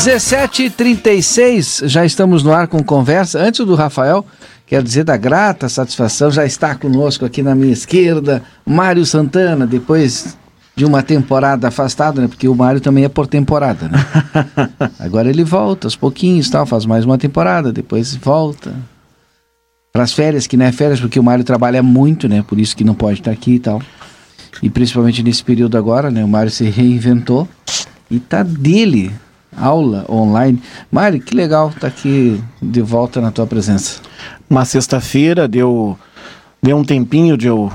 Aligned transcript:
17h36, 0.00 1.86
já 1.86 2.06
estamos 2.06 2.42
no 2.42 2.52
ar 2.52 2.66
com 2.68 2.82
conversa. 2.82 3.38
Antes 3.38 3.66
do 3.66 3.74
Rafael, 3.74 4.24
quero 4.66 4.82
dizer 4.82 5.04
da 5.04 5.14
grata 5.14 5.68
satisfação, 5.68 6.30
já 6.30 6.46
está 6.46 6.74
conosco 6.74 7.26
aqui 7.26 7.42
na 7.42 7.54
minha 7.54 7.74
esquerda, 7.74 8.42
Mário 8.64 9.04
Santana, 9.04 9.66
depois 9.66 10.38
de 10.74 10.86
uma 10.86 11.02
temporada 11.02 11.68
afastado, 11.68 12.22
né? 12.22 12.28
Porque 12.28 12.48
o 12.48 12.54
Mário 12.54 12.80
também 12.80 13.04
é 13.04 13.10
por 13.10 13.26
temporada, 13.26 13.88
né? 13.88 13.98
Agora 14.98 15.28
ele 15.28 15.44
volta 15.44 15.86
aos 15.86 15.96
pouquinhos, 15.96 16.48
tal, 16.48 16.64
faz 16.64 16.86
mais 16.86 17.04
uma 17.04 17.18
temporada, 17.18 17.70
depois 17.70 18.14
volta. 18.14 18.74
Para 19.92 20.04
as 20.04 20.14
férias, 20.14 20.46
que 20.46 20.56
não 20.56 20.64
é 20.64 20.72
férias, 20.72 20.98
porque 20.98 21.20
o 21.20 21.22
Mário 21.22 21.44
trabalha 21.44 21.82
muito, 21.82 22.26
né? 22.26 22.42
Por 22.42 22.58
isso 22.58 22.74
que 22.74 22.84
não 22.84 22.94
pode 22.94 23.20
estar 23.20 23.32
aqui 23.32 23.56
e 23.56 23.60
tal. 23.60 23.82
E 24.62 24.70
principalmente 24.70 25.22
nesse 25.22 25.44
período 25.44 25.76
agora, 25.76 26.10
né? 26.10 26.24
O 26.24 26.28
Mário 26.28 26.50
se 26.50 26.64
reinventou 26.70 27.46
e 28.10 28.18
tá 28.18 28.42
dele 28.42 29.12
aula 29.56 30.04
online. 30.08 30.62
Mário, 30.90 31.20
que 31.20 31.34
legal 31.34 31.70
estar 31.70 31.86
aqui 31.86 32.42
de 32.60 32.80
volta 32.80 33.20
na 33.20 33.30
tua 33.30 33.46
presença. 33.46 34.00
Uma 34.48 34.64
sexta-feira 34.64 35.46
deu, 35.46 35.98
deu 36.62 36.76
um 36.76 36.84
tempinho 36.84 37.36
de 37.36 37.46
eu 37.46 37.70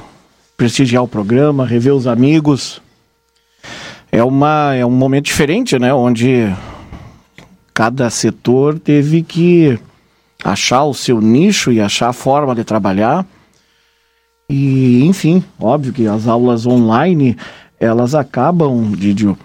prestigiar 0.57 1.03
o 1.03 1.07
programa, 1.07 1.65
rever 1.65 1.93
os 1.93 2.07
amigos. 2.07 2.81
É, 4.11 4.23
uma, 4.23 4.73
é 4.73 4.85
um 4.85 4.91
momento 4.91 5.25
diferente, 5.25 5.77
né? 5.77 5.93
Onde 5.93 6.53
cada 7.73 8.09
setor 8.09 8.79
teve 8.79 9.21
que 9.21 9.77
achar 10.43 10.83
o 10.85 10.93
seu 10.93 11.19
nicho 11.19 11.71
e 11.71 11.81
achar 11.81 12.09
a 12.09 12.13
forma 12.13 12.55
de 12.55 12.63
trabalhar. 12.63 13.25
E, 14.49 15.03
enfim, 15.05 15.43
óbvio 15.59 15.91
que 15.91 16.07
as 16.07 16.27
aulas 16.27 16.65
online, 16.65 17.35
elas 17.79 18.13
acabam, 18.13 18.91
Didio, 18.91 19.37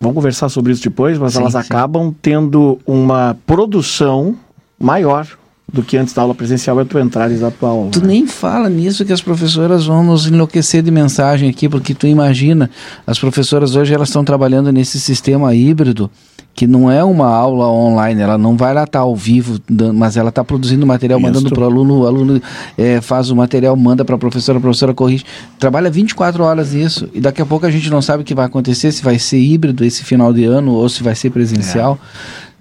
vamos 0.00 0.14
conversar 0.14 0.48
sobre 0.48 0.72
isso 0.72 0.82
depois, 0.82 1.18
mas 1.18 1.34
Sim, 1.34 1.40
elas 1.40 1.52
sim. 1.52 1.58
acabam 1.58 2.14
tendo 2.22 2.78
uma 2.86 3.36
produção 3.46 4.34
maior 4.78 5.26
do 5.72 5.82
que 5.82 5.96
antes 5.96 6.12
da 6.12 6.22
aula 6.22 6.34
presencial 6.34 6.80
e 6.80 6.84
tu 6.84 6.98
entrares 6.98 7.40
na 7.40 7.50
tua 7.50 7.68
aula. 7.68 7.90
Tu 7.90 8.04
nem 8.04 8.26
fala 8.26 8.68
nisso 8.68 9.04
que 9.04 9.12
as 9.12 9.22
professoras 9.22 9.86
vão 9.86 10.02
nos 10.02 10.26
enlouquecer 10.26 10.82
de 10.82 10.90
mensagem 10.90 11.48
aqui, 11.48 11.68
porque 11.68 11.94
tu 11.94 12.06
imagina, 12.06 12.70
as 13.06 13.18
professoras 13.18 13.76
hoje 13.76 13.94
elas 13.94 14.08
estão 14.08 14.24
trabalhando 14.24 14.72
nesse 14.72 14.98
sistema 14.98 15.54
híbrido, 15.54 16.10
que 16.54 16.66
não 16.66 16.90
é 16.90 17.02
uma 17.04 17.28
aula 17.28 17.68
online, 17.68 18.20
ela 18.20 18.36
não 18.36 18.56
vai 18.56 18.74
lá 18.74 18.84
estar 18.84 19.00
ao 19.00 19.14
vivo, 19.14 19.58
mas 19.94 20.16
ela 20.16 20.30
está 20.30 20.42
produzindo 20.42 20.84
material, 20.84 21.20
Isso. 21.20 21.28
mandando 21.28 21.50
para 21.50 21.62
o 21.62 21.64
aluno, 21.64 22.00
o 22.00 22.06
aluno 22.06 22.42
eh, 22.76 23.00
faz 23.00 23.30
o 23.30 23.36
material, 23.36 23.76
manda 23.76 24.04
para 24.04 24.16
a 24.16 24.18
professora, 24.18 24.58
a 24.58 24.60
professora 24.60 24.92
corrige. 24.92 25.24
Trabalha 25.58 25.88
24 25.88 26.42
horas 26.42 26.72
nisso, 26.72 27.08
e 27.14 27.20
daqui 27.20 27.40
a 27.40 27.46
pouco 27.46 27.64
a 27.64 27.70
gente 27.70 27.88
não 27.88 28.02
sabe 28.02 28.22
o 28.22 28.26
que 28.26 28.34
vai 28.34 28.46
acontecer, 28.46 28.90
se 28.90 29.02
vai 29.02 29.18
ser 29.18 29.38
híbrido 29.38 29.84
esse 29.84 30.04
final 30.04 30.32
de 30.32 30.44
ano 30.44 30.72
ou 30.72 30.88
se 30.88 31.02
vai 31.02 31.14
ser 31.14 31.30
presencial. 31.30 31.98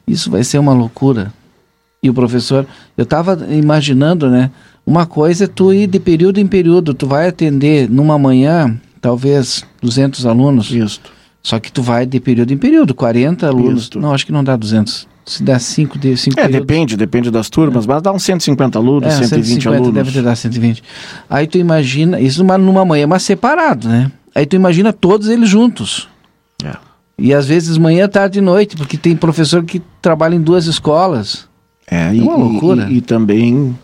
Isso 0.07 0.29
vai 0.29 0.43
ser 0.43 0.59
uma 0.59 0.73
loucura. 0.73 1.33
E 2.01 2.09
o 2.09 2.13
professor, 2.13 2.65
eu 2.97 3.03
estava 3.03 3.37
imaginando, 3.49 4.29
né? 4.29 4.51
Uma 4.85 5.05
coisa 5.05 5.43
é 5.43 5.47
tu 5.47 5.73
ir 5.73 5.87
de 5.87 5.99
período 5.99 6.39
em 6.39 6.47
período, 6.47 6.93
tu 6.93 7.05
vai 7.05 7.27
atender 7.27 7.89
numa 7.89 8.17
manhã, 8.17 8.79
talvez 9.01 9.63
200 9.81 10.25
alunos, 10.25 10.71
Isso. 10.71 11.01
só 11.43 11.59
que 11.59 11.71
tu 11.71 11.83
vai 11.83 12.05
de 12.05 12.19
período 12.19 12.53
em 12.53 12.57
período, 12.57 12.93
40 12.93 13.45
alunos. 13.47 13.83
Isso. 13.83 13.99
Não, 13.99 14.13
acho 14.13 14.25
que 14.25 14.31
não 14.31 14.43
dá 14.43 14.55
200. 14.55 15.07
Se 15.25 15.43
dá 15.43 15.59
5 15.59 15.99
de 15.99 16.17
5 16.17 16.39
É, 16.39 16.47
depende, 16.47 16.97
depende 16.97 17.29
das 17.29 17.49
turmas, 17.49 17.85
mas 17.85 18.01
dá 18.01 18.11
uns 18.11 18.23
150 18.23 18.79
alunos, 18.79 19.13
120 19.13 19.67
alunos. 19.67 19.93
deve 19.93 20.11
ter 20.11 20.23
dado 20.23 20.35
120. 20.35 20.81
Aí 21.29 21.45
tu 21.45 21.57
imagina, 21.57 22.19
isso 22.19 22.43
numa, 22.43 22.57
numa 22.57 22.83
manhã, 22.83 23.05
mas 23.05 23.23
separado, 23.23 23.87
né? 23.87 24.11
Aí 24.33 24.45
tu 24.45 24.55
imagina 24.55 24.91
todos 24.91 25.27
eles 25.27 25.49
juntos. 25.49 26.07
É. 26.63 26.75
E 27.17 27.33
às 27.33 27.45
vezes 27.45 27.77
manhã, 27.77 28.07
tarde 28.07 28.39
e 28.39 28.41
noite, 28.41 28.77
porque 28.77 28.97
tem 28.97 29.15
professor 29.15 29.63
que 29.63 29.81
trabalha 30.01 30.35
em 30.35 30.41
duas 30.41 30.65
escolas. 30.65 31.48
É, 31.89 32.13
e, 32.13 32.21
uma 32.21 32.35
loucura. 32.35 32.87
E, 32.89 32.97
e 32.97 33.01
também. 33.01 33.77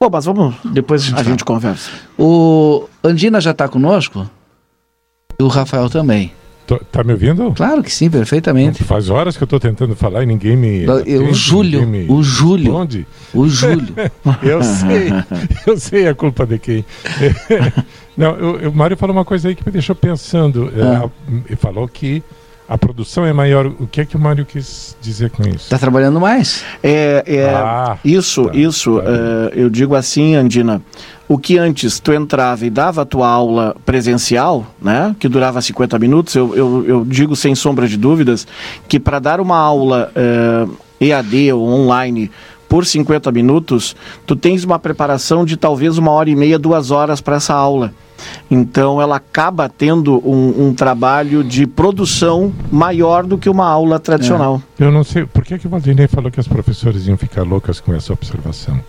Bom, 0.00 0.08
mas 0.12 0.24
vamos. 0.24 0.54
Depois 0.64 1.02
a 1.02 1.04
gente 1.06 1.20
A 1.20 1.22
gente 1.22 1.44
conversa. 1.44 1.90
O 2.18 2.88
Andina 3.02 3.40
já 3.40 3.50
está 3.52 3.68
conosco? 3.68 4.28
E 5.38 5.42
o 5.42 5.48
Rafael 5.48 5.88
também. 5.90 6.32
Tô- 6.66 6.78
Tá 6.90 7.04
me 7.04 7.12
ouvindo? 7.12 7.52
Claro 7.52 7.82
que 7.82 7.92
sim, 7.92 8.10
perfeitamente. 8.10 8.82
Faz 8.82 9.08
horas 9.08 9.36
que 9.36 9.42
eu 9.42 9.46
tô 9.46 9.60
tentando 9.60 9.94
falar 9.94 10.22
e 10.24 10.26
ninguém 10.26 10.56
me. 10.56 10.82
Eu- 10.82 10.96
atende, 10.96 11.16
o 11.18 11.32
Júlio, 11.34 11.86
me 11.86 12.06
o 12.08 12.22
Júlio. 12.22 12.64
responde. 12.72 13.06
O 13.32 13.48
Júlio. 13.48 13.94
Eu 14.42 14.62
sei, 14.64 15.08
eu 15.66 15.78
sei 15.78 16.08
a 16.08 16.14
culpa 16.14 16.44
de 16.46 16.58
quem. 16.58 16.84
Não, 18.16 18.34
eu- 18.36 18.70
o 18.70 18.74
Mário 18.74 18.96
falou 18.96 19.14
uma 19.14 19.24
coisa 19.24 19.48
aí 19.48 19.54
que 19.54 19.64
me 19.64 19.70
deixou 19.72 19.94
pensando. 19.94 20.72
É, 20.76 20.82
Ah. 20.82 21.10
Ele 21.46 21.56
falou 21.56 21.86
que 21.86 22.22
a 22.68 22.76
produção 22.76 23.24
é 23.24 23.32
maior. 23.32 23.66
O 23.66 23.86
que 23.86 24.00
é 24.00 24.04
que 24.04 24.16
o 24.16 24.18
Mário 24.18 24.44
quis 24.44 24.96
dizer 25.00 25.30
com 25.30 25.42
isso? 25.42 25.56
Está 25.64 25.78
trabalhando 25.78 26.20
mais? 26.20 26.64
É, 26.82 27.22
é, 27.26 27.54
Ah, 27.54 27.96
isso, 28.04 28.46
tá, 28.46 28.56
isso. 28.56 29.00
tá. 29.00 29.04
é, 29.10 29.52
eu 29.54 29.70
digo 29.70 29.94
assim, 29.94 30.34
Andina. 30.34 30.82
O 31.28 31.38
que 31.38 31.58
antes 31.58 31.98
tu 31.98 32.12
entrava 32.12 32.64
e 32.64 32.70
dava 32.70 33.02
a 33.02 33.04
tua 33.04 33.28
aula 33.28 33.74
presencial, 33.84 34.64
né, 34.80 35.14
que 35.18 35.28
durava 35.28 35.60
50 35.60 35.98
minutos, 35.98 36.34
eu, 36.36 36.54
eu, 36.54 36.84
eu 36.86 37.04
digo 37.04 37.34
sem 37.34 37.52
sombra 37.54 37.88
de 37.88 37.96
dúvidas 37.96 38.46
que 38.88 39.00
para 39.00 39.18
dar 39.18 39.40
uma 39.40 39.58
aula 39.58 40.12
é, 40.14 40.66
EAD 41.00 41.52
ou 41.52 41.66
online 41.68 42.30
por 42.68 42.86
50 42.86 43.30
minutos, 43.32 43.96
tu 44.26 44.34
tens 44.36 44.64
uma 44.64 44.78
preparação 44.78 45.44
de 45.44 45.56
talvez 45.56 45.98
uma 45.98 46.10
hora 46.10 46.30
e 46.30 46.36
meia, 46.36 46.58
duas 46.58 46.90
horas 46.90 47.20
para 47.20 47.36
essa 47.36 47.54
aula. 47.54 47.92
Então 48.50 49.00
ela 49.00 49.16
acaba 49.16 49.68
tendo 49.68 50.16
um, 50.28 50.68
um 50.68 50.74
trabalho 50.74 51.42
de 51.44 51.66
produção 51.66 52.52
maior 52.70 53.24
do 53.24 53.36
que 53.38 53.48
uma 53.48 53.66
aula 53.66 53.98
tradicional. 53.98 54.62
eu 54.78 54.90
não 54.90 55.04
sei. 55.04 55.26
Por 55.26 55.44
que, 55.44 55.58
que 55.58 55.66
o 55.66 55.70
Valdinei 55.70 56.06
falou 56.08 56.30
que 56.30 56.40
as 56.40 56.48
professoras 56.48 57.06
iam 57.06 57.16
ficar 57.16 57.42
loucas 57.42 57.80
com 57.80 57.94
essa 57.94 58.12
observação? 58.12 58.80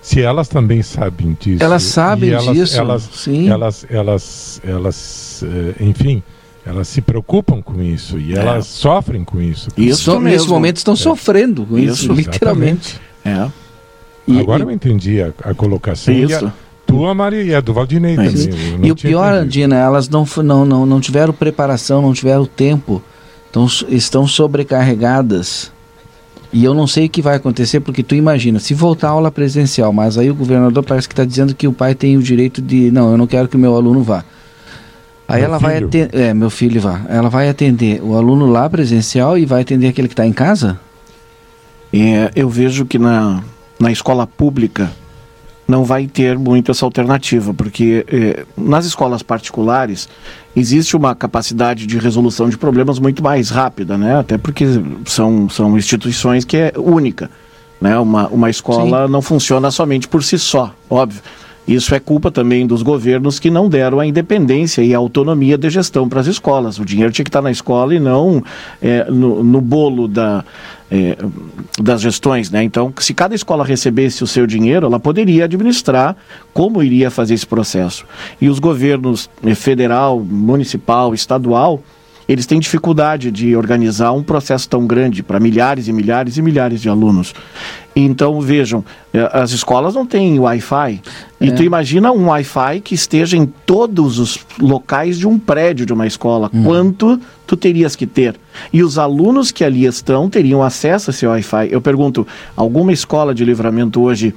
Se 0.00 0.20
elas 0.20 0.48
também 0.48 0.82
sabem 0.82 1.36
disso. 1.38 1.62
Elas 1.62 1.82
sabem 1.84 2.30
elas, 2.30 2.44
disso, 2.56 2.76
Elas, 2.76 3.08
sim. 3.12 3.48
elas, 3.48 3.86
elas, 3.88 4.60
elas, 4.64 5.44
eh, 5.44 5.74
enfim, 5.84 6.20
elas 6.66 6.88
se 6.88 7.00
preocupam 7.00 7.62
com 7.62 7.80
isso 7.80 8.18
e 8.18 8.34
elas 8.34 8.66
sofrem 8.66 9.22
com 9.22 9.40
isso. 9.40 9.68
Isso 9.76 10.00
Estão- 10.10 10.20
nesse 10.20 10.48
momento 10.48 10.78
estão 10.78 10.96
sofrendo 10.96 11.64
com 11.64 11.78
isso, 11.78 12.04
Isso, 12.04 12.12
literalmente. 12.12 13.00
É. 13.24 13.48
E- 14.26 14.40
Agora 14.40 14.62
e- 14.62 14.66
eu 14.66 14.70
entendi 14.72 15.22
a, 15.22 15.32
a 15.44 15.54
colocação. 15.54 16.12
E 16.12 16.24
Isso. 16.24 16.52
Tua, 16.96 17.14
Maria, 17.14 17.42
e 17.42 17.54
a 17.54 17.60
do 17.60 17.72
Valdinei 17.72 18.12
É 18.12 18.16
também. 18.16 18.48
E 18.82 18.92
o 18.92 18.96
pior, 18.96 19.28
entendido. 19.28 19.44
Andina, 19.44 19.76
elas 19.76 20.08
não, 20.08 20.26
não, 20.44 20.64
não, 20.64 20.86
não 20.86 21.00
tiveram 21.00 21.32
preparação, 21.32 22.02
não 22.02 22.12
tiveram 22.12 22.44
tempo, 22.46 23.02
então, 23.50 23.66
estão 23.88 24.26
sobrecarregadas. 24.26 25.70
E 26.52 26.64
eu 26.64 26.74
não 26.74 26.86
sei 26.86 27.06
o 27.06 27.08
que 27.08 27.22
vai 27.22 27.36
acontecer, 27.36 27.80
porque 27.80 28.02
tu 28.02 28.14
imagina, 28.14 28.58
se 28.58 28.74
voltar 28.74 29.08
a 29.08 29.12
aula 29.12 29.30
presencial, 29.30 29.90
mas 29.92 30.18
aí 30.18 30.30
o 30.30 30.34
governador 30.34 30.82
parece 30.84 31.08
que 31.08 31.14
está 31.14 31.24
dizendo 31.24 31.54
que 31.54 31.66
o 31.66 31.72
pai 31.72 31.94
tem 31.94 32.16
o 32.16 32.22
direito 32.22 32.60
de. 32.60 32.90
Não, 32.90 33.10
eu 33.10 33.16
não 33.16 33.26
quero 33.26 33.48
que 33.48 33.56
o 33.56 33.58
meu 33.58 33.74
aluno 33.74 34.02
vá. 34.02 34.22
Aí 35.26 35.40
Meu 35.40 35.48
ela 35.48 35.58
vai 35.58 35.76
filho? 35.76 35.86
atender. 35.86 36.14
É, 36.14 36.34
meu 36.34 36.50
filho 36.50 36.78
vá. 36.78 37.00
Ela 37.08 37.30
vai 37.30 37.48
atender 37.48 38.02
o 38.02 38.14
aluno 38.16 38.46
lá 38.46 38.68
presencial 38.68 39.38
e 39.38 39.46
vai 39.46 39.62
atender 39.62 39.88
aquele 39.88 40.08
que 40.08 40.12
está 40.12 40.26
em 40.26 40.32
casa? 40.32 40.78
É, 41.90 42.30
eu 42.36 42.50
vejo 42.50 42.84
que 42.84 42.98
na, 42.98 43.42
na 43.78 43.90
escola 43.90 44.26
pública 44.26 44.92
não 45.66 45.84
vai 45.84 46.06
ter 46.06 46.38
muito 46.38 46.70
essa 46.70 46.84
alternativa, 46.84 47.54
porque 47.54 48.04
é, 48.08 48.44
nas 48.56 48.84
escolas 48.84 49.22
particulares 49.22 50.08
existe 50.54 50.96
uma 50.96 51.14
capacidade 51.14 51.86
de 51.86 51.98
resolução 51.98 52.48
de 52.48 52.58
problemas 52.58 52.98
muito 52.98 53.22
mais 53.22 53.48
rápida, 53.48 53.96
né? 53.96 54.18
Até 54.18 54.36
porque 54.36 54.66
são, 55.06 55.48
são 55.48 55.76
instituições 55.78 56.44
que 56.44 56.56
é 56.56 56.72
única, 56.76 57.30
né? 57.80 57.98
Uma, 57.98 58.28
uma 58.28 58.50
escola 58.50 59.08
não 59.08 59.22
funciona 59.22 59.70
somente 59.70 60.08
por 60.08 60.22
si 60.22 60.38
só, 60.38 60.74
óbvio. 60.90 61.22
Isso 61.66 61.94
é 61.94 62.00
culpa 62.00 62.30
também 62.30 62.66
dos 62.66 62.82
governos 62.82 63.38
que 63.38 63.50
não 63.50 63.68
deram 63.68 64.00
a 64.00 64.06
independência 64.06 64.82
e 64.82 64.94
a 64.94 64.98
autonomia 64.98 65.56
de 65.56 65.70
gestão 65.70 66.08
para 66.08 66.20
as 66.20 66.26
escolas. 66.26 66.78
O 66.78 66.84
dinheiro 66.84 67.12
tinha 67.12 67.24
que 67.24 67.28
estar 67.28 67.42
na 67.42 67.50
escola 67.50 67.94
e 67.94 68.00
não 68.00 68.42
é, 68.80 69.04
no, 69.04 69.44
no, 69.44 69.60
bolo 69.60 70.08
da, 70.08 70.44
é, 70.90 71.16
das 71.80 72.00
gestões. 72.00 72.50
Né? 72.50 72.64
Então, 72.64 72.92
se 72.98 73.14
cada 73.14 73.34
escola 73.34 73.64
recebesse 73.64 74.24
o 74.24 74.26
seu 74.26 74.44
dinheiro, 74.44 74.86
ela 74.86 74.98
poderia 74.98 75.44
administrar 75.44 76.16
como 76.52 76.82
iria 76.82 77.10
fazer 77.10 77.34
esse 77.34 77.46
processo. 77.46 78.04
E 78.40 78.48
os 78.48 78.58
governos 78.58 79.30
é, 79.44 79.54
federal, 79.54 80.18
municipal, 80.18 81.14
estadual 81.14 81.80
eles 82.32 82.46
têm 82.46 82.58
dificuldade 82.58 83.30
de 83.30 83.54
organizar 83.54 84.12
um 84.12 84.22
processo 84.22 84.66
tão 84.66 84.86
grande 84.86 85.22
para 85.22 85.38
milhares 85.38 85.86
e 85.86 85.92
milhares 85.92 86.38
e 86.38 86.42
milhares 86.42 86.80
de 86.80 86.88
alunos. 86.88 87.34
Então, 87.94 88.40
vejam, 88.40 88.82
eh, 89.12 89.28
as 89.34 89.50
escolas 89.50 89.94
não 89.94 90.06
têm 90.06 90.40
Wi-Fi. 90.40 91.02
É. 91.38 91.46
E 91.46 91.52
tu 91.52 91.62
imagina 91.62 92.10
um 92.10 92.28
Wi-Fi 92.28 92.80
que 92.80 92.94
esteja 92.94 93.36
em 93.36 93.44
todos 93.44 94.18
os 94.18 94.38
locais 94.58 95.18
de 95.18 95.28
um 95.28 95.38
prédio 95.38 95.84
de 95.84 95.92
uma 95.92 96.06
escola. 96.06 96.50
Hum. 96.54 96.64
Quanto 96.64 97.20
tu 97.46 97.54
terias 97.54 97.94
que 97.94 98.06
ter? 98.06 98.34
E 98.72 98.82
os 98.82 98.96
alunos 98.96 99.50
que 99.50 99.62
ali 99.62 99.84
estão 99.84 100.30
teriam 100.30 100.62
acesso 100.62 101.10
a 101.10 101.12
esse 101.12 101.26
Wi-Fi. 101.26 101.68
Eu 101.70 101.82
pergunto, 101.82 102.26
alguma 102.56 102.94
escola 102.94 103.34
de 103.34 103.44
livramento 103.44 104.00
hoje 104.00 104.34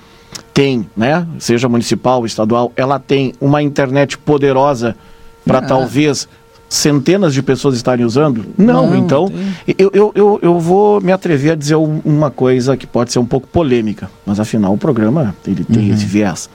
tem, 0.53 0.85
né? 0.97 1.25
Seja 1.39 1.69
municipal, 1.69 2.19
ou 2.19 2.25
estadual, 2.25 2.73
ela 2.75 2.99
tem 2.99 3.33
uma 3.39 3.63
internet 3.63 4.17
poderosa 4.17 4.97
para 5.45 5.59
ah. 5.59 5.61
talvez 5.61 6.27
centenas 6.75 7.33
de 7.33 7.41
pessoas 7.41 7.75
estarem 7.75 8.05
usando? 8.05 8.45
Não, 8.57 8.89
Não 8.89 8.95
então 8.95 9.31
eu, 9.67 9.91
eu, 9.93 10.11
eu, 10.15 10.39
eu, 10.41 10.59
vou 10.59 11.01
me 11.01 11.11
atrever 11.11 11.51
a 11.51 11.55
dizer 11.55 11.75
uma 11.75 12.29
coisa 12.29 12.75
que 12.77 12.85
pode 12.85 13.11
ser 13.11 13.19
um 13.19 13.25
pouco 13.25 13.47
polêmica, 13.47 14.09
mas 14.25 14.39
afinal 14.39 14.73
o 14.73 14.77
programa 14.77 15.35
ele 15.47 15.63
tem 15.63 15.87
uhum. 15.87 15.93
esse 15.93 16.05
viés. 16.05 16.49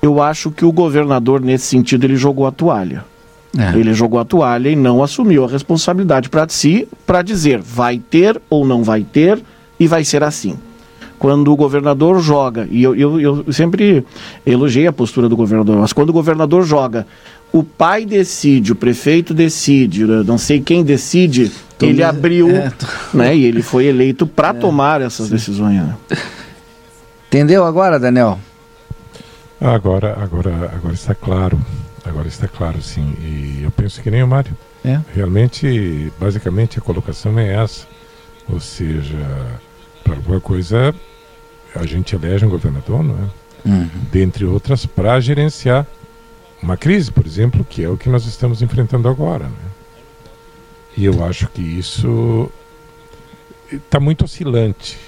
Eu 0.00 0.22
acho 0.22 0.50
que 0.50 0.64
o 0.64 0.70
governador, 0.70 1.40
nesse 1.40 1.66
sentido, 1.66 2.04
ele 2.04 2.16
jogou 2.16 2.46
a 2.46 2.52
toalha. 2.52 3.04
É. 3.56 3.76
Ele 3.76 3.92
jogou 3.92 4.20
a 4.20 4.24
toalha 4.24 4.68
e 4.68 4.76
não 4.76 5.02
assumiu 5.02 5.44
a 5.44 5.48
responsabilidade 5.48 6.28
para 6.28 6.46
si 6.48 6.86
para 7.06 7.22
dizer 7.22 7.60
vai 7.60 7.98
ter 7.98 8.40
ou 8.48 8.64
não 8.64 8.84
vai 8.84 9.02
ter 9.02 9.42
e 9.80 9.86
vai 9.86 10.04
ser 10.04 10.22
assim. 10.22 10.56
Quando 11.18 11.52
o 11.52 11.56
governador 11.56 12.20
joga, 12.20 12.68
e 12.70 12.82
eu, 12.82 12.94
eu, 12.94 13.20
eu 13.20 13.52
sempre 13.52 14.04
elogiei 14.46 14.86
a 14.86 14.92
postura 14.92 15.28
do 15.28 15.36
governador, 15.36 15.76
mas 15.76 15.92
quando 15.92 16.10
o 16.10 16.12
governador 16.12 16.62
joga 16.64 17.06
o 17.52 17.62
pai 17.62 18.04
decide, 18.04 18.72
o 18.72 18.76
prefeito 18.76 19.32
decide, 19.32 20.04
não 20.04 20.36
sei 20.36 20.60
quem 20.60 20.84
decide, 20.84 21.50
tô 21.78 21.86
ele 21.86 21.98
me... 21.98 22.02
abriu, 22.02 22.50
é, 22.54 22.70
tô... 22.70 22.86
né? 23.16 23.34
E 23.34 23.44
ele 23.44 23.62
foi 23.62 23.86
eleito 23.86 24.26
para 24.26 24.50
é, 24.56 24.60
tomar 24.60 25.00
essas 25.00 25.26
sim. 25.26 25.32
decisões. 25.32 25.82
Né? 25.82 25.96
Entendeu 27.28 27.64
agora, 27.64 27.98
Daniel? 27.98 28.38
Agora, 29.60 30.16
agora, 30.22 30.70
agora 30.74 30.94
está 30.94 31.14
claro. 31.14 31.58
Agora 32.04 32.28
está 32.28 32.46
claro, 32.46 32.80
sim. 32.80 33.14
E 33.20 33.62
eu 33.62 33.70
penso 33.70 34.00
que 34.00 34.10
nem 34.10 34.22
o 34.22 34.28
Mário. 34.28 34.56
É. 34.84 35.00
Realmente, 35.14 36.12
basicamente, 36.18 36.78
a 36.78 36.82
colocação 36.82 37.38
é 37.38 37.54
essa. 37.54 37.86
Ou 38.48 38.60
seja, 38.60 39.16
para 40.08 40.16
alguma 40.16 40.40
coisa, 40.40 40.94
a 41.74 41.86
gente 41.86 42.14
elege 42.14 42.46
um 42.46 42.48
governador, 42.48 43.02
não 43.02 43.14
é? 43.14 43.68
Uhum. 43.68 43.90
Dentre 44.10 44.44
outras, 44.44 44.86
para 44.86 45.20
gerenciar 45.20 45.86
uma 46.62 46.76
crise, 46.76 47.12
por 47.12 47.26
exemplo, 47.26 47.64
que 47.64 47.84
é 47.84 47.88
o 47.88 47.96
que 47.96 48.08
nós 48.08 48.24
estamos 48.24 48.62
enfrentando 48.62 49.08
agora. 49.08 49.44
Né? 49.44 49.70
E 50.96 51.04
eu 51.04 51.24
acho 51.24 51.48
que 51.48 51.60
isso 51.60 52.50
está 53.70 54.00
muito 54.00 54.24
oscilante 54.24 54.98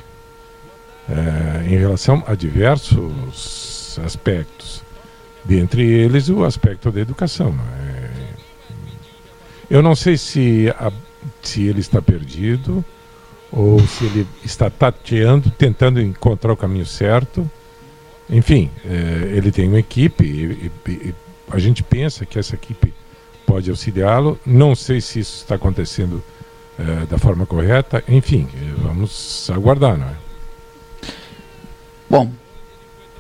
é, 1.09 1.65
em 1.67 1.79
relação 1.79 2.23
a 2.27 2.35
diversos 2.35 3.99
aspectos. 4.05 4.83
Dentre 5.45 5.83
eles, 5.83 6.29
o 6.29 6.45
aspecto 6.45 6.93
da 6.93 7.01
educação. 7.01 7.53
Né? 7.53 8.11
Eu 9.71 9.81
não 9.81 9.95
sei 9.95 10.19
se, 10.19 10.69
a, 10.79 10.93
se 11.43 11.63
ele 11.63 11.81
está 11.81 12.03
perdido 12.03 12.85
ou 13.53 13.81
se 13.81 14.05
ele 14.05 14.27
está 14.45 14.71
tateando, 14.71 15.51
tentando 15.51 16.01
encontrar 16.01 16.53
o 16.53 16.57
caminho 16.57 16.87
certo. 16.87 17.49
Enfim, 18.29 18.71
é, 18.85 19.33
ele 19.37 19.51
tem 19.51 19.69
uma 19.69 19.81
equipe 19.81 20.25
e, 20.25 20.71
e, 20.89 21.15
a 21.51 21.59
gente 21.59 21.83
pensa 21.83 22.25
que 22.25 22.39
essa 22.39 22.55
equipe 22.55 22.95
pode 23.45 23.69
auxiliá-lo. 23.71 24.39
Não 24.47 24.75
sei 24.77 25.01
se 25.01 25.19
isso 25.19 25.39
está 25.39 25.57
acontecendo 25.57 26.23
é, 26.79 27.07
da 27.07 27.19
forma 27.19 27.45
correta. 27.45 28.05
Enfim, 28.09 28.49
vamos 28.79 29.51
aguardar, 29.51 29.99
não 29.99 30.07
é? 30.07 30.15
Bom, 32.09 32.31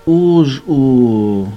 o, 0.06 0.42
o 0.66 1.52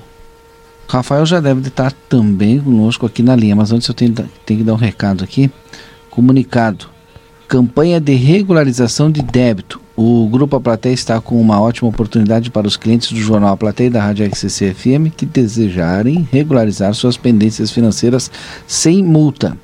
Rafael 0.87 1.25
já 1.25 1.39
deve 1.39 1.67
estar 1.67 1.91
também 2.09 2.59
conosco 2.59 3.05
aqui 3.05 3.23
na 3.23 3.35
linha, 3.35 3.55
mas 3.55 3.71
antes 3.71 3.87
eu 3.87 3.93
tenho, 3.93 4.13
tenho 4.13 4.59
que 4.59 4.63
dar 4.63 4.73
um 4.73 4.77
recado 4.77 5.23
aqui. 5.23 5.51
Comunicado. 6.09 6.92
Campanha 7.47 7.99
de 7.99 8.13
regularização 8.13 9.11
de 9.11 9.21
débito. 9.21 9.81
O 9.95 10.27
Grupo 10.27 10.55
A 10.55 10.61
Plateia 10.61 10.93
está 10.93 11.21
com 11.21 11.39
uma 11.39 11.61
ótima 11.61 11.87
oportunidade 11.87 12.49
para 12.49 12.67
os 12.67 12.75
clientes 12.75 13.11
do 13.11 13.19
Jornal 13.19 13.53
A 13.53 13.57
Plateia 13.57 13.85
e 13.87 13.91
da 13.91 14.03
Rádio 14.03 14.25
XCC 14.25 14.73
FM 14.73 15.13
que 15.15 15.23
desejarem 15.25 16.27
regularizar 16.31 16.91
suas 16.95 17.15
pendências 17.15 17.69
financeiras 17.69 18.31
sem 18.65 19.03
multa. 19.03 19.55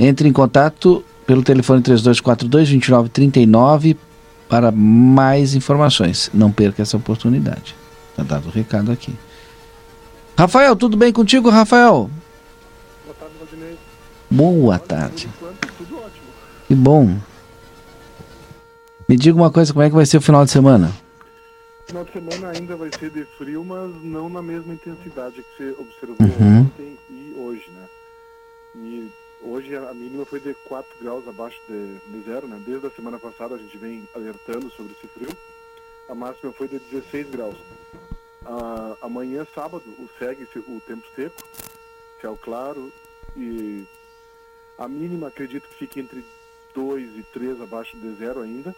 Entre 0.00 0.26
em 0.28 0.32
contato 0.32 1.04
pelo 1.26 1.42
telefone 1.42 1.82
3242-2939 1.82 3.96
para 4.48 4.70
mais 4.70 5.54
informações. 5.54 6.30
Não 6.32 6.50
perca 6.50 6.80
essa 6.82 6.96
oportunidade. 6.96 7.74
Está 8.10 8.22
dado 8.22 8.48
o 8.48 8.50
recado 8.50 8.90
aqui. 8.90 9.12
Rafael, 10.38 10.74
tudo 10.76 10.96
bem 10.96 11.12
contigo, 11.12 11.50
Rafael? 11.50 12.08
Boa 13.04 13.14
tarde, 13.18 13.34
Valdinei. 13.38 13.76
Boa 14.30 14.78
tarde. 14.78 15.28
Que 16.66 16.74
bom. 16.74 17.16
Me 19.08 19.16
diga 19.16 19.36
uma 19.36 19.52
coisa, 19.52 19.72
como 19.72 19.84
é 19.84 19.88
que 19.88 19.94
vai 19.94 20.04
ser 20.04 20.16
o 20.16 20.20
final 20.20 20.44
de 20.44 20.50
semana? 20.50 20.92
Final 21.86 22.04
de 22.04 22.12
semana 22.12 22.48
ainda 22.50 22.74
vai 22.74 22.90
ser 22.98 23.10
de 23.10 23.24
frio, 23.24 23.64
mas 23.64 24.02
não 24.02 24.28
na 24.28 24.42
mesma 24.42 24.74
intensidade 24.74 25.44
que 25.44 25.56
você 25.56 25.76
observou 25.78 26.16
uhum. 26.20 26.62
ontem 26.62 26.98
e 27.08 27.34
hoje, 27.38 27.70
né? 27.70 27.88
E 28.74 29.12
hoje 29.40 29.76
a 29.76 29.94
mínima 29.94 30.24
foi 30.24 30.40
de 30.40 30.54
4 30.64 30.92
graus 31.00 31.28
abaixo 31.28 31.60
de, 31.68 31.98
de, 31.98 32.24
zero, 32.24 32.48
né? 32.48 32.60
Desde 32.66 32.88
a 32.88 32.90
semana 32.90 33.18
passada 33.20 33.54
a 33.54 33.58
gente 33.58 33.78
vem 33.78 34.08
alertando 34.12 34.68
sobre 34.72 34.92
esse 34.92 35.06
frio. 35.06 35.30
A 36.08 36.14
máxima 36.16 36.52
foi 36.52 36.66
de 36.66 36.80
16 36.80 37.30
graus. 37.30 37.56
Ah, 38.44 38.96
amanhã, 39.02 39.46
sábado, 39.54 39.84
segue 40.18 40.48
o 40.66 40.80
tempo 40.80 41.06
seco, 41.14 41.36
céu 42.20 42.36
claro 42.42 42.92
e 43.36 43.86
a 44.76 44.88
mínima 44.88 45.28
acredito 45.28 45.68
que 45.68 45.74
fique 45.76 46.00
entre 46.00 46.24
2 46.76 47.16
e 47.16 47.22
3 47.32 47.60
abaixo 47.62 47.96
de 47.96 48.14
zero 48.14 48.42
ainda 48.42 48.76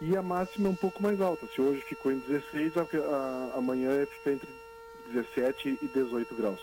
e 0.00 0.16
a 0.16 0.22
máxima 0.22 0.68
é 0.68 0.70
um 0.70 0.76
pouco 0.76 1.02
mais 1.02 1.20
alta. 1.20 1.46
Se 1.52 1.60
hoje 1.60 1.80
ficou 1.82 2.12
em 2.12 2.18
16, 2.18 2.76
a, 2.76 2.82
a, 2.82 3.58
amanhã 3.58 4.06
fica 4.06 4.32
entre 4.32 4.48
17 5.08 5.78
e 5.82 5.88
18 5.88 6.34
graus. 6.36 6.60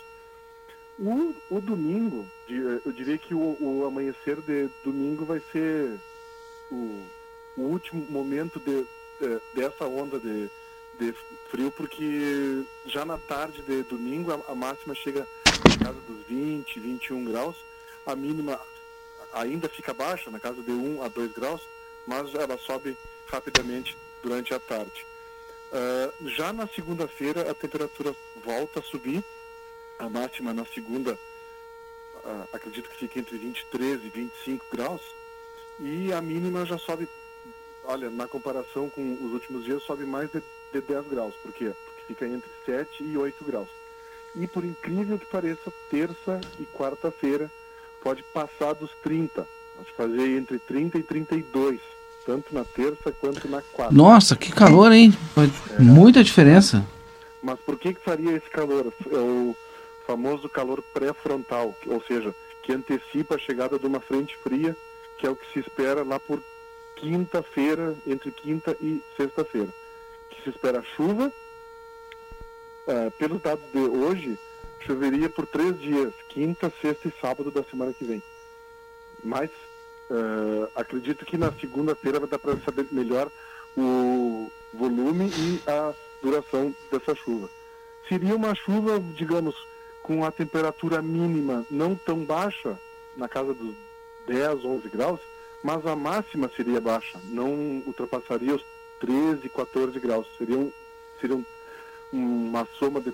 O, 0.98 1.34
o 1.50 1.60
domingo, 1.60 2.26
eu 2.48 2.90
diria 2.90 3.18
que 3.18 3.34
o, 3.34 3.56
o, 3.60 3.84
amanhecer 3.86 4.40
de 4.40 4.70
domingo 4.82 5.26
vai 5.26 5.42
ser 5.52 6.00
o, 6.72 7.04
o 7.54 7.60
último 7.60 8.06
momento 8.08 8.58
de, 8.58 8.86
de, 9.20 9.40
dessa 9.54 9.84
onda 9.84 10.18
de, 10.18 10.50
de 10.98 11.14
frio, 11.50 11.70
porque 11.70 12.64
já 12.86 13.04
na 13.04 13.18
tarde 13.18 13.60
de 13.60 13.82
domingo 13.82 14.32
a, 14.32 14.52
a 14.52 14.54
máxima 14.54 14.94
chega 14.94 15.28
na 15.68 15.84
casa 15.84 16.00
dos 16.08 16.24
20, 16.26 16.80
21 16.80 17.24
graus, 17.24 17.56
a 18.06 18.16
mínima 18.16 18.58
ainda 19.36 19.68
fica 19.68 19.92
baixa, 19.92 20.30
na 20.30 20.40
casa 20.40 20.62
de 20.62 20.70
1 20.70 21.02
a 21.02 21.08
2 21.08 21.32
graus, 21.32 21.60
mas 22.06 22.34
ela 22.34 22.56
sobe 22.58 22.96
rapidamente 23.26 23.96
durante 24.22 24.54
a 24.54 24.58
tarde. 24.58 25.06
Uh, 25.70 26.28
já 26.28 26.52
na 26.52 26.66
segunda-feira 26.66 27.50
a 27.50 27.54
temperatura 27.54 28.14
volta 28.42 28.80
a 28.80 28.82
subir, 28.82 29.22
a 29.98 30.08
máxima 30.08 30.54
na 30.54 30.64
segunda 30.64 31.18
uh, 32.14 32.48
acredito 32.52 32.88
que 32.88 32.96
fica 32.96 33.18
entre 33.18 33.36
23 33.36 34.04
e 34.04 34.08
25 34.08 34.64
graus, 34.70 35.02
e 35.78 36.12
a 36.12 36.22
mínima 36.22 36.64
já 36.64 36.78
sobe, 36.78 37.08
olha, 37.84 38.08
na 38.08 38.26
comparação 38.26 38.88
com 38.88 39.14
os 39.20 39.32
últimos 39.32 39.64
dias, 39.64 39.82
sobe 39.82 40.06
mais 40.06 40.30
de, 40.30 40.42
de 40.72 40.80
10 40.80 41.08
graus. 41.08 41.34
Por 41.42 41.52
quê? 41.52 41.74
Porque 41.84 42.02
fica 42.06 42.26
entre 42.26 42.50
7 42.64 43.04
e 43.04 43.18
8 43.18 43.44
graus. 43.44 43.68
E 44.34 44.46
por 44.46 44.64
incrível 44.64 45.18
que 45.18 45.26
pareça, 45.26 45.72
terça 45.90 46.40
e 46.58 46.64
quarta-feira 46.66 47.50
pode 48.02 48.22
passar 48.24 48.74
dos 48.74 48.90
30, 49.02 49.46
pode 49.76 49.92
fazer 49.92 50.38
entre 50.38 50.58
30 50.58 50.98
e 50.98 51.02
32 51.02 51.80
tanto 52.26 52.52
na 52.52 52.64
terça 52.64 53.12
quanto 53.12 53.48
na 53.48 53.62
quarta. 53.62 53.94
Nossa, 53.94 54.34
que 54.34 54.50
calor, 54.50 54.90
hein? 54.90 55.14
É. 55.78 55.80
Muita 55.80 56.24
diferença. 56.24 56.84
Mas 57.40 57.60
por 57.60 57.78
que, 57.78 57.94
que 57.94 58.00
faria 58.00 58.32
esse 58.32 58.50
calor? 58.50 58.92
É 59.08 59.16
o 59.16 59.56
famoso 60.04 60.48
calor 60.48 60.82
pré-frontal, 60.92 61.74
ou 61.86 62.02
seja, 62.02 62.34
que 62.62 62.72
antecipa 62.72 63.36
a 63.36 63.38
chegada 63.38 63.78
de 63.78 63.86
uma 63.86 64.00
frente 64.00 64.36
fria, 64.38 64.76
que 65.16 65.26
é 65.26 65.30
o 65.30 65.36
que 65.36 65.46
se 65.52 65.60
espera 65.60 66.02
lá 66.02 66.18
por 66.18 66.42
quinta-feira, 66.96 67.94
entre 68.04 68.32
quinta 68.32 68.76
e 68.80 69.00
sexta-feira. 69.16 69.72
Que 70.28 70.42
se 70.42 70.50
espera 70.50 70.82
chuva 70.96 71.32
uh, 72.88 73.10
pelos 73.12 73.40
dados 73.40 73.64
de 73.72 73.78
hoje, 73.78 74.36
choveria 74.86 75.28
por 75.28 75.46
três 75.46 75.78
dias, 75.78 76.14
quinta, 76.28 76.72
sexta 76.80 77.08
e 77.08 77.20
sábado 77.20 77.50
da 77.50 77.62
semana 77.64 77.92
que 77.92 78.04
vem. 78.04 78.22
Mas 79.22 79.50
uh, 80.10 80.68
acredito 80.74 81.26
que 81.26 81.36
na 81.36 81.52
segunda-feira 81.52 82.20
vai 82.20 82.28
dar 82.28 82.38
para 82.38 82.56
saber 82.60 82.86
melhor 82.90 83.30
o 83.76 84.50
volume 84.72 85.28
e 85.28 85.60
a 85.68 85.92
duração 86.22 86.74
dessa 86.90 87.14
chuva. 87.14 87.50
Seria 88.08 88.36
uma 88.36 88.54
chuva, 88.54 89.00
digamos, 89.00 89.56
com 90.02 90.24
a 90.24 90.30
temperatura 90.30 91.02
mínima 91.02 91.66
não 91.70 91.96
tão 91.96 92.24
baixa, 92.24 92.78
na 93.16 93.28
casa 93.28 93.52
dos 93.52 93.74
10, 94.26 94.64
11 94.64 94.88
graus, 94.88 95.20
mas 95.62 95.84
a 95.86 95.96
máxima 95.96 96.50
seria 96.54 96.80
baixa, 96.80 97.18
não 97.24 97.82
ultrapassaria 97.86 98.54
os 98.54 98.64
13, 99.00 99.48
14 99.48 99.98
graus. 99.98 100.26
Seriam, 100.38 100.72
seriam 101.20 101.44
uma 102.12 102.66
soma 102.78 103.00
de 103.00 103.12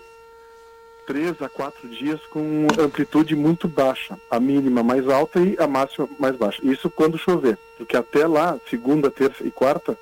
3 1.06 1.40
a 1.42 1.49
4 1.49 1.88
dias 1.88 2.21
com 2.30 2.66
amplitude 2.78 3.35
muito 3.35 3.68
baixa, 3.68 4.18
a 4.30 4.38
mínima 4.38 4.82
mais 4.82 5.09
alta 5.09 5.40
e 5.40 5.56
a 5.59 5.66
máxima 5.66 6.09
mais 6.18 6.37
baixa. 6.37 6.61
Isso 6.62 6.90
quando 6.90 7.18
chover, 7.18 7.59
porque 7.76 7.97
até 7.97 8.26
lá, 8.26 8.59
segunda, 8.68 9.11
terça 9.11 9.44
e 9.47 9.50
quarta, 9.50 9.99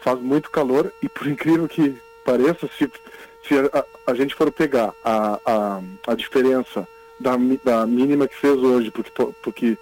faz 0.00 0.20
muito 0.20 0.50
calor 0.50 0.92
e 1.02 1.08
por 1.08 1.26
incrível 1.28 1.68
que 1.68 1.96
pareça, 2.24 2.68
se, 2.78 2.90
se 3.46 3.54
a, 3.58 3.84
a 4.06 4.14
gente 4.14 4.34
for 4.34 4.50
pegar 4.52 4.94
a, 5.04 5.40
a, 5.44 5.80
a 6.06 6.14
diferença 6.14 6.86
da, 7.18 7.32
da 7.64 7.86
mínima 7.86 8.28
que 8.28 8.36
fez 8.36 8.58
hoje, 8.58 8.90
porque, 8.90 9.10
porque 9.42 9.78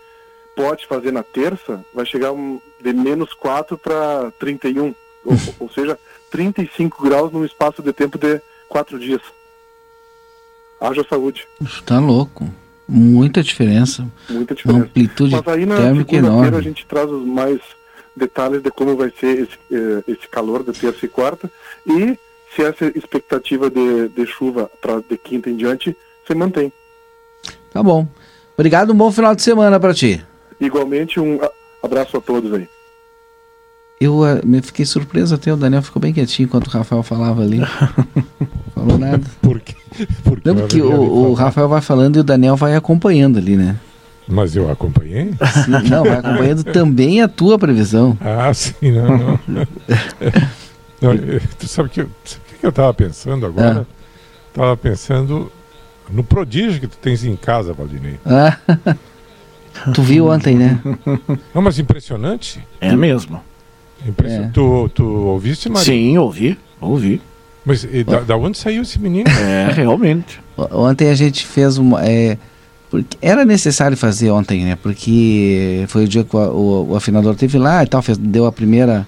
pode 0.54 0.86
fazer 0.86 1.10
na 1.10 1.22
terça, 1.22 1.84
vai 1.92 2.04
chegar 2.04 2.32
de 2.80 2.92
menos 2.92 3.32
4 3.34 3.78
para 3.78 4.30
31, 4.38 4.94
ou, 5.24 5.34
ou 5.60 5.70
seja, 5.70 5.98
35 6.30 7.02
graus 7.02 7.32
num 7.32 7.44
espaço 7.44 7.82
de 7.82 7.92
tempo 7.92 8.18
de 8.18 8.40
4 8.68 8.98
dias. 8.98 9.22
Haja 10.80 11.04
saúde. 11.08 11.46
Tá 11.84 11.98
louco. 11.98 12.48
Muita 12.88 13.42
diferença. 13.42 14.06
Muita 14.28 14.54
diferença. 14.54 14.78
Uma 14.78 14.86
amplitude 14.86 15.36
Mas 15.36 15.48
aí 15.48 15.66
na 15.66 15.76
segunda-feira 15.76 16.56
a 16.56 16.62
gente 16.62 16.86
traz 16.86 17.08
os 17.10 17.24
mais 17.24 17.60
detalhes 18.16 18.62
de 18.62 18.70
como 18.70 18.96
vai 18.96 19.12
ser 19.18 19.42
esse, 19.42 19.58
eh, 19.70 20.02
esse 20.08 20.28
calor 20.28 20.64
de 20.64 20.72
terça 20.72 21.06
e 21.06 21.08
quarta 21.08 21.50
e 21.86 22.18
se 22.54 22.62
essa 22.62 22.86
expectativa 22.96 23.70
de, 23.70 24.08
de 24.08 24.26
chuva 24.26 24.70
pra, 24.80 25.00
de 25.08 25.16
quinta 25.16 25.48
em 25.48 25.56
diante 25.56 25.96
se 26.26 26.34
mantém. 26.34 26.72
Tá 27.72 27.82
bom. 27.82 28.08
Obrigado, 28.54 28.92
um 28.92 28.96
bom 28.96 29.12
final 29.12 29.34
de 29.34 29.42
semana 29.42 29.78
para 29.78 29.94
ti. 29.94 30.24
Igualmente, 30.60 31.20
um 31.20 31.38
abraço 31.82 32.16
a 32.16 32.20
todos 32.20 32.52
aí. 32.52 32.68
Eu 34.00 34.20
uh, 34.20 34.40
me 34.46 34.62
fiquei 34.62 34.86
surpreso 34.86 35.34
até, 35.34 35.52
o 35.52 35.56
Daniel 35.56 35.82
ficou 35.82 36.00
bem 36.00 36.10
quietinho 36.10 36.46
enquanto 36.46 36.68
o 36.68 36.70
Rafael 36.70 37.02
falava 37.02 37.42
ali. 37.42 37.60
Falou 38.74 38.96
nada. 38.96 39.20
Por 39.42 39.60
quê? 39.60 39.74
Porque, 40.24 40.48
Não, 40.48 40.56
porque 40.56 40.80
o, 40.80 41.28
o 41.28 41.34
Rafael 41.34 41.68
vai 41.68 41.82
falando 41.82 42.16
e 42.16 42.20
o 42.20 42.24
Daniel 42.24 42.56
vai 42.56 42.74
acompanhando 42.74 43.36
ali, 43.36 43.58
né? 43.58 43.76
Mas 44.26 44.56
eu 44.56 44.70
acompanhei? 44.70 45.34
Sim, 45.64 45.88
não, 45.90 46.04
vai 46.04 46.18
acompanhando 46.18 46.64
também 46.64 47.20
a 47.20 47.28
tua 47.28 47.58
previsão. 47.58 48.16
Ah, 48.22 48.54
sim, 48.54 48.90
não, 48.90 49.38
não. 49.46 49.66
não 51.02 51.16
tu 51.58 51.68
sabe 51.68 51.90
que, 51.90 52.00
o 52.00 52.10
que 52.58 52.64
eu 52.64 52.70
estava 52.70 52.94
pensando 52.94 53.44
agora? 53.44 53.86
Estava 54.48 54.72
ah. 54.72 54.76
pensando 54.78 55.52
no 56.10 56.24
prodígio 56.24 56.80
que 56.80 56.86
tu 56.86 56.96
tens 56.96 57.22
em 57.22 57.36
casa, 57.36 57.74
Valdinei. 57.74 58.18
Ah. 58.24 58.56
Tu 59.94 60.02
viu 60.02 60.26
ontem, 60.26 60.56
né? 60.56 60.80
Não, 61.54 61.62
mas 61.62 61.78
impressionante. 61.78 62.62
É 62.80 62.94
mesmo. 62.94 63.40
É. 64.24 64.48
Tu, 64.52 64.90
tu 64.94 65.04
ouviste, 65.04 65.68
Maria? 65.68 65.84
Sim, 65.84 66.18
ouvi, 66.18 66.58
ouvi. 66.80 67.20
Mas 67.64 67.86
da, 68.06 68.20
da, 68.20 68.36
onde 68.36 68.56
saiu 68.56 68.82
esse 68.82 68.98
menino? 68.98 69.28
É, 69.28 69.70
realmente. 69.72 70.40
Ontem 70.56 71.08
a 71.08 71.14
gente 71.14 71.46
fez 71.46 71.76
uma. 71.78 72.02
É, 72.04 72.38
porque 72.90 73.16
era 73.20 73.44
necessário 73.44 73.96
fazer 73.96 74.30
ontem, 74.30 74.64
né? 74.64 74.76
Porque 74.76 75.84
foi 75.88 76.04
o 76.04 76.08
dia 76.08 76.24
que 76.24 76.34
o, 76.34 76.38
o, 76.38 76.90
o 76.90 76.96
afinador 76.96 77.34
teve 77.34 77.58
lá 77.58 77.82
e 77.84 77.86
tal, 77.86 78.02
fez, 78.02 78.16
deu 78.18 78.46
a 78.46 78.52
primeira 78.52 79.06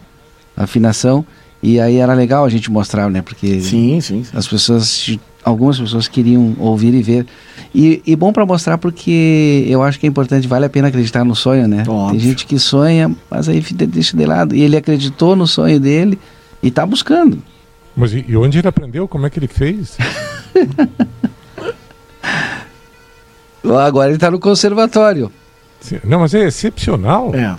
afinação. 0.56 1.25
E 1.62 1.80
aí 1.80 1.96
era 1.96 2.12
legal 2.12 2.44
a 2.44 2.49
gente 2.49 2.70
mostrar, 2.70 3.08
né? 3.08 3.22
Porque 3.22 3.61
sim, 3.61 4.00
sim, 4.00 4.25
sim. 4.25 4.37
as 4.37 4.46
pessoas 4.46 5.16
algumas 5.44 5.78
pessoas 5.78 6.08
queriam 6.08 6.54
ouvir 6.58 6.94
e 6.94 7.02
ver. 7.02 7.26
E, 7.75 8.02
e 8.06 8.14
bom 8.14 8.32
para 8.32 8.44
mostrar 8.44 8.78
porque 8.78 9.64
eu 9.68 9.82
acho 9.82 9.99
que 9.99 10.06
é 10.06 10.08
importante, 10.08 10.46
vale 10.46 10.66
a 10.66 10.70
pena 10.70 10.88
acreditar 10.88 11.25
no 11.25 11.34
sonho, 11.34 11.66
né? 11.66 11.84
Óbvio. 11.87 12.11
Tem 12.11 12.20
gente 12.20 12.46
que 12.46 12.58
sonha, 12.58 13.14
mas 13.30 13.49
aí 13.49 13.61
deixa 13.61 14.16
de 14.16 14.26
lado. 14.26 14.54
E 14.54 14.62
ele 14.62 14.76
acreditou 14.76 15.34
no 15.34 15.46
sonho 15.46 15.80
dele 15.80 16.18
e 16.62 16.68
está 16.68 16.84
buscando. 16.87 17.42
Mas 17.96 18.12
e, 18.12 18.25
e 18.26 18.37
onde 18.37 18.58
ele 18.58 18.68
aprendeu? 18.68 19.06
Como 19.08 19.26
é 19.26 19.30
que 19.30 19.38
ele 19.38 19.49
fez? 19.49 19.96
Agora 23.84 24.08
ele 24.08 24.16
está 24.16 24.30
no 24.30 24.38
conservatório. 24.38 25.30
Não, 26.04 26.20
mas 26.20 26.34
é 26.34 26.46
excepcional. 26.46 27.34
É. 27.34 27.56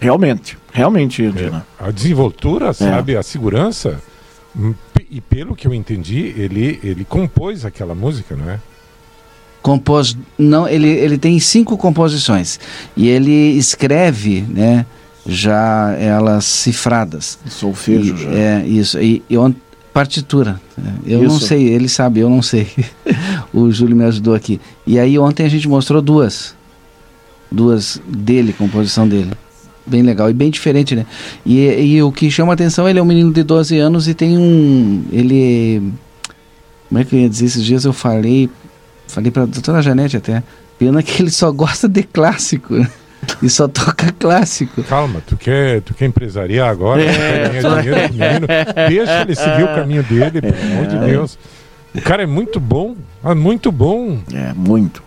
Realmente, 0.00 0.56
realmente, 0.72 1.24
É. 1.24 1.62
A 1.86 1.90
desenvoltura, 1.90 2.68
é. 2.68 2.72
sabe, 2.72 3.16
a 3.16 3.22
segurança. 3.22 4.00
E 5.10 5.20
pelo 5.22 5.56
que 5.56 5.66
eu 5.66 5.72
entendi, 5.72 6.34
ele, 6.36 6.78
ele 6.82 7.04
compôs 7.04 7.64
aquela 7.64 7.94
música, 7.94 8.36
não 8.36 8.50
é? 8.50 8.60
Compôs, 9.62 10.16
não, 10.38 10.68
ele, 10.68 10.88
ele 10.88 11.16
tem 11.16 11.38
cinco 11.40 11.76
composições 11.76 12.60
e 12.96 13.08
ele 13.08 13.30
escreve, 13.56 14.42
né, 14.42 14.86
já 15.26 15.94
elas 15.98 16.44
cifradas. 16.44 17.38
Solfejo 17.48 18.16
já. 18.16 18.30
É, 18.30 18.66
isso, 18.66 19.00
e, 19.00 19.22
e 19.28 19.36
on, 19.36 19.54
partitura. 19.92 20.60
Eu 21.06 21.24
isso. 21.24 21.32
não 21.32 21.40
sei, 21.40 21.68
ele 21.68 21.88
sabe, 21.88 22.20
eu 22.20 22.28
não 22.28 22.42
sei. 22.42 22.68
o 23.52 23.70
Júlio 23.70 23.96
me 23.96 24.04
ajudou 24.04 24.34
aqui. 24.34 24.60
E 24.86 24.98
aí 24.98 25.18
ontem 25.18 25.44
a 25.44 25.48
gente 25.48 25.66
mostrou 25.66 26.02
duas, 26.02 26.54
duas 27.50 28.00
dele, 28.06 28.52
composição 28.52 29.08
dele 29.08 29.32
bem 29.88 30.02
legal 30.02 30.30
e 30.30 30.32
bem 30.32 30.50
diferente, 30.50 30.94
né? 30.94 31.06
E, 31.44 31.66
e 31.66 32.02
o 32.02 32.12
que 32.12 32.30
chama 32.30 32.52
atenção, 32.52 32.88
ele 32.88 32.98
é 32.98 33.02
um 33.02 33.06
menino 33.06 33.32
de 33.32 33.42
12 33.42 33.78
anos 33.78 34.08
e 34.08 34.14
tem 34.14 34.36
um. 34.36 35.04
Ele. 35.12 35.92
Como 36.88 37.00
é 37.00 37.04
que 37.04 37.14
eu 37.14 37.20
ia 37.20 37.28
dizer? 37.28 37.46
Esses 37.46 37.64
dias 37.64 37.84
eu 37.84 37.92
falei. 37.92 38.48
Falei 39.06 39.30
pra 39.30 39.46
doutora 39.46 39.82
Janete 39.82 40.16
até. 40.16 40.42
Pena 40.78 41.02
que 41.02 41.22
ele 41.22 41.30
só 41.30 41.50
gosta 41.50 41.88
de 41.88 42.02
clássico. 42.02 42.74
Né? 42.74 42.88
E 43.42 43.48
só 43.50 43.66
toca 43.68 44.12
clássico. 44.12 44.82
Calma, 44.84 45.22
tu 45.26 45.36
quer, 45.36 45.82
tu 45.82 45.92
quer 45.92 46.06
empresariar 46.06 46.68
agora? 46.68 47.02
É, 47.02 47.48
quer 47.50 47.62
ganhar 47.62 47.82
dinheiro 47.82 48.12
menino? 48.12 48.46
Deixa 48.88 49.22
ele 49.22 49.34
seguir 49.34 49.64
o 49.64 49.74
caminho 49.74 50.02
dele, 50.02 50.40
pelo 50.40 50.72
amor 50.72 50.86
de 50.86 50.96
é. 50.96 51.06
Deus. 51.06 51.38
O 51.94 52.00
cara 52.00 52.22
é 52.22 52.26
muito 52.26 52.60
bom, 52.60 52.94
é 53.24 53.34
muito 53.34 53.72
bom. 53.72 54.18
É, 54.32 54.52
muito. 54.54 55.02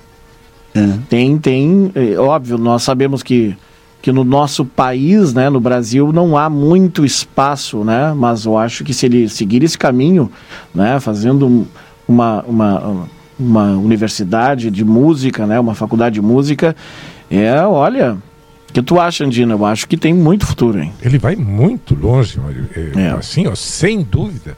É. 0.74 0.98
Tem, 1.10 1.38
tem, 1.38 1.92
é, 1.96 2.18
óbvio, 2.18 2.58
nós 2.58 2.84
sabemos 2.84 3.24
que 3.24 3.56
que 4.02 4.12
no 4.12 4.24
nosso 4.24 4.66
país, 4.66 5.34
né, 5.34 5.50
no 5.50 5.60
Brasil, 5.60 6.12
não 6.12 6.36
há 6.38 6.50
muito 6.50 7.06
espaço, 7.06 7.84
né, 7.84 8.14
mas 8.16 8.46
eu 8.46 8.58
acho 8.58 8.84
que 8.84 8.94
se 8.94 9.06
ele 9.06 9.30
seguir 9.30 9.64
esse 9.64 9.78
caminho, 9.78 10.32
né, 10.74 11.00
fazendo 11.00 11.68
uma, 12.08 12.44
uma, 12.48 13.08
uma 13.40 13.72
universidade 13.78 14.72
de 14.72 14.84
música, 14.84 15.46
né, 15.46 15.60
uma 15.60 15.76
faculdade 15.76 16.16
de 16.16 16.22
música, 16.22 16.76
é, 17.30 17.62
olha, 17.62 18.18
o 18.72 18.74
que 18.74 18.82
tu 18.82 19.00
acha, 19.00 19.26
Andina? 19.26 19.54
Eu 19.54 19.66
acho 19.66 19.88
que 19.88 19.98
tem 19.98 20.14
muito 20.14 20.46
futuro, 20.46 20.80
hein? 20.80 20.94
Ele 21.02 21.18
vai 21.18 21.36
muito 21.36 21.94
longe, 21.94 22.40
Mário. 22.40 22.70
É, 22.74 23.02
é. 23.02 23.10
Assim, 23.12 23.46
ó, 23.46 23.54
sem 23.54 24.02
dúvida. 24.02 24.58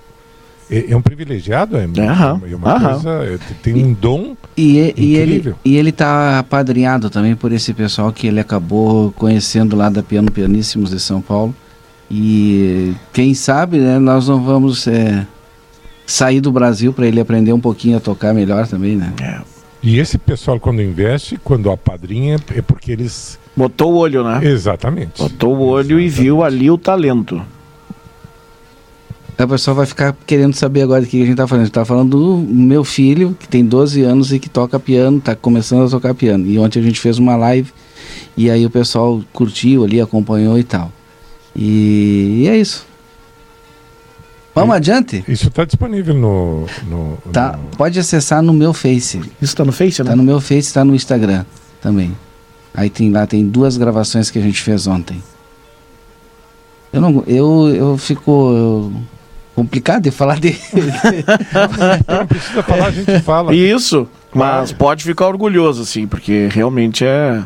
É, 0.73 0.91
é 0.91 0.97
um 0.97 1.01
privilegiado, 1.01 1.77
é, 1.77 1.87
aham, 1.99 2.41
é 2.49 2.55
uma 2.55 2.73
aham. 2.73 2.89
coisa, 2.93 3.09
é, 3.25 3.37
tem 3.61 3.75
um 3.75 3.93
dom 3.93 4.35
e, 4.57 4.91
e 4.97 5.15
ele 5.15 5.53
E 5.63 5.75
ele 5.75 5.91
está 5.91 6.39
apadrinhado 6.39 7.11
também 7.11 7.35
por 7.35 7.51
esse 7.51 7.75
pessoal 7.75 8.11
que 8.11 8.25
ele 8.25 8.39
acabou 8.39 9.11
conhecendo 9.11 9.75
lá 9.75 9.87
da 9.87 10.01
Piano 10.01 10.31
Pianíssimos 10.31 10.89
de 10.89 10.99
São 10.99 11.21
Paulo. 11.21 11.53
E 12.09 12.93
quem 13.11 13.35
sabe, 13.35 13.77
né, 13.77 13.99
nós 13.99 14.27
não 14.27 14.43
vamos 14.43 14.87
é, 14.87 15.27
sair 16.07 16.41
do 16.41 16.51
Brasil 16.51 16.91
para 16.91 17.05
ele 17.05 17.19
aprender 17.19 17.53
um 17.53 17.59
pouquinho 17.59 17.97
a 17.97 17.99
tocar 17.99 18.33
melhor 18.33 18.67
também, 18.67 18.95
né? 18.95 19.13
É. 19.21 19.41
E 19.81 19.99
esse 19.99 20.17
pessoal, 20.17 20.59
quando 20.59 20.81
investe, 20.81 21.37
quando 21.43 21.69
apadrinha, 21.69 22.37
é 22.55 22.61
porque 22.61 22.91
eles. 22.91 23.37
Botou 23.55 23.93
o 23.93 23.97
olho, 23.97 24.23
né? 24.23 24.39
Exatamente. 24.43 25.21
Botou 25.21 25.55
o 25.55 25.61
olho 25.61 25.99
Exatamente. 25.99 26.19
e 26.19 26.23
viu 26.23 26.43
ali 26.43 26.71
o 26.71 26.77
talento 26.77 27.43
a 29.37 29.47
pessoa 29.47 29.73
vai 29.73 29.85
ficar 29.85 30.15
querendo 30.25 30.53
saber 30.53 30.81
agora 30.83 31.01
do 31.01 31.07
que 31.07 31.17
a 31.17 31.25
gente 31.25 31.31
está 31.31 31.47
falando. 31.47 31.61
A 31.61 31.65
gente 31.65 31.71
está 31.71 31.85
falando 31.85 32.17
do 32.17 32.37
meu 32.37 32.83
filho, 32.83 33.35
que 33.39 33.47
tem 33.47 33.65
12 33.65 34.01
anos 34.01 34.31
e 34.31 34.39
que 34.39 34.49
toca 34.49 34.79
piano, 34.79 35.17
está 35.17 35.35
começando 35.35 35.85
a 35.85 35.89
tocar 35.89 36.13
piano. 36.13 36.45
E 36.45 36.59
ontem 36.59 36.79
a 36.79 36.83
gente 36.83 36.99
fez 36.99 37.17
uma 37.17 37.35
live 37.35 37.71
e 38.35 38.49
aí 38.49 38.65
o 38.65 38.69
pessoal 38.69 39.21
curtiu 39.31 39.83
ali, 39.83 40.01
acompanhou 40.01 40.57
e 40.57 40.63
tal. 40.63 40.91
E, 41.55 42.41
e 42.43 42.47
é 42.47 42.57
isso. 42.57 42.85
Vamos 44.55 44.75
e, 44.75 44.77
adiante? 44.77 45.23
Isso 45.27 45.47
está 45.47 45.65
disponível 45.65 46.13
no, 46.13 46.67
no, 46.87 47.17
tá, 47.31 47.57
no, 47.57 47.77
Pode 47.77 47.99
acessar 47.99 48.41
no 48.41 48.53
meu 48.53 48.73
Face. 48.73 49.17
Isso 49.17 49.31
está 49.41 49.65
no 49.65 49.71
Face, 49.71 50.01
né? 50.03 50.09
Está 50.09 50.15
no 50.15 50.23
meu 50.23 50.39
Face, 50.39 50.67
está 50.67 50.85
no 50.85 50.93
Instagram 50.93 51.45
também. 51.81 52.15
Aí 52.73 52.89
tem 52.89 53.11
lá, 53.11 53.25
tem 53.27 53.47
duas 53.47 53.77
gravações 53.77 54.31
que 54.31 54.39
a 54.39 54.41
gente 54.41 54.61
fez 54.61 54.87
ontem. 54.87 55.21
Eu 56.91 57.01
não, 57.01 57.23
eu, 57.25 57.69
eu 57.69 57.97
fico, 57.97 58.31
eu, 58.31 58.93
complicado 59.55 60.03
de 60.03 60.11
falar 60.11 60.39
dele. 60.39 60.59
não 62.07 62.27
precisa 62.27 62.63
falar, 62.63 62.87
a 62.87 62.91
gente 62.91 63.19
fala. 63.21 63.55
Isso, 63.55 64.07
mas 64.33 64.71
pode 64.71 65.03
ficar 65.03 65.27
orgulhoso, 65.27 65.83
assim, 65.83 66.07
porque 66.07 66.49
realmente 66.51 67.05
é. 67.05 67.41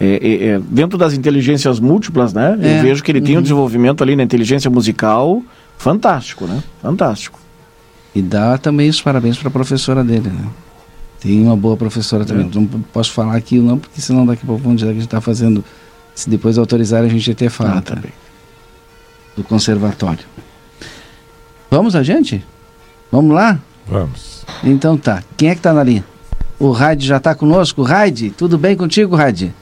É, 0.00 0.06
é, 0.06 0.46
é, 0.50 0.60
dentro 0.60 0.96
das 0.96 1.12
inteligências 1.12 1.80
múltiplas, 1.80 2.32
né? 2.32 2.56
É. 2.62 2.78
Eu 2.78 2.82
vejo 2.82 3.02
que 3.02 3.10
ele 3.10 3.20
tem 3.20 3.34
um 3.34 3.38
uhum. 3.38 3.42
desenvolvimento 3.42 4.00
ali 4.00 4.14
na 4.14 4.22
inteligência 4.22 4.70
musical 4.70 5.42
fantástico, 5.76 6.46
né? 6.46 6.62
Fantástico. 6.80 7.40
E 8.14 8.22
dá 8.22 8.56
também 8.56 8.88
os 8.88 9.02
parabéns 9.02 9.36
para 9.36 9.48
a 9.48 9.50
professora 9.50 10.04
dele, 10.04 10.28
né? 10.28 10.46
Tem 11.20 11.42
uma 11.44 11.56
boa 11.56 11.76
professora 11.76 12.24
também. 12.24 12.46
É. 12.46 12.54
Não 12.54 12.66
posso 12.66 13.10
falar 13.12 13.34
aqui 13.34 13.58
não, 13.58 13.76
porque 13.76 14.00
senão 14.00 14.24
daqui 14.24 14.42
a 14.44 14.46
pouco 14.46 14.62
vão 14.62 14.74
dizer 14.74 14.86
que 14.86 14.90
a 14.92 14.94
gente 14.94 15.04
está 15.04 15.20
fazendo. 15.20 15.64
Se 16.14 16.30
depois 16.30 16.58
autorizarem, 16.58 17.08
a 17.08 17.12
gente 17.12 17.30
até 17.32 17.48
fala. 17.48 17.78
Ah, 17.78 17.82
tá? 17.82 17.98
Do 19.36 19.42
conservatório. 19.42 20.24
Vamos, 21.70 21.94
a 21.94 22.02
gente? 22.02 22.44
Vamos 23.12 23.34
lá? 23.34 23.60
Vamos. 23.86 24.44
Então 24.64 24.96
tá. 24.96 25.22
Quem 25.36 25.50
é 25.50 25.52
que 25.52 25.58
está 25.58 25.72
na 25.72 25.82
linha? 25.82 26.04
O 26.58 26.70
Raid 26.70 27.06
já 27.06 27.18
está 27.18 27.34
conosco? 27.34 27.82
Raid, 27.82 28.30
tudo 28.30 28.56
bem 28.58 28.76
contigo, 28.76 29.14
Raid? 29.14 29.54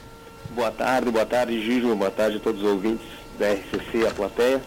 Boa 0.55 0.71
tarde, 0.71 1.11
boa 1.11 1.25
tarde, 1.25 1.61
Giro. 1.63 1.95
Boa 1.95 2.09
tarde 2.09 2.37
a 2.37 2.39
todos 2.39 2.61
os 2.61 2.67
ouvintes 2.67 3.05
da 3.37 3.47
RCC, 3.51 4.07
a 4.07 4.11
plateia. 4.11 4.61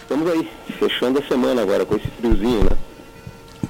Estamos 0.00 0.30
aí, 0.30 0.48
fechando 0.78 1.18
a 1.18 1.22
semana 1.22 1.62
agora 1.62 1.84
com 1.84 1.96
esse 1.96 2.08
friozinho, 2.18 2.64
né? 2.64 2.76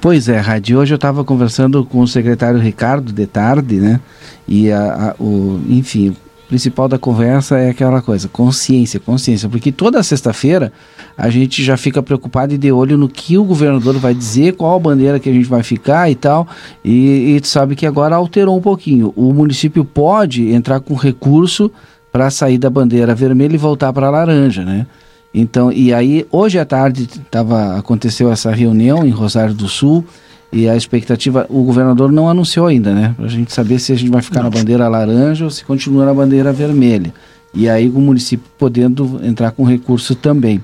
Pois 0.01 0.29
é, 0.29 0.39
Raid. 0.39 0.75
Hoje 0.75 0.93
eu 0.93 0.95
estava 0.95 1.25
conversando 1.25 1.83
com 1.83 1.99
o 1.99 2.07
secretário 2.07 2.59
Ricardo 2.59 3.11
de 3.11 3.27
tarde, 3.27 3.75
né? 3.75 3.99
E 4.47 4.71
a, 4.71 5.09
a, 5.09 5.15
o, 5.21 5.61
enfim, 5.67 6.15
principal 6.49 6.87
da 6.89 6.97
conversa 6.97 7.59
é 7.59 7.69
aquela 7.69 8.01
coisa, 8.01 8.27
consciência, 8.27 8.99
consciência, 8.99 9.47
porque 9.47 9.71
toda 9.71 10.01
sexta-feira 10.01 10.73
a 11.15 11.29
gente 11.29 11.63
já 11.63 11.77
fica 11.77 12.01
preocupado 12.01 12.53
e 12.55 12.57
de 12.57 12.71
olho 12.71 12.97
no 12.97 13.07
que 13.07 13.37
o 13.37 13.43
governador 13.43 13.95
vai 13.99 14.15
dizer, 14.15 14.55
qual 14.55 14.79
bandeira 14.79 15.19
que 15.19 15.29
a 15.29 15.33
gente 15.33 15.47
vai 15.47 15.61
ficar 15.61 16.09
e 16.09 16.15
tal, 16.15 16.47
e, 16.83 17.37
e 17.37 17.47
sabe 17.47 17.75
que 17.75 17.85
agora 17.85 18.15
alterou 18.15 18.57
um 18.57 18.61
pouquinho. 18.61 19.13
O 19.15 19.31
município 19.31 19.85
pode 19.85 20.51
entrar 20.51 20.79
com 20.79 20.95
recurso 20.95 21.71
para 22.11 22.31
sair 22.31 22.57
da 22.57 22.69
bandeira 22.69 23.13
vermelha 23.13 23.53
e 23.53 23.57
voltar 23.57 23.93
para 23.93 24.07
a 24.07 24.09
laranja, 24.09 24.65
né? 24.65 24.87
Então, 25.31 25.71
e 25.71 25.93
aí 25.93 26.25
hoje 26.31 26.57
à 26.57 26.65
tarde 26.65 27.07
tava, 27.29 27.77
aconteceu 27.77 28.31
essa 28.31 28.51
reunião 28.51 29.05
em 29.05 29.11
Rosário 29.11 29.53
do 29.53 29.69
Sul, 29.69 30.03
e 30.51 30.67
a 30.67 30.75
expectativa, 30.75 31.45
o 31.49 31.63
governador 31.63 32.11
não 32.11 32.27
anunciou 32.27 32.65
ainda, 32.67 32.93
né? 32.93 33.13
Para 33.15 33.25
a 33.25 33.29
gente 33.29 33.53
saber 33.53 33.79
se 33.79 33.93
a 33.93 33.95
gente 33.95 34.09
vai 34.09 34.21
ficar 34.21 34.41
na 34.41 34.49
bandeira 34.49 34.87
laranja 34.87 35.45
ou 35.45 35.51
se 35.51 35.63
continua 35.63 36.05
na 36.05 36.13
bandeira 36.13 36.51
vermelha. 36.51 37.13
E 37.53 37.69
aí 37.69 37.87
o 37.87 37.99
município 37.99 38.45
podendo 38.57 39.19
entrar 39.23 39.51
com 39.51 39.63
recurso 39.63 40.15
também. 40.15 40.63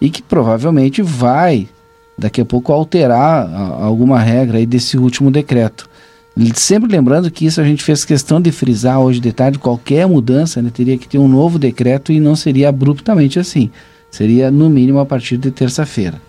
E 0.00 0.10
que 0.10 0.20
provavelmente 0.20 1.00
vai, 1.00 1.68
daqui 2.18 2.40
a 2.40 2.44
pouco, 2.44 2.72
alterar 2.72 3.46
a, 3.46 3.84
alguma 3.84 4.18
regra 4.18 4.58
aí 4.58 4.66
desse 4.66 4.98
último 4.98 5.30
decreto. 5.30 5.88
Sempre 6.54 6.90
lembrando 6.90 7.30
que 7.30 7.46
isso 7.46 7.60
a 7.60 7.64
gente 7.64 7.84
fez 7.84 8.04
questão 8.04 8.40
de 8.40 8.50
frisar 8.50 8.98
hoje 8.98 9.20
de 9.20 9.32
tarde, 9.32 9.58
qualquer 9.58 10.06
mudança 10.06 10.62
né, 10.62 10.70
teria 10.72 10.96
que 10.96 11.06
ter 11.06 11.18
um 11.18 11.28
novo 11.28 11.58
decreto 11.58 12.12
e 12.12 12.18
não 12.18 12.34
seria 12.34 12.68
abruptamente 12.68 13.38
assim. 13.38 13.70
Seria 14.10 14.50
no 14.50 14.68
mínimo 14.68 14.98
a 14.98 15.06
partir 15.06 15.36
de 15.36 15.50
terça-feira. 15.50 16.20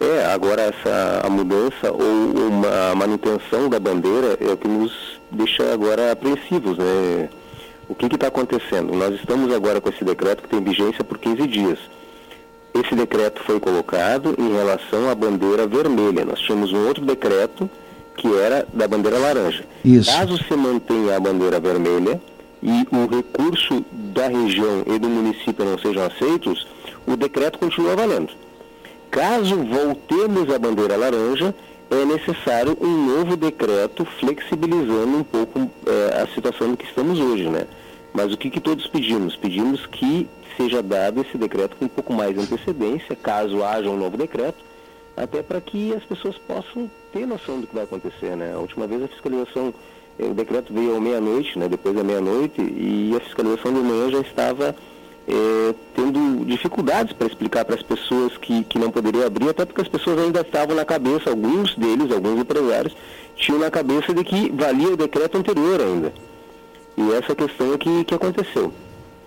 É, 0.00 0.24
agora 0.32 0.62
essa 0.62 1.20
a 1.22 1.28
mudança 1.28 1.92
ou 1.92 2.48
uma 2.48 2.94
manutenção 2.94 3.68
da 3.68 3.78
bandeira 3.78 4.38
é 4.40 4.50
o 4.50 4.56
que 4.56 4.66
nos 4.66 5.20
deixa 5.30 5.74
agora 5.74 6.10
apreensivos, 6.10 6.78
né? 6.78 7.28
O 7.86 7.94
que 7.94 8.06
está 8.06 8.28
acontecendo? 8.28 8.94
Nós 8.94 9.14
estamos 9.14 9.52
agora 9.54 9.78
com 9.78 9.90
esse 9.90 10.02
decreto 10.02 10.42
que 10.42 10.48
tem 10.48 10.62
vigência 10.64 11.04
por 11.04 11.18
15 11.18 11.46
dias. 11.46 11.78
Esse 12.72 12.94
decreto 12.94 13.42
foi 13.44 13.60
colocado 13.60 14.34
em 14.38 14.50
relação 14.54 15.10
à 15.10 15.14
bandeira 15.14 15.66
vermelha. 15.66 16.24
Nós 16.24 16.40
tínhamos 16.40 16.72
um 16.72 16.86
outro 16.86 17.04
decreto 17.04 17.68
que 18.16 18.28
era 18.38 18.66
da 18.72 18.88
bandeira 18.88 19.18
laranja. 19.18 19.64
Isso. 19.84 20.10
Caso 20.10 20.38
se 20.38 20.54
mantenha 20.54 21.16
a 21.16 21.20
bandeira 21.20 21.60
vermelha 21.60 22.18
e 22.62 22.86
o 22.90 23.06
recurso 23.06 23.84
da 23.92 24.28
região 24.28 24.82
e 24.86 24.98
do 24.98 25.08
município 25.08 25.64
não 25.64 25.78
sejam 25.78 26.04
aceitos, 26.04 26.66
o 27.06 27.16
decreto 27.16 27.58
continua 27.58 27.94
valendo. 27.96 28.32
Caso 29.10 29.56
voltemos 29.56 30.54
à 30.54 30.58
bandeira 30.58 30.96
laranja, 30.96 31.52
é 31.90 32.04
necessário 32.04 32.76
um 32.80 33.06
novo 33.06 33.36
decreto 33.36 34.04
flexibilizando 34.04 35.18
um 35.18 35.24
pouco 35.24 35.68
é, 35.84 36.22
a 36.22 36.26
situação 36.28 36.68
no 36.68 36.76
que 36.76 36.84
estamos 36.84 37.18
hoje, 37.18 37.48
né? 37.48 37.66
Mas 38.14 38.32
o 38.32 38.36
que, 38.36 38.48
que 38.48 38.60
todos 38.60 38.86
pedimos? 38.86 39.34
Pedimos 39.34 39.84
que 39.86 40.28
seja 40.56 40.80
dado 40.80 41.20
esse 41.22 41.36
decreto 41.36 41.76
com 41.76 41.86
um 41.86 41.88
pouco 41.88 42.12
mais 42.12 42.34
de 42.34 42.40
antecedência, 42.40 43.16
caso 43.16 43.64
haja 43.64 43.90
um 43.90 43.96
novo 43.96 44.16
decreto, 44.16 44.62
até 45.16 45.42
para 45.42 45.60
que 45.60 45.92
as 45.92 46.04
pessoas 46.04 46.38
possam 46.38 46.88
ter 47.12 47.26
noção 47.26 47.60
do 47.60 47.66
que 47.66 47.74
vai 47.74 47.84
acontecer, 47.84 48.36
né? 48.36 48.52
A 48.54 48.58
última 48.58 48.86
vez 48.86 49.02
a 49.02 49.08
fiscalização, 49.08 49.74
é, 50.20 50.24
o 50.24 50.34
decreto 50.34 50.72
veio 50.72 50.96
à 50.96 51.00
meia-noite, 51.00 51.58
né? 51.58 51.68
Depois 51.68 51.96
da 51.96 52.04
meia-noite, 52.04 52.60
e 52.60 53.12
a 53.16 53.20
fiscalização 53.20 53.72
de 53.72 53.80
manhã 53.80 54.10
já 54.10 54.20
estava 54.20 54.76
é, 55.30 55.74
tendo 55.94 56.44
dificuldades 56.44 57.12
para 57.12 57.26
explicar 57.26 57.64
para 57.64 57.76
as 57.76 57.82
pessoas 57.82 58.36
que, 58.36 58.64
que 58.64 58.78
não 58.78 58.90
poderiam 58.90 59.24
abrir, 59.24 59.48
até 59.48 59.64
porque 59.64 59.80
as 59.80 59.88
pessoas 59.88 60.18
ainda 60.18 60.40
estavam 60.40 60.74
na 60.74 60.84
cabeça, 60.84 61.30
alguns 61.30 61.74
deles, 61.76 62.10
alguns 62.10 62.40
empresários, 62.40 62.94
tinham 63.36 63.60
na 63.60 63.70
cabeça 63.70 64.12
de 64.12 64.24
que 64.24 64.50
valia 64.50 64.88
o 64.88 64.96
decreto 64.96 65.38
anterior 65.38 65.80
ainda. 65.80 66.12
E 66.96 67.12
essa 67.12 67.34
questão 67.34 67.72
é 67.72 67.78
que, 67.78 68.04
que 68.04 68.14
aconteceu. 68.14 68.72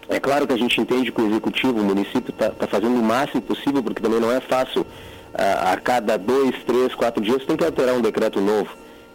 É 0.09 0.19
claro 0.19 0.45
que 0.45 0.53
a 0.53 0.57
gente 0.57 0.79
entende 0.79 1.11
que 1.11 1.21
o 1.21 1.27
executivo, 1.27 1.79
o 1.79 1.83
município 1.83 2.29
está 2.29 2.49
tá 2.49 2.67
fazendo 2.67 2.99
o 2.99 3.03
máximo 3.03 3.41
possível, 3.41 3.81
porque 3.81 4.01
também 4.01 4.19
não 4.19 4.31
é 4.31 4.41
fácil. 4.41 4.85
A, 5.33 5.73
a 5.73 5.77
cada 5.77 6.17
dois, 6.17 6.55
três, 6.65 6.93
quatro 6.93 7.23
dias 7.23 7.43
tem 7.45 7.55
que 7.55 7.65
alterar 7.65 7.95
um 7.95 8.01
decreto 8.01 8.39
novo. 8.39 8.69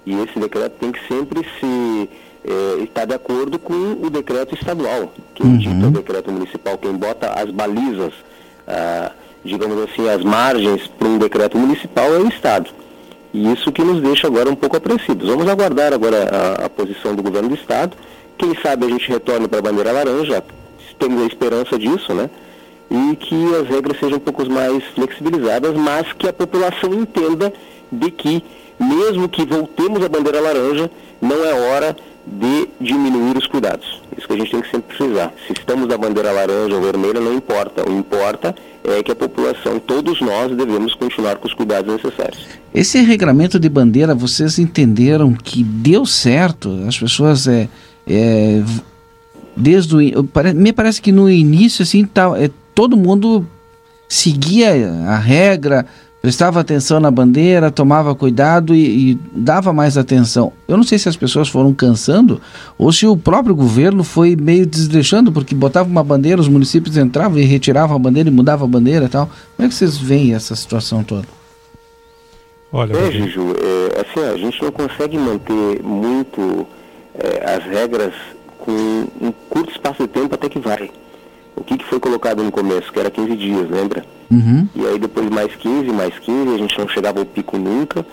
E 0.05 0.15
esse 0.23 0.39
decreto 0.39 0.73
tem 0.81 0.91
que 0.91 1.07
sempre 1.07 1.47
se 1.61 2.11
é, 2.49 2.83
está 2.83 3.05
de 3.05 3.15
acordo 3.15 3.59
com 3.59 3.75
o 3.75 4.11
decreto 4.11 4.55
estadual. 4.55 5.13
Quem 5.35 5.47
uhum. 5.47 5.59
dita 5.59 5.87
o 5.87 5.91
decreto 5.91 6.33
municipal, 6.33 6.79
quem 6.79 6.93
bota 6.95 7.31
as 7.31 7.51
balizas, 7.51 8.13
ah, 8.67 9.13
digamos 9.45 9.79
assim, 9.85 10.09
as 10.09 10.25
margens 10.25 10.87
para 10.99 11.09
um 11.09 11.19
decreto 11.19 11.59
municipal 11.59 12.15
é 12.15 12.19
o 12.19 12.29
Estado. 12.29 12.71
E 13.33 13.53
isso 13.53 13.71
que 13.71 13.83
nos 13.83 14.01
deixa 14.01 14.27
agora 14.27 14.49
um 14.49 14.55
pouco 14.55 14.77
apreensivos. 14.77 15.29
Vamos 15.29 15.47
aguardar 15.49 15.93
agora 15.93 16.29
a, 16.31 16.67
a 16.67 16.69
posição 16.71 17.15
do 17.15 17.23
governo 17.23 17.51
do 17.51 17.55
Estado. 17.55 17.97
Quem 18.39 18.55
sabe 18.63 18.87
a 18.87 18.89
gente 18.89 19.09
retorne 19.09 19.47
para 19.47 19.59
a 19.59 19.63
bandeira 19.63 19.93
laranja, 19.93 20.43
temos 20.99 21.23
a 21.23 21.27
esperança 21.27 21.79
disso, 21.79 22.15
né? 22.15 22.31
E 22.91 23.17
que 23.17 23.55
as 23.57 23.69
regras 23.69 23.99
sejam 24.01 24.17
um 24.17 24.21
pouco 24.21 24.49
mais 24.51 24.83
flexibilizadas, 24.95 25.75
mas 25.75 26.11
que 26.15 26.27
a 26.27 26.33
população 26.33 26.95
entenda 26.95 27.53
de 27.93 28.11
que, 28.11 28.43
mesmo 28.81 29.29
que 29.29 29.45
voltemos 29.45 30.03
à 30.03 30.09
bandeira 30.09 30.41
laranja, 30.41 30.91
não 31.21 31.45
é 31.45 31.53
hora 31.53 31.97
de 32.33 32.69
diminuir 32.81 33.37
os 33.37 33.47
cuidados. 33.47 34.03
Isso 34.17 34.27
que 34.27 34.33
a 34.33 34.37
gente 34.37 34.51
tem 34.51 34.61
que 34.61 34.71
sempre 34.71 34.97
precisar. 34.97 35.33
Se 35.47 35.53
estamos 35.53 35.89
na 35.89 35.97
bandeira 35.97 36.31
laranja 36.33 36.75
ou 36.75 36.83
vermelha, 36.83 37.21
não 37.21 37.35
importa. 37.35 37.89
O 37.89 37.99
importa 37.99 38.55
é 38.85 39.03
que 39.03 39.11
a 39.11 39.17
população, 39.17 39.79
todos 39.79 40.21
nós, 40.21 40.55
devemos 40.57 40.95
continuar 40.95 41.37
com 41.37 41.47
os 41.47 41.55
cuidados 41.55 41.93
necessários. 41.93 42.47
Esse 42.75 43.01
regramento 43.01 43.59
de 43.59 43.69
bandeira, 43.69 44.15
vocês 44.15 44.59
entenderam 44.59 45.33
que 45.33 45.63
deu 45.63 46.05
certo? 46.05 46.85
As 46.87 46.99
pessoas 46.99 47.47
é, 47.47 47.69
é 48.07 48.63
desde 49.57 49.95
o, 49.95 50.29
me 50.55 50.73
parece 50.73 51.03
que 51.03 51.11
no 51.11 51.29
início 51.29 51.83
assim 51.83 52.05
tá, 52.05 52.33
é, 52.37 52.51
todo 52.75 52.97
mundo 52.97 53.47
seguia 54.09 54.71
a 55.07 55.17
regra 55.19 55.85
prestava 56.29 56.61
atenção 56.61 57.01
na 57.01 57.11
bandeira, 57.11 57.71
tomava 57.71 58.15
cuidado 58.15 58.75
e, 58.75 59.13
e, 59.13 59.19
dava 59.33 59.73
mais 59.73 59.97
atenção. 59.97 60.53
Eu 60.69 60.77
não 60.77 60.85
sei 60.85 60.99
se 60.99 61.09
as 61.09 61.17
pessoas 61.17 61.49
foram 61.49 61.73
cansando 61.73 62.39
ou 62.77 62.93
se 62.93 63.07
o 63.07 63.17
próprio 63.17 63.55
governo 63.55 64.05
foi 64.05 64.37
meio 64.37 64.67
desleixando, 64.67 65.33
porque 65.33 65.55
botava 65.55 65.89
uma 65.89 66.05
bandeira, 66.05 66.39
os 66.39 66.47
municípios 66.47 66.99
entravam 66.99 67.39
e 67.39 67.45
retiravam 67.45 67.97
a 67.97 67.99
bandeira 67.99 68.29
e 68.29 68.33
mudavam 68.33 68.69
a 68.69 68.71
bandeira 68.71 69.07
e 69.07 69.09
tal. 69.09 69.31
Como 69.57 69.67
é 69.67 69.69
que 69.71 69.75
vocês 69.75 69.97
veem 69.97 70.35
essa 70.35 70.55
situação 70.55 71.03
toda? 71.03 71.27
Olha, 72.71 72.93
é, 72.93 73.11
Juju, 73.11 73.55
é, 73.57 74.03
assim, 74.03 74.29
a 74.29 74.37
gente 74.37 74.63
não 74.63 74.71
consegue 74.71 75.17
manter 75.17 75.83
muito 75.83 76.67
é, 77.15 77.55
as 77.55 77.65
regras 77.65 78.13
com 78.59 78.71
um 79.19 79.33
curto 79.49 79.73
espaço 79.73 80.03
de 80.03 80.09
tempo 80.09 80.35
até 80.35 80.51
que 80.51 80.59
vai 80.59 80.91
o 81.59 81.65
que, 81.65 81.79
que 81.79 81.85
foi 81.85 82.01
colocado 82.01 82.43
no 82.43 82.51
começo, 82.51 82.93
que 82.93 82.99
era 82.99 83.11
15 83.11 83.37
dias, 83.37 83.71
lembra? 83.71 84.05
Uhum. 84.31 84.69
E 84.75 84.87
aí 84.87 84.99
depois 84.99 85.29
mais 85.29 85.55
15, 85.55 85.91
mais 85.91 86.19
15, 86.19 86.55
a 86.55 86.59
gente 86.59 86.79
não 86.79 86.89
chegava 86.89 87.19
ao 87.19 87.27
pico 87.27 87.59
nunca. 87.59 88.05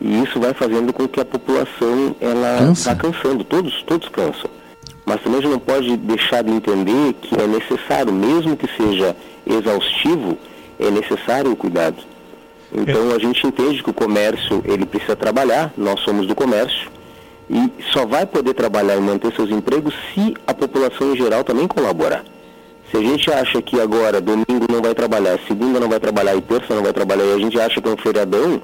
E 0.00 0.22
isso 0.22 0.38
vai 0.38 0.54
fazendo 0.54 0.92
com 0.92 1.08
que 1.08 1.20
a 1.20 1.24
população 1.24 2.14
ela 2.20 2.58
Cansa. 2.58 2.94
vá 2.94 3.00
cansando, 3.00 3.44
todos, 3.44 3.82
todos 3.82 4.08
cansam. 4.08 4.50
Mas 5.04 5.20
também 5.22 5.38
a 5.38 5.42
gente 5.42 5.50
não 5.50 5.58
pode 5.58 5.96
deixar 5.96 6.42
de 6.42 6.52
entender 6.52 7.14
que 7.14 7.34
é 7.34 7.46
necessário, 7.46 8.12
mesmo 8.12 8.56
que 8.56 8.68
seja 8.76 9.16
exaustivo, 9.46 10.38
é 10.78 10.90
necessário 10.90 11.50
o 11.50 11.56
cuidado. 11.56 11.96
Então 12.72 13.10
é. 13.10 13.14
a 13.14 13.18
gente 13.18 13.46
entende 13.46 13.82
que 13.82 13.90
o 13.90 13.94
comércio 13.94 14.62
ele 14.66 14.84
precisa 14.84 15.16
trabalhar, 15.16 15.72
nós 15.76 16.00
somos 16.00 16.26
do 16.26 16.34
comércio, 16.34 16.90
e 17.50 17.70
só 17.92 18.04
vai 18.04 18.26
poder 18.26 18.52
trabalhar 18.54 18.96
e 18.96 19.00
manter 19.00 19.34
seus 19.34 19.50
empregos 19.50 19.94
se 20.14 20.36
a 20.46 20.52
população 20.52 21.12
em 21.12 21.16
geral 21.16 21.42
também 21.42 21.66
colaborar. 21.66 22.22
Se 22.90 22.96
a 22.96 23.00
gente 23.00 23.30
acha 23.30 23.60
que 23.60 23.80
agora, 23.80 24.20
domingo 24.20 24.66
não 24.70 24.80
vai 24.80 24.94
trabalhar, 24.94 25.38
segunda 25.46 25.78
não 25.78 25.88
vai 25.88 26.00
trabalhar 26.00 26.34
e 26.34 26.40
terça 26.40 26.74
não 26.74 26.82
vai 26.82 26.92
trabalhar, 26.92 27.24
e 27.24 27.34
a 27.34 27.38
gente 27.38 27.60
acha 27.60 27.80
que 27.80 27.88
é 27.88 27.92
um 27.92 27.96
feriadão, 27.96 28.62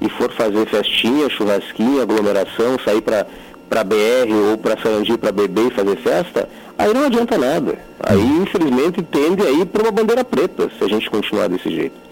e 0.00 0.08
for 0.08 0.30
fazer 0.32 0.66
festinha, 0.66 1.28
churrasquinha, 1.28 2.02
aglomeração, 2.02 2.78
sair 2.84 3.00
para 3.00 3.26
para 3.68 3.82
BR 3.82 4.32
ou 4.50 4.58
para 4.58 4.80
Sarandi 4.80 5.18
para 5.18 5.32
beber 5.32 5.66
e 5.66 5.74
fazer 5.74 5.96
festa, 5.96 6.48
aí 6.78 6.94
não 6.94 7.06
adianta 7.06 7.36
nada. 7.36 7.76
Aí, 7.98 8.22
infelizmente, 8.22 9.02
tende 9.02 9.42
a 9.42 9.50
ir 9.50 9.66
para 9.66 9.82
uma 9.82 9.90
bandeira 9.90 10.24
preta, 10.24 10.70
se 10.78 10.84
a 10.84 10.88
gente 10.88 11.10
continuar 11.10 11.48
desse 11.48 11.68
jeito. 11.68 12.05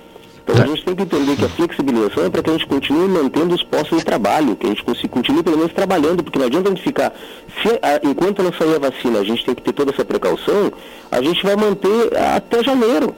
Então 0.45 0.63
a 0.63 0.67
gente 0.67 0.85
tem 0.85 0.95
que 0.95 1.03
entender 1.03 1.37
que 1.37 1.45
a 1.45 1.49
flexibilização 1.49 2.27
é 2.27 2.31
para 2.31 2.43
que 2.43 2.51
a 2.51 2.53
gente 2.53 2.67
continue 2.67 3.09
mantendo 3.09 3.55
os 3.55 3.63
postos 3.63 3.99
de 3.99 4.05
trabalho, 4.05 4.55
que 4.55 4.67
a 4.67 4.69
gente 4.69 4.85
continue 5.09 5.43
pelo 5.43 5.57
menos 5.57 5.73
trabalhando, 5.73 6.23
porque 6.23 6.39
não 6.39 6.47
adianta 6.47 6.69
a 6.69 6.75
gente 6.75 6.85
ficar, 6.85 7.15
se, 7.63 7.69
a, 7.81 8.07
enquanto 8.07 8.43
não 8.43 8.53
sair 8.53 8.75
a 8.75 8.79
vacina, 8.79 9.21
a 9.21 9.25
gente 9.25 9.45
tem 9.45 9.55
que 9.55 9.63
ter 9.63 9.73
toda 9.73 9.91
essa 9.91 10.05
precaução, 10.05 10.71
a 11.11 11.23
gente 11.23 11.43
vai 11.43 11.57
manter 11.57 12.15
até 12.37 12.63
janeiro. 12.63 13.15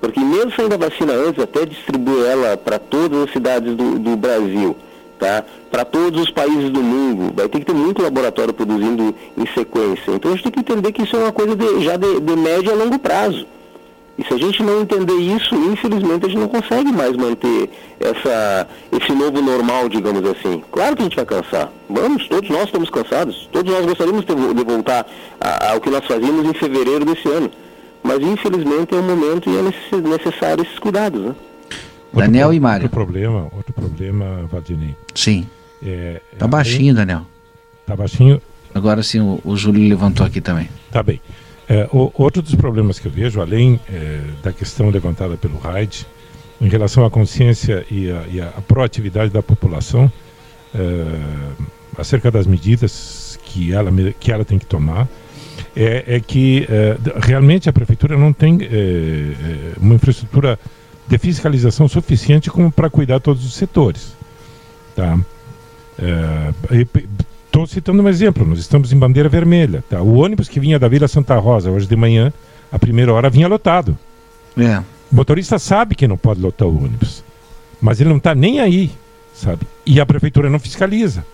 Porque 0.00 0.18
mesmo 0.18 0.52
saindo 0.52 0.74
a 0.74 0.78
vacina 0.78 1.12
antes, 1.12 1.42
até 1.42 1.64
distribuir 1.64 2.24
ela 2.24 2.56
para 2.56 2.78
todas 2.78 3.24
as 3.24 3.32
cidades 3.32 3.76
do, 3.76 3.98
do 3.98 4.16
Brasil, 4.16 4.76
tá? 5.18 5.44
para 5.70 5.84
todos 5.84 6.22
os 6.22 6.30
países 6.30 6.70
do 6.70 6.82
mundo, 6.82 7.32
vai 7.34 7.48
ter 7.48 7.60
que 7.60 7.66
ter 7.66 7.74
muito 7.74 8.02
laboratório 8.02 8.52
produzindo 8.52 9.14
em 9.36 9.46
sequência. 9.54 10.10
Então 10.12 10.32
a 10.32 10.34
gente 10.34 10.44
tem 10.44 10.52
que 10.52 10.60
entender 10.60 10.92
que 10.92 11.02
isso 11.02 11.14
é 11.14 11.20
uma 11.20 11.32
coisa 11.32 11.54
de, 11.54 11.84
já 11.84 11.96
de, 11.96 12.20
de 12.20 12.36
médio 12.36 12.72
a 12.72 12.74
longo 12.74 12.98
prazo. 12.98 13.46
E 14.18 14.24
se 14.24 14.34
a 14.34 14.36
gente 14.36 14.62
não 14.64 14.80
entender 14.82 15.14
isso, 15.14 15.54
infelizmente 15.54 16.26
a 16.26 16.28
gente 16.28 16.40
não 16.40 16.48
consegue 16.48 16.90
mais 16.90 17.16
manter 17.16 17.70
essa, 18.00 18.66
esse 18.90 19.12
novo 19.12 19.40
normal, 19.40 19.88
digamos 19.88 20.24
assim. 20.28 20.60
Claro 20.72 20.96
que 20.96 21.02
a 21.02 21.04
gente 21.04 21.14
vai 21.14 21.24
cansar. 21.24 21.70
Vamos, 21.88 22.26
todos 22.26 22.50
nós 22.50 22.64
estamos 22.64 22.90
cansados. 22.90 23.48
Todos 23.52 23.72
nós 23.72 23.86
gostaríamos 23.86 24.24
de 24.24 24.64
voltar 24.64 25.06
ao 25.70 25.80
que 25.80 25.88
nós 25.88 26.04
fazíamos 26.04 26.44
em 26.46 26.52
fevereiro 26.52 27.04
desse 27.04 27.28
ano. 27.28 27.48
Mas 28.02 28.20
infelizmente 28.20 28.92
é 28.92 28.98
um 28.98 29.02
momento 29.02 29.48
e 29.48 29.56
é 29.56 29.62
necessário 30.00 30.64
esses 30.64 30.78
cuidados. 30.80 31.20
Né? 31.20 31.34
Daniel 32.12 32.52
e 32.52 32.58
Mário. 32.58 32.84
Outro 32.86 32.96
problema, 32.96 33.48
outro 33.54 33.72
problema, 33.72 34.48
Valdinei. 34.50 34.96
Sim. 35.14 35.46
É, 35.80 36.20
tá 36.36 36.48
baixinho, 36.48 36.92
Daniel. 36.92 37.22
Tá 37.86 37.94
baixinho. 37.94 38.42
Agora 38.74 39.02
sim, 39.02 39.20
o, 39.20 39.40
o 39.44 39.56
Júlio 39.56 39.88
levantou 39.88 40.26
aqui 40.26 40.40
também. 40.40 40.68
Tá 40.90 41.02
bem. 41.02 41.20
É, 41.68 41.88
o, 41.92 42.10
outro 42.14 42.40
dos 42.40 42.54
problemas 42.54 42.98
que 42.98 43.06
eu 43.06 43.12
vejo, 43.12 43.40
além 43.40 43.78
é, 43.90 44.22
da 44.42 44.52
questão 44.52 44.88
levantada 44.88 45.36
pelo 45.36 45.58
RAID, 45.58 46.06
em 46.60 46.68
relação 46.68 47.04
à 47.04 47.10
consciência 47.10 47.84
e 47.90 48.10
a, 48.10 48.24
e 48.26 48.62
proatividade 48.62 49.32
da 49.32 49.42
população 49.42 50.10
é, 50.74 50.80
acerca 51.96 52.30
das 52.30 52.46
medidas 52.46 53.38
que 53.44 53.72
ela, 53.72 53.90
que 54.18 54.32
ela 54.32 54.44
tem 54.44 54.58
que 54.58 54.66
tomar, 54.66 55.06
é, 55.76 56.16
é 56.16 56.20
que 56.20 56.66
é, 56.68 56.96
realmente 57.20 57.68
a 57.68 57.72
prefeitura 57.72 58.16
não 58.16 58.32
tem 58.32 58.58
é, 58.62 58.66
é, 58.66 59.72
uma 59.78 59.94
infraestrutura 59.94 60.58
de 61.06 61.18
fiscalização 61.18 61.88
suficiente 61.88 62.50
como 62.50 62.70
para 62.70 62.88
cuidar 62.88 63.20
todos 63.20 63.44
os 63.44 63.54
setores. 63.54 64.16
Tá? 64.94 65.18
Estou 67.58 67.66
citando 67.66 68.00
um 68.00 68.08
exemplo, 68.08 68.46
nós 68.46 68.60
estamos 68.60 68.92
em 68.92 68.96
bandeira 68.96 69.28
vermelha. 69.28 69.82
Tá? 69.90 70.00
O 70.00 70.18
ônibus 70.18 70.48
que 70.48 70.60
vinha 70.60 70.78
da 70.78 70.86
Vila 70.86 71.08
Santa 71.08 71.36
Rosa 71.38 71.72
hoje 71.72 71.88
de 71.88 71.96
manhã, 71.96 72.32
a 72.70 72.78
primeira 72.78 73.12
hora 73.12 73.28
vinha 73.28 73.48
lotado. 73.48 73.98
É. 74.56 74.78
O 75.10 75.16
motorista 75.16 75.58
sabe 75.58 75.96
que 75.96 76.06
não 76.06 76.16
pode 76.16 76.40
lotar 76.40 76.68
o 76.68 76.84
ônibus, 76.84 77.24
mas 77.80 78.00
ele 78.00 78.10
não 78.10 78.18
está 78.18 78.32
nem 78.32 78.60
aí, 78.60 78.92
sabe? 79.34 79.66
E 79.84 80.00
a 80.00 80.06
prefeitura 80.06 80.48
não 80.48 80.60
fiscaliza. 80.60 81.26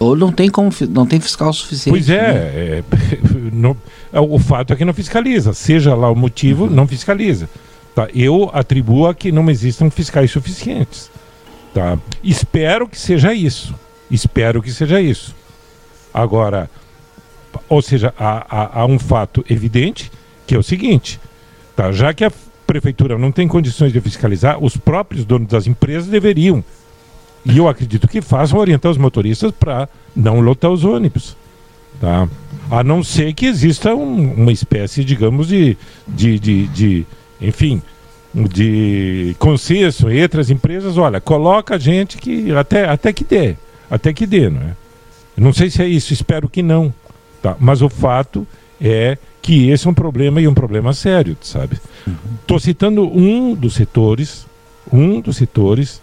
Ou 0.00 0.16
não 0.16 0.32
tem 0.32 0.50
como 0.50 0.68
não 0.90 1.06
tem 1.06 1.20
fiscal 1.20 1.52
suficiente. 1.52 1.90
Pois 1.94 2.10
é, 2.10 2.32
né? 2.32 2.38
é, 2.78 2.84
não, 3.54 3.76
é, 4.12 4.18
o 4.18 4.38
fato 4.40 4.72
é 4.72 4.76
que 4.76 4.84
não 4.84 4.92
fiscaliza, 4.92 5.52
seja 5.52 5.94
lá 5.94 6.10
o 6.10 6.16
motivo, 6.16 6.64
uhum. 6.64 6.70
não 6.70 6.88
fiscaliza. 6.88 7.48
Tá? 7.94 8.08
Eu 8.12 8.50
atribuo 8.52 9.06
a 9.06 9.14
que 9.14 9.30
não 9.30 9.48
existam 9.48 9.90
fiscais 9.90 10.28
suficientes. 10.32 11.08
Tá? 11.72 11.96
Espero 12.24 12.88
que 12.88 12.98
seja 12.98 13.32
isso. 13.32 13.72
Espero 14.10 14.60
que 14.60 14.72
seja 14.72 15.00
isso. 15.00 15.36
Agora, 16.18 16.68
ou 17.68 17.80
seja, 17.80 18.12
há, 18.18 18.44
há, 18.50 18.80
há, 18.80 18.86
um 18.86 18.98
fato 18.98 19.44
evidente 19.48 20.10
que 20.48 20.54
é 20.56 20.58
o 20.58 20.64
seguinte: 20.64 21.20
tá? 21.76 21.92
já 21.92 22.12
que 22.12 22.24
a 22.24 22.32
prefeitura 22.66 23.16
não 23.16 23.30
tem 23.30 23.46
condições 23.46 23.92
de 23.92 24.00
fiscalizar, 24.00 24.58
os 24.62 24.76
próprios 24.76 25.24
donos 25.24 25.46
das 25.46 25.68
empresas 25.68 26.08
deveriam, 26.08 26.64
e 27.44 27.56
eu 27.56 27.68
acredito 27.68 28.08
que 28.08 28.20
façam, 28.20 28.58
orientar 28.58 28.90
os 28.90 28.98
motoristas 28.98 29.52
para 29.52 29.88
não 30.14 30.40
lotar 30.40 30.72
os 30.72 30.84
ônibus. 30.84 31.36
Tá? 32.00 32.28
A 32.68 32.82
não 32.82 33.04
ser 33.04 33.32
que 33.32 33.46
exista 33.46 33.94
um, 33.94 34.32
uma 34.32 34.50
espécie, 34.50 35.04
digamos, 35.04 35.46
de, 35.46 35.78
de, 36.06 36.36
de, 36.40 36.66
de 36.66 37.06
enfim, 37.40 37.80
de 38.34 39.36
consenso 39.38 40.10
entre 40.10 40.40
as 40.40 40.50
empresas, 40.50 40.98
olha, 40.98 41.20
coloca 41.20 41.76
a 41.76 41.78
gente 41.78 42.18
que 42.18 42.50
até, 42.52 42.88
até 42.88 43.12
que 43.12 43.22
dê, 43.22 43.56
até 43.88 44.12
que 44.12 44.26
dê, 44.26 44.50
não 44.50 44.62
é? 44.62 44.87
Não 45.38 45.52
sei 45.52 45.70
se 45.70 45.82
é 45.82 45.88
isso, 45.88 46.12
espero 46.12 46.48
que 46.48 46.62
não. 46.62 46.92
Tá? 47.42 47.56
Mas 47.58 47.82
o 47.82 47.88
fato 47.88 48.46
é 48.80 49.16
que 49.40 49.70
esse 49.70 49.86
é 49.86 49.90
um 49.90 49.94
problema 49.94 50.40
e 50.40 50.48
um 50.48 50.54
problema 50.54 50.92
sério, 50.92 51.36
sabe? 51.40 51.78
Estou 52.40 52.56
uhum. 52.56 52.60
citando 52.60 53.02
um 53.04 53.54
dos 53.54 53.74
setores, 53.74 54.46
um 54.92 55.20
dos 55.20 55.36
setores 55.36 56.02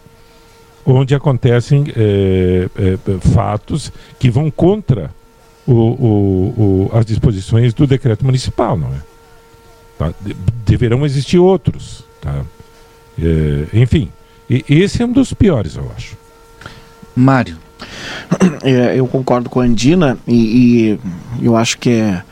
onde 0.86 1.16
acontecem 1.16 1.86
é, 1.96 2.70
é, 2.76 2.98
fatos 3.34 3.92
que 4.20 4.30
vão 4.30 4.52
contra 4.52 5.10
o, 5.66 5.74
o, 5.74 6.90
o, 6.92 6.98
as 6.98 7.06
disposições 7.06 7.74
do 7.74 7.88
decreto 7.88 8.24
municipal, 8.24 8.78
não 8.78 8.90
é? 8.90 9.00
Tá? 9.98 10.14
De, 10.22 10.36
deverão 10.66 11.06
existir 11.06 11.40
outros, 11.40 12.04
tá? 12.22 12.44
É, 13.18 13.80
enfim, 13.80 14.12
esse 14.48 15.02
é 15.02 15.06
um 15.06 15.12
dos 15.12 15.34
piores, 15.34 15.76
eu 15.76 15.92
acho. 15.96 16.16
Mário. 17.16 17.65
É, 18.64 18.98
eu 18.98 19.06
concordo 19.08 19.50
com 19.50 19.62
a 19.62 19.64
Andina 19.64 20.18
e, 20.28 21.00
e, 21.40 21.46
eu 21.46 21.56
acho 21.56 21.78
que 21.78 21.92
é, 21.92 22.24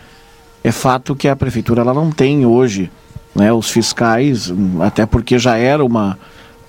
é 0.63 0.71
fato 0.71 1.15
que 1.15 1.27
a 1.27 1.35
prefeitura 1.35 1.81
ela 1.81 1.93
não 1.93 2.11
tem 2.11 2.45
hoje 2.45 2.89
né, 3.35 3.51
os 3.53 3.69
fiscais, 3.69 4.51
até 4.81 5.05
porque 5.05 5.37
já 5.37 5.57
era 5.57 5.83
uma, 5.85 6.17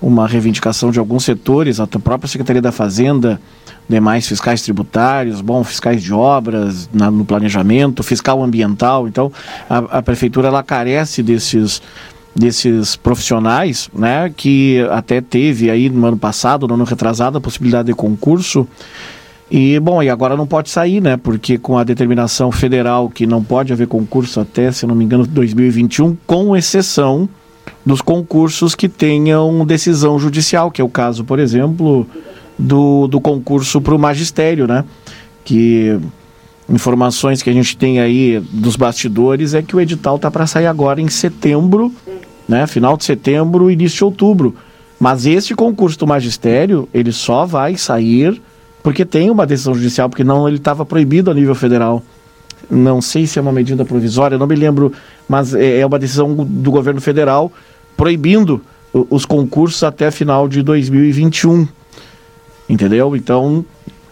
uma 0.00 0.26
reivindicação 0.26 0.90
de 0.90 0.98
alguns 0.98 1.24
setores, 1.24 1.80
a 1.80 1.86
própria 1.86 2.28
Secretaria 2.28 2.60
da 2.60 2.72
Fazenda, 2.72 3.40
demais 3.88 4.26
fiscais 4.26 4.62
tributários, 4.62 5.40
bom, 5.40 5.62
fiscais 5.64 6.02
de 6.02 6.12
obras 6.12 6.88
na, 6.92 7.10
no 7.10 7.24
planejamento, 7.24 8.02
fiscal 8.02 8.42
ambiental. 8.42 9.06
Então, 9.08 9.32
a, 9.68 9.98
a 9.98 10.02
prefeitura 10.02 10.48
ela 10.48 10.62
carece 10.62 11.22
desses 11.22 11.82
desses 12.34 12.96
profissionais, 12.96 13.88
né, 13.94 14.32
que 14.36 14.80
até 14.90 15.20
teve 15.20 15.70
aí 15.70 15.88
no 15.88 16.04
ano 16.06 16.16
passado, 16.16 16.66
no 16.66 16.74
ano 16.74 16.84
retrasado, 16.84 17.38
a 17.38 17.40
possibilidade 17.40 17.86
de 17.86 17.94
concurso. 17.94 18.66
E, 19.50 19.78
bom, 19.78 20.02
e 20.02 20.08
agora 20.08 20.36
não 20.36 20.46
pode 20.46 20.68
sair, 20.68 21.00
né, 21.00 21.16
porque 21.16 21.58
com 21.58 21.78
a 21.78 21.84
determinação 21.84 22.50
federal 22.50 23.08
que 23.08 23.26
não 23.26 23.42
pode 23.42 23.72
haver 23.72 23.86
concurso 23.86 24.40
até, 24.40 24.72
se 24.72 24.86
não 24.86 24.94
me 24.94 25.04
engano, 25.04 25.26
2021, 25.26 26.16
com 26.26 26.56
exceção 26.56 27.28
dos 27.86 28.00
concursos 28.00 28.74
que 28.74 28.88
tenham 28.88 29.64
decisão 29.64 30.18
judicial, 30.18 30.70
que 30.70 30.80
é 30.80 30.84
o 30.84 30.88
caso, 30.88 31.22
por 31.22 31.38
exemplo, 31.38 32.06
do, 32.58 33.06
do 33.06 33.20
concurso 33.20 33.80
para 33.80 33.94
o 33.94 33.98
magistério, 33.98 34.66
né, 34.66 34.84
que 35.44 36.00
informações 36.68 37.42
que 37.42 37.50
a 37.50 37.52
gente 37.52 37.76
tem 37.76 38.00
aí 38.00 38.40
dos 38.50 38.76
bastidores 38.76 39.54
é 39.54 39.62
que 39.62 39.76
o 39.76 39.80
edital 39.80 40.18
tá 40.18 40.30
para 40.30 40.46
sair 40.46 40.66
agora 40.66 41.00
em 41.00 41.08
setembro 41.08 41.92
né? 42.48 42.66
Final 42.66 42.96
de 42.96 43.04
setembro, 43.04 43.70
início 43.70 43.98
de 43.98 44.04
outubro. 44.04 44.54
Mas 44.98 45.26
este 45.26 45.54
concurso 45.54 45.98
do 45.98 46.06
magistério, 46.06 46.88
ele 46.94 47.12
só 47.12 47.44
vai 47.44 47.76
sair 47.76 48.40
porque 48.82 49.04
tem 49.04 49.30
uma 49.30 49.46
decisão 49.46 49.74
judicial, 49.74 50.10
porque 50.10 50.22
não 50.22 50.46
ele 50.46 50.58
estava 50.58 50.84
proibido 50.84 51.30
a 51.30 51.34
nível 51.34 51.54
federal. 51.54 52.02
Não 52.70 53.00
sei 53.00 53.26
se 53.26 53.38
é 53.38 53.42
uma 53.42 53.52
medida 53.52 53.84
provisória, 53.84 54.38
não 54.38 54.46
me 54.46 54.54
lembro, 54.54 54.92
mas 55.28 55.54
é, 55.54 55.80
é 55.80 55.86
uma 55.86 55.98
decisão 55.98 56.34
do 56.34 56.70
governo 56.70 57.00
federal 57.00 57.50
proibindo 57.96 58.60
os 58.92 59.24
concursos 59.24 59.82
até 59.82 60.10
final 60.10 60.48
de 60.48 60.62
2021. 60.62 61.66
Entendeu? 62.68 63.16
Então, 63.16 63.64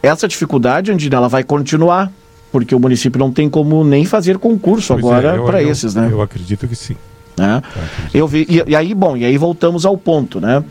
essa 0.03 0.27
dificuldade, 0.27 0.91
Andina, 0.91 1.17
ela 1.17 1.29
vai 1.29 1.45
continuar, 1.45 2.11
porque 2.53 2.75
o 2.75 2.79
município 2.79 3.19
não 3.19 3.33
tem 3.33 3.49
como 3.49 3.83
nem 3.83 4.05
fazer 4.05 4.39
concurso 4.39 4.93
pois 4.93 5.05
é, 5.05 5.09
agora 5.09 5.43
é, 5.43 5.45
para 5.45 5.63
esses, 5.63 5.95
né? 5.95 6.09
Eu 6.13 6.21
acredito 6.21 6.69
que 6.69 6.77
sim. 6.77 6.95
Né? 7.37 7.63
Eu 8.13 8.29
vi, 8.29 8.47
e, 8.47 8.71
e, 8.71 8.77
aí, 8.77 8.93
bom, 8.93 9.17
e 9.17 9.25
aí 9.25 9.39
voltamos 9.39 9.87
ao 9.87 9.97
ponto, 9.97 10.39
né? 10.39 10.63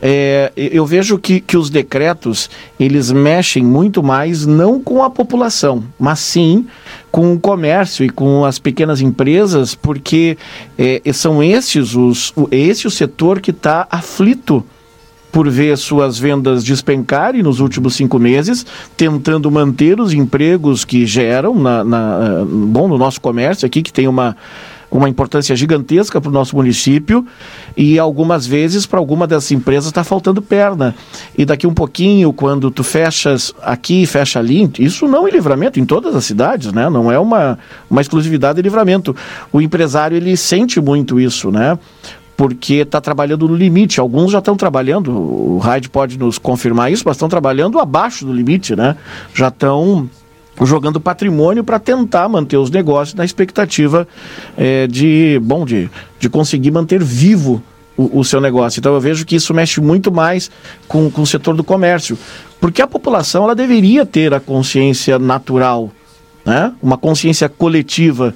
É, 0.00 0.52
eu 0.54 0.86
vejo 0.86 1.18
que, 1.18 1.40
que 1.40 1.56
os 1.56 1.70
decretos, 1.70 2.48
eles 2.78 3.10
mexem 3.10 3.64
muito 3.64 4.02
mais 4.02 4.46
não 4.46 4.78
com 4.78 5.02
a 5.02 5.10
população, 5.10 5.82
mas 5.98 6.20
sim 6.20 6.66
com 7.10 7.32
o 7.32 7.40
comércio 7.40 8.04
e 8.04 8.10
com 8.10 8.44
as 8.44 8.58
pequenas 8.58 9.00
empresas, 9.00 9.74
porque 9.74 10.36
é, 10.78 11.00
são 11.12 11.42
esses 11.42 11.96
os, 11.96 12.32
esse 12.50 12.86
o 12.86 12.90
setor 12.90 13.40
que 13.40 13.50
está 13.50 13.86
aflito 13.90 14.64
por 15.34 15.50
ver 15.50 15.76
suas 15.76 16.16
vendas 16.16 16.62
despencarem 16.62 17.42
nos 17.42 17.58
últimos 17.58 17.96
cinco 17.96 18.20
meses, 18.20 18.64
tentando 18.96 19.50
manter 19.50 19.98
os 19.98 20.12
empregos 20.12 20.84
que 20.84 21.04
geram 21.04 21.56
na, 21.56 21.82
na, 21.82 22.44
bom, 22.48 22.86
no 22.86 22.96
nosso 22.96 23.20
comércio 23.20 23.66
aqui, 23.66 23.82
que 23.82 23.92
tem 23.92 24.06
uma 24.06 24.36
uma 24.92 25.08
importância 25.08 25.56
gigantesca 25.56 26.20
para 26.20 26.30
o 26.30 26.32
nosso 26.32 26.54
município 26.54 27.26
e 27.76 27.98
algumas 27.98 28.46
vezes 28.46 28.86
para 28.86 29.00
alguma 29.00 29.26
dessas 29.26 29.50
empresas 29.50 29.86
está 29.86 30.04
faltando 30.04 30.40
perna. 30.40 30.94
E 31.36 31.44
daqui 31.44 31.66
um 31.66 31.74
pouquinho, 31.74 32.32
quando 32.32 32.70
tu 32.70 32.84
fechas 32.84 33.52
aqui, 33.60 34.06
fecha 34.06 34.38
ali, 34.38 34.70
isso 34.78 35.08
não 35.08 35.26
é 35.26 35.32
livramento 35.32 35.80
em 35.80 35.84
todas 35.84 36.14
as 36.14 36.24
cidades, 36.24 36.72
né? 36.72 36.88
Não 36.88 37.10
é 37.10 37.18
uma, 37.18 37.58
uma 37.90 38.00
exclusividade 38.00 38.54
de 38.54 38.62
livramento. 38.62 39.16
O 39.52 39.60
empresário 39.60 40.16
ele 40.16 40.36
sente 40.36 40.80
muito 40.80 41.18
isso, 41.18 41.50
né? 41.50 41.76
Porque 42.36 42.74
está 42.74 43.00
trabalhando 43.00 43.48
no 43.48 43.54
limite. 43.54 44.00
Alguns 44.00 44.32
já 44.32 44.38
estão 44.38 44.56
trabalhando, 44.56 45.10
o 45.10 45.58
Raid 45.58 45.88
pode 45.88 46.18
nos 46.18 46.38
confirmar 46.38 46.90
isso, 46.90 47.04
mas 47.06 47.16
estão 47.16 47.28
trabalhando 47.28 47.78
abaixo 47.78 48.24
do 48.24 48.32
limite, 48.32 48.74
né? 48.74 48.96
Já 49.32 49.48
estão 49.48 50.08
jogando 50.62 51.00
patrimônio 51.00 51.64
para 51.64 51.78
tentar 51.78 52.28
manter 52.28 52.56
os 52.56 52.70
negócios 52.70 53.14
na 53.14 53.24
expectativa 53.24 54.06
é, 54.56 54.86
de, 54.86 55.40
bom, 55.42 55.64
de, 55.64 55.90
de 56.18 56.28
conseguir 56.28 56.70
manter 56.70 57.02
vivo 57.02 57.62
o, 57.96 58.20
o, 58.20 58.24
seu 58.24 58.40
negócio. 58.40 58.78
Então 58.78 58.94
eu 58.94 59.00
vejo 59.00 59.24
que 59.24 59.36
isso 59.36 59.52
mexe 59.52 59.80
muito 59.80 60.12
mais 60.12 60.50
com, 60.86 61.10
com 61.10 61.22
o 61.22 61.26
setor 61.26 61.56
do 61.56 61.64
comércio, 61.64 62.16
porque 62.60 62.82
a 62.82 62.86
população 62.86 63.44
ela 63.44 63.54
deveria 63.54 64.06
ter 64.06 64.32
a 64.32 64.40
consciência 64.40 65.18
natural, 65.18 65.90
né? 66.44 66.72
uma 66.82 66.96
consciência 66.96 67.48
coletiva. 67.48 68.34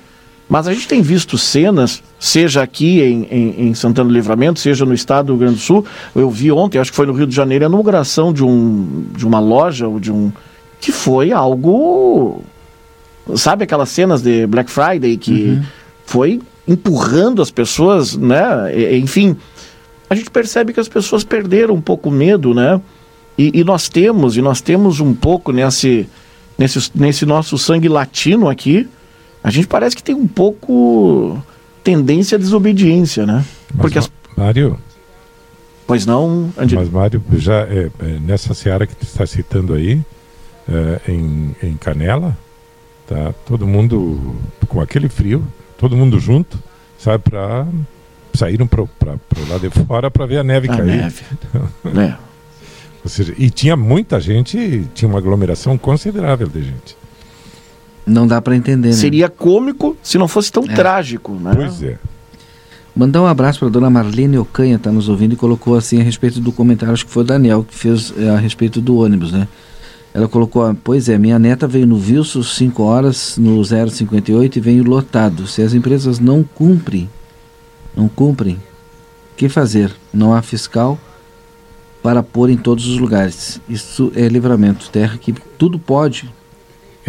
Mas 0.49 0.67
a 0.67 0.73
gente 0.73 0.89
tem 0.89 1.03
visto 1.03 1.37
cenas, 1.37 2.03
seja 2.19 2.63
aqui 2.63 3.03
em, 3.03 3.25
em, 3.31 3.69
em, 3.69 3.75
Santana 3.75 4.09
do 4.09 4.15
Livramento, 4.15 4.59
seja 4.59 4.87
no 4.87 4.95
estado 4.95 5.27
do 5.27 5.33
Rio 5.33 5.41
Grande 5.41 5.57
do 5.57 5.61
Sul. 5.61 5.85
Eu 6.15 6.31
vi 6.31 6.51
ontem, 6.51 6.79
acho 6.79 6.91
que 6.91 6.97
foi 6.97 7.07
no 7.07 7.13
Rio 7.13 7.27
de 7.27 7.35
Janeiro, 7.35 7.67
a 7.67 7.69
inauguração 7.69 8.33
de, 8.33 8.43
um, 8.43 9.05
de 9.15 9.27
uma 9.27 9.41
loja 9.41 9.87
ou 9.87 10.01
de 10.01 10.11
um, 10.11 10.33
que 10.81 10.91
foi 10.91 11.33
algo. 11.33 12.43
Sabe 13.37 13.65
aquelas 13.65 13.91
cenas 13.91 14.23
de 14.23 14.47
Black 14.47 14.71
Friday 14.71 15.19
que 15.19 15.33
uhum. 15.33 15.63
foi 16.07 16.41
empurrando 16.67 17.43
as 17.43 17.51
pessoas, 17.51 18.17
né? 18.17 18.97
Enfim, 18.97 19.37
a 20.09 20.15
gente 20.15 20.31
percebe 20.31 20.73
que 20.73 20.81
as 20.81 20.89
pessoas 20.89 21.25
perderam 21.25 21.75
um 21.75 21.81
pouco 21.81 22.09
o 22.09 22.13
medo, 22.13 22.55
né? 22.55 22.81
E, 23.37 23.61
e, 23.61 23.65
nós 23.65 23.89
temos, 23.89 24.37
e 24.37 24.43
nós 24.43 24.61
temos 24.61 24.99
um 24.99 25.15
pouco 25.15 25.53
nesse, 25.53 26.09
nesse, 26.57 26.91
nesse 26.95 27.27
nosso 27.27 27.57
sangue 27.57 27.89
latino 27.89 28.49
aqui, 28.49 28.89
a 29.43 29.51
gente 29.51 29.67
parece 29.67 29.97
que 29.97 30.03
tem 30.03 30.15
um 30.15 30.27
pouco 30.27 31.43
tendência 31.83 32.37
à 32.37 32.39
desobediência, 32.39 33.27
né? 33.27 33.45
Mas, 33.73 33.81
Porque 33.81 33.99
as... 33.99 34.11
Mário. 34.37 34.79
Pois 35.87 36.05
não, 36.05 36.53
André. 36.57 36.77
Mas, 36.77 36.91
Mário, 36.91 37.23
já 37.37 37.61
é, 37.61 37.91
é, 38.01 38.07
nessa 38.21 38.53
seara 38.53 38.87
que 38.87 38.95
tu 38.95 39.05
está 39.05 39.27
citando 39.27 39.73
aí, 39.75 39.95
uh, 40.69 41.11
em, 41.11 41.57
em 41.63 41.77
Canela, 41.77 42.37
tá? 43.07 43.33
Todo 43.47 43.67
mundo 43.67 44.37
com 44.69 44.81
aquele 44.81 45.09
frio, 45.09 45.43
todo 45.79 45.97
mundo 45.97 46.21
junto, 46.21 46.63
sabe, 46.99 47.25
para 47.25 47.67
saíram 48.35 48.67
para 48.67 48.83
o 48.83 48.89
lado 49.49 49.69
de 49.69 49.71
fora 49.71 50.11
para 50.11 50.27
ver 50.27 50.39
a 50.39 50.45
neve 50.45 50.69
a 50.71 50.77
cair. 50.77 50.87
Neve. 50.87 51.23
é. 51.99 52.17
Ou 53.03 53.11
seja, 53.11 53.35
e 53.37 53.51
tinha 53.51 53.77
muita 53.77 54.21
gente, 54.21 54.87
tinha 54.95 55.09
uma 55.09 55.19
aglomeração 55.19 55.77
considerável 55.77 56.49
de 56.49 56.63
gente. 56.63 56.97
Não 58.09 58.27
dá 58.27 58.41
para 58.41 58.57
entender, 58.57 58.89
né? 58.89 58.95
Seria 58.95 59.29
cômico 59.29 59.97
se 60.03 60.19
não 60.19 60.27
fosse 60.27 60.51
tão 60.51 60.65
é. 60.65 60.75
trágico, 60.75 61.35
né? 61.35 61.53
Pois 61.55 61.83
é. 61.83 61.99
Mandar 62.97 63.23
um 63.23 63.27
abraço 63.27 63.61
para 63.61 63.69
dona 63.69 63.89
Marlene 63.89 64.39
Ocanha, 64.39 64.75
está 64.75 64.91
nos 64.91 65.09
ouvindo 65.09 65.35
e 65.35 65.37
colocou 65.37 65.77
assim 65.77 66.01
a 66.01 66.03
respeito 66.03 66.41
do 66.41 66.51
comentário, 66.51 66.93
acho 66.93 67.07
que 67.07 67.13
foi 67.13 67.23
o 67.23 67.27
Daniel 67.27 67.63
que 67.63 67.73
fez 67.73 68.13
é, 68.19 68.31
a 68.31 68.37
respeito 68.37 68.81
do 68.81 68.97
ônibus, 68.97 69.31
né? 69.31 69.47
Ela 70.13 70.27
colocou, 70.27 70.75
pois 70.83 71.09
é, 71.09 71.17
minha 71.17 71.39
neta 71.39 71.69
veio 71.69 71.87
no 71.87 71.97
Vilso 71.97 72.43
5 72.43 72.83
horas 72.83 73.37
no 73.39 73.63
058 73.65 74.57
e 74.57 74.61
veio 74.61 74.83
lotado. 74.83 75.47
Se 75.47 75.63
as 75.63 75.75
empresas 75.75 76.19
não 76.19 76.43
cumprem, 76.43 77.09
não 77.95 78.09
cumprem, 78.09 78.55
o 78.55 79.37
que 79.37 79.49
fazer? 79.49 79.93
Não 80.13 80.35
há 80.35 80.43
fiscal 80.43 80.99
para 82.03 82.23
pôr 82.23 82.51
em 82.51 82.57
todos 82.57 82.87
os 82.87 82.99
lugares. 82.99 83.61
Isso 83.69 84.11
é 84.17 84.27
livramento, 84.27 84.91
terra 84.91 85.19
que 85.19 85.33
tudo 85.57 85.79
pode. 85.79 86.29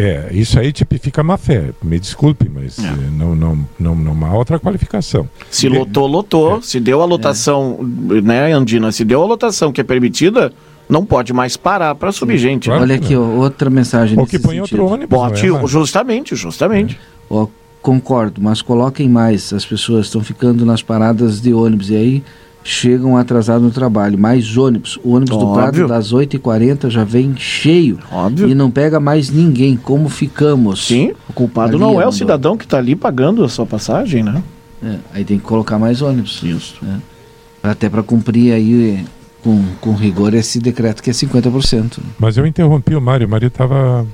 É, 0.00 0.30
isso 0.32 0.58
aí 0.58 0.72
tipifica 0.72 1.22
má 1.22 1.36
fé. 1.36 1.70
Me 1.82 2.00
desculpe, 2.00 2.48
mas 2.48 2.78
é. 2.78 2.88
Eh, 2.88 2.94
não, 3.12 3.34
não, 3.34 3.66
não, 3.78 3.94
não 3.94 4.26
há 4.26 4.32
outra 4.32 4.58
qualificação. 4.58 5.28
Se 5.50 5.68
lotou, 5.68 6.06
lotou. 6.06 6.56
É. 6.56 6.62
Se 6.62 6.80
deu 6.80 7.02
a 7.02 7.04
lotação, 7.04 7.78
é. 8.10 8.20
né, 8.22 8.52
Andina? 8.52 8.90
Se 8.92 9.04
deu 9.04 9.22
a 9.22 9.26
lotação 9.26 9.70
que 9.70 9.78
é 9.78 9.84
permitida, 9.84 10.54
não 10.88 11.04
pode 11.04 11.34
mais 11.34 11.54
parar 11.58 11.94
para 11.94 12.12
subir 12.12 12.38
Sim, 12.38 12.44
gente. 12.44 12.70
Claro 12.70 12.82
Olha 12.82 12.94
aqui, 12.94 13.14
ó, 13.14 13.20
outra 13.20 13.68
mensagem. 13.68 14.18
Ou 14.18 14.26
que 14.26 14.38
põe 14.38 14.58
outro 14.58 14.86
ônibus. 14.86 15.10
Bote, 15.10 15.46
é, 15.46 15.66
justamente, 15.66 16.34
justamente. 16.34 16.94
É. 16.94 16.98
Ó, 17.28 17.46
concordo, 17.82 18.40
mas 18.40 18.62
coloquem 18.62 19.06
mais. 19.06 19.52
As 19.52 19.66
pessoas 19.66 20.06
estão 20.06 20.24
ficando 20.24 20.64
nas 20.64 20.82
paradas 20.82 21.42
de 21.42 21.52
ônibus 21.52 21.90
e 21.90 21.96
aí 21.96 22.24
chegam 22.62 23.16
atrasados 23.16 23.62
no 23.62 23.70
trabalho. 23.70 24.18
Mais 24.18 24.56
ônibus. 24.56 24.98
O 25.02 25.14
ônibus 25.14 25.36
Óbvio. 25.36 25.48
do 25.48 25.54
Prado 25.54 25.88
das 25.88 26.12
8h40 26.12 26.90
já 26.90 27.04
vem 27.04 27.34
cheio. 27.36 27.98
Óbvio. 28.10 28.48
E 28.48 28.54
não 28.54 28.70
pega 28.70 29.00
mais 29.00 29.30
ninguém. 29.30 29.76
Como 29.76 30.08
ficamos? 30.08 30.86
Sim, 30.86 31.12
o 31.28 31.32
culpado 31.32 31.76
ali, 31.76 31.80
não 31.80 32.00
é 32.00 32.06
o 32.06 32.12
cidadão 32.12 32.56
que 32.56 32.64
está 32.64 32.78
ali 32.78 32.94
pagando 32.94 33.44
a 33.44 33.48
sua 33.48 33.66
passagem, 33.66 34.22
né? 34.22 34.42
É, 34.82 34.96
aí 35.14 35.24
tem 35.24 35.38
que 35.38 35.44
colocar 35.44 35.78
mais 35.78 36.02
ônibus. 36.02 36.42
Isso. 36.42 36.76
É. 36.84 37.70
Até 37.70 37.88
para 37.88 38.02
cumprir 38.02 38.52
aí 38.52 39.04
com, 39.42 39.62
com 39.80 39.94
rigor 39.94 40.34
esse 40.34 40.58
decreto 40.58 41.02
que 41.02 41.10
é 41.10 41.12
50%. 41.12 41.98
Mas 42.18 42.36
eu 42.36 42.46
interrompi 42.46 42.94
o 42.94 43.00
Mário, 43.00 43.26
o 43.26 43.30
Mário 43.30 43.48
estava 43.48 44.06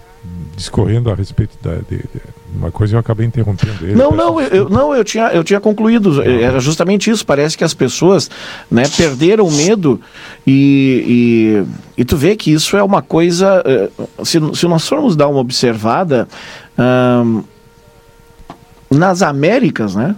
discorrendo 0.56 1.10
a 1.10 1.14
respeito 1.14 1.56
da, 1.62 1.76
de, 1.76 1.98
de, 1.98 2.20
uma 2.56 2.70
coisa 2.70 2.96
eu 2.96 3.00
acabei 3.00 3.26
interrompendo 3.26 3.84
ele. 3.84 3.94
Não, 3.94 4.10
não, 4.10 4.40
eu, 4.40 4.68
não, 4.68 4.94
eu 4.94 5.04
tinha, 5.04 5.28
eu 5.28 5.44
tinha 5.44 5.60
concluído, 5.60 6.22
era 6.22 6.58
justamente 6.58 7.10
isso, 7.10 7.24
parece 7.24 7.56
que 7.56 7.64
as 7.64 7.74
pessoas 7.74 8.30
né, 8.70 8.84
perderam 8.96 9.46
o 9.46 9.52
medo 9.52 10.00
e, 10.46 11.64
e, 11.96 12.00
e, 12.00 12.04
tu 12.04 12.16
vê 12.16 12.34
que 12.34 12.50
isso 12.52 12.76
é 12.76 12.82
uma 12.82 13.02
coisa, 13.02 13.62
eh, 13.64 13.90
se, 14.24 14.40
se 14.54 14.66
nós 14.66 14.88
formos 14.88 15.14
dar 15.14 15.28
uma 15.28 15.40
observada, 15.40 16.26
hum, 16.78 17.42
nas 18.90 19.22
Américas, 19.22 19.94
né, 19.94 20.16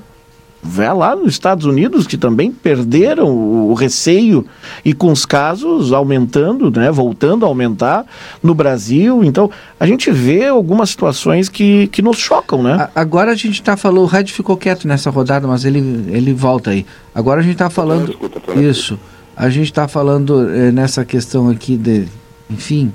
Vê 0.61 0.91
lá 0.93 1.15
nos 1.15 1.31
Estados 1.31 1.65
Unidos 1.65 2.07
que 2.07 2.17
também 2.17 2.51
perderam 2.51 3.29
o, 3.29 3.75
receio 3.75 4.45
e 4.85 4.93
com 4.93 5.13
os 5.13 5.25
casos 5.25 5.93
aumentando, 5.93 6.71
né, 6.71 6.91
voltando 6.91 7.45
a 7.45 7.49
aumentar 7.49 8.05
no 8.43 8.55
Brasil. 8.55 9.23
Então, 9.23 9.49
a 9.79 9.87
gente 9.87 10.11
vê 10.11 10.47
algumas 10.47 10.91
situações 10.91 11.49
que, 11.49 11.87
que 11.89 12.03
nos 12.03 12.19
chocam, 12.19 12.63
né? 12.63 12.89
agora 12.95 13.31
a 13.31 13.37
gente 13.37 13.55
está 13.55 13.77
falando, 13.77 14.03
o 14.03 14.07
Red 14.07 14.27
ficou 14.27 14.57
quieto 14.57 14.89
nessa 14.89 15.11
rodada, 15.11 15.47
mas 15.47 15.65
ele, 15.65 15.79
ele 16.11 16.35
volta 16.35 16.71
aí. 16.71 16.85
Agora 17.15 17.41
a 17.41 17.43
gente 17.43 17.53
está 17.53 17.71
falando. 17.71 18.17
Isso. 18.57 18.99
A 19.37 19.49
gente 19.49 19.67
está 19.67 19.87
falando 19.87 20.51
é, 20.51 20.73
nessa 20.73 21.05
questão 21.05 21.49
aqui 21.49 21.77
de. 21.77 22.07
Enfim. 22.51 22.93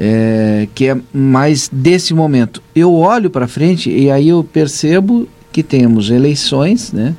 É, 0.00 0.68
que 0.74 0.86
é 0.86 0.96
mais 1.12 1.68
desse 1.70 2.14
momento. 2.14 2.62
Eu 2.74 2.94
olho 2.94 3.28
para 3.28 3.48
frente 3.48 3.90
e 3.90 4.10
aí 4.10 4.28
eu 4.28 4.44
percebo 4.44 5.28
que 5.52 5.62
temos 5.62 6.10
eleições, 6.10 6.92
né? 6.92 7.14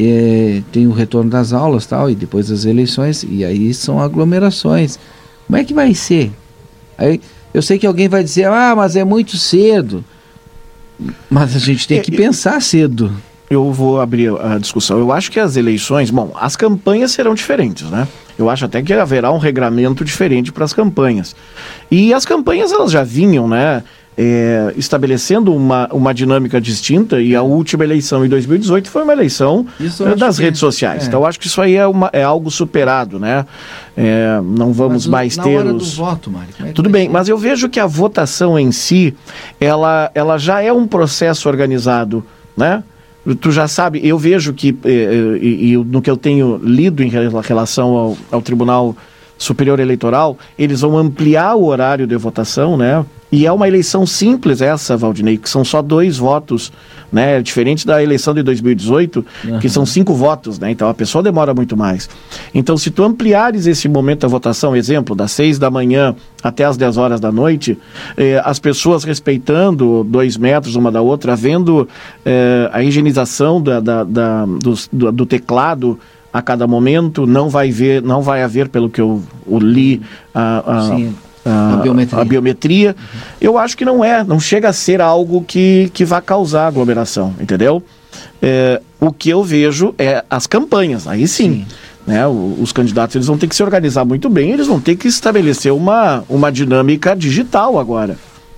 É, 0.00 0.62
tem 0.70 0.86
o 0.86 0.92
retorno 0.92 1.30
das 1.30 1.52
aulas 1.52 1.84
tal, 1.84 2.08
e 2.08 2.14
depois 2.14 2.50
as 2.50 2.64
eleições, 2.64 3.26
e 3.28 3.44
aí 3.44 3.74
são 3.74 4.00
aglomerações. 4.00 4.98
Como 5.46 5.56
é 5.56 5.64
que 5.64 5.74
vai 5.74 5.92
ser? 5.94 6.30
Aí, 6.96 7.20
eu 7.52 7.62
sei 7.62 7.78
que 7.78 7.86
alguém 7.86 8.08
vai 8.08 8.22
dizer, 8.22 8.46
ah, 8.46 8.74
mas 8.76 8.94
é 8.94 9.04
muito 9.04 9.36
cedo. 9.36 10.04
Mas 11.28 11.54
a 11.54 11.58
gente 11.58 11.86
tem 11.86 11.98
é, 11.98 12.00
que 12.00 12.12
pensar 12.12 12.60
cedo. 12.60 13.12
Eu 13.50 13.72
vou 13.72 14.00
abrir 14.00 14.30
a 14.40 14.58
discussão. 14.58 14.98
Eu 14.98 15.10
acho 15.10 15.30
que 15.30 15.40
as 15.40 15.56
eleições, 15.56 16.10
bom, 16.10 16.32
as 16.38 16.54
campanhas 16.54 17.12
serão 17.12 17.34
diferentes, 17.34 17.88
né? 17.88 18.06
Eu 18.38 18.50
acho 18.50 18.66
até 18.66 18.82
que 18.82 18.92
haverá 18.92 19.32
um 19.32 19.38
regramento 19.38 20.04
diferente 20.04 20.52
para 20.52 20.64
as 20.64 20.72
campanhas. 20.72 21.34
E 21.90 22.12
as 22.12 22.24
campanhas 22.24 22.72
elas 22.72 22.92
já 22.92 23.02
vinham, 23.02 23.48
né? 23.48 23.82
É, 24.20 24.74
estabelecendo 24.76 25.54
uma, 25.54 25.88
uma 25.92 26.12
dinâmica 26.12 26.60
distinta 26.60 27.22
e 27.22 27.36
a 27.36 27.42
última 27.42 27.84
eleição 27.84 28.26
em 28.26 28.28
2018 28.28 28.90
foi 28.90 29.04
uma 29.04 29.12
eleição 29.12 29.64
é, 29.80 30.16
das 30.16 30.38
redes 30.38 30.58
sociais. 30.58 31.04
É. 31.04 31.06
Então 31.06 31.24
acho 31.24 31.38
que 31.38 31.46
isso 31.46 31.62
aí 31.62 31.76
é, 31.76 31.86
uma, 31.86 32.10
é 32.12 32.24
algo 32.24 32.50
superado, 32.50 33.20
né? 33.20 33.46
É, 33.96 34.40
não 34.42 34.72
vamos 34.72 35.06
mas, 35.06 35.36
mais 35.36 35.46
ter 35.46 35.64
os... 35.66 35.94
voto, 35.94 36.32
Mário, 36.32 36.52
é 36.64 36.72
Tudo 36.72 36.90
bem, 36.90 37.08
mas 37.08 37.28
eu 37.28 37.38
vejo 37.38 37.68
que 37.68 37.78
a 37.78 37.86
votação 37.86 38.58
em 38.58 38.72
si, 38.72 39.14
ela, 39.60 40.10
ela 40.12 40.36
já 40.36 40.60
é 40.60 40.72
um 40.72 40.86
processo 40.86 41.48
organizado, 41.48 42.24
né? 42.56 42.82
Tu 43.40 43.52
já 43.52 43.68
sabe, 43.68 44.00
eu 44.04 44.18
vejo 44.18 44.52
que, 44.52 44.76
e, 44.84 45.38
e, 45.40 45.72
e 45.72 45.76
no 45.76 46.02
que 46.02 46.10
eu 46.10 46.16
tenho 46.16 46.58
lido 46.62 47.04
em 47.04 47.10
relação 47.44 47.88
ao, 47.90 48.18
ao 48.32 48.42
Tribunal 48.42 48.96
Superior 49.38 49.78
Eleitoral, 49.78 50.36
eles 50.58 50.80
vão 50.80 50.98
ampliar 50.98 51.54
o 51.54 51.64
horário 51.64 52.06
de 52.06 52.16
votação, 52.16 52.76
né? 52.76 53.04
E 53.30 53.46
é 53.46 53.52
uma 53.52 53.68
eleição 53.68 54.06
simples 54.06 54.62
essa, 54.62 54.96
Valdinei, 54.96 55.36
que 55.36 55.50
são 55.50 55.62
só 55.62 55.82
dois 55.82 56.16
votos, 56.16 56.72
né? 57.12 57.42
Diferente 57.42 57.86
da 57.86 58.02
eleição 58.02 58.32
de 58.32 58.42
2018, 58.42 59.24
uhum. 59.44 59.58
que 59.58 59.68
são 59.68 59.84
cinco 59.84 60.14
votos, 60.14 60.58
né? 60.58 60.70
Então 60.70 60.88
a 60.88 60.94
pessoa 60.94 61.22
demora 61.22 61.52
muito 61.52 61.76
mais. 61.76 62.08
Então, 62.54 62.76
se 62.78 62.90
tu 62.90 63.04
ampliares 63.04 63.66
esse 63.66 63.86
momento 63.86 64.20
da 64.20 64.28
votação, 64.28 64.74
exemplo, 64.74 65.14
das 65.14 65.30
seis 65.30 65.58
da 65.58 65.70
manhã 65.70 66.16
até 66.42 66.64
as 66.64 66.78
10 66.78 66.96
horas 66.96 67.20
da 67.20 67.30
noite, 67.30 67.78
eh, 68.16 68.40
as 68.44 68.58
pessoas 68.58 69.04
respeitando 69.04 70.04
dois 70.04 70.38
metros 70.38 70.74
uma 70.74 70.90
da 70.90 71.02
outra, 71.02 71.34
havendo 71.34 71.86
eh, 72.24 72.70
a 72.72 72.82
higienização 72.82 73.60
da, 73.60 73.78
da, 73.78 74.04
da 74.04 74.46
do, 74.46 75.12
do 75.12 75.26
teclado 75.26 75.98
a 76.38 76.42
cada 76.42 76.66
momento, 76.68 77.26
não 77.26 77.48
vai 77.48 77.70
ver, 77.70 78.00
não 78.00 78.22
vai 78.22 78.42
haver, 78.44 78.68
pelo 78.68 78.88
que 78.88 79.00
eu, 79.00 79.20
eu 79.50 79.58
li, 79.58 80.00
a, 80.32 80.62
a, 81.44 81.72
a, 81.74 81.76
biometria. 81.82 82.20
a, 82.20 82.24
biometria. 82.24 82.96
Eu 83.40 83.58
acho 83.58 83.76
que 83.76 83.84
não 83.84 84.04
é, 84.04 84.22
não 84.22 84.38
chega 84.38 84.68
a 84.68 84.72
ser 84.72 85.00
algo 85.00 85.42
que, 85.42 85.90
que 85.92 86.04
vá 86.04 86.20
causar 86.20 86.68
aglomeração, 86.68 87.34
entendeu? 87.40 87.82
É, 88.40 88.80
o 89.00 89.12
que 89.12 89.28
eu 89.30 89.42
vejo 89.42 89.94
é 89.98 90.24
as 90.30 90.46
campanhas, 90.46 91.08
aí 91.08 91.26
sim. 91.26 91.64
sim. 91.66 91.66
Né, 92.06 92.26
os 92.26 92.72
candidatos 92.72 93.16
eles 93.16 93.26
vão 93.26 93.36
ter 93.36 93.46
que 93.46 93.54
se 93.54 93.62
organizar 93.62 94.02
muito 94.02 94.30
bem, 94.30 94.52
eles 94.52 94.66
vão 94.66 94.80
ter 94.80 94.96
que 94.96 95.06
estabelecer 95.06 95.74
uma, 95.74 96.24
uma 96.26 96.50
dinâmica 96.50 97.14
digital 97.14 97.78
agora. 97.78 98.16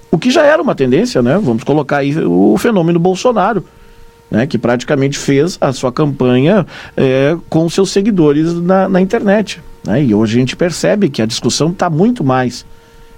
O 0.09 0.19
que 0.19 0.31
já 0.31 0.45
era 0.45 0.62
uma 0.62 0.75
tendência, 0.75 1.21
né? 1.21 1.37
Vamos 1.43 1.64
colocar 1.64 1.97
aí 1.97 2.16
o 2.16 2.57
fenômeno 2.59 3.01
Bolsonaro 3.01 3.64
né, 4.31 4.47
que 4.47 4.59
praticamente 4.59 5.19
fez 5.19 5.59
a 5.61 5.73
sua 5.73 5.90
campanha 5.90 6.66
é, 6.97 7.37
com 7.49 7.69
seus 7.69 7.90
seguidores 7.90 8.55
na, 8.55 8.88
na 8.88 9.01
internet. 9.01 9.61
Né, 9.85 10.05
e 10.05 10.14
hoje 10.14 10.37
a 10.37 10.40
gente 10.40 10.57
percebe 10.57 11.09
que 11.09 11.21
a 11.21 11.27
discussão 11.27 11.71
está 11.71 11.90
muito 11.90 12.23
mais. 12.23 12.64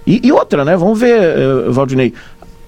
E, 0.05 0.21
e, 0.23 0.31
outra, 0.31 0.65
né? 0.65 0.75
Vamos 0.75 0.99
ver, 0.99 1.37
uh, 1.37 1.71
Valdinei. 1.71 2.13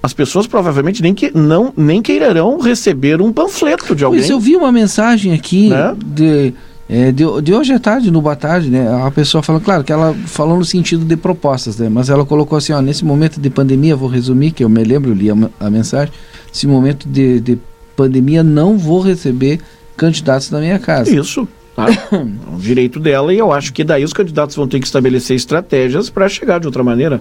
As 0.02 0.12
pessoas 0.12 0.46
provavelmente 0.46 1.02
nem, 1.02 1.14
que, 1.14 1.36
não, 1.36 1.72
nem 1.76 2.00
queirão 2.00 2.58
receber 2.58 3.20
um 3.20 3.32
panfleto 3.32 3.94
de 3.94 4.04
alguém. 4.04 4.20
Pois 4.20 4.30
eu 4.30 4.38
vi 4.38 4.54
uma 4.56 4.70
mensagem 4.70 5.32
aqui 5.32 5.68
né? 5.68 5.96
de, 6.04 6.54
é, 6.88 7.10
de, 7.10 7.24
de, 7.42 7.52
hoje 7.52 7.72
à 7.72 7.80
tarde, 7.80 8.10
no 8.10 8.22
Boa 8.22 8.36
Tarde, 8.36 8.70
né? 8.70 8.88
A 9.04 9.10
pessoa 9.10 9.42
falou, 9.42 9.60
claro, 9.60 9.82
que 9.82 9.92
ela 9.92 10.14
falou 10.26 10.56
no 10.56 10.64
sentido 10.64 11.04
de 11.04 11.16
propostas, 11.16 11.76
né? 11.76 11.88
Mas 11.88 12.08
ela 12.08 12.24
colocou 12.24 12.56
assim, 12.56 12.72
ó, 12.72 12.80
nesse 12.80 13.04
momento 13.04 13.40
de 13.40 13.50
pandemia, 13.50 13.96
vou 13.96 14.08
resumir, 14.08 14.52
que 14.52 14.62
eu 14.62 14.68
me 14.68 14.84
lembro, 14.84 15.12
li 15.12 15.28
a, 15.28 15.34
a 15.58 15.68
mensagem, 15.68 16.12
esse 16.54 16.66
momento 16.66 17.08
de, 17.08 17.40
de 17.40 17.58
pandemia, 17.96 18.42
não 18.42 18.76
vou 18.76 19.00
receber 19.00 19.60
candidatos 19.96 20.50
na 20.50 20.60
minha 20.60 20.78
casa. 20.78 21.14
Isso. 21.14 21.48
Tá? 21.74 21.86
É 22.10 22.50
um 22.50 22.58
direito 22.58 22.98
dela 22.98 23.34
e 23.34 23.38
eu 23.38 23.52
acho 23.52 23.72
que 23.72 23.84
daí 23.84 24.02
os 24.02 24.12
candidatos 24.12 24.56
vão 24.56 24.66
ter 24.66 24.80
que 24.80 24.86
estabelecer 24.86 25.36
estratégias 25.36 26.08
para 26.08 26.28
chegar 26.28 26.58
de 26.58 26.66
outra 26.66 26.82
maneira. 26.82 27.20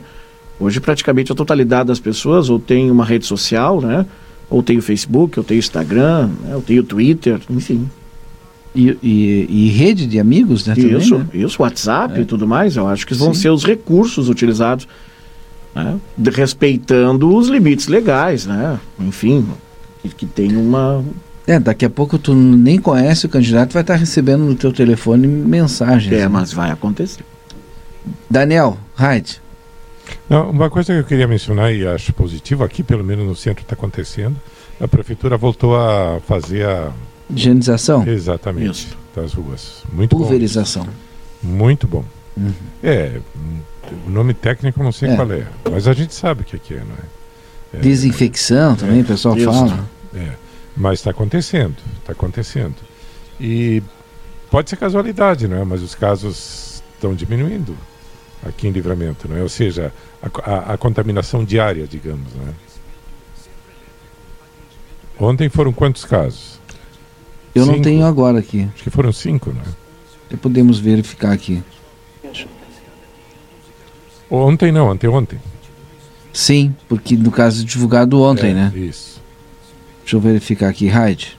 Hoje 0.60 0.80
praticamente 0.80 1.32
a 1.32 1.36
totalidade 1.36 1.88
das 1.88 2.00
pessoas 2.00 2.50
ou 2.50 2.58
tem 2.58 2.90
uma 2.90 3.04
rede 3.04 3.26
social, 3.26 3.82
né? 3.82 4.06
Ou 4.50 4.64
tem 4.64 4.78
o 4.78 4.82
Facebook, 4.82 5.38
ou 5.38 5.44
tem 5.44 5.58
o 5.58 5.60
Instagram, 5.60 6.30
né? 6.42 6.56
ou 6.56 6.62
tem 6.62 6.80
o 6.80 6.84
Twitter, 6.84 7.40
enfim. 7.50 7.90
E, 8.74 8.98
e, 9.02 9.48
e, 9.50 9.70
rede 9.70 10.06
de 10.06 10.20
amigos, 10.20 10.66
né? 10.66 10.74
Isso, 10.78 11.18
também, 11.18 11.42
né? 11.42 11.46
isso, 11.46 11.62
WhatsApp 11.62 12.20
é. 12.20 12.22
e 12.22 12.26
tudo 12.26 12.48
mais. 12.48 12.76
Eu 12.76 12.88
acho 12.88 13.08
que 13.08 13.14
vão 13.14 13.34
Sim. 13.34 13.42
ser 13.42 13.50
os 13.50 13.66
recursos 13.66 14.30
utilizados, 14.30 14.88
né? 15.74 15.98
Respeitando 16.34 17.34
os 17.36 17.48
limites 17.48 17.88
legais, 17.88 18.46
né? 18.46 18.80
Enfim, 19.00 19.46
que 20.14 20.26
tem 20.26 20.56
uma. 20.56 21.04
É, 21.48 21.60
daqui 21.60 21.86
a 21.86 21.90
pouco 21.90 22.18
tu 22.18 22.34
nem 22.34 22.80
conhece 22.80 23.26
o 23.26 23.30
candidato, 23.30 23.74
vai 23.74 23.82
estar 23.82 23.96
recebendo 23.96 24.44
no 24.44 24.56
teu 24.56 24.74
telefone 24.74 25.28
mensagens. 25.28 26.12
É, 26.14 26.22
né? 26.22 26.28
mas 26.28 26.52
vai 26.52 26.72
acontecer. 26.72 27.24
Daniel, 28.30 28.78
Hyde. 28.96 29.42
Não, 30.30 30.50
uma 30.50 30.70
coisa 30.70 30.94
que 30.94 31.00
eu 31.00 31.04
queria 31.04 31.28
mencionar 31.28 31.74
e 31.74 31.86
acho 31.86 32.14
positivo, 32.14 32.64
aqui 32.64 32.84
pelo 32.84 33.04
menos 33.04 33.26
no 33.26 33.36
centro 33.36 33.64
está 33.64 33.74
acontecendo, 33.74 34.36
a 34.80 34.88
prefeitura 34.88 35.38
voltou 35.38 35.76
a 35.76 36.20
fazer 36.28 36.66
a... 36.66 36.92
Higienização? 37.30 38.08
Exatamente, 38.08 38.88
Isso. 38.88 38.98
das 39.16 39.34
ruas. 39.34 39.84
Muito 39.92 40.16
Pulverização. 40.16 40.88
Bom 41.42 41.56
Muito 41.58 41.88
bom. 41.88 42.04
Uhum. 42.38 42.54
É, 42.84 43.20
o 44.06 44.10
nome 44.10 44.34
técnico 44.34 44.80
eu 44.80 44.84
não 44.84 44.92
sei 44.92 45.10
é. 45.10 45.16
qual 45.16 45.32
é, 45.32 45.46
mas 45.72 45.88
a 45.88 45.94
gente 45.94 46.14
sabe 46.14 46.42
o 46.42 46.46
que, 46.46 46.58
que 46.60 46.74
é, 46.74 46.80
não 46.80 46.96
é? 46.96 47.78
é 47.78 47.80
Desinfecção 47.80 48.74
é, 48.74 48.76
também, 48.76 49.02
o 49.02 49.06
pessoal 49.06 49.38
Isso. 49.38 49.52
fala. 49.52 49.86
É, 50.16 50.34
mas 50.76 51.00
está 51.00 51.12
acontecendo, 51.12 51.76
está 52.00 52.14
acontecendo. 52.14 52.76
E 53.40 53.84
pode 54.50 54.70
ser 54.70 54.78
casualidade, 54.78 55.48
não 55.48 55.58
é? 55.58 55.64
Mas 55.64 55.82
os 55.82 55.94
casos 55.94 56.82
estão 56.94 57.14
diminuindo 57.14 57.76
aqui 58.46 58.68
em 58.68 58.72
Livramento, 58.72 59.28
não 59.28 59.38
é? 59.38 59.42
Ou 59.42 59.50
seja, 59.50 59.94
a, 60.22 60.52
a, 60.52 60.74
a 60.74 60.78
contaminação 60.78 61.44
diária, 61.44 61.86
digamos, 61.86 62.34
não 62.34 62.48
é? 62.48 62.54
Ontem 65.20 65.50
foram 65.50 65.72
quantos 65.72 66.04
casos? 66.04 66.60
Eu 67.54 67.64
cinco. 67.64 67.76
não 67.78 67.84
tenho 67.84 68.06
agora 68.06 68.40
aqui. 68.40 68.68
Acho 68.74 68.84
que 68.84 68.90
foram 68.90 69.14
cinco, 69.14 69.54
não 69.54 69.62
é? 69.62 70.38
Podemos 70.38 70.78
verificar 70.78 71.32
aqui. 71.32 71.64
Ontem 74.30 74.72
não, 74.72 74.92
anteontem. 74.92 75.40
Sim, 76.34 76.76
porque 76.90 77.16
no 77.16 77.32
caso 77.32 77.64
divulgado 77.64 78.22
ontem, 78.22 78.52
é, 78.52 78.54
né? 78.54 78.74
Isso. 78.76 79.22
Deixa 80.06 80.18
eu 80.18 80.22
verificar 80.22 80.70
aqui, 80.70 80.86
Raid. 80.86 81.36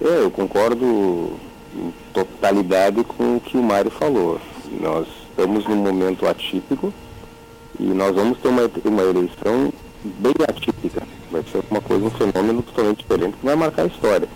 É, 0.00 0.22
eu 0.22 0.30
concordo 0.30 1.32
em 1.74 1.92
totalidade 2.14 3.02
com 3.02 3.34
o 3.36 3.40
que 3.40 3.56
o 3.56 3.62
Mário 3.64 3.90
falou. 3.90 4.40
Nós 4.80 5.08
estamos 5.28 5.66
num 5.66 5.74
momento 5.74 6.24
atípico 6.28 6.94
e 7.80 7.82
nós 7.82 8.14
vamos 8.14 8.38
ter 8.38 8.46
uma, 8.46 8.70
uma 8.84 9.02
eleição 9.02 9.72
bem 10.04 10.32
atípica. 10.48 11.02
Vai 11.32 11.42
ser 11.50 11.64
uma 11.68 11.80
coisa, 11.80 12.04
um 12.04 12.10
fenômeno 12.10 12.62
totalmente 12.62 12.98
diferente 12.98 13.36
que 13.36 13.44
vai 13.44 13.56
marcar 13.56 13.82
a 13.82 13.86
história. 13.86 14.28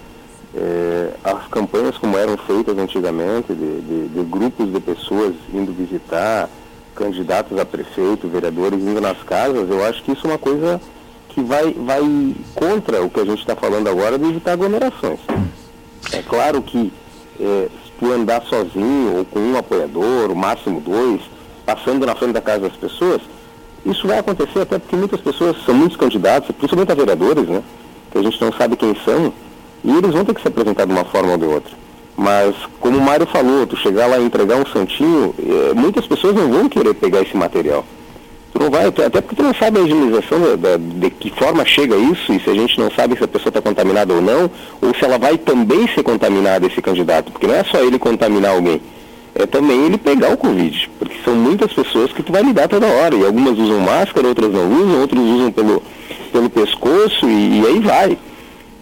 É, 0.53 1.11
as 1.23 1.47
campanhas 1.47 1.97
como 1.97 2.19
eram 2.19 2.37
feitas 2.37 2.77
antigamente, 2.77 3.55
de, 3.55 3.81
de, 3.83 4.09
de, 4.09 4.23
grupos 4.25 4.73
de 4.73 4.81
pessoas 4.81 5.33
indo 5.53 5.73
visitar, 5.73 6.51
candidatos 6.97 7.57
a 7.57 7.65
prefeito, 7.65 8.27
vereadores 8.27 8.81
indo 8.81 9.01
nas 9.01 9.23
casas, 9.23 9.71
eu 9.71 9.85
acho 9.85 10.03
que 10.03 10.11
isso 10.11 10.27
é 10.27 10.31
uma 10.31 10.39
coisa 10.39 10.81
que 11.35 11.43
vai, 11.43 11.73
vai 11.73 12.01
contra 12.55 13.03
o 13.03 13.11
que 13.11 13.21
a 13.21 13.25
gente 13.25 13.41
está 13.41 13.57
falando 13.57 13.89
agora 13.89 14.17
de 14.17 14.25
evitar 14.25 14.53
aglomerações. 14.53 15.19
É 16.13 16.23
claro 16.23 16.63
que 16.63 16.93
é, 17.41 17.69
se 17.85 17.93
tu 17.99 18.13
andar 18.13 18.43
sozinho 18.43 19.19
ou 19.19 19.25
com 19.25 19.41
um 19.41 19.59
apoiador, 19.59 20.31
o 20.31 20.37
máximo 20.37 20.81
dois, 20.81 21.21
passando 21.67 22.07
na 22.07 22.15
frente 22.15 22.33
da 22.33 22.41
casa 22.41 22.69
das 22.69 22.77
pessoas, 22.77 23.21
isso 23.85 24.07
vai 24.07 24.19
acontecer 24.19 24.61
até 24.61 24.79
porque 24.79 24.95
muitas 24.95 25.21
pessoas 25.21 25.57
são 25.65 25.75
muitos 25.75 25.97
candidatos, 25.97 26.55
principalmente 26.57 26.93
a 26.93 26.95
vereadores, 26.95 27.49
né? 27.49 27.63
Que 28.13 28.19
a 28.19 28.23
gente 28.23 28.41
não 28.41 28.53
sabe 28.53 28.77
quem 28.77 28.95
são, 29.05 29.33
e 29.83 29.91
eles 29.91 30.13
vão 30.13 30.25
ter 30.25 30.35
que 30.35 30.41
se 30.41 30.49
apresentar 30.49 30.87
de 30.87 30.93
uma 30.93 31.05
forma 31.05 31.33
ou 31.33 31.39
de 31.39 31.45
outra. 31.45 31.73
Mas, 32.17 32.55
como 32.79 32.97
o 32.97 33.01
Mário 33.01 33.27
falou, 33.27 33.67
tu 33.67 33.77
chegar 33.77 34.07
lá 34.07 34.19
e 34.19 34.25
entregar 34.25 34.57
um 34.57 34.67
santinho, 34.67 35.35
é, 35.39 35.75
muitas 35.75 36.07
pessoas 36.07 36.35
não 36.35 36.49
vão 36.49 36.69
querer 36.69 36.95
pegar 36.95 37.23
esse 37.23 37.37
material. 37.37 37.85
Tu 38.55 38.61
não 38.61 38.71
vai, 38.71 38.87
até 38.87 39.21
porque 39.21 39.35
tu 39.35 39.43
não 39.43 39.53
sabe 39.53 39.81
a 39.81 39.83
higienização 39.83 40.39
de, 40.79 41.11
que 41.11 41.29
forma 41.31 41.65
chega 41.65 41.97
isso, 41.97 42.33
e 42.33 42.39
se 42.39 42.49
a 42.49 42.55
gente 42.55 42.79
não 42.79 42.89
sabe 42.89 43.19
se 43.19 43.25
a 43.25 43.29
pessoa 43.29 43.49
está 43.49 43.61
contaminada 43.61 44.15
ou 44.15 44.23
não, 44.23 44.49
ou 44.81 44.95
se 44.95 45.05
ela 45.05 45.19
vai 45.19 45.37
também 45.37 45.89
ser 45.89 46.05
contaminada, 46.05 46.65
esse 46.65 46.81
candidato, 46.81 47.33
porque 47.33 47.49
não 47.49 47.55
é 47.55 47.65
só 47.65 47.79
ele 47.81 47.99
contaminar 47.99 48.53
alguém, 48.53 48.81
é 49.35 49.45
também 49.45 49.87
ele 49.87 49.99
pegar 49.99 50.33
o 50.33 50.37
Covid, 50.37 50.89
porque 51.01 51.17
são 51.25 51.35
muitas 51.35 51.73
pessoas 51.73 52.13
que 52.13 52.23
tu 52.23 52.31
vai 52.31 52.45
lidar 52.45 52.69
toda 52.69 52.87
hora, 52.87 53.17
e 53.17 53.27
algumas 53.27 53.59
usam 53.59 53.81
máscara, 53.81 54.29
outras 54.29 54.53
não 54.53 54.71
usam, 54.73 55.01
outros 55.01 55.21
usam 55.21 55.51
pelo, 55.51 55.83
pelo 56.33 56.49
pescoço, 56.49 57.29
e, 57.29 57.61
e 57.61 57.67
aí 57.67 57.81
vai. 57.81 58.17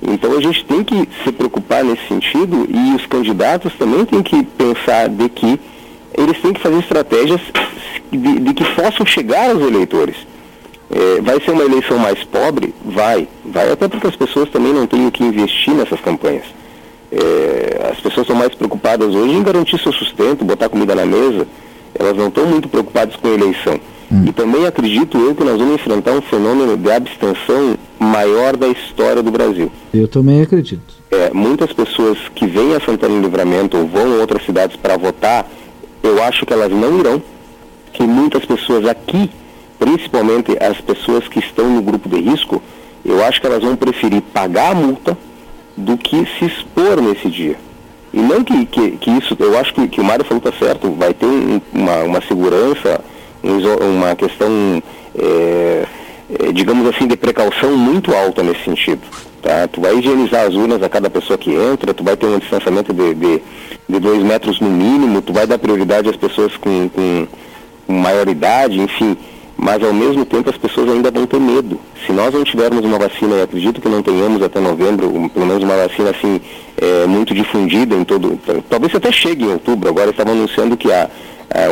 Então 0.03 0.37
a 0.37 0.41
gente 0.43 0.67
tem 0.67 0.85
que 0.85 1.09
se 1.25 1.33
preocupar 1.33 1.83
nesse 1.83 2.07
sentido, 2.09 2.69
e 2.69 2.95
os 2.95 3.07
candidatos 3.07 3.73
também 3.79 4.05
têm 4.05 4.23
que 4.23 4.45
pensar 4.45 5.09
de 5.09 5.31
que 5.31 5.59
eles 6.17 6.41
têm 6.41 6.53
que 6.53 6.61
fazer 6.61 6.79
estratégias 6.79 7.41
de, 8.11 8.41
de 8.41 8.55
que 8.55 8.65
possam 8.75 9.07
chegar 9.07 9.51
aos 9.51 9.63
eleitores. 9.63 10.17
É, 10.91 11.21
vai 11.23 11.41
ser 11.41 11.53
uma 11.53 11.65
eleição 11.65 11.99
mais 11.99 12.23
pobre? 12.25 12.75
Vai. 12.85 13.27
Vai 13.45 13.73
até 13.73 13.89
porque 13.89 14.07
as 14.07 14.17
pessoas 14.17 14.51
também 14.51 14.73
não 14.73 14.87
têm 14.87 15.07
o 15.07 15.11
que 15.11 15.25
investir 15.25 15.75
nessas 15.75 16.01
campanhas. 16.01 16.45
É, 17.11 17.91
as 17.91 17.97
pessoas 17.99 18.25
estão 18.25 18.37
mais 18.37 18.55
preocupadas 18.55 19.15
hoje 19.15 19.35
em 19.35 19.43
garantir 19.43 19.79
seu 19.79 19.93
sustento, 19.93 20.45
botar 20.45 20.69
comida 20.69 20.95
na 20.95 21.07
mesa. 21.07 21.47
Elas 21.99 22.17
não 22.17 22.29
estão 22.29 22.47
muito 22.47 22.69
preocupadas 22.69 23.17
com 23.17 23.29
a 23.29 23.31
eleição. 23.31 23.81
Hum. 24.11 24.25
E 24.27 24.33
também 24.33 24.67
acredito 24.67 25.19
eu 25.19 25.35
que 25.35 25.43
nós 25.43 25.59
vamos 25.59 25.75
enfrentar 25.75 26.13
um 26.13 26.21
fenômeno 26.21 26.77
de 26.77 26.91
abstenção 26.91 27.75
maior 27.99 28.57
da 28.57 28.69
história 28.69 29.23
do 29.23 29.31
Brasil. 29.31 29.73
Eu 29.95 30.07
também 30.07 30.43
acredito. 30.43 30.95
É, 31.11 31.31
muitas 31.33 31.73
pessoas 31.73 32.19
que 32.35 32.47
vêm 32.47 32.75
a 32.75 32.81
Santana 32.81 33.15
do 33.15 33.23
Livramento 33.23 33.77
ou 33.79 33.87
vão 33.87 34.15
a 34.15 34.21
outras 34.21 34.45
cidades 34.45 34.77
para 34.77 34.97
votar, 34.97 35.47
eu 36.03 36.23
acho 36.23 36.45
que 36.45 36.53
elas 36.53 36.71
não 36.71 36.99
irão 36.99 37.23
que 37.93 38.03
muitas 38.03 38.45
pessoas 38.45 38.87
aqui, 38.87 39.31
principalmente 39.79 40.57
as 40.63 40.81
pessoas 40.81 41.29
que 41.29 41.39
estão 41.39 41.69
no 41.69 41.83
grupo 41.83 42.09
de 42.09 42.21
risco, 42.21 42.63
eu 43.05 43.25
acho 43.25 43.41
que 43.41 43.47
elas 43.47 43.63
vão 43.63 43.77
preferir 43.77 44.23
pagar 44.23 44.73
a 44.73 44.75
multa 44.75 45.17
do 45.77 45.97
que 45.97 46.27
se 46.39 46.47
expor 46.47 47.01
nesse 47.01 47.29
dia. 47.29 47.57
E 48.13 48.21
não 48.21 48.45
que, 48.45 48.67
que, 48.67 48.91
que 48.93 49.11
isso, 49.11 49.37
eu 49.39 49.59
acho 49.59 49.73
que, 49.73 49.89
que 49.89 50.01
o 50.01 50.05
Mário 50.05 50.25
falou 50.25 50.43
está 50.45 50.59
certo, 50.65 50.91
vai 50.93 51.15
ter 51.15 51.27
um, 51.27 51.61
uma, 51.73 52.03
uma 52.03 52.23
segurança, 52.23 53.01
uma 53.43 54.15
questão, 54.15 54.83
é, 55.19 55.87
é, 56.39 56.53
digamos 56.53 56.87
assim, 56.89 57.07
de 57.07 57.17
precaução 57.17 57.77
muito 57.77 58.15
alta 58.15 58.43
nesse 58.43 58.65
sentido. 58.65 59.01
Tá? 59.43 59.67
Tu 59.67 59.81
vai 59.81 59.99
higienizar 59.99 60.47
as 60.47 60.55
urnas 60.55 60.83
a 60.83 60.89
cada 60.89 61.11
pessoa 61.11 61.37
que 61.37 61.53
entra, 61.53 61.93
tu 61.93 62.05
vai 62.05 62.17
ter 62.17 62.27
um 62.27 62.39
distanciamento 62.39 62.93
de, 62.93 63.15
de, 63.15 63.43
de 63.89 63.99
dois 63.99 64.23
metros 64.23 64.61
no 64.61 64.71
mínimo, 64.71 65.21
tu 65.21 65.33
vai 65.33 65.47
dar 65.47 65.59
prioridade 65.59 66.09
às 66.09 66.17
pessoas 66.17 66.57
com, 66.57 66.89
com, 66.89 67.27
com 67.87 67.93
maioridade, 67.93 68.81
enfim 68.81 69.17
mas 69.63 69.81
ao 69.81 69.93
mesmo 69.93 70.25
tempo 70.25 70.51
as 70.51 70.57
pessoas 70.57 70.91
ainda 70.91 71.09
vão 71.09 71.25
ter 71.25 71.39
medo. 71.39 71.79
Se 72.05 72.13
nós 72.13 72.35
não 72.35 72.43
tivermos 72.43 72.85
uma 72.85 72.99
vacina, 72.99 73.37
e 73.37 73.43
acredito 73.43 73.81
que 73.81 73.89
não 73.89 74.03
tenhamos 74.03 74.43
até 74.43 74.59
novembro, 74.59 75.09
um, 75.09 75.29
pelo 75.29 75.47
menos 75.47 75.63
uma 75.63 75.77
vacina 75.77 76.11
assim 76.11 76.41
é, 76.77 77.07
muito 77.07 77.33
difundida 77.33 77.95
em 77.95 78.03
todo, 78.03 78.41
talvez 78.69 78.93
até 78.93 79.13
chegue 79.13 79.45
em 79.45 79.53
outubro. 79.53 79.89
Agora 79.89 80.11
estavam 80.11 80.33
anunciando 80.33 80.77
que 80.77 80.91
a 80.91 81.09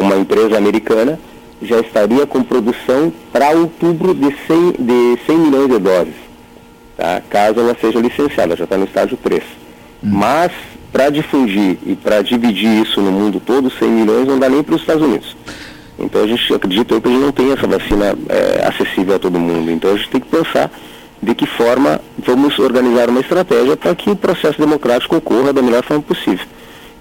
uma 0.01 0.15
empresa 0.15 0.57
americana 0.57 1.19
já 1.63 1.81
estaria 1.81 2.27
com 2.27 2.43
produção 2.43 3.13
para 3.33 3.51
outubro 3.51 4.15
de 4.15 4.35
100, 4.47 4.73
de 4.79 5.19
100 5.27 5.39
milhões 5.39 5.69
de 5.69 5.79
doses, 5.79 6.15
tá? 7.01 7.23
caso 7.29 7.61
ela 7.61 7.77
seja 7.81 7.99
licenciada, 7.99 8.55
já 8.55 8.65
está 8.65 8.77
no 8.77 8.85
estágio 8.85 9.17
3. 9.17 9.43
Hum. 9.43 9.47
Mas 10.03 10.53
para 10.93 11.09
difundir 11.09 11.79
e 11.87 11.95
para 11.95 12.21
dividir 12.23 12.83
isso 12.83 13.01
no 13.01 13.11
mundo 13.11 13.41
todo, 13.41 13.71
100 13.71 13.89
milhões 13.89 14.27
não 14.27 14.39
dá 14.39 14.49
nem 14.49 14.63
para 14.63 14.75
os 14.75 14.81
Estados 14.81 15.03
Unidos. 15.03 15.37
Então 15.99 16.23
a 16.23 16.27
gente 16.27 16.55
acredita 16.55 17.01
que 17.01 17.09
a 17.09 17.11
gente 17.11 17.21
não 17.21 17.33
tem 17.33 17.53
essa 17.53 17.67
vacina 17.67 18.17
é, 18.29 18.67
acessível 18.67 19.17
a 19.17 19.19
todo 19.19 19.39
mundo. 19.39 19.71
Então 19.71 19.93
a 19.93 19.97
gente 19.97 20.09
tem 20.09 20.21
que 20.21 20.29
pensar 20.29 20.71
de 21.23 21.35
que 21.35 21.47
forma 21.47 22.01
vamos 22.19 22.59
organizar 22.59 23.09
uma 23.09 23.21
estratégia 23.21 23.77
para 23.77 23.95
que 23.95 24.11
o 24.11 24.17
processo 24.17 24.59
democrático 24.59 25.17
ocorra 25.17 25.53
da 25.53 25.63
melhor 25.63 25.85
forma 25.85 26.03
possível. 26.03 26.47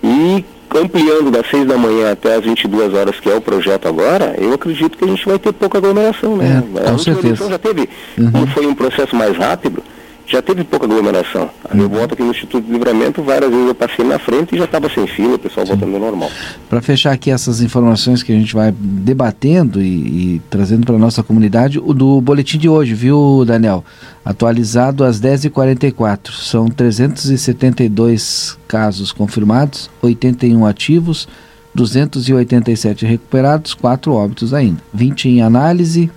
E 0.03 0.43
ampliando 0.76 1.32
das 1.32 1.49
6 1.49 1.67
da 1.67 1.78
manhã 1.78 2.11
até 2.11 2.36
as 2.36 2.43
22 2.43 2.93
horas, 2.93 3.20
que 3.20 3.30
é 3.30 3.36
o 3.36 3.41
projeto 3.41 3.88
agora, 3.88 4.36
eu 4.38 4.53
acredito 4.53 4.97
que 4.97 5.03
a 5.03 5.07
gente 5.07 5.26
vai 5.26 5.39
ter 5.39 5.51
pouca 5.53 5.78
aglomeração, 5.78 6.38
né? 6.38 6.63
É, 6.76 6.89
a 6.89 6.97
certeza. 6.97 7.49
já 7.49 7.57
teve, 7.57 7.89
uhum. 8.17 8.32
como 8.32 8.47
foi 8.47 8.67
um 8.67 8.76
processo 8.76 9.15
mais 9.15 9.36
rápido, 9.36 9.84
já 10.30 10.41
teve 10.41 10.63
pouca 10.63 10.86
aglomeração. 10.86 11.49
Uhum. 11.73 11.82
Eu 11.82 11.89
volto 11.89 12.13
aqui 12.13 12.21
no 12.21 12.30
Instituto 12.30 12.63
de 12.63 12.71
Livramento, 12.71 13.23
várias 13.23 13.49
vezes 13.49 13.67
eu 13.67 13.75
passei 13.75 14.05
na 14.05 14.19
frente 14.19 14.53
e 14.53 14.57
já 14.57 14.65
estava 14.65 14.88
sem 14.89 15.07
fila, 15.07 15.36
o 15.36 15.39
pessoal 15.39 15.65
Sim. 15.65 15.73
voltando 15.73 15.95
ao 15.95 15.99
normal. 15.99 16.30
Para 16.69 16.82
fechar 16.82 17.11
aqui 17.11 17.32
essas 17.32 17.61
informações 17.61 18.21
que 18.21 18.32
a 18.32 18.36
gente 18.36 18.53
vai 18.53 18.71
debatendo 18.71 19.82
e, 19.82 20.36
e 20.36 20.41
trazendo 20.49 20.86
para 20.86 20.95
a 20.95 20.99
nossa 20.99 21.23
comunidade, 21.23 21.80
o 21.80 21.93
do 21.93 22.21
boletim 22.21 22.59
de 22.59 22.69
hoje, 22.69 22.93
viu, 22.93 23.43
Daniel? 23.45 23.84
Atualizado 24.23 25.03
às 25.03 25.19
10h44. 25.19 26.32
São 26.32 26.67
372 26.67 28.57
casos 28.67 29.11
confirmados, 29.11 29.89
81 30.01 30.65
ativos, 30.65 31.27
287 31.73 33.05
recuperados, 33.05 33.73
4 33.73 34.13
óbitos 34.13 34.53
ainda. 34.53 34.80
20 34.93 35.30
em 35.30 35.41
análise, 35.41 36.11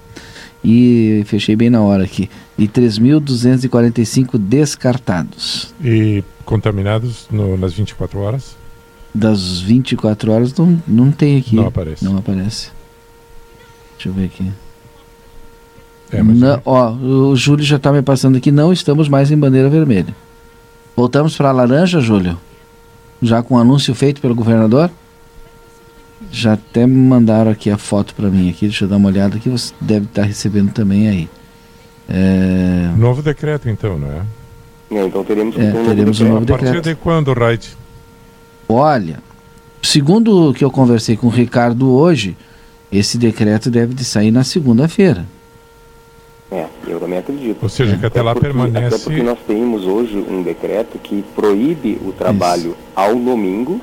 e 0.64 1.22
fechei 1.26 1.56
bem 1.56 1.70
na 1.70 1.80
hora 1.80 2.04
aqui. 2.04 2.28
E 2.58 2.68
3.245 2.68 4.38
descartados. 4.38 5.74
E 5.82 6.22
contaminados 6.44 7.26
no, 7.30 7.56
nas 7.56 7.72
24 7.72 8.18
horas? 8.18 8.56
Das 9.14 9.60
24 9.60 10.32
horas 10.32 10.54
não, 10.54 10.82
não 10.86 11.10
tem 11.10 11.38
aqui. 11.38 11.56
Não 11.56 11.66
aparece. 11.66 12.04
Não 12.04 12.16
aparece. 12.16 12.70
Deixa 13.94 14.08
eu 14.08 14.12
ver 14.12 14.24
aqui. 14.26 14.50
É, 16.10 16.22
mas 16.22 16.38
não, 16.38 16.60
ó, 16.64 16.90
o 16.90 17.34
Júlio 17.34 17.64
já 17.64 17.76
está 17.76 17.90
me 17.90 18.02
passando 18.02 18.36
aqui, 18.36 18.52
não 18.52 18.72
estamos 18.72 19.08
mais 19.08 19.30
em 19.30 19.36
bandeira 19.36 19.70
vermelha. 19.70 20.14
Voltamos 20.94 21.34
para 21.36 21.48
a 21.48 21.52
laranja, 21.52 22.00
Júlio? 22.00 22.38
Já 23.22 23.42
com 23.42 23.54
o 23.54 23.58
anúncio 23.58 23.94
feito 23.94 24.20
pelo 24.20 24.34
governador? 24.34 24.90
Já 26.30 26.52
até 26.52 26.86
mandaram 26.86 27.50
aqui 27.50 27.70
a 27.70 27.78
foto 27.78 28.14
para 28.14 28.28
mim 28.28 28.50
aqui, 28.50 28.66
deixa 28.66 28.84
eu 28.84 28.88
dar 28.88 28.96
uma 28.96 29.08
olhada 29.08 29.36
aqui, 29.36 29.48
você 29.48 29.72
deve 29.80 30.06
estar 30.06 30.22
tá 30.22 30.28
recebendo 30.28 30.70
também 30.72 31.08
aí. 31.08 31.30
É... 32.14 32.90
Novo 32.98 33.22
decreto 33.22 33.70
então, 33.70 33.98
não 33.98 34.08
é? 34.08 34.98
é 34.98 35.06
então 35.06 35.24
teremos, 35.24 35.56
é, 35.56 35.72
um 35.72 35.84
teremos 35.86 36.20
um 36.20 36.28
novo 36.28 36.44
decreto. 36.44 36.68
A 36.68 36.72
partir 36.74 36.88
de 36.90 36.94
quando, 36.94 37.32
Raid? 37.32 37.74
Olha, 38.68 39.18
segundo 39.80 40.50
o 40.50 40.54
que 40.54 40.62
eu 40.62 40.70
conversei 40.70 41.16
com 41.16 41.28
o 41.28 41.30
Ricardo 41.30 41.90
hoje, 41.90 42.36
esse 42.92 43.16
decreto 43.16 43.70
deve 43.70 43.94
de 43.94 44.04
sair 44.04 44.30
na 44.30 44.44
segunda-feira. 44.44 45.26
É, 46.50 46.66
eu 46.86 47.00
também 47.00 47.18
acredito. 47.18 47.62
Ou 47.62 47.68
seja, 47.70 47.96
que 47.96 48.04
até, 48.04 48.18
até 48.18 48.22
lá 48.22 48.34
porque, 48.34 48.46
permanece. 48.46 48.94
Até 48.94 49.04
porque 49.04 49.22
nós 49.22 49.38
temos 49.46 49.86
hoje 49.86 50.18
um 50.18 50.42
decreto 50.42 50.98
que 50.98 51.24
proíbe 51.34 51.98
o 52.04 52.12
trabalho 52.12 52.72
Isso. 52.72 52.76
ao 52.94 53.14
domingo 53.14 53.80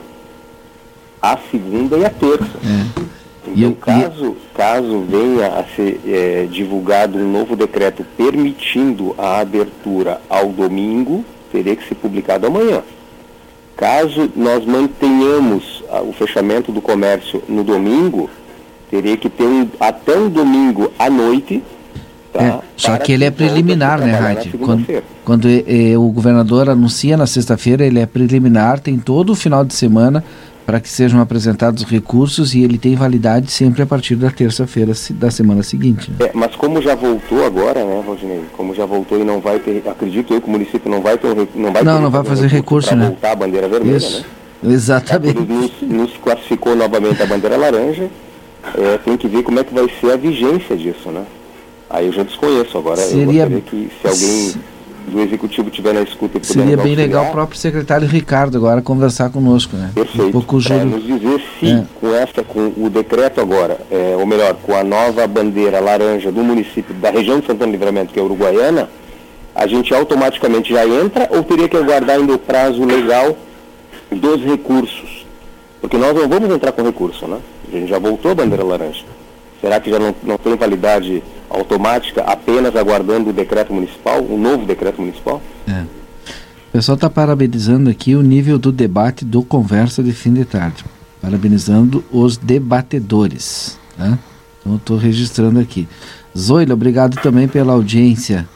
a 1.20 1.36
segunda 1.50 1.98
e 1.98 2.06
a 2.06 2.10
terça. 2.12 2.46
É. 2.46 3.19
Então, 3.48 3.74
caso, 3.74 4.38
caso 4.54 5.02
venha 5.02 5.48
a 5.48 5.64
ser 5.76 6.00
é, 6.06 6.48
divulgado 6.52 7.18
um 7.18 7.32
novo 7.32 7.56
decreto 7.56 8.06
permitindo 8.18 9.16
a 9.18 9.40
abertura 9.40 10.22
ao 10.30 10.50
domingo, 10.50 11.24
teria 11.52 11.76
que 11.76 11.88
ser 11.88 11.96
publicado 11.96 12.48
amanhã. 12.48 12.84
Caso 13.76 14.30
nós 14.36 14.66
mantenhamos 14.66 15.84
o 16.06 16.12
fechamento 16.12 16.72
do 16.72 16.82
comércio 16.82 17.42
no 17.48 17.64
domingo, 17.64 18.30
teria 18.92 19.16
que 19.16 19.30
ter 19.30 19.46
um, 19.46 19.68
até 19.80 20.18
um 20.18 20.30
domingo 20.30 20.92
à 21.00 21.10
noite. 21.10 21.64
Tá, 22.34 22.44
é, 22.44 22.60
só 22.76 22.98
que 22.98 23.14
ele 23.14 23.24
é 23.24 23.32
preliminar, 23.32 24.00
né, 24.00 24.12
Raid? 24.12 24.58
Quando, 24.58 24.86
quando 25.24 25.48
é, 25.48 25.98
o 25.98 26.10
governador 26.10 26.70
anuncia 26.70 27.16
na 27.16 27.26
sexta-feira, 27.26 27.86
ele 27.86 28.00
é 28.00 28.06
preliminar, 28.06 28.80
tem 28.80 28.98
todo 28.98 29.32
o 29.32 29.36
final 29.36 29.64
de 29.64 29.74
semana 29.74 30.24
para 30.70 30.80
que 30.80 30.88
sejam 30.88 31.20
apresentados 31.20 31.84
recursos 31.84 32.54
e 32.54 32.64
ele 32.64 32.78
tem 32.78 32.96
validade 32.96 33.52
sempre 33.52 33.82
a 33.82 33.88
partir 33.88 34.16
da 34.16 34.30
terça-feira 34.30 34.94
da 35.16 35.32
semana 35.32 35.64
seguinte. 35.64 36.12
Né? 36.12 36.28
É, 36.28 36.32
mas 36.32 36.56
como 36.56 36.80
já 36.80 36.94
voltou 36.94 37.44
agora, 37.44 37.84
né, 37.84 38.04
Rodinei? 38.06 38.44
Como 38.56 38.76
já 38.76 38.86
voltou 38.86 39.20
e 39.20 39.24
não 39.24 39.40
vai 39.40 39.58
ter, 39.58 39.82
acredito 39.88 40.32
eu 40.32 40.40
que 40.40 40.48
o 40.48 40.52
município 40.52 40.88
não 40.88 41.02
vai 41.02 41.18
ter 41.18 41.36
não 41.56 41.74
vai 41.74 41.84
não, 41.84 42.00
não 42.00 42.12
vai 42.12 42.24
fazer 42.24 42.46
recurso, 42.46 42.96
né? 42.96 43.08
voltar 43.08 43.32
a 43.32 43.36
bandeira 43.36 43.68
vermelha, 43.68 43.98
Isso. 43.98 44.24
né? 44.62 44.72
Exatamente. 44.72 45.40
Nos, 45.40 45.72
nos, 45.82 46.18
classificou 46.18 46.76
novamente 46.76 47.20
a 47.24 47.26
bandeira 47.26 47.58
laranja. 47.58 48.08
É, 48.78 49.00
tem 49.00 49.18
que 49.18 49.28
ver 49.28 49.42
como 49.42 49.60
é 49.60 49.64
que 49.64 49.74
vai 49.74 49.90
ser 50.00 50.12
a 50.12 50.18
vigência 50.18 50.78
disso, 50.78 51.10
né? 51.10 51.24
Aí 51.90 52.06
eu 52.06 52.14
já 52.14 52.22
desconheço 52.22 52.78
agora. 52.78 52.98
Seria... 52.98 53.24
Eu 53.24 53.50
gostaria 53.50 53.62
que 53.62 53.92
se 54.00 54.08
alguém 54.08 54.54
do 55.10 55.20
executivo 55.22 55.70
tiver 55.70 55.94
na 55.94 56.02
escuta 56.02 56.38
e 56.38 56.46
Seria 56.46 56.78
bem 56.78 56.96
legal 56.96 57.26
o 57.26 57.32
próprio 57.32 57.60
secretário 57.60 58.08
Ricardo 58.08 58.58
agora 58.58 58.82
conversar 58.82 59.30
conosco, 59.30 59.76
né? 59.76 59.92
Perfeito. 59.94 60.28
Um 60.28 60.32
pouco 60.32 60.62
Para 60.64 60.86
nos 60.86 61.04
dizer 61.04 61.42
se 61.60 61.72
é. 61.72 61.86
com 62.00 62.14
essa, 62.14 62.44
com 62.44 62.72
o 62.78 62.90
decreto 62.90 63.42
agora, 63.42 63.78
é, 63.92 64.16
ou 64.18 64.26
melhor, 64.26 64.56
com 64.56 64.76
a 64.76 64.84
nova 64.84 65.26
bandeira 65.28 65.80
laranja 65.80 66.32
do 66.32 66.44
município 66.44 66.94
da 66.96 67.10
região 67.10 67.40
de 67.40 67.48
Santana 67.48 67.72
Livramento, 67.72 68.14
que 68.14 68.20
é 68.20 68.24
Uruguaiana, 68.24 68.90
a 69.54 69.68
gente 69.68 69.94
automaticamente 69.94 70.74
já 70.74 70.88
entra 70.88 71.28
ou 71.32 71.44
teria 71.44 71.68
que 71.68 71.76
aguardar 71.76 72.18
ainda 72.18 72.34
o 72.34 72.40
prazo 72.40 72.84
legal 72.86 73.36
dos 74.12 74.42
recursos? 74.44 75.26
Porque 75.82 75.98
nós 75.98 76.16
não 76.16 76.28
vamos 76.28 76.50
entrar 76.50 76.72
com 76.72 76.84
recurso, 76.84 77.28
né? 77.28 77.40
A 77.72 77.76
gente 77.76 77.90
já 77.90 78.00
voltou 78.00 78.32
a 78.32 78.36
bandeira 78.36 78.64
laranja. 78.64 79.04
Será 79.62 79.80
que 79.80 79.90
já 79.90 80.00
não, 80.00 80.16
não 80.24 80.38
tem 80.38 80.56
validade 80.56 81.24
automática 81.50 82.22
apenas 82.22 82.76
aguardando 82.76 83.30
o 83.30 83.34
decreto 83.34 83.74
municipal, 83.74 84.22
o 84.24 84.38
novo 84.38 84.66
decreto 84.66 85.02
municipal? 85.02 85.42
É. 85.68 85.82
O 85.82 86.72
pessoal 86.72 86.96
está 86.96 87.10
parabenizando 87.10 87.90
aqui 87.90 88.16
o 88.16 88.22
nível 88.22 88.60
do 88.60 88.72
debate 88.72 89.26
do 89.26 89.42
Conversa 89.42 90.04
de 90.04 90.14
Fim 90.14 90.34
de 90.34 90.46
Tarde. 90.46 90.86
Parabenizando 91.22 92.04
os 92.12 92.38
debatedores. 92.38 93.78
Tá? 93.98 94.18
Então 94.60 94.76
estou 94.76 94.98
registrando 94.98 95.60
aqui. 95.60 95.88
Zoila, 96.38 96.74
obrigado 96.74 97.20
também 97.22 97.48
pela 97.48 97.74
audiência. 97.74 98.48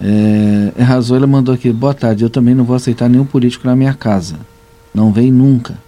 É, 0.00 0.82
a 0.82 1.00
Zoila 1.00 1.26
mandou 1.26 1.54
aqui, 1.54 1.72
boa 1.72 1.94
tarde, 1.94 2.22
eu 2.22 2.30
também 2.30 2.54
não 2.54 2.64
vou 2.64 2.76
aceitar 2.76 3.08
nenhum 3.08 3.24
político 3.24 3.66
na 3.66 3.74
minha 3.74 3.94
casa. 3.94 4.36
Não 4.94 5.10
vem 5.10 5.32
nunca. 5.32 5.78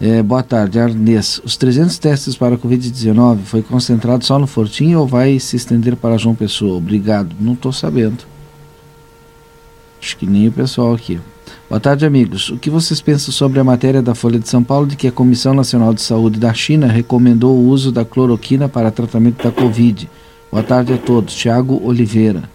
É, 0.00 0.22
boa 0.22 0.42
tarde, 0.42 0.78
Arnes. 0.78 1.40
Os 1.44 1.56
300 1.56 1.98
testes 1.98 2.36
para 2.36 2.56
a 2.56 2.58
Covid-19 2.58 3.38
foi 3.44 3.62
concentrado 3.62 4.24
só 4.24 4.38
no 4.38 4.46
Fortinho 4.46 5.00
ou 5.00 5.06
vai 5.06 5.38
se 5.38 5.56
estender 5.56 5.96
para 5.96 6.18
João 6.18 6.34
Pessoa? 6.34 6.76
Obrigado. 6.76 7.34
Não 7.40 7.52
estou 7.54 7.72
sabendo. 7.72 8.24
Acho 10.00 10.16
que 10.16 10.26
nem 10.26 10.48
o 10.48 10.52
pessoal 10.52 10.94
aqui. 10.94 11.20
Boa 11.68 11.80
tarde, 11.80 12.04
amigos. 12.04 12.50
O 12.50 12.58
que 12.58 12.68
vocês 12.68 13.00
pensam 13.00 13.32
sobre 13.32 13.58
a 13.58 13.64
matéria 13.64 14.02
da 14.02 14.14
Folha 14.14 14.38
de 14.38 14.48
São 14.48 14.62
Paulo 14.62 14.86
de 14.86 14.96
que 14.96 15.08
a 15.08 15.12
Comissão 15.12 15.54
Nacional 15.54 15.94
de 15.94 16.02
Saúde 16.02 16.38
da 16.38 16.52
China 16.52 16.86
recomendou 16.86 17.56
o 17.56 17.68
uso 17.68 17.90
da 17.90 18.04
cloroquina 18.04 18.68
para 18.68 18.90
tratamento 18.90 19.42
da 19.42 19.50
Covid? 19.50 20.10
Boa 20.50 20.62
tarde 20.62 20.92
a 20.92 20.98
todos. 20.98 21.34
Tiago 21.34 21.80
Oliveira. 21.82 22.53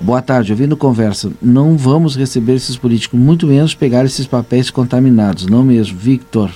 Boa 0.00 0.22
tarde, 0.22 0.52
ouvindo 0.52 0.76
conversa. 0.76 1.32
Não 1.42 1.76
vamos 1.76 2.16
receber 2.16 2.54
esses 2.54 2.76
políticos, 2.76 3.18
muito 3.18 3.46
menos 3.46 3.74
pegar 3.74 4.04
esses 4.04 4.26
papéis 4.26 4.70
contaminados, 4.70 5.46
não 5.46 5.64
mesmo, 5.64 5.98
Victor. 5.98 6.50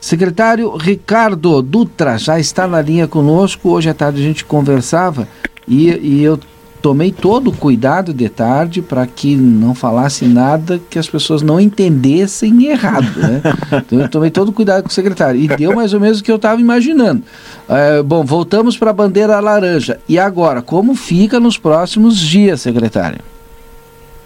Secretário 0.00 0.74
Ricardo 0.76 1.60
Dutra 1.62 2.18
já 2.18 2.38
está 2.38 2.66
na 2.66 2.80
linha 2.80 3.06
conosco. 3.06 3.70
Hoje 3.70 3.88
à 3.88 3.94
tarde 3.94 4.20
a 4.20 4.22
gente 4.22 4.44
conversava 4.44 5.28
e, 5.68 5.90
e 5.90 6.22
eu 6.22 6.38
tomei 6.84 7.10
todo 7.10 7.48
o 7.48 7.56
cuidado 7.56 8.12
de 8.12 8.28
tarde 8.28 8.82
para 8.82 9.06
que 9.06 9.34
não 9.34 9.74
falasse 9.74 10.26
nada 10.26 10.78
que 10.90 10.98
as 10.98 11.08
pessoas 11.08 11.40
não 11.40 11.58
entendessem 11.58 12.66
errado. 12.66 13.18
Né? 13.18 13.40
Então 13.86 14.00
eu 14.02 14.08
tomei 14.10 14.30
todo 14.30 14.50
o 14.50 14.52
cuidado 14.52 14.82
com 14.82 14.90
o 14.90 14.92
secretário. 14.92 15.40
E 15.40 15.48
deu 15.48 15.74
mais 15.74 15.94
ou 15.94 16.00
menos 16.00 16.20
o 16.20 16.22
que 16.22 16.30
eu 16.30 16.36
estava 16.36 16.60
imaginando. 16.60 17.22
É, 17.66 18.02
bom, 18.02 18.22
voltamos 18.22 18.76
para 18.76 18.90
a 18.90 18.92
bandeira 18.92 19.40
laranja. 19.40 19.98
E 20.06 20.18
agora, 20.18 20.60
como 20.60 20.94
fica 20.94 21.40
nos 21.40 21.56
próximos 21.56 22.18
dias, 22.18 22.60
secretário? 22.60 23.20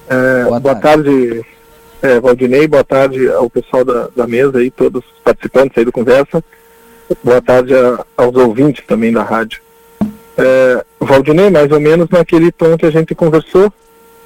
É, 0.08 0.42
boa, 0.42 0.58
boa 0.58 0.74
tarde, 0.74 1.04
tarde 1.04 1.46
é, 2.02 2.18
Valdinei. 2.18 2.66
Boa 2.66 2.82
tarde 2.82 3.28
ao 3.28 3.48
pessoal 3.48 3.84
da, 3.84 4.08
da 4.16 4.26
mesa 4.26 4.58
aí, 4.58 4.68
todos 4.68 5.04
os 5.04 5.22
participantes 5.22 5.78
aí 5.78 5.84
do 5.84 5.92
Conversa. 5.92 6.42
Boa 7.22 7.40
tarde 7.40 7.72
a, 7.72 8.04
aos 8.16 8.34
ouvintes 8.34 8.84
também 8.84 9.12
da 9.12 9.22
rádio. 9.22 9.60
É, 10.38 10.84
Valdinei, 11.00 11.50
mais 11.50 11.70
ou 11.72 11.80
menos 11.80 12.08
naquele 12.08 12.52
tom 12.52 12.76
que 12.76 12.86
a 12.86 12.90
gente 12.90 13.12
conversou 13.12 13.72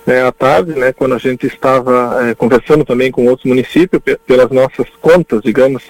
né, 0.06 0.22
à 0.22 0.30
tarde, 0.30 0.72
né, 0.72 0.92
quando 0.92 1.14
a 1.14 1.18
gente 1.18 1.46
estava 1.46 2.28
é, 2.28 2.34
conversando 2.34 2.84
também 2.84 3.10
com 3.10 3.26
outros 3.26 3.46
municípios, 3.46 4.02
pelas 4.26 4.50
nossas 4.50 4.86
contas, 5.00 5.40
digamos, 5.42 5.84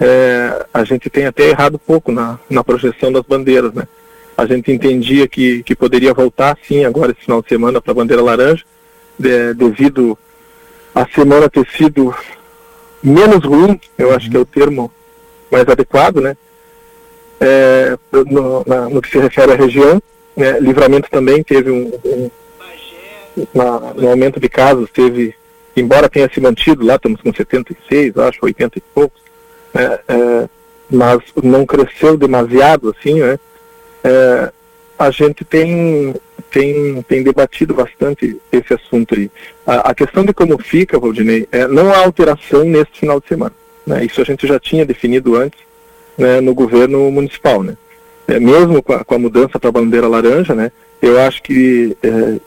é, 0.00 0.66
a 0.74 0.82
gente 0.82 1.08
tem 1.08 1.26
até 1.26 1.48
errado 1.48 1.78
pouco 1.78 2.10
na, 2.10 2.38
na 2.50 2.64
projeção 2.64 3.12
das 3.12 3.22
bandeiras. 3.22 3.72
Né? 3.72 3.86
A 4.36 4.44
gente 4.44 4.72
entendia 4.72 5.28
que, 5.28 5.62
que 5.62 5.76
poderia 5.76 6.12
voltar, 6.12 6.58
sim, 6.66 6.84
agora 6.84 7.12
esse 7.12 7.20
final 7.20 7.40
de 7.40 7.48
semana 7.48 7.80
para 7.80 7.92
a 7.92 7.94
bandeira 7.94 8.22
laranja, 8.22 8.64
de, 9.16 9.54
devido 9.54 10.18
a 10.92 11.06
semana 11.06 11.48
ter 11.48 11.66
sido 11.76 12.14
menos 13.02 13.44
ruim, 13.44 13.80
eu 13.96 14.14
acho 14.14 14.28
que 14.28 14.36
é 14.36 14.40
o 14.40 14.44
termo 14.44 14.92
mais 15.50 15.68
adequado, 15.68 16.20
né? 16.20 16.36
É, 17.40 17.98
no, 18.12 18.64
na, 18.66 18.88
no, 18.88 19.02
que 19.02 19.10
se 19.10 19.18
refere 19.18 19.52
à 19.52 19.56
região. 19.56 20.00
Né? 20.36 20.58
Livramento 20.60 21.10
também 21.10 21.42
teve 21.42 21.70
um, 21.70 21.92
um 22.04 22.30
no 23.96 24.08
aumento 24.08 24.38
de 24.38 24.48
casos, 24.48 24.90
teve, 24.90 25.34
embora 25.76 26.08
tenha 26.08 26.30
se 26.32 26.40
mantido 26.40 26.86
lá, 26.86 26.94
estamos 26.94 27.20
com 27.20 27.32
76, 27.32 28.16
acho, 28.18 28.38
80 28.42 28.78
e 28.78 28.82
poucos, 28.94 29.20
né? 29.72 29.98
é, 30.06 30.48
mas 30.90 31.20
não 31.42 31.66
cresceu 31.66 32.16
demasiado 32.16 32.94
assim, 32.96 33.20
né? 33.20 33.38
É, 34.04 34.52
a 34.96 35.10
gente 35.10 35.44
tem, 35.44 36.14
tem, 36.50 37.02
tem 37.02 37.22
debatido 37.22 37.74
bastante 37.74 38.40
esse 38.52 38.74
assunto 38.74 39.14
aí. 39.14 39.30
A, 39.66 39.90
a 39.90 39.94
questão 39.94 40.24
de 40.24 40.32
como 40.32 40.56
fica, 40.62 40.98
Valdinei, 40.98 41.48
é, 41.50 41.66
não 41.66 41.92
há 41.92 41.98
alteração 41.98 42.64
neste 42.64 43.00
final 43.00 43.20
de 43.20 43.26
semana. 43.26 43.54
Né? 43.84 44.04
Isso 44.04 44.20
a 44.20 44.24
gente 44.24 44.46
já 44.46 44.60
tinha 44.60 44.86
definido 44.86 45.36
antes 45.36 45.58
né, 46.16 46.40
no 46.40 46.54
governo 46.54 47.10
municipal. 47.10 47.62
Né? 47.62 47.76
É, 48.26 48.38
mesmo 48.38 48.82
com 48.82 48.92
a, 48.92 49.04
com 49.04 49.14
a 49.14 49.18
mudança 49.18 49.58
para 49.58 49.68
a 49.68 49.72
bandeira 49.72 50.08
laranja, 50.08 50.54
né, 50.54 50.72
eu 51.00 51.20
acho 51.20 51.42
que 51.42 51.96
é, 52.02 52.38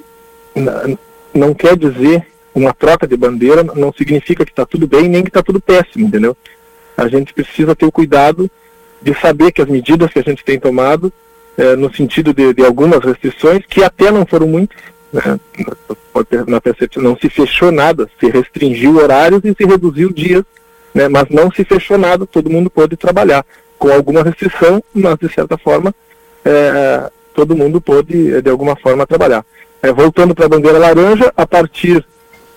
não 1.33 1.53
quer 1.53 1.77
dizer 1.77 2.25
uma 2.55 2.73
troca 2.73 3.07
de 3.07 3.15
bandeira, 3.15 3.63
não 3.63 3.93
significa 3.93 4.43
que 4.43 4.51
está 4.51 4.65
tudo 4.65 4.87
bem 4.87 5.07
nem 5.07 5.23
que 5.23 5.29
está 5.29 5.43
tudo 5.43 5.61
péssimo, 5.61 6.07
entendeu? 6.07 6.35
A 6.95 7.07
gente 7.07 7.33
precisa 7.33 7.75
ter 7.75 7.85
o 7.85 7.91
cuidado 7.91 8.49
de 8.99 9.13
saber 9.13 9.51
que 9.51 9.61
as 9.61 9.67
medidas 9.67 10.11
que 10.11 10.17
a 10.17 10.23
gente 10.23 10.43
tem 10.43 10.59
tomado, 10.59 11.13
é, 11.55 11.75
no 11.75 11.93
sentido 11.93 12.33
de, 12.33 12.53
de, 12.55 12.65
algumas 12.65 13.03
restrições, 13.03 13.63
que 13.69 13.83
até 13.83 14.09
não 14.09 14.25
foram 14.25 14.47
muitas, 14.47 14.77
né, 15.13 15.39
na 16.47 16.59
percepção, 16.59 17.03
não 17.03 17.15
se 17.15 17.29
fechou 17.29 17.71
nada, 17.71 18.09
se 18.19 18.27
restringiu 18.27 18.97
horários 18.97 19.41
e 19.43 19.53
se 19.53 19.63
reduziu 19.63 20.11
dias 20.11 20.43
né, 20.97 21.07
mas 21.07 21.29
não 21.29 21.51
se 21.51 21.63
fechou 21.63 21.95
nada, 21.95 22.25
todo 22.25 22.49
mundo 22.49 22.71
pôde 22.71 22.97
trabalhar, 22.97 23.45
com 23.77 23.91
alguma 23.91 24.23
restrição, 24.23 24.83
mas 24.91 25.15
de 25.19 25.31
certa 25.31 25.55
forma 25.55 25.93
é, 26.43 27.11
todo 27.35 27.55
mundo 27.55 27.79
pôde 27.79 28.41
de 28.41 28.49
alguma 28.49 28.75
forma 28.75 29.05
trabalhar. 29.05 29.45
É, 29.79 29.91
voltando 29.91 30.33
para 30.33 30.47
a 30.47 30.49
bandeira 30.49 30.79
laranja, 30.79 31.31
a 31.37 31.45
partir 31.45 32.03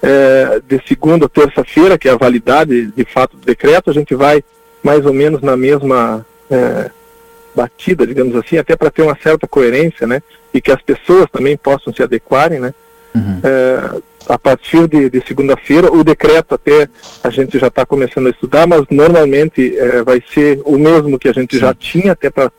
é, 0.03 0.63
de 0.67 0.81
segunda, 0.89 1.29
terça-feira, 1.29 1.99
que 1.99 2.09
é 2.09 2.13
a 2.13 2.17
validade 2.17 2.87
de 2.87 3.05
fato 3.05 3.37
do 3.37 3.45
decreto, 3.45 3.91
a 3.91 3.93
gente 3.93 4.15
vai 4.15 4.43
mais 4.83 5.05
ou 5.05 5.13
menos 5.13 5.43
na 5.43 5.55
mesma 5.55 6.25
é, 6.51 6.91
batida, 7.55 8.07
digamos 8.07 8.35
assim, 8.37 8.57
até 8.57 8.75
para 8.75 8.91
ter 8.91 9.03
uma 9.03 9.19
certa 9.23 9.47
coerência, 9.47 10.07
né? 10.07 10.23
E 10.55 10.63
que 10.63 10.73
as 10.73 10.81
pessoas 10.81 11.27
também 11.31 11.59
possam 11.59 11.93
se 11.93 12.03
adequarem, 12.03 12.59
né? 12.59 12.73
Uhum. 13.15 13.41
É, 13.43 14.01
a 14.29 14.39
partir 14.39 14.87
de, 14.87 15.11
de 15.11 15.23
segunda-feira, 15.27 15.93
o 15.93 16.05
decreto 16.05 16.55
até 16.55 16.89
a 17.23 17.31
gente 17.31 17.59
já 17.59 17.67
está 17.67 17.85
começando 17.85 18.29
a 18.29 18.31
estudar, 18.31 18.67
mas 18.67 18.85
normalmente 18.91 19.77
é, 19.77 20.03
vai 20.03 20.23
ser 20.33 20.61
o 20.65 20.79
mesmo 20.79 21.19
que 21.19 21.29
a 21.29 21.33
gente 21.33 21.57
Sim. 21.57 21.61
já 21.61 21.75
tinha, 21.75 22.13
até 22.13 22.31
para 22.31 22.53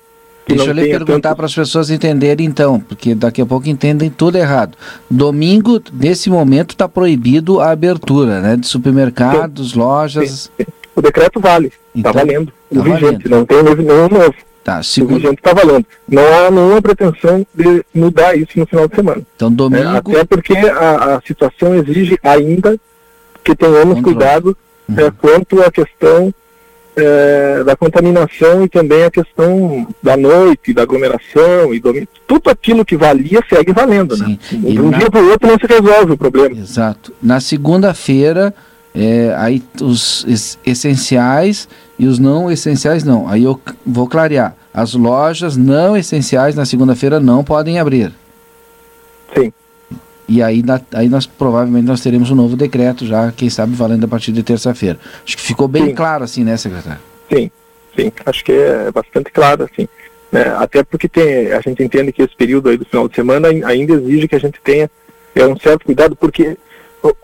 Deixa 0.47 0.71
eu 0.71 0.73
lhe 0.73 0.89
perguntar 0.89 1.29
tanto... 1.29 1.37
para 1.37 1.45
as 1.45 1.55
pessoas 1.55 1.89
entenderem 1.89 2.45
então, 2.45 2.79
porque 2.79 3.15
daqui 3.15 3.41
a 3.41 3.45
pouco 3.45 3.69
entendem 3.69 4.09
tudo 4.09 4.37
errado. 4.37 4.77
Domingo, 5.09 5.81
nesse 5.93 6.29
momento, 6.29 6.71
está 6.71 6.89
proibido 6.89 7.59
a 7.59 7.71
abertura 7.71 8.41
né, 8.41 8.57
de 8.57 8.67
supermercados, 8.67 9.71
Sim. 9.71 9.79
lojas. 9.79 10.51
Sim. 10.57 10.65
O 10.95 11.01
decreto 11.01 11.39
vale, 11.39 11.67
está 11.67 11.79
então, 11.95 12.13
valendo. 12.13 12.51
Tá 12.73 12.81
vigente, 12.81 13.01
valendo. 13.01 13.29
não 13.29 13.45
tem 13.45 13.63
nenhum 13.63 14.09
novo. 14.09 14.35
Tá, 14.63 14.83
segundo... 14.83 15.13
O 15.13 15.15
vigente 15.15 15.39
está 15.39 15.53
valendo. 15.53 15.85
Não 16.07 16.23
há 16.23 16.51
nenhuma 16.51 16.81
pretensão 16.81 17.45
de 17.53 17.83
mudar 17.93 18.35
isso 18.35 18.51
no 18.59 18.65
final 18.65 18.87
de 18.87 18.95
semana. 18.95 19.21
Então, 19.35 19.51
domingo... 19.51 19.83
É, 19.83 19.97
até 19.97 20.23
porque 20.23 20.53
a, 20.53 21.15
a, 21.15 21.21
situação 21.21 21.75
exige 21.75 22.17
ainda 22.23 22.79
que 23.43 23.55
tenhamos 23.55 23.95
Controle. 23.95 24.03
cuidado 24.03 24.57
uhum. 24.87 24.99
é, 24.99 25.11
quanto 25.11 25.61
à 25.63 25.71
questão 25.71 26.31
é, 26.95 27.63
da 27.63 27.75
contaminação 27.75 28.63
e 28.63 28.69
também 28.69 29.03
a 29.03 29.11
questão 29.11 29.87
da 30.03 30.15
noite, 30.15 30.73
da 30.73 30.83
aglomeração 30.83 31.73
e 31.73 31.79
do, 31.79 31.93
tudo 32.27 32.49
aquilo 32.49 32.85
que 32.85 32.97
valia 32.97 33.41
segue 33.49 33.71
valendo, 33.71 34.15
né? 34.17 34.37
Sim. 34.41 34.57
né? 34.57 34.71
De 34.71 34.81
um 34.81 34.91
na... 34.91 34.97
dia 34.97 35.09
para 35.09 35.21
o 35.21 35.29
outro 35.29 35.47
não 35.47 35.57
se 35.57 35.65
resolve 35.65 36.13
o 36.13 36.17
problema. 36.17 36.55
Exato. 36.55 37.13
Na 37.21 37.39
segunda-feira, 37.39 38.53
é, 38.93 39.33
aí 39.37 39.63
os 39.81 40.57
essenciais 40.65 41.67
e 41.97 42.07
os 42.07 42.19
não 42.19 42.51
essenciais 42.51 43.03
não. 43.03 43.27
Aí 43.27 43.43
eu 43.43 43.59
vou 43.85 44.07
clarear. 44.07 44.55
As 44.73 44.93
lojas 44.93 45.57
não 45.57 45.95
essenciais 45.95 46.55
na 46.55 46.65
segunda-feira 46.65 47.19
não 47.19 47.43
podem 47.43 47.79
abrir. 47.79 48.11
Sim. 49.35 49.51
E 50.27 50.41
aí, 50.41 50.63
aí 50.93 51.09
nós 51.09 51.25
provavelmente 51.25 51.85
nós 51.85 52.01
teremos 52.01 52.31
um 52.31 52.35
novo 52.35 52.55
decreto 52.55 53.05
já, 53.05 53.31
quem 53.31 53.49
sabe 53.49 53.73
valendo 53.75 54.05
a 54.05 54.07
partir 54.07 54.31
de 54.31 54.43
terça-feira. 54.43 54.97
Acho 55.25 55.35
que 55.35 55.43
ficou 55.43 55.67
bem 55.67 55.87
sim. 55.87 55.95
claro 55.95 56.23
assim, 56.23 56.43
né, 56.43 56.55
secretário? 56.55 57.01
Sim, 57.31 57.51
sim. 57.95 58.11
Acho 58.25 58.43
que 58.43 58.51
é 58.51 58.91
bastante 58.91 59.29
claro, 59.31 59.65
assim. 59.65 59.87
Né? 60.31 60.43
Até 60.57 60.83
porque 60.83 61.09
tem, 61.09 61.51
a 61.51 61.59
gente 61.59 61.83
entende 61.83 62.13
que 62.13 62.21
esse 62.21 62.35
período 62.35 62.69
aí 62.69 62.77
do 62.77 62.85
final 62.85 63.07
de 63.09 63.15
semana 63.15 63.49
ainda 63.49 63.93
exige 63.93 64.27
que 64.27 64.35
a 64.35 64.39
gente 64.39 64.59
tenha 64.63 64.89
é, 65.35 65.45
um 65.45 65.57
certo 65.57 65.85
cuidado, 65.85 66.15
porque 66.15 66.57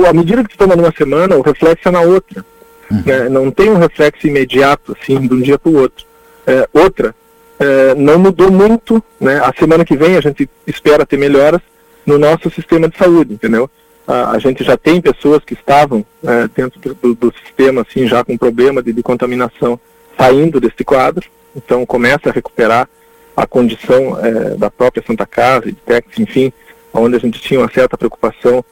a 0.07 0.13
medida 0.13 0.43
que 0.43 0.51
se 0.51 0.57
toma 0.57 0.75
numa 0.75 0.91
semana, 0.91 1.35
o 1.35 1.41
reflexo 1.41 1.87
é 1.87 1.91
na 1.91 2.01
outra. 2.01 2.45
Uhum. 2.89 3.03
Né? 3.05 3.29
Não 3.29 3.51
tem 3.51 3.69
um 3.69 3.77
reflexo 3.77 4.27
imediato, 4.27 4.95
assim, 4.99 5.19
de 5.27 5.33
um 5.33 5.41
dia 5.41 5.59
para 5.59 5.71
o 5.71 5.77
outro. 5.77 6.05
É, 6.45 6.67
outra, 6.73 7.13
é, 7.59 7.95
não 7.95 8.17
mudou 8.19 8.51
muito, 8.51 9.03
né? 9.19 9.39
A 9.39 9.53
semana 9.57 9.83
que 9.83 9.97
vem 9.97 10.15
a 10.15 10.21
gente 10.21 10.49
espera 10.65 11.05
ter 11.05 11.17
melhoras 11.17 11.61
no 12.05 12.17
nosso 12.17 12.49
sistema 12.49 12.87
de 12.87 12.97
saúde, 12.97 13.33
entendeu? 13.33 13.69
A, 14.07 14.31
a 14.31 14.39
gente 14.39 14.63
já 14.63 14.77
tem 14.77 15.01
pessoas 15.01 15.43
que 15.43 15.53
estavam 15.53 16.05
é, 16.23 16.47
dentro 16.47 16.79
do, 17.01 17.13
do, 17.13 17.33
sistema, 17.43 17.81
assim, 17.81 18.07
já 18.07 18.23
com 18.23 18.37
problema 18.37 18.81
de, 18.81 18.93
de 18.93 19.03
contaminação, 19.03 19.79
saindo 20.17 20.61
desse 20.61 20.83
quadro, 20.85 21.27
então 21.55 21.85
começa 21.85 22.29
a 22.29 22.31
recuperar 22.31 22.87
a 23.35 23.45
condição 23.45 24.17
é, 24.23 24.55
da 24.55 24.71
própria 24.71 25.03
Santa 25.05 25.25
Casa, 25.25 25.65
de 25.65 25.73
Tex, 25.73 26.07
enfim, 26.17 26.53
onde 26.93 27.17
a 27.17 27.19
gente 27.19 27.41
tinha 27.41 27.59
uma 27.59 27.71
certa 27.71 27.97
preocupação, 27.97 28.63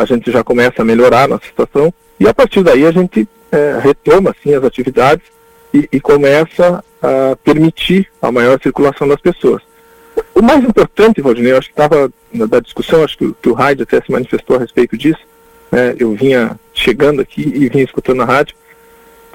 a 0.00 0.04
gente 0.04 0.30
já 0.30 0.44
começa 0.44 0.82
a 0.82 0.84
melhorar 0.84 1.24
a 1.24 1.28
nossa 1.28 1.44
situação, 1.46 1.92
e 2.18 2.26
a 2.26 2.34
partir 2.34 2.62
daí 2.62 2.86
a 2.86 2.90
gente 2.90 3.28
é, 3.50 3.78
retoma 3.82 4.30
assim, 4.30 4.54
as 4.54 4.64
atividades 4.64 5.24
e, 5.72 5.88
e, 5.92 6.00
começa 6.00 6.82
a 7.02 7.36
permitir 7.44 8.08
a 8.20 8.32
maior 8.32 8.58
circulação 8.60 9.06
das 9.06 9.20
pessoas. 9.20 9.62
O 10.34 10.42
mais 10.42 10.64
importante, 10.64 11.20
Valdinei, 11.20 11.52
acho 11.52 11.68
que 11.68 11.80
estava 11.80 12.10
da 12.32 12.60
discussão, 12.60 13.04
acho 13.04 13.16
que, 13.16 13.34
que 13.40 13.48
o 13.48 13.54
Raid 13.54 13.82
até 13.82 14.00
se 14.00 14.10
manifestou 14.10 14.56
a 14.56 14.58
respeito 14.60 14.96
disso, 14.96 15.20
né, 15.70 15.94
eu 15.98 16.12
vinha 16.12 16.58
chegando 16.72 17.20
aqui 17.20 17.42
e 17.42 17.68
vinha 17.68 17.84
escutando 17.84 18.22
a 18.22 18.24
rádio, 18.24 18.54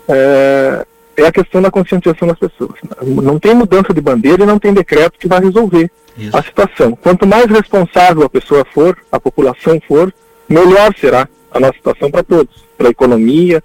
é, 0.08 0.86
é, 1.18 1.26
a 1.26 1.32
questão 1.32 1.62
da 1.62 1.72
conscientização 1.72 2.28
das 2.28 2.40
pessoas. 2.40 2.80
Não 3.02 3.40
tem 3.40 3.54
mudança 3.54 3.94
de 3.94 4.02
bandeira 4.02 4.44
e 4.44 4.48
não 4.48 4.60
tem 4.60 4.74
decreto 4.74 5.20
que 5.20 5.28
vai 5.28 5.40
resolver 5.40 5.90
Isso. 6.18 6.36
a 6.36 6.42
situação. 6.42 6.96
Quanto 6.96 7.28
mais 7.28 7.46
responsável 7.46 8.24
a 8.24 8.30
pessoa 8.30 8.66
for, 8.66 8.98
a 9.12 9.20
população 9.20 9.80
for, 9.88 10.14
melhor 10.48 10.94
será 11.00 11.28
a 11.52 11.60
nossa 11.60 11.74
situação 11.74 12.10
para 12.10 12.24
todos, 12.24 12.64
para 12.78 12.88
a 12.88 12.92
economia, 12.92 13.64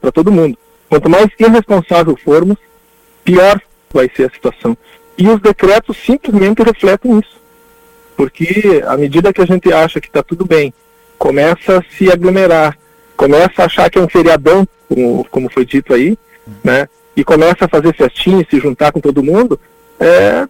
para 0.00 0.12
todo 0.12 0.32
mundo. 0.32 0.56
Quanto 0.88 1.10
mais 1.10 1.28
irresponsável 1.38 2.16
formos, 2.16 2.56
pior 3.24 3.60
vai 3.92 4.10
ser 4.14 4.24
a 4.24 4.30
situação. 4.30 4.76
E 5.16 5.28
os 5.28 5.40
decretos 5.40 5.96
simplesmente 5.96 6.62
refletem 6.62 7.18
isso. 7.18 7.40
Porque 8.16 8.82
à 8.86 8.96
medida 8.96 9.32
que 9.32 9.40
a 9.40 9.46
gente 9.46 9.72
acha 9.72 10.00
que 10.00 10.06
está 10.06 10.22
tudo 10.22 10.44
bem, 10.44 10.72
começa 11.18 11.78
a 11.78 11.84
se 11.96 12.10
aglomerar, 12.10 12.78
começa 13.16 13.62
a 13.62 13.64
achar 13.66 13.90
que 13.90 13.98
é 13.98 14.02
um 14.02 14.08
feriadão, 14.08 14.66
como, 14.88 15.24
como 15.30 15.50
foi 15.50 15.64
dito 15.64 15.94
aí, 15.94 16.18
né? 16.62 16.88
E 17.16 17.24
começa 17.24 17.64
a 17.64 17.68
fazer 17.68 17.94
festinha, 17.94 18.46
se 18.48 18.58
juntar 18.58 18.92
com 18.92 19.00
todo 19.00 19.22
mundo, 19.22 19.58
é, 19.98 20.46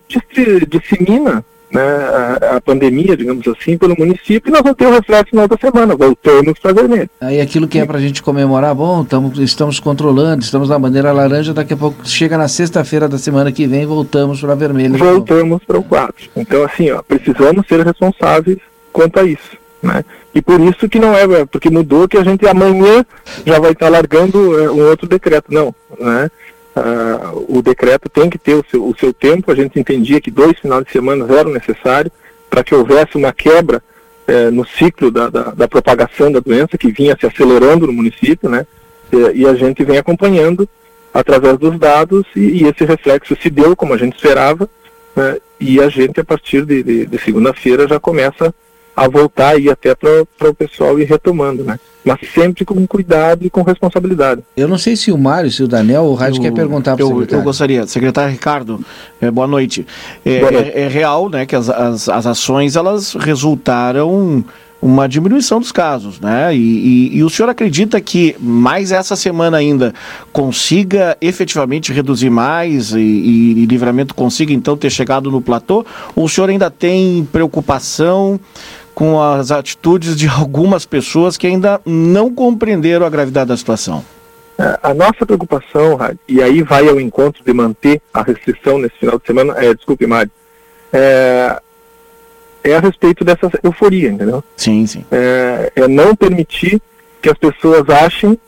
dissemina 0.66 1.45
né, 1.70 1.82
a, 1.82 2.56
a, 2.56 2.60
pandemia, 2.60 3.16
digamos 3.16 3.46
assim, 3.48 3.76
pelo 3.76 3.96
município, 3.98 4.48
e 4.48 4.50
nós 4.50 4.62
vamos 4.62 4.76
ter 4.76 4.86
o 4.86 4.92
reflexo 4.92 5.34
na 5.34 5.42
outra 5.42 5.58
semana, 5.60 5.96
voltamos 5.96 6.58
para 6.58 6.72
vermelho. 6.72 7.10
Aí 7.20 7.40
aquilo 7.40 7.66
que 7.66 7.78
é 7.78 7.86
para 7.86 7.98
a 7.98 8.00
gente 8.00 8.22
comemorar, 8.22 8.74
bom, 8.74 9.04
tamo, 9.04 9.32
estamos 9.38 9.80
controlando, 9.80 10.42
estamos 10.42 10.68
na 10.68 10.78
bandeira 10.78 11.12
laranja, 11.12 11.52
daqui 11.52 11.74
a 11.74 11.76
pouco 11.76 12.06
chega 12.08 12.38
na 12.38 12.48
sexta-feira 12.48 13.08
da 13.08 13.18
semana 13.18 13.50
que 13.50 13.66
vem, 13.66 13.86
voltamos 13.86 14.40
para 14.40 14.54
vermelho. 14.54 14.96
Voltamos 14.96 15.62
para 15.64 15.78
o 15.78 15.82
4. 15.82 16.30
Então, 16.36 16.64
assim, 16.64 16.90
ó, 16.90 17.02
precisamos 17.02 17.66
ser 17.66 17.84
responsáveis 17.84 18.58
quanto 18.92 19.18
a 19.18 19.24
isso. 19.24 19.64
Né? 19.82 20.02
E 20.34 20.40
por 20.40 20.58
isso 20.60 20.88
que 20.88 20.98
não 20.98 21.14
é, 21.14 21.44
porque 21.44 21.68
mudou 21.68 22.08
que 22.08 22.16
a 22.16 22.24
gente 22.24 22.46
amanhã 22.48 23.04
já 23.44 23.58
vai 23.58 23.72
estar 23.72 23.90
largando 23.90 24.58
é, 24.58 24.70
um 24.70 24.88
outro 24.88 25.06
decreto. 25.06 25.52
Não, 25.52 25.74
né? 26.00 26.30
Uh, 26.76 27.58
o 27.58 27.62
decreto 27.62 28.08
tem 28.08 28.28
que 28.28 28.36
ter 28.36 28.54
o 28.54 28.64
seu, 28.68 28.84
o 28.84 28.96
seu 28.98 29.12
tempo. 29.12 29.50
A 29.50 29.54
gente 29.54 29.78
entendia 29.78 30.20
que 30.20 30.30
dois 30.30 30.58
finais 30.58 30.84
de 30.84 30.90
semana 30.92 31.26
eram 31.32 31.52
necessários 31.52 32.12
para 32.50 32.64
que 32.64 32.74
houvesse 32.74 33.16
uma 33.16 33.32
quebra 33.32 33.82
eh, 34.26 34.50
no 34.50 34.66
ciclo 34.66 35.10
da, 35.10 35.28
da, 35.28 35.42
da, 35.50 35.68
propagação 35.68 36.32
da 36.32 36.40
doença 36.40 36.78
que 36.78 36.90
vinha 36.90 37.14
se 37.18 37.26
acelerando 37.26 37.86
no 37.86 37.92
município, 37.92 38.48
né? 38.48 38.66
E, 39.12 39.40
e 39.40 39.46
a 39.46 39.54
gente 39.54 39.84
vem 39.84 39.98
acompanhando 39.98 40.66
através 41.12 41.58
dos 41.58 41.78
dados 41.78 42.24
e, 42.34 42.62
e, 42.62 42.64
esse 42.64 42.86
reflexo 42.86 43.36
se 43.36 43.50
deu 43.50 43.76
como 43.76 43.92
a 43.92 43.98
gente 43.98 44.16
esperava 44.16 44.68
né? 45.14 45.36
e 45.60 45.78
a 45.78 45.90
gente 45.90 46.20
a 46.20 46.24
partir 46.24 46.64
de, 46.64 46.82
de, 46.82 47.06
de 47.06 47.18
segunda-feira 47.18 47.86
já 47.86 48.00
começa 48.00 48.54
a 48.97 49.09
voltar 49.09 49.55
aí 49.55 49.68
até 49.68 49.95
para 49.95 50.51
o 50.51 50.55
pessoal 50.55 50.99
ir 50.99 51.05
retomando, 51.05 51.64
né? 51.64 51.78
Mas 52.05 52.20
sempre 52.34 52.64
com 52.64 52.86
cuidado 52.86 53.47
e 53.47 53.51
com 53.51 53.62
responsabilidade. 53.62 54.42
Eu 54.57 54.68
não 54.68 54.76
sei 54.76 54.95
se 54.95 55.11
o 55.11 55.16
Mário, 55.16 55.51
se 55.51 55.62
o 55.62 55.68
Daniel, 55.68 56.05
o 56.05 56.14
Rádio 56.14 56.42
quer 56.42 56.53
perguntar 56.53 56.97
para 56.97 57.05
o 57.05 57.09
secretário. 57.09 57.40
Eu 57.40 57.45
gostaria. 57.45 57.86
Secretário 57.86 58.30
Ricardo, 58.30 58.84
é, 59.20 59.30
boa 59.30 59.47
noite. 59.47 59.86
É, 60.24 60.40
boa 60.40 60.53
noite. 60.53 60.70
É, 60.74 60.82
é, 60.82 60.88
real 60.88 61.30
né, 61.30 61.47
que 61.47 61.57
as, 61.57 61.68
as, 61.70 62.09
as 62.09 62.26
ações 62.26 62.76
elas 62.76 63.14
resultaram 63.14 64.45
uma 64.84 65.09
diminuição 65.09 65.59
dos 65.59 65.72
casos, 65.72 66.20
né? 66.20 66.55
E, 66.55 66.59
e, 66.59 67.16
e, 67.16 67.24
o 67.24 67.30
senhor 67.30 67.49
acredita 67.49 67.99
que 68.03 68.36
mais 68.38 68.92
essa 68.92 69.16
semana 69.16 69.57
ainda 69.57 69.95
consiga 70.30 71.16
efetivamente 71.22 71.90
reduzir 71.90 72.28
mais 72.28 72.92
e, 72.92 72.99
e, 73.01 73.64
livramento 73.64 74.14
consiga 74.14 74.53
então 74.53 74.76
ter 74.76 74.90
chegado 74.90 75.30
no 75.30 75.40
platô? 75.40 75.86
Ou 76.14 76.26
o 76.26 76.28
senhor 76.28 76.51
ainda 76.51 76.70
tem 76.70 77.26
preocupação 77.32 78.38
com 78.95 79.20
as 79.20 79.51
atitudes 79.51 80.16
de 80.16 80.28
algumas 80.28 80.86
pessoas 80.86 81.36
que 81.36 81.47
ainda 81.47 81.80
não 81.84 82.32
compreenderam 82.32 83.05
a 83.05 83.11
gravidade 83.11 83.49
da 83.49 83.57
situação? 83.57 84.05
É, 84.57 84.78
a 84.82 84.95
nossa 84.95 85.26
preocupação, 85.26 85.99
e 86.28 86.40
aí 86.40 86.62
vai 86.62 86.88
ao 86.88 87.01
encontro 87.01 87.42
de 87.45 87.53
manter 87.53 88.01
a 88.12 88.22
restrição 88.22 88.78
nesse 88.78 88.97
final 88.99 89.18
de 89.18 89.26
semana, 89.26 89.55
é, 89.57 89.74
desculpe, 89.74 90.07
Mário, 90.07 90.30
é, 90.92 91.61
é 92.62 92.76
a 92.76 92.80
respeito 92.80 93.24
dessa 93.24 93.51
euforia, 93.62 94.11
entendeu? 94.11 94.45
Sim, 94.57 94.86
sim. 94.86 95.05
É, 95.11 95.72
é 95.74 95.88
não 95.88 96.14
permitir 96.14 96.80
que 97.20 97.28
as 97.28 97.36
pessoas 97.36 97.88
achem 97.90 98.38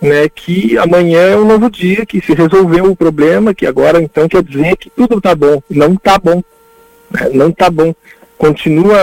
né, 0.00 0.28
que 0.28 0.78
amanhã 0.78 1.20
é 1.20 1.36
um 1.36 1.44
novo 1.44 1.68
dia, 1.68 2.06
que 2.06 2.20
se 2.20 2.32
resolveu 2.32 2.84
o 2.84 2.96
problema, 2.96 3.52
que 3.52 3.66
agora 3.66 4.00
então 4.00 4.28
quer 4.28 4.42
dizer 4.44 4.76
que 4.76 4.90
tudo 4.90 5.18
está 5.18 5.34
bom. 5.34 5.60
Não 5.68 5.94
está 5.94 6.18
bom. 6.18 6.42
Né, 7.10 7.30
não 7.32 7.48
está 7.48 7.68
bom 7.68 7.92
continua 8.38 8.98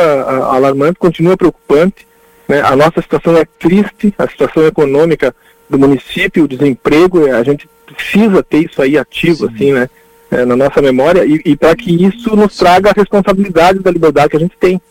alarmante, 0.50 0.98
continua 0.98 1.38
preocupante. 1.38 2.08
Né? 2.48 2.62
A 2.62 2.76
nossa 2.76 3.02
situação 3.02 3.38
é 3.38 3.46
triste, 3.60 4.14
a 4.18 4.28
situação 4.28 4.66
econômica 4.66 5.36
do 5.70 5.78
município, 5.78 6.46
o 6.46 6.48
desemprego, 6.48 7.32
a 7.32 7.44
gente 7.44 7.70
precisa 7.86 8.42
ter 8.42 8.66
isso 8.66 8.82
aí 8.82 8.98
ativo, 8.98 9.48
Sim. 9.48 9.54
assim, 9.54 9.74
né? 9.74 9.90
É, 10.32 10.44
na 10.44 10.56
nossa 10.56 10.82
memória, 10.82 11.24
e, 11.24 11.40
e 11.46 11.56
para 11.56 11.76
que 11.76 12.04
isso 12.04 12.36
nos 12.36 12.58
traga 12.58 12.90
a 12.90 12.94
responsabilidade 12.94 13.80
da 13.80 13.92
liberdade 13.92 14.30
que 14.30 14.38
a 14.38 14.40
gente 14.40 14.58
tem. 14.60 14.82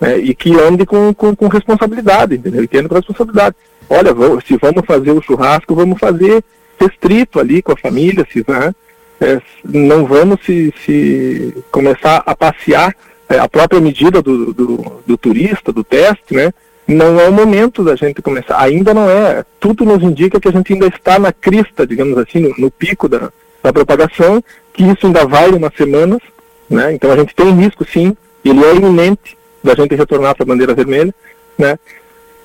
Né? 0.00 0.18
E 0.18 0.34
que 0.34 0.58
ande 0.58 0.86
com, 0.86 1.12
com, 1.12 1.36
com 1.36 1.46
responsabilidade, 1.46 2.36
entendeu? 2.36 2.64
E 2.64 2.66
tendo 2.66 2.88
com 2.88 2.94
responsabilidade. 2.94 3.54
Olha, 3.88 4.10
se 4.46 4.56
vamos 4.56 4.86
fazer 4.86 5.10
o 5.10 5.20
churrasco, 5.20 5.74
vamos 5.74 5.98
fazer 5.98 6.42
restrito 6.80 7.38
ali 7.38 7.60
com 7.60 7.72
a 7.72 7.76
família, 7.76 8.26
se 8.32 8.42
né? 8.48 8.74
é, 9.20 9.40
não 9.64 10.06
vamos 10.06 10.40
se, 10.44 10.72
se 10.84 11.54
começar 11.70 12.22
a 12.24 12.34
passear 12.34 12.94
é, 13.28 13.38
a 13.38 13.48
própria 13.48 13.80
medida 13.80 14.22
do, 14.22 14.52
do, 14.52 15.02
do, 15.06 15.18
turista, 15.18 15.72
do 15.72 15.84
teste, 15.84 16.34
né? 16.34 16.52
Não 16.86 17.20
é 17.20 17.28
o 17.28 17.32
momento 17.32 17.84
da 17.84 17.94
gente 17.94 18.22
começar. 18.22 18.58
Ainda 18.58 18.94
não 18.94 19.10
é. 19.10 19.44
Tudo 19.60 19.84
nos 19.84 20.02
indica 20.02 20.40
que 20.40 20.48
a 20.48 20.52
gente 20.52 20.72
ainda 20.72 20.86
está 20.86 21.18
na 21.18 21.32
crista, 21.32 21.86
digamos 21.86 22.16
assim, 22.16 22.40
no, 22.40 22.54
no 22.56 22.70
pico 22.70 23.08
da, 23.08 23.30
da 23.62 23.72
propagação, 23.72 24.42
que 24.72 24.82
isso 24.82 25.06
ainda 25.06 25.26
vai 25.26 25.50
umas 25.50 25.74
semanas, 25.74 26.20
né? 26.68 26.94
Então 26.94 27.12
a 27.12 27.16
gente 27.16 27.34
tem 27.34 27.54
risco, 27.54 27.84
sim. 27.84 28.16
Ele 28.42 28.64
é 28.64 28.74
iminente 28.74 29.36
da 29.62 29.74
gente 29.74 29.94
retornar 29.94 30.34
para 30.34 30.44
a 30.44 30.46
bandeira 30.46 30.74
vermelha, 30.74 31.14
né? 31.58 31.78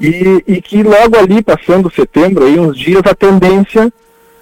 E, 0.02 0.44
e 0.46 0.62
que 0.62 0.84
logo 0.84 1.18
ali, 1.18 1.42
passando 1.42 1.90
setembro, 1.90 2.46
aí 2.46 2.60
uns 2.60 2.78
dias, 2.78 3.04
a 3.06 3.16
tendência 3.16 3.94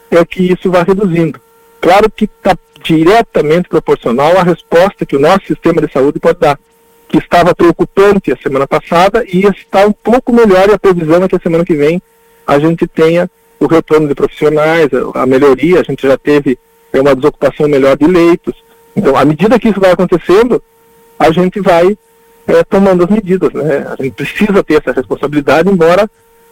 é 0.09 0.25
que 0.25 0.51
isso 0.51 0.71
vá 0.71 0.81
reduzindo. 0.81 1.39
Claro 1.79 2.09
que 2.09 2.25
está 2.25 2.57
diretamente 2.83 3.69
proporcional 3.69 4.37
à 4.37 4.43
resposta 4.43 5.05
que 5.05 5.15
o 5.15 5.19
nosso 5.19 5.45
sistema 5.47 5.81
de 5.81 5.91
saúde 5.91 6.19
pode 6.19 6.39
dar, 6.39 6.59
que 7.07 7.17
estava 7.17 7.53
preocupante 7.53 8.31
a 8.31 8.37
semana 8.37 8.67
passada 8.67 9.23
e 9.27 9.45
está 9.45 9.85
um 9.85 9.91
pouco 9.91 10.33
melhor 10.33 10.69
e 10.69 10.73
a 10.73 10.79
previsão 10.79 11.23
é 11.23 11.27
que 11.27 11.35
a 11.35 11.41
semana 11.41 11.65
que 11.65 11.75
vem 11.75 12.01
a 12.47 12.59
gente 12.59 12.87
tenha 12.87 13.29
o 13.59 13.67
retorno 13.67 14.07
de 14.07 14.15
profissionais, 14.15 14.89
a 15.13 15.25
melhoria, 15.25 15.79
a 15.79 15.83
gente 15.83 16.07
já 16.07 16.17
teve 16.17 16.57
é, 16.91 16.99
uma 16.99 17.15
desocupação 17.15 17.67
melhor 17.67 17.95
de 17.95 18.07
leitos. 18.07 18.55
Então, 18.95 19.15
à 19.15 19.23
medida 19.23 19.59
que 19.59 19.69
isso 19.69 19.79
vai 19.79 19.91
acontecendo, 19.91 20.61
a 21.19 21.31
gente 21.31 21.59
vai 21.61 21.95
é, 22.47 22.63
tomando 22.63 23.03
as 23.03 23.09
medidas. 23.09 23.53
Né? 23.53 23.85
A 23.87 24.03
gente 24.03 24.13
precisa 24.13 24.63
ter 24.63 24.81
essa 24.81 24.91
responsabilidade, 24.91 25.69
embora 25.69 26.09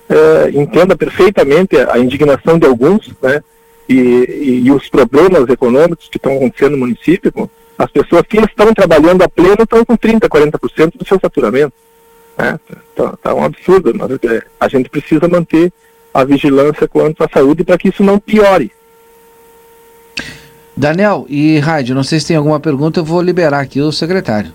é, 0.08 0.50
entenda 0.52 0.96
perfeitamente 0.96 1.76
a 1.78 1.98
indignação 1.98 2.60
de 2.60 2.68
alguns, 2.68 3.12
né? 3.22 3.44
E, 3.90 3.94
e, 3.94 4.62
e 4.66 4.72
os 4.72 4.88
problemas 4.88 5.50
econômicos 5.50 6.08
que 6.08 6.18
estão 6.18 6.38
acontecendo 6.38 6.74
no 6.74 6.86
município, 6.86 7.34
as 7.78 7.90
pessoas 7.90 8.22
que 8.28 8.38
estão 8.38 8.72
trabalhando 8.74 9.24
a 9.24 9.30
pleno 9.30 9.64
estão 9.64 9.84
com 9.84 9.98
30%, 9.98 10.28
40% 10.28 10.98
do 10.98 11.06
seu 11.06 11.20
faturamento. 11.20 11.74
Né? 12.38 12.60
Tá, 12.96 13.18
tá 13.22 13.34
um 13.34 13.44
absurdo, 13.44 13.92
mas 13.96 14.12
é, 14.12 14.44
a 14.60 14.68
gente 14.68 14.90
precisa 14.90 15.28
manter 15.28 15.74
a 16.14 16.24
vigilância 16.24 16.88
quanto 16.88 17.24
à 17.24 17.30
saúde 17.34 17.64
para 17.64 17.78
que 17.78 17.90
isso 17.90 18.04
não 18.04 18.20
piore. 18.20 18.72
Daniel 20.78 21.26
e 21.28 21.58
Rádio, 21.60 21.96
não 21.96 22.04
sei 22.04 22.20
se 22.20 22.28
tem 22.28 22.38
alguma 22.38 22.60
pergunta, 22.60 23.00
eu 23.00 23.04
vou 23.04 23.22
liberar 23.22 23.60
aqui 23.60 23.82
o 23.82 23.92
secretário. 23.92 24.54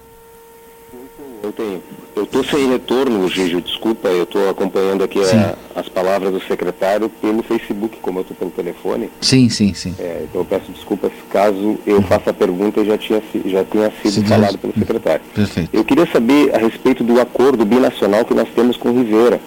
Eu 1.43 1.53
tenho. 1.53 1.83
Eu 2.17 2.23
estou 2.23 2.45
sem 2.45 2.69
retorno, 2.71 3.29
Gigi, 3.29 3.61
desculpa, 3.61 4.09
eu 4.09 4.23
estou 4.23 4.49
acompanhando 4.49 5.03
aqui 5.03 5.19
a, 5.21 5.57
as 5.75 5.89
palavras 5.89 6.33
do 6.33 6.41
secretário 6.41 7.09
pelo 7.09 7.43
Facebook, 7.43 7.99
como 8.01 8.21
eu 8.21 8.23
estou 8.23 8.37
pelo 8.37 8.51
telefone. 8.53 9.11
Sim, 9.21 9.49
sim, 9.49 9.75
sim. 9.75 9.95
É, 9.99 10.21
então 10.23 10.41
eu 10.43 10.45
peço 10.45 10.71
desculpas 10.71 11.11
caso 11.31 11.77
eu 11.85 12.01
faça 12.03 12.31
a 12.31 12.33
pergunta 12.33 12.81
e 12.81 12.87
já, 12.87 12.97
tinha, 12.97 13.21
já 13.47 13.65
tenha 13.65 13.93
sido 14.01 14.13
Sim, 14.13 14.25
falado 14.27 14.57
pelo 14.59 14.73
secretário. 14.75 15.23
Perfeito. 15.35 15.71
Eu 15.73 15.85
queria 15.85 16.07
saber 16.07 16.55
a 16.55 16.59
respeito 16.59 17.03
do 17.03 17.21
acordo 17.21 17.65
binacional 17.65 18.25
que 18.25 18.35
nós 18.35 18.49
temos 18.55 18.77
com 18.77 18.93
Rivera, 18.93 19.41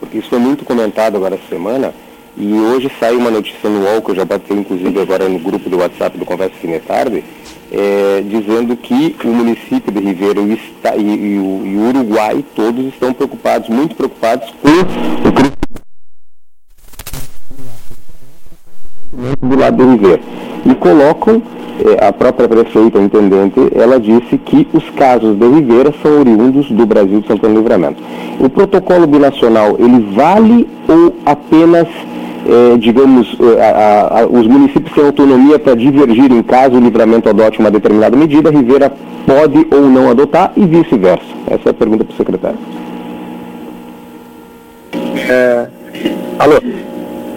porque 0.00 0.16
isso 0.18 0.30
foi 0.30 0.38
muito 0.38 0.64
comentado 0.64 1.16
agora 1.16 1.34
essa 1.34 1.48
semana, 1.48 1.94
e 2.38 2.52
hoje 2.52 2.90
saiu 3.00 3.18
uma 3.18 3.30
notícia 3.30 3.68
no 3.70 3.82
UOL, 3.84 4.02
que 4.02 4.10
eu 4.10 4.14
já 4.14 4.24
bateu 4.24 4.56
inclusive 4.56 5.00
agora 5.00 5.28
no 5.28 5.38
grupo 5.38 5.70
do 5.70 5.78
WhatsApp 5.78 6.18
do 6.18 6.26
Conversa 6.26 6.54
Fim 6.60 6.78
Tarde, 6.80 7.24
é, 7.72 8.22
dizendo 8.26 8.76
que 8.76 9.16
o 9.24 9.28
município 9.28 9.90
de 9.90 10.00
Ribeira 10.00 10.40
e, 10.40 10.52
e, 10.52 11.00
e, 11.00 11.38
o, 11.38 11.66
e, 11.66 11.76
o, 11.76 11.88
Uruguai 11.88 12.44
todos 12.54 12.84
estão 12.86 13.12
preocupados, 13.14 13.68
muito 13.70 13.96
preocupados 13.96 14.52
com 14.60 14.68
o 14.68 15.32
crescimento 15.32 15.56
do 19.40 19.58
lado 19.58 19.76
de 19.76 19.90
Ribeira. 19.90 20.20
E 20.66 20.74
colocam, 20.74 21.42
é, 21.84 22.06
a 22.06 22.12
própria 22.12 22.48
prefeita, 22.48 22.98
a 22.98 23.02
intendente, 23.02 23.60
ela 23.74 23.98
disse 23.98 24.36
que 24.36 24.68
os 24.74 24.88
casos 24.90 25.38
de 25.38 25.48
Ribeira 25.48 25.94
são 26.02 26.20
oriundos 26.20 26.70
do 26.70 26.84
Brasil 26.84 27.20
de 27.20 27.26
Santana 27.26 27.54
Livramento. 27.54 28.02
O 28.38 28.50
protocolo 28.50 29.06
binacional, 29.06 29.76
ele 29.78 30.14
vale 30.14 30.68
ou 30.86 31.14
apenas 31.24 31.88
é, 32.48 32.76
digamos, 32.78 33.36
é, 33.40 33.62
a, 33.62 34.20
a, 34.20 34.26
os 34.26 34.46
municípios 34.46 34.94
têm 34.94 35.04
autonomia 35.04 35.58
para 35.58 35.74
divergir 35.74 36.30
em 36.30 36.42
caso 36.42 36.76
o 36.76 36.80
livramento 36.80 37.28
adote 37.28 37.58
uma 37.58 37.70
determinada 37.70 38.16
medida, 38.16 38.48
a 38.48 38.52
Rivera 38.52 38.92
pode 39.26 39.66
ou 39.70 39.82
não 39.82 40.10
adotar 40.10 40.52
e 40.56 40.64
vice-versa? 40.64 41.24
Essa 41.48 41.68
é 41.68 41.70
a 41.70 41.74
pergunta 41.74 42.04
para 42.04 42.14
o 42.14 42.16
secretário. 42.16 42.58
É... 45.28 45.66
Alô? 46.38 46.60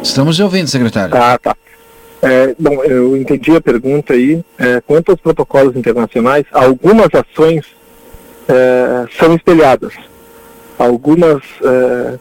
Estamos 0.03 0.39
ouvindo, 0.39 0.67
secretário. 0.67 1.15
Ah, 1.15 1.37
tá. 1.41 1.55
É, 2.21 2.53
bom, 2.59 2.83
eu 2.83 3.15
entendi 3.15 3.55
a 3.55 3.61
pergunta 3.61 4.13
aí. 4.13 4.43
É, 4.57 4.81
quanto 4.81 5.11
aos 5.11 5.21
protocolos 5.21 5.75
internacionais, 5.75 6.45
algumas 6.51 7.07
ações 7.13 7.65
é, 8.47 9.05
são 9.17 9.33
espelhadas. 9.35 9.93
Algumas 10.77 11.41
é, 11.63 12.19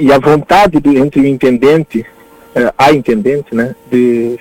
e 0.00 0.12
a 0.12 0.18
vontade 0.18 0.80
de, 0.80 0.96
entre 0.96 1.20
o 1.20 1.26
intendente, 1.26 2.04
é, 2.54 2.72
a 2.76 2.92
intendente, 2.92 3.54
né, 3.54 3.74
de, 3.90 4.38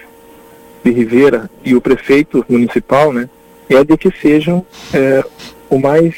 de 0.84 0.92
Rivera 0.92 1.50
e 1.64 1.76
o 1.76 1.82
prefeito 1.82 2.46
municipal, 2.50 3.12
né, 3.14 3.30
é 3.70 3.84
de 3.84 3.98
que 3.98 4.12
sejam 4.22 4.66
é, 4.94 5.24
o 5.70 5.80
mais 5.80 6.14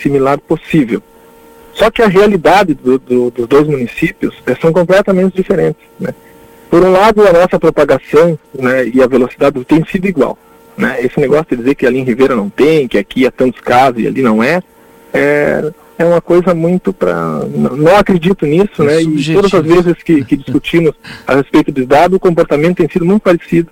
similar 0.00 0.38
possível. 0.38 1.02
Só 1.74 1.90
que 1.90 2.02
a 2.02 2.08
realidade 2.08 2.74
do, 2.74 2.98
do, 2.98 3.30
dos 3.30 3.46
dois 3.46 3.66
municípios 3.66 4.34
são 4.60 4.72
completamente 4.72 5.36
diferentes. 5.36 5.82
Né? 5.98 6.14
Por 6.70 6.82
um 6.82 6.92
lado, 6.92 7.26
a 7.26 7.32
nossa 7.32 7.58
propagação 7.58 8.38
né, 8.54 8.86
e 8.86 9.02
a 9.02 9.06
velocidade 9.06 9.62
tem 9.64 9.84
sido 9.84 10.06
igual. 10.06 10.38
Né? 10.76 10.98
Esse 11.00 11.18
negócio 11.20 11.46
de 11.50 11.56
dizer 11.56 11.74
que 11.74 11.86
ali 11.86 11.98
em 11.98 12.04
Ribeira 12.04 12.34
não 12.34 12.48
tem, 12.48 12.88
que 12.88 12.96
aqui 12.96 13.26
há 13.26 13.30
tantos 13.30 13.60
casos 13.60 14.02
e 14.02 14.06
ali 14.06 14.22
não 14.22 14.42
é, 14.42 14.62
é, 15.12 15.70
é 16.02 16.04
uma 16.04 16.20
coisa 16.20 16.54
muito 16.54 16.92
para. 16.92 17.40
Não, 17.46 17.96
acredito 17.96 18.46
nisso, 18.46 18.82
é 18.82 18.84
né? 18.84 18.98
Subjetivo. 19.00 19.30
E 19.30 19.34
todas 19.34 19.54
as 19.54 19.66
vezes 19.66 20.02
que, 20.02 20.24
que 20.24 20.36
discutimos 20.36 20.94
a 21.26 21.34
respeito 21.34 21.70
dos 21.70 21.86
dados, 21.86 22.16
o 22.16 22.20
comportamento 22.20 22.78
tem 22.78 22.88
sido 22.88 23.04
muito 23.04 23.22
parecido 23.22 23.70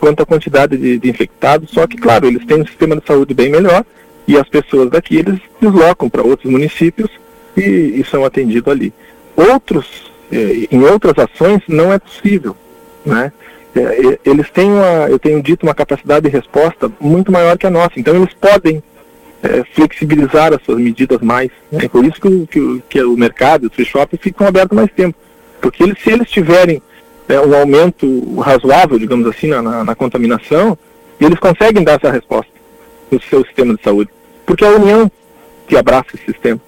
quanto 0.00 0.22
à 0.22 0.26
quantidade 0.26 0.76
de, 0.76 0.98
de 0.98 1.08
infectados, 1.08 1.70
só 1.70 1.86
que, 1.86 1.96
claro, 1.96 2.26
eles 2.26 2.44
têm 2.44 2.60
um 2.60 2.66
sistema 2.66 2.96
de 2.96 3.06
saúde 3.06 3.32
bem 3.32 3.48
melhor 3.48 3.84
e 4.26 4.36
as 4.36 4.48
pessoas 4.48 4.90
daqui 4.90 5.16
eles 5.16 5.38
deslocam 5.60 6.10
para 6.10 6.22
outros 6.22 6.50
municípios 6.50 7.08
e, 7.56 8.00
e 8.00 8.04
são 8.10 8.24
atendidos 8.24 8.72
ali. 8.72 8.92
Outros, 9.36 10.10
eh, 10.32 10.66
em 10.72 10.82
outras 10.82 11.14
ações, 11.16 11.62
não 11.68 11.92
é 11.92 12.00
possível, 12.00 12.56
né? 13.06 13.32
É, 13.74 14.18
eles 14.24 14.50
têm 14.50 14.70
uma, 14.70 15.08
eu 15.08 15.18
tenho 15.18 15.42
dito, 15.42 15.62
uma 15.62 15.74
capacidade 15.74 16.28
de 16.28 16.36
resposta 16.36 16.90
muito 17.00 17.32
maior 17.32 17.56
que 17.56 17.66
a 17.66 17.70
nossa. 17.70 17.92
Então 17.96 18.14
eles 18.16 18.34
podem 18.34 18.82
é, 19.42 19.64
flexibilizar 19.74 20.54
as 20.54 20.62
suas 20.62 20.78
medidas 20.78 21.20
mais. 21.20 21.50
Né? 21.70 21.88
Por 21.88 22.04
isso 22.04 22.20
que, 22.20 22.46
que, 22.46 22.82
que 22.88 23.02
o 23.02 23.16
mercado, 23.16 23.66
os 23.66 23.74
free 23.74 23.84
shops 23.84 24.18
ficam 24.20 24.46
abertos 24.46 24.76
mais 24.76 24.90
tempo. 24.92 25.18
Porque 25.60 25.82
eles, 25.82 25.98
se 26.02 26.10
eles 26.10 26.30
tiverem 26.30 26.80
é, 27.28 27.40
um 27.40 27.54
aumento 27.54 28.40
razoável, 28.40 28.98
digamos 28.98 29.26
assim, 29.26 29.48
na, 29.48 29.62
na, 29.62 29.84
na, 29.84 29.94
contaminação, 29.94 30.78
eles 31.20 31.38
conseguem 31.38 31.84
dar 31.84 31.94
essa 31.94 32.10
resposta 32.10 32.52
no 33.10 33.20
seu 33.20 33.44
sistema 33.44 33.74
de 33.74 33.82
saúde. 33.82 34.10
Porque 34.46 34.64
é 34.64 34.68
a 34.68 34.76
União 34.76 35.10
que 35.66 35.76
abraça 35.76 36.08
esse 36.14 36.24
sistema. 36.24 36.60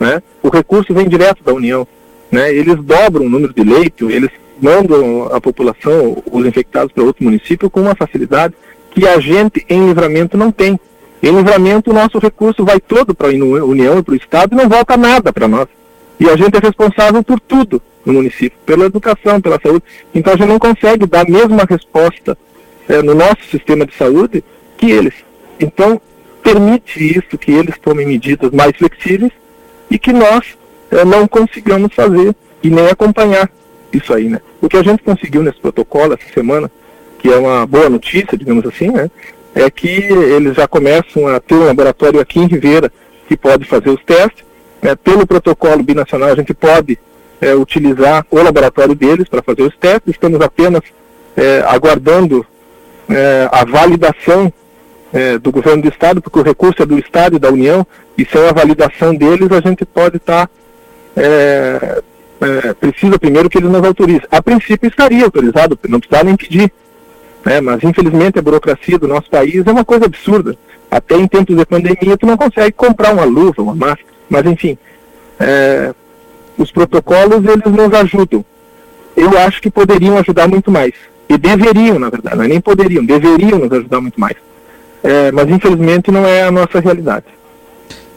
Né? 0.00 0.22
O 0.42 0.48
recurso 0.48 0.92
vem 0.92 1.08
direto 1.08 1.42
da 1.42 1.52
União. 1.52 1.86
Né? 2.30 2.52
Eles 2.54 2.76
dobram 2.82 3.26
o 3.26 3.30
número 3.30 3.52
de 3.52 3.62
leitos, 3.62 4.10
eles 4.10 4.30
mandam 4.60 5.24
a 5.32 5.40
população, 5.40 6.22
os 6.30 6.46
infectados 6.46 6.92
para 6.92 7.02
outro 7.02 7.24
município 7.24 7.68
com 7.68 7.80
uma 7.80 7.94
facilidade 7.94 8.54
que 8.90 9.06
a 9.08 9.18
gente 9.18 9.64
em 9.68 9.86
livramento 9.86 10.36
não 10.36 10.52
tem. 10.52 10.78
Em 11.24 11.34
livramento, 11.34 11.90
o 11.90 11.94
nosso 11.94 12.18
recurso 12.18 12.66
vai 12.66 12.78
todo 12.78 13.14
para 13.14 13.28
a 13.28 13.30
União 13.30 13.98
e 13.98 14.02
para 14.02 14.12
o 14.12 14.14
Estado 14.14 14.52
e 14.52 14.56
não 14.56 14.68
volta 14.68 14.94
nada 14.94 15.32
para 15.32 15.48
nós. 15.48 15.66
E 16.20 16.28
a 16.28 16.36
gente 16.36 16.54
é 16.54 16.60
responsável 16.60 17.24
por 17.24 17.40
tudo 17.40 17.80
no 18.04 18.12
município, 18.12 18.58
pela 18.66 18.84
educação, 18.84 19.40
pela 19.40 19.58
saúde. 19.58 19.82
Então 20.14 20.34
a 20.34 20.36
gente 20.36 20.48
não 20.48 20.58
consegue 20.58 21.06
dar 21.06 21.22
a 21.22 21.30
mesma 21.30 21.64
resposta 21.66 22.36
é, 22.86 23.00
no 23.00 23.14
nosso 23.14 23.42
sistema 23.50 23.86
de 23.86 23.94
saúde 23.94 24.44
que 24.76 24.90
eles. 24.90 25.14
Então, 25.58 25.98
permite 26.42 27.02
isso, 27.02 27.38
que 27.38 27.52
eles 27.52 27.78
tomem 27.78 28.06
medidas 28.06 28.50
mais 28.50 28.76
flexíveis 28.76 29.32
e 29.90 29.98
que 29.98 30.12
nós 30.12 30.58
é, 30.90 31.06
não 31.06 31.26
consigamos 31.26 31.94
fazer 31.94 32.36
e 32.62 32.68
nem 32.68 32.88
acompanhar 32.88 33.50
isso 33.90 34.12
aí, 34.12 34.28
né? 34.28 34.42
O 34.60 34.68
que 34.68 34.76
a 34.76 34.82
gente 34.82 35.02
conseguiu 35.02 35.42
nesse 35.42 35.58
protocolo 35.58 36.12
essa 36.12 36.34
semana, 36.34 36.70
que 37.18 37.32
é 37.32 37.36
uma 37.38 37.64
boa 37.64 37.88
notícia, 37.88 38.36
digamos 38.36 38.66
assim, 38.66 38.90
né? 38.90 39.10
É 39.54 39.70
que 39.70 39.88
eles 39.88 40.56
já 40.56 40.66
começam 40.66 41.28
a 41.28 41.38
ter 41.38 41.54
um 41.54 41.66
laboratório 41.66 42.20
aqui 42.20 42.40
em 42.40 42.46
Ribeira 42.46 42.90
que 43.28 43.36
pode 43.36 43.64
fazer 43.64 43.90
os 43.90 44.02
testes. 44.04 44.44
Né? 44.82 44.96
Pelo 44.96 45.26
protocolo 45.26 45.82
binacional, 45.82 46.30
a 46.30 46.34
gente 46.34 46.52
pode 46.52 46.98
é, 47.40 47.54
utilizar 47.54 48.26
o 48.30 48.42
laboratório 48.42 48.94
deles 48.94 49.28
para 49.28 49.42
fazer 49.42 49.62
os 49.62 49.76
testes. 49.76 50.12
Estamos 50.14 50.40
apenas 50.40 50.82
é, 51.36 51.62
aguardando 51.66 52.44
é, 53.08 53.48
a 53.52 53.64
validação 53.64 54.52
é, 55.12 55.38
do 55.38 55.52
governo 55.52 55.82
do 55.82 55.88
Estado, 55.88 56.20
porque 56.20 56.38
o 56.38 56.42
recurso 56.42 56.82
é 56.82 56.86
do 56.86 56.98
Estado 56.98 57.36
e 57.36 57.38
da 57.38 57.50
União, 57.50 57.86
e 58.18 58.24
sem 58.24 58.46
a 58.46 58.52
validação 58.52 59.14
deles, 59.14 59.50
a 59.52 59.60
gente 59.60 59.84
pode 59.84 60.16
estar. 60.16 60.46
Tá, 60.46 60.52
é, 61.16 62.02
é, 62.40 62.74
precisa 62.74 63.18
primeiro 63.18 63.48
que 63.48 63.58
eles 63.58 63.70
nos 63.70 63.84
autorizem. 63.84 64.26
A 64.30 64.42
princípio 64.42 64.88
estaria 64.88 65.24
autorizado, 65.24 65.78
não 65.88 66.00
precisava 66.00 66.24
nem 66.24 66.36
pedir. 66.36 66.72
Né? 67.44 67.60
Mas 67.60 67.82
infelizmente 67.82 68.38
a 68.38 68.42
burocracia 68.42 68.98
do 68.98 69.06
nosso 69.06 69.28
país 69.28 69.66
é 69.66 69.70
uma 69.70 69.84
coisa 69.84 70.06
absurda. 70.06 70.56
Até 70.90 71.16
em 71.16 71.26
tempos 71.26 71.56
de 71.56 71.66
pandemia 71.66 72.16
tu 72.16 72.26
não 72.26 72.36
consegue 72.36 72.72
comprar 72.72 73.12
uma 73.12 73.24
luva, 73.24 73.62
uma 73.62 73.74
máscara. 73.74 74.06
Mas 74.28 74.46
enfim, 74.46 74.78
é, 75.38 75.92
os 76.56 76.70
protocolos 76.70 77.44
eles 77.44 77.64
nos 77.64 77.92
ajudam. 77.92 78.44
Eu 79.16 79.38
acho 79.38 79.60
que 79.60 79.70
poderiam 79.70 80.18
ajudar 80.18 80.48
muito 80.48 80.70
mais. 80.70 80.92
E 81.28 81.38
deveriam, 81.38 81.98
na 81.98 82.10
verdade, 82.10 82.36
não 82.36 82.44
é 82.44 82.48
nem 82.48 82.60
poderiam, 82.60 83.04
deveriam 83.04 83.58
nos 83.58 83.72
ajudar 83.72 84.00
muito 84.00 84.20
mais. 84.20 84.36
É, 85.02 85.30
mas 85.32 85.48
infelizmente 85.48 86.10
não 86.10 86.26
é 86.26 86.44
a 86.44 86.50
nossa 86.50 86.80
realidade. 86.80 87.26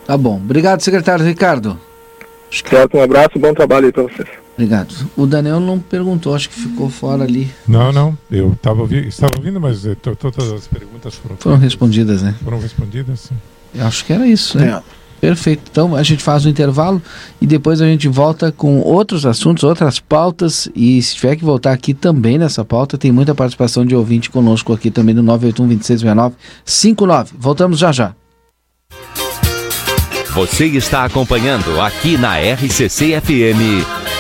Tá 0.05 0.17
bom. 0.17 0.37
Obrigado, 0.37 0.81
secretário 0.81 1.25
Ricardo. 1.25 1.77
Certo, 2.49 2.97
um 2.97 3.01
abraço, 3.01 3.37
bom 3.37 3.53
trabalho 3.53 3.87
aí 3.87 3.91
para 3.91 4.03
vocês. 4.03 4.46
Obrigado. 4.57 5.07
O 5.15 5.27
Daniel 5.27 5.59
não 5.59 5.77
perguntou, 5.77 6.33
acho 6.33 6.49
que 6.49 6.59
ficou 6.59 6.89
fora 6.89 7.23
ali. 7.23 7.51
Não, 7.67 7.91
não. 7.91 8.17
Eu 8.29 8.57
tava 8.59 8.81
ouvi, 8.81 9.07
estava 9.07 9.33
ouvindo, 9.37 9.61
mas 9.61 9.85
eh, 9.85 9.95
todas 9.95 10.51
as 10.51 10.67
perguntas 10.67 11.13
foram, 11.13 11.37
foram 11.37 11.57
respondidas, 11.57 12.23
né? 12.23 12.33
Foram 12.43 12.59
respondidas, 12.59 13.19
sim. 13.19 13.35
Eu 13.75 13.85
acho 13.85 14.03
que 14.03 14.11
era 14.11 14.27
isso, 14.27 14.57
né? 14.57 14.69
É. 14.69 14.97
Perfeito. 15.21 15.63
Então 15.71 15.95
a 15.95 16.03
gente 16.03 16.23
faz 16.23 16.43
o 16.43 16.47
um 16.47 16.51
intervalo 16.51 17.01
e 17.39 17.45
depois 17.45 17.81
a 17.81 17.85
gente 17.85 18.07
volta 18.07 18.51
com 18.51 18.79
outros 18.81 19.25
assuntos, 19.25 19.63
outras 19.63 19.99
pautas. 19.99 20.69
E 20.75 21.01
se 21.01 21.15
tiver 21.15 21.35
que 21.35 21.45
voltar 21.45 21.71
aqui 21.71 21.93
também 21.93 22.37
nessa 22.37 22.65
pauta, 22.65 22.97
tem 22.97 23.11
muita 23.11 23.35
participação 23.35 23.85
de 23.85 23.95
ouvinte 23.95 24.29
conosco 24.29 24.73
aqui 24.73 24.89
também 24.89 25.13
no 25.15 25.23
981 25.23 25.67
2669 25.67 26.35
59. 26.65 27.33
Voltamos 27.37 27.79
já 27.79 27.91
já. 27.91 28.15
Você 30.33 30.65
está 30.65 31.03
acompanhando 31.03 31.81
aqui 31.81 32.15
na 32.15 32.37
RCC 32.37 33.19
FM. 33.21 34.16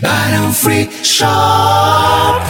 Barão 0.00 0.54
Free 0.54 0.88
Shop. 1.04 1.26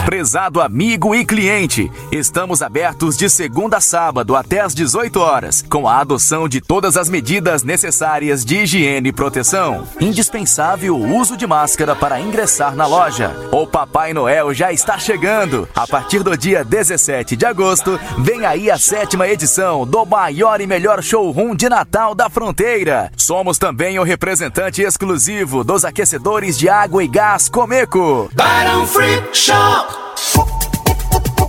Prezado 0.05 0.61
amigo 0.61 1.13
e 1.13 1.25
cliente, 1.25 1.91
estamos 2.09 2.61
abertos 2.61 3.17
de 3.17 3.29
segunda 3.29 3.77
a 3.77 3.81
sábado 3.81 4.33
até 4.33 4.61
às 4.61 4.73
18 4.73 5.19
horas, 5.19 5.61
com 5.69 5.89
a 5.89 5.97
adoção 5.97 6.47
de 6.47 6.61
todas 6.61 6.95
as 6.95 7.09
medidas 7.09 7.63
necessárias 7.63 8.45
de 8.45 8.59
higiene 8.59 9.09
e 9.09 9.13
proteção. 9.13 9.85
Indispensável 9.99 10.95
o 10.95 11.17
uso 11.17 11.35
de 11.35 11.45
máscara 11.45 11.93
para 11.95 12.21
ingressar 12.21 12.75
na 12.75 12.87
loja. 12.87 13.35
O 13.51 13.67
Papai 13.67 14.13
Noel 14.13 14.53
já 14.53 14.71
está 14.71 14.97
chegando. 14.97 15.67
A 15.75 15.85
partir 15.85 16.23
do 16.23 16.37
dia 16.37 16.63
17 16.63 17.35
de 17.35 17.45
agosto, 17.45 17.99
vem 18.19 18.45
aí 18.45 18.71
a 18.71 18.77
sétima 18.77 19.27
edição 19.27 19.85
do 19.85 20.05
maior 20.05 20.61
e 20.61 20.67
melhor 20.67 21.03
showroom 21.03 21.55
de 21.55 21.67
Natal 21.67 22.15
da 22.15 22.29
fronteira. 22.29 23.11
Somos 23.17 23.57
também 23.57 23.99
o 23.99 24.03
representante 24.03 24.81
exclusivo 24.81 25.65
dos 25.65 25.83
aquecedores 25.83 26.57
de 26.57 26.69
água 26.69 27.03
e 27.03 27.16
Gás 27.17 27.49
Comeco. 27.49 28.29
Barão 28.35 28.85
Free 28.85 29.23
Shop. 29.33 29.91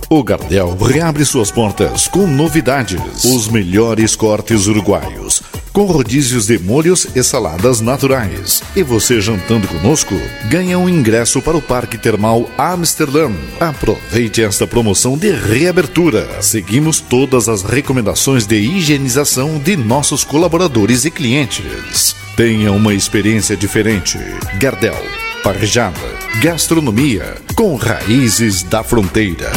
O 0.09 0.23
Gardel 0.23 0.75
reabre 0.77 1.23
suas 1.23 1.51
portas 1.51 2.07
com 2.07 2.25
novidades. 2.25 3.23
Os 3.23 3.47
melhores 3.47 4.15
cortes 4.15 4.65
uruguaios 4.65 5.43
com 5.71 5.85
rodízios 5.85 6.47
de 6.47 6.57
molhos 6.57 7.07
e 7.15 7.23
saladas 7.23 7.79
naturais. 7.81 8.63
E 8.75 8.81
você 8.81 9.21
jantando 9.21 9.67
conosco, 9.67 10.15
ganha 10.49 10.77
um 10.79 10.89
ingresso 10.89 11.41
para 11.41 11.55
o 11.55 11.61
Parque 11.61 11.97
Termal 11.97 12.49
Amsterdã. 12.57 13.31
Aproveite 13.59 14.43
esta 14.43 14.65
promoção 14.65 15.17
de 15.17 15.31
reabertura. 15.31 16.41
Seguimos 16.41 16.99
todas 16.99 17.47
as 17.47 17.63
recomendações 17.63 18.47
de 18.47 18.57
higienização 18.57 19.59
de 19.59 19.77
nossos 19.77 20.23
colaboradores 20.23 21.05
e 21.05 21.11
clientes. 21.11 22.15
Tenha 22.35 22.71
uma 22.71 22.93
experiência 22.93 23.55
diferente. 23.55 24.17
Gardel, 24.59 24.97
parejada, 25.43 25.99
gastronomia 26.41 27.35
com 27.55 27.75
raízes 27.75 28.63
da 28.63 28.83
fronteira. 28.83 29.51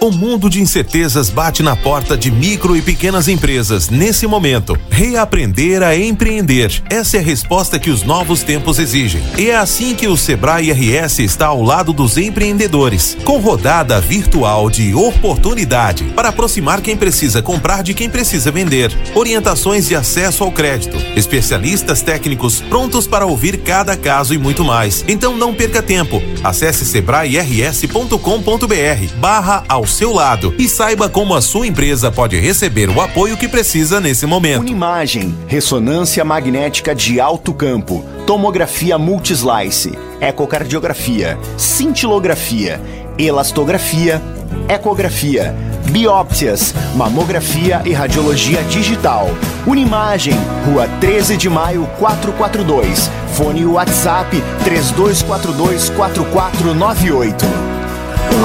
O 0.00 0.12
mundo 0.12 0.48
de 0.48 0.62
incertezas 0.62 1.28
bate 1.28 1.60
na 1.60 1.74
porta 1.74 2.16
de 2.16 2.30
micro 2.30 2.76
e 2.76 2.82
pequenas 2.82 3.26
empresas 3.26 3.88
nesse 3.88 4.28
momento. 4.28 4.78
Reaprender 4.88 5.82
a 5.82 5.96
empreender. 5.96 6.80
Essa 6.88 7.16
é 7.16 7.20
a 7.20 7.22
resposta 7.22 7.80
que 7.80 7.90
os 7.90 8.04
novos 8.04 8.44
tempos 8.44 8.78
exigem. 8.78 9.20
E 9.36 9.50
é 9.50 9.56
assim 9.56 9.96
que 9.96 10.06
o 10.06 10.16
Sebrae 10.16 10.70
RS 10.70 11.18
está 11.18 11.46
ao 11.46 11.60
lado 11.60 11.92
dos 11.92 12.16
empreendedores, 12.16 13.16
com 13.24 13.38
rodada 13.38 14.00
virtual 14.00 14.70
de 14.70 14.94
oportunidade 14.94 16.04
para 16.14 16.28
aproximar 16.28 16.80
quem 16.80 16.96
precisa 16.96 17.42
comprar 17.42 17.82
de 17.82 17.92
quem 17.92 18.08
precisa 18.08 18.52
vender. 18.52 18.96
Orientações 19.16 19.88
de 19.88 19.96
acesso 19.96 20.44
ao 20.44 20.52
crédito, 20.52 20.96
especialistas 21.16 22.02
técnicos 22.02 22.60
prontos 22.60 23.08
para 23.08 23.26
ouvir 23.26 23.62
cada 23.62 23.96
caso 23.96 24.32
e 24.32 24.38
muito 24.38 24.64
mais. 24.64 25.04
Então 25.08 25.36
não 25.36 25.52
perca 25.52 25.82
tempo. 25.82 26.22
Acesse 26.44 26.86
sebrae-rs.com.br 26.86 29.14
barra 29.18 29.64
ao 29.68 29.87
seu 29.88 30.12
lado 30.12 30.54
e 30.58 30.68
saiba 30.68 31.08
como 31.08 31.34
a 31.34 31.40
sua 31.40 31.66
empresa 31.66 32.12
pode 32.12 32.38
receber 32.38 32.88
o 32.90 33.00
apoio 33.00 33.36
que 33.36 33.48
precisa 33.48 34.00
nesse 34.00 34.26
momento. 34.26 34.60
Unimagem, 34.60 35.34
ressonância 35.46 36.24
magnética 36.24 36.94
de 36.94 37.20
alto 37.20 37.52
campo, 37.54 38.04
tomografia 38.26 38.98
multislice, 38.98 39.92
ecocardiografia, 40.20 41.38
cintilografia, 41.56 42.80
elastografia, 43.18 44.22
ecografia, 44.68 45.54
biópsias, 45.90 46.74
mamografia 46.94 47.82
e 47.84 47.92
radiologia 47.92 48.62
digital. 48.64 49.28
Unimagem, 49.66 50.34
Rua 50.66 50.86
13 51.00 51.36
de 51.36 51.48
Maio 51.48 51.88
442. 51.98 53.10
Fone 53.34 53.64
WhatsApp 53.64 54.36
3242 54.64 55.90
4498. 55.90 57.77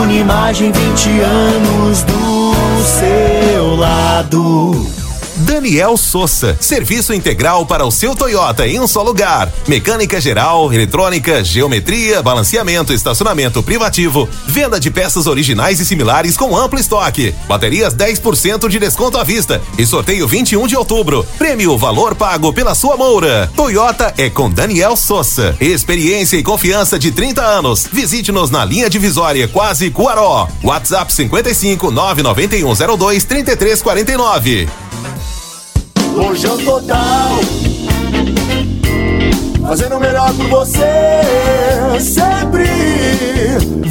Unimagem 0.02 0.72
20 0.72 1.20
anos 1.22 2.04
do 2.04 2.54
seu 2.82 3.76
lado. 3.76 5.03
Daniel 5.44 5.98
Souza, 5.98 6.58
serviço 6.62 7.14
integral 7.14 7.66
para 7.66 7.86
o 7.86 7.92
seu 7.92 8.16
Toyota 8.16 8.66
em 8.66 8.80
um 8.80 8.88
só 8.88 9.04
lugar. 9.04 9.52
Mecânica 9.68 10.22
geral, 10.22 10.72
eletrônica, 10.72 11.44
geometria, 11.44 12.22
balanceamento, 12.22 12.94
estacionamento 12.94 13.62
privativo, 13.62 14.28
venda 14.48 14.80
de 14.80 14.90
peças 14.90 15.28
originais 15.28 15.82
e 15.82 15.86
similares 15.86 16.38
com 16.38 16.56
amplo 16.56 16.80
estoque. 16.80 17.36
Baterias 17.46 17.94
10% 17.94 18.70
de 18.70 18.80
desconto 18.80 19.18
à 19.18 19.24
vista 19.24 19.62
e 19.78 19.86
sorteio 19.86 20.26
21 20.26 20.66
de 20.66 20.78
outubro. 20.78 21.28
Prêmio 21.38 21.78
valor 21.78 22.16
pago 22.16 22.54
pela 22.54 22.74
sua 22.74 22.96
moura. 22.96 23.52
Toyota 23.54 24.14
é 24.18 24.30
com 24.30 24.50
Daniel 24.50 24.96
Souza. 24.96 25.58
Experiência 25.60 26.38
e 26.38 26.44
confiança 26.44 26.98
de 26.98 27.12
30 27.12 27.42
anos. 27.42 27.86
Visite-nos 27.92 28.50
na 28.50 28.64
linha 28.64 28.90
divisória 28.90 29.46
Quase 29.50 29.92
Cuaró. 29.92 30.48
WhatsApp 30.64 31.12
55 31.12 31.92
99102 31.92 33.26
3349. 33.26 34.70
Lojão 36.14 36.58
Total. 36.60 37.30
Fazendo 39.62 39.96
o 39.96 40.00
melhor 40.00 40.34
por 40.34 40.48
você, 40.48 41.22
sempre. 42.00 42.64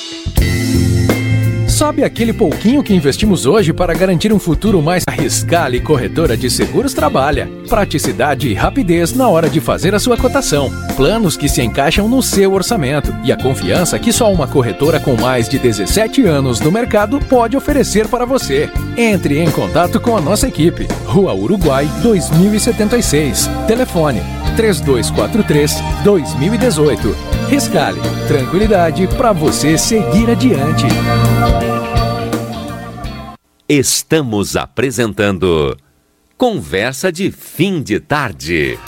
Sabe 1.74 2.04
aquele 2.04 2.32
pouquinho 2.32 2.84
que 2.84 2.94
investimos 2.94 3.46
hoje 3.46 3.72
para 3.72 3.92
garantir 3.92 4.32
um 4.32 4.38
futuro 4.38 4.80
mais 4.80 5.02
arriscado 5.08 5.74
e 5.74 5.80
corretora 5.80 6.36
de 6.36 6.48
seguros 6.48 6.94
trabalha? 6.94 7.50
Praticidade 7.68 8.46
e 8.46 8.54
rapidez 8.54 9.12
na 9.12 9.28
hora 9.28 9.50
de 9.50 9.60
fazer 9.60 9.92
a 9.92 9.98
sua 9.98 10.16
cotação. 10.16 10.70
Planos 10.94 11.36
que 11.36 11.48
se 11.48 11.60
encaixam 11.62 12.08
no 12.08 12.22
seu 12.22 12.52
orçamento 12.52 13.12
e 13.24 13.32
a 13.32 13.36
confiança 13.36 13.98
que 13.98 14.12
só 14.12 14.32
uma 14.32 14.46
corretora 14.46 15.00
com 15.00 15.16
mais 15.16 15.48
de 15.48 15.58
17 15.58 16.24
anos 16.24 16.60
no 16.60 16.70
mercado 16.70 17.18
pode 17.18 17.56
oferecer 17.56 18.06
para 18.06 18.24
você. 18.24 18.70
Entre 18.96 19.40
em 19.40 19.50
contato 19.50 19.98
com 19.98 20.16
a 20.16 20.20
nossa 20.20 20.46
equipe. 20.46 20.86
Rua 21.06 21.34
Uruguai 21.34 21.90
2076. 22.04 23.50
Telefone 23.66 24.43
3243 24.56 25.72
2018. 26.04 27.16
Riscale, 27.48 28.00
tranquilidade 28.26 29.06
para 29.16 29.32
você 29.32 29.76
seguir 29.76 30.30
adiante. 30.30 30.86
Estamos 33.68 34.56
apresentando 34.56 35.76
Conversa 36.36 37.10
de 37.10 37.30
Fim 37.30 37.82
de 37.82 37.98
Tarde. 38.00 38.78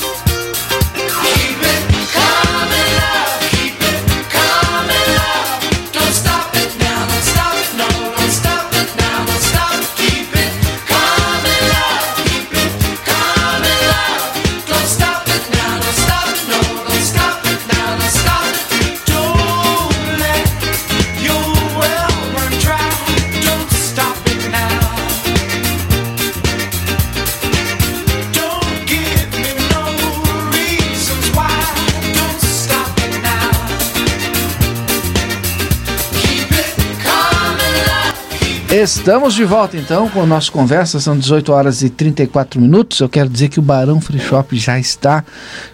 Estamos 38.87 39.35
de 39.35 39.45
volta 39.45 39.77
então 39.77 40.09
com 40.09 40.23
a 40.23 40.27
nossa 40.27 40.49
conversa, 40.49 41.01
são 41.01 41.19
18 41.19 41.53
horas 41.53 41.83
e 41.83 41.91
34 41.91 42.61
minutos. 42.61 43.01
Eu 43.01 43.09
quero 43.09 43.29
dizer 43.29 43.49
que 43.49 43.59
o 43.59 43.63
Barão 43.63 44.01
Free 44.01 44.21
Shop 44.21 44.57
já 44.57 44.79
está 44.79 45.25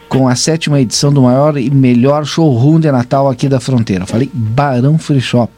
com 0.08 0.26
a 0.26 0.34
sétima 0.34 0.80
edição 0.80 1.12
do 1.12 1.20
maior 1.20 1.58
e 1.58 1.70
melhor 1.70 2.24
showroom 2.24 2.80
de 2.80 2.90
Natal 2.90 3.28
aqui 3.28 3.50
da 3.50 3.60
fronteira. 3.60 4.04
Eu 4.04 4.06
falei 4.06 4.30
Barão 4.32 4.96
Free 4.96 5.20
Shop. 5.20 5.52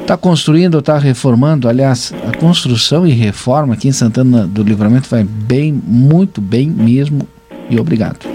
Está 0.00 0.16
construindo, 0.16 0.80
está 0.80 0.98
reformando. 0.98 1.68
Aliás, 1.68 2.12
a 2.26 2.36
construção 2.36 3.06
e 3.06 3.12
reforma 3.12 3.74
aqui 3.74 3.86
em 3.86 3.92
Santana 3.92 4.44
do 4.44 4.64
Livramento 4.64 5.08
vai 5.08 5.22
bem, 5.22 5.72
muito 5.72 6.40
bem 6.40 6.68
mesmo. 6.68 7.28
E 7.70 7.78
obrigado. 7.78 8.26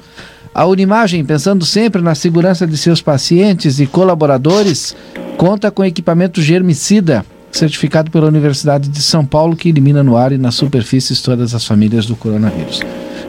A 0.53 0.65
Unimagem, 0.65 1.23
pensando 1.23 1.65
sempre 1.65 2.01
na 2.01 2.13
segurança 2.13 2.67
de 2.67 2.77
seus 2.77 3.01
pacientes 3.01 3.79
e 3.79 3.85
colaboradores, 3.85 4.93
conta 5.37 5.71
com 5.71 5.85
equipamento 5.85 6.41
germicida, 6.41 7.23
certificado 7.57 8.11
pela 8.11 8.27
Universidade 8.27 8.87
de 8.87 9.01
São 9.01 9.25
Paulo, 9.25 9.55
que 9.55 9.69
elimina 9.69 10.03
no 10.03 10.15
ar 10.15 10.31
e 10.31 10.37
nas 10.37 10.55
superfícies 10.55 11.21
todas 11.21 11.53
as 11.53 11.65
famílias 11.65 12.05
do 12.05 12.15
coronavírus. 12.15 12.81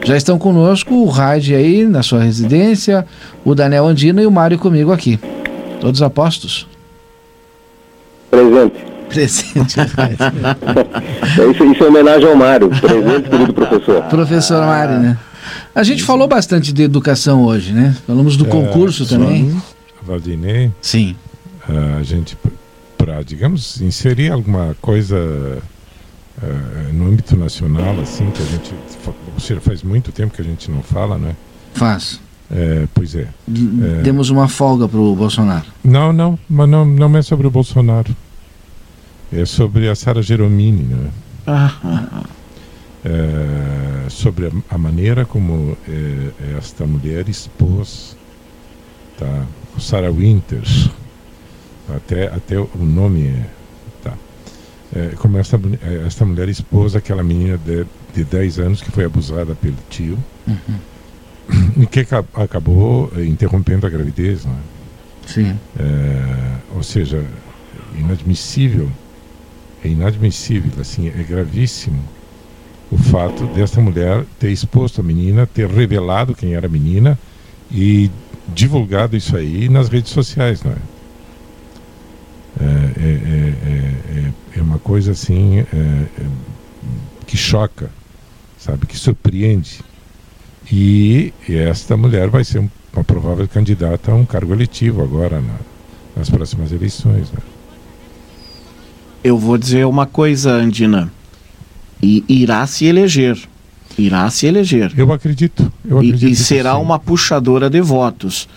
Já 0.03 0.15
estão 0.15 0.37
conosco 0.37 0.93
o 0.93 1.09
Raid 1.09 1.53
aí 1.53 1.85
na 1.85 2.01
sua 2.01 2.23
residência, 2.23 3.05
o 3.43 3.53
Daniel 3.53 3.85
Andino 3.85 4.21
e 4.21 4.25
o 4.25 4.31
Mário 4.31 4.57
comigo 4.57 4.91
aqui. 4.91 5.19
Todos 5.81 6.01
apostos? 6.01 6.67
Presente. 8.29 8.89
Presente. 9.09 9.75
isso, 11.51 11.63
isso 11.65 11.83
é 11.83 11.87
homenagem 11.87 12.29
ao 12.29 12.35
Mário. 12.35 12.69
Presente, 12.69 13.29
querido 13.29 13.53
professor. 13.53 14.03
Professor 14.03 14.65
Mário, 14.65 14.99
né? 14.99 15.17
A 15.73 15.83
gente 15.83 16.03
falou 16.03 16.27
bastante 16.27 16.71
de 16.71 16.83
educação 16.83 17.43
hoje, 17.43 17.73
né? 17.73 17.95
Falamos 18.05 18.37
do 18.37 18.45
é, 18.45 18.49
concurso 18.49 19.05
também. 19.05 19.59
Valdinei. 20.03 20.71
Sim. 20.81 21.15
A 21.67 22.01
gente, 22.03 22.37
para, 23.09 23.23
digamos, 23.23 23.81
inserir 23.81 24.31
alguma 24.31 24.75
coisa 24.79 25.17
uh, 25.17 26.93
no 26.93 27.07
âmbito 27.07 27.35
nacional, 27.35 27.99
assim, 27.99 28.29
que 28.29 28.41
a 28.41 28.45
gente. 28.45 28.73
Ou 29.33 29.39
seja, 29.39 29.59
faz 29.59 29.81
muito 29.81 30.11
tempo 30.11 30.33
que 30.33 30.41
a 30.41 30.45
gente 30.45 30.69
não 30.69 30.83
fala, 30.83 31.17
né? 31.17 31.35
Faz. 31.73 32.19
É, 32.51 32.87
pois 32.93 33.15
é. 33.15 33.27
é. 33.47 34.01
Demos 34.03 34.29
uma 34.29 34.47
folga 34.47 34.87
para 34.87 34.99
o 34.99 35.15
Bolsonaro. 35.15 35.65
Não, 35.83 36.13
não, 36.13 36.37
mas 36.47 36.69
não, 36.69 36.85
não 36.85 37.17
é 37.17 37.21
sobre 37.21 37.47
o 37.47 37.51
Bolsonaro. 37.51 38.15
É 39.33 39.45
sobre 39.45 39.89
a 39.89 39.95
Sara 39.95 40.21
Geromini, 40.21 40.83
né? 40.83 41.09
Ah. 41.47 42.23
É, 43.05 44.09
sobre 44.09 44.47
a, 44.47 44.51
a, 44.69 44.77
maneira 44.77 45.25
como 45.25 45.77
esta 46.57 46.85
mulher 46.85 47.29
expôs 47.29 48.17
tá? 49.17 49.45
Sarah 49.77 50.11
Winters, 50.11 50.89
até, 51.95 52.27
até 52.27 52.59
o 52.59 52.69
nome 52.77 53.27
é. 53.27 53.45
Tá? 54.03 54.13
É, 54.95 55.07
como 55.17 55.37
esta, 55.37 55.59
esta 56.05 56.25
mulher 56.25 56.49
expôs 56.49 56.95
aquela 56.95 57.23
menina 57.23 57.57
de, 57.57 57.85
de 58.13 58.23
10 58.23 58.59
anos 58.59 58.81
que 58.81 58.91
foi 58.91 59.05
abusada 59.05 59.55
pelo 59.55 59.77
tio. 59.89 60.17
Uhum 60.47 60.89
e 61.77 61.85
que 61.85 62.05
acabou 62.33 63.11
interrompendo 63.17 63.85
a 63.85 63.89
gravidez, 63.89 64.45
né? 64.45 64.55
Sim. 65.25 65.55
É, 65.79 66.75
ou 66.75 66.83
seja, 66.83 67.23
inadmissível, 67.97 68.89
é 69.83 69.87
inadmissível, 69.87 70.71
assim, 70.79 71.07
é 71.07 71.23
gravíssimo 71.23 72.03
o 72.91 72.97
fato 72.97 73.45
desta 73.47 73.79
mulher 73.79 74.25
ter 74.39 74.49
exposto 74.49 75.01
a 75.01 75.03
menina, 75.03 75.45
ter 75.45 75.69
revelado 75.69 76.33
quem 76.33 76.55
era 76.55 76.65
a 76.65 76.69
menina 76.69 77.17
e 77.71 78.09
divulgado 78.47 79.15
isso 79.15 79.37
aí 79.37 79.69
nas 79.69 79.89
redes 79.89 80.11
sociais, 80.11 80.63
não 80.63 80.71
é? 80.71 80.77
É, 82.59 82.65
é, 82.65 83.09
é, 83.09 84.29
é, 84.55 84.59
é 84.59 84.61
uma 84.61 84.79
coisa 84.79 85.11
assim 85.11 85.65
que 87.25 87.37
choca, 87.37 87.89
sabe, 88.57 88.85
que 88.85 88.97
surpreende. 88.97 89.79
E 90.71 91.33
esta 91.47 91.95
mulher 91.95 92.27
vai 92.27 92.43
ser 92.43 92.59
uma 92.93 93.03
provável 93.03 93.47
candidata 93.47 94.11
a 94.11 94.15
um 94.15 94.25
cargo 94.25 94.53
eletivo 94.53 95.01
agora 95.01 95.39
na, 95.39 95.55
nas 96.15 96.29
próximas 96.29 96.71
eleições. 96.71 97.31
Né? 97.31 97.39
Eu 99.23 99.37
vou 99.37 99.57
dizer 99.57 99.85
uma 99.85 100.05
coisa, 100.05 100.51
Andina. 100.51 101.11
E 102.01 102.23
irá 102.27 102.65
se 102.67 102.85
eleger. 102.85 103.37
Irá 103.97 104.29
se 104.29 104.45
eleger. 104.45 104.93
Eu 104.97 105.11
acredito. 105.11 105.71
Eu 105.83 105.97
acredito 105.97 106.27
e, 106.27 106.31
e 106.31 106.35
será 106.35 106.77
uma 106.77 106.97
puxadora 106.99 107.69
de 107.69 107.81
votos 107.81 108.47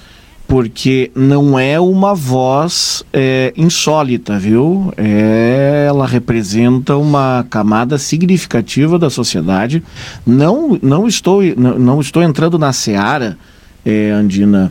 porque 0.53 1.11
não 1.15 1.59
é 1.59 1.81
uma 1.81 2.15
voz 2.15 3.03
é, 3.11 3.55
insólita, 3.57 4.39
viu? 4.39 4.93
É, 4.99 5.87
ela 5.89 6.07
representa 6.07 6.95
uma 6.95 7.47
camada 7.49 7.97
significativa 7.97 8.99
da 8.99 9.09
sociedade. 9.09 9.83
Não, 10.27 10.79
não, 10.83 11.09
estou, 11.09 11.43
não, 11.57 11.79
não 11.79 12.01
estou 12.03 12.23
entrando 12.23 12.59
na 12.59 12.71
seara, 12.71 13.39
é, 13.83 14.11
Andina, 14.11 14.71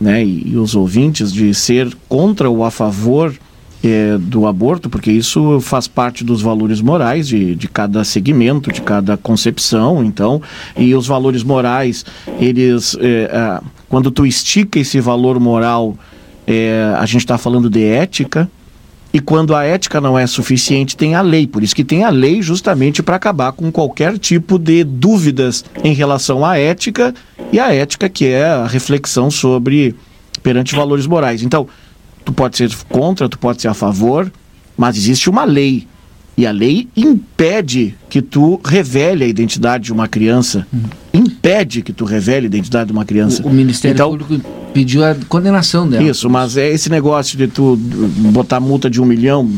né, 0.00 0.24
e, 0.24 0.48
e, 0.48 0.56
os 0.56 0.74
ouvintes, 0.74 1.32
de 1.32 1.54
ser 1.54 1.96
contra 2.08 2.50
ou 2.50 2.64
a 2.64 2.70
favor 2.72 3.32
é, 3.82 4.18
do 4.18 4.46
aborto, 4.46 4.90
porque 4.90 5.10
isso 5.10 5.60
faz 5.60 5.88
parte 5.88 6.22
dos 6.22 6.42
valores 6.42 6.80
morais 6.80 7.28
de, 7.28 7.54
de 7.54 7.68
cada 7.68 8.04
segmento, 8.04 8.72
de 8.72 8.82
cada 8.82 9.16
concepção, 9.16 10.04
então, 10.04 10.42
e 10.76 10.94
os 10.94 11.06
valores 11.06 11.42
morais, 11.42 12.04
eles. 12.38 12.96
É, 13.00 13.30
a, 13.32 13.62
quando 13.88 14.10
tu 14.10 14.24
estica 14.24 14.78
esse 14.78 15.00
valor 15.00 15.40
moral, 15.40 15.96
é, 16.46 16.94
a 16.96 17.06
gente 17.06 17.22
está 17.22 17.36
falando 17.36 17.68
de 17.68 17.82
ética. 17.84 18.48
E 19.12 19.18
quando 19.18 19.56
a 19.56 19.64
ética 19.64 20.00
não 20.00 20.16
é 20.16 20.24
suficiente, 20.24 20.96
tem 20.96 21.16
a 21.16 21.20
lei. 21.20 21.44
Por 21.44 21.64
isso 21.64 21.74
que 21.74 21.82
tem 21.82 22.04
a 22.04 22.10
lei 22.10 22.40
justamente 22.40 23.02
para 23.02 23.16
acabar 23.16 23.50
com 23.50 23.72
qualquer 23.72 24.16
tipo 24.16 24.56
de 24.56 24.84
dúvidas 24.84 25.64
em 25.82 25.92
relação 25.92 26.46
à 26.46 26.56
ética 26.56 27.12
e 27.52 27.58
a 27.58 27.74
ética 27.74 28.08
que 28.08 28.26
é 28.26 28.44
a 28.44 28.68
reflexão 28.68 29.28
sobre 29.28 29.96
perante 30.44 30.76
valores 30.76 31.08
morais. 31.08 31.42
Então, 31.42 31.66
tu 32.24 32.32
pode 32.32 32.56
ser 32.56 32.70
contra, 32.88 33.28
tu 33.28 33.38
pode 33.38 33.60
ser 33.60 33.68
a 33.68 33.74
favor, 33.74 34.30
mas 34.76 34.96
existe 34.96 35.28
uma 35.28 35.44
lei 35.44 35.86
e 36.36 36.46
a 36.46 36.52
lei 36.52 36.88
impede 36.96 37.94
que 38.08 38.22
tu 38.22 38.58
revele 38.64 39.24
a 39.24 39.26
identidade 39.26 39.84
de 39.84 39.92
uma 39.92 40.08
criança. 40.08 40.66
Uhum. 40.72 40.84
Impede 41.12 41.82
que 41.82 41.92
tu 41.92 42.06
revele 42.06 42.46
a 42.46 42.48
identidade 42.48 42.86
de 42.86 42.92
uma 42.92 43.04
criança. 43.04 43.42
O, 43.42 43.48
o 43.48 43.52
Ministério 43.52 43.94
então, 43.94 44.10
Público 44.16 44.40
pediu 44.72 45.04
a 45.04 45.14
condenação 45.28 45.86
dela. 45.86 46.02
Isso, 46.02 46.30
mas 46.30 46.56
é 46.56 46.66
esse 46.70 46.88
negócio 46.88 47.36
de 47.36 47.46
tu 47.46 47.76
botar 47.76 48.58
multa 48.58 48.88
de 48.88 49.02
um 49.02 49.04
milhão 49.04 49.50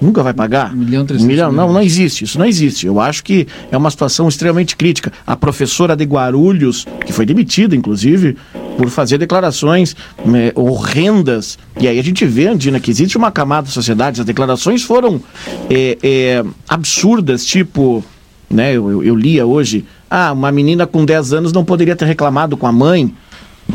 Nunca 0.00 0.22
vai 0.22 0.32
pagar? 0.32 0.72
Um 0.72 0.76
milhão, 0.76 1.06
um 1.10 1.24
milhão 1.24 1.52
Não, 1.52 1.72
não 1.72 1.82
existe. 1.82 2.24
Isso 2.24 2.38
não 2.38 2.46
existe. 2.46 2.86
Eu 2.86 3.00
acho 3.00 3.24
que 3.24 3.46
é 3.70 3.76
uma 3.76 3.90
situação 3.90 4.28
extremamente 4.28 4.76
crítica. 4.76 5.12
A 5.26 5.36
professora 5.36 5.96
de 5.96 6.04
Guarulhos, 6.04 6.86
que 7.04 7.12
foi 7.12 7.26
demitida, 7.26 7.74
inclusive, 7.74 8.36
por 8.76 8.88
fazer 8.88 9.18
declarações 9.18 9.96
é, 10.34 10.52
horrendas. 10.54 11.58
E 11.80 11.88
aí 11.88 11.98
a 11.98 12.02
gente 12.02 12.24
vê, 12.24 12.46
Andina, 12.46 12.78
que 12.78 12.90
existe 12.90 13.16
uma 13.16 13.32
camada 13.32 13.66
da 13.66 13.72
sociedade. 13.72 14.20
As 14.20 14.26
declarações 14.26 14.82
foram 14.82 15.20
é, 15.68 15.98
é, 16.02 16.44
absurdas, 16.68 17.44
tipo. 17.44 18.04
Né, 18.50 18.72
eu, 18.72 18.90
eu, 18.90 19.04
eu 19.04 19.14
lia 19.14 19.44
hoje. 19.44 19.84
Ah, 20.08 20.32
uma 20.32 20.50
menina 20.50 20.86
com 20.86 21.04
10 21.04 21.34
anos 21.34 21.52
não 21.52 21.64
poderia 21.64 21.94
ter 21.94 22.06
reclamado 22.06 22.56
com 22.56 22.66
a 22.66 22.72
mãe. 22.72 23.12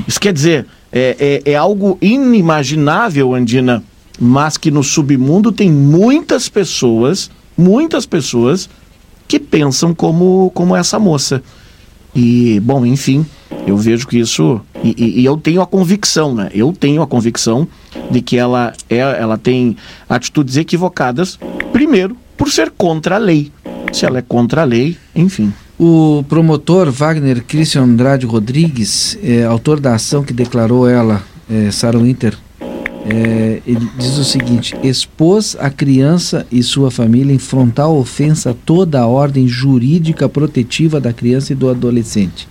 Isso 0.07 0.19
quer 0.19 0.33
dizer, 0.33 0.65
é, 0.91 1.41
é, 1.45 1.51
é 1.51 1.55
algo 1.55 1.97
inimaginável, 2.01 3.35
Andina 3.35 3.83
mas 4.19 4.57
que 4.57 4.71
no 4.71 4.83
submundo 4.83 5.51
tem 5.51 5.71
muitas 5.71 6.49
pessoas, 6.49 7.29
muitas 7.57 8.05
pessoas 8.05 8.69
que 9.27 9.39
pensam 9.39 9.93
como, 9.93 10.51
como 10.53 10.75
essa 10.75 10.99
moça. 10.99 11.41
E, 12.15 12.59
bom, 12.59 12.85
enfim, 12.85 13.25
eu 13.65 13.75
vejo 13.77 14.07
que 14.07 14.19
isso. 14.19 14.61
E, 14.83 14.95
e, 14.97 15.21
e, 15.21 15.25
eu 15.25 15.37
tenho 15.37 15.61
a 15.61 15.65
convicção, 15.65 16.35
né? 16.35 16.49
Eu 16.53 16.71
tenho 16.71 17.01
a 17.01 17.07
convicção 17.07 17.67
de 18.11 18.21
que 18.21 18.37
ela, 18.37 18.73
é, 18.89 18.97
ela 18.97 19.37
tem 19.37 19.75
atitudes 20.07 20.57
equivocadas, 20.57 21.39
primeiro, 21.71 22.15
por 22.37 22.51
ser 22.51 22.71
contra 22.71 23.15
a 23.15 23.17
lei. 23.17 23.51
Se 23.91 24.05
ela 24.05 24.19
é 24.19 24.21
contra 24.21 24.61
a 24.61 24.65
lei, 24.65 24.97
enfim. 25.15 25.51
O 25.79 26.23
promotor 26.29 26.91
Wagner 26.91 27.43
Christian 27.43 27.83
Andrade 27.83 28.25
Rodrigues, 28.25 29.17
é, 29.23 29.43
autor 29.43 29.79
da 29.79 29.95
ação 29.95 30.23
que 30.23 30.33
declarou 30.33 30.87
ela, 30.87 31.23
é, 31.49 31.71
Sarah 31.71 31.99
Winter, 31.99 32.37
é, 33.05 33.61
ele 33.67 33.87
diz 33.97 34.17
o 34.17 34.23
seguinte: 34.23 34.75
expôs 34.81 35.57
a 35.59 35.69
criança 35.69 36.45
e 36.51 36.63
sua 36.63 36.89
família 36.89 37.33
em 37.33 37.39
frontal 37.39 37.97
ofensa 37.97 38.51
a 38.51 38.53
toda 38.53 39.01
a 39.01 39.07
ordem 39.07 39.47
jurídica 39.47 40.29
protetiva 40.29 40.99
da 40.99 41.11
criança 41.11 41.51
e 41.51 41.55
do 41.55 41.69
adolescente, 41.69 42.47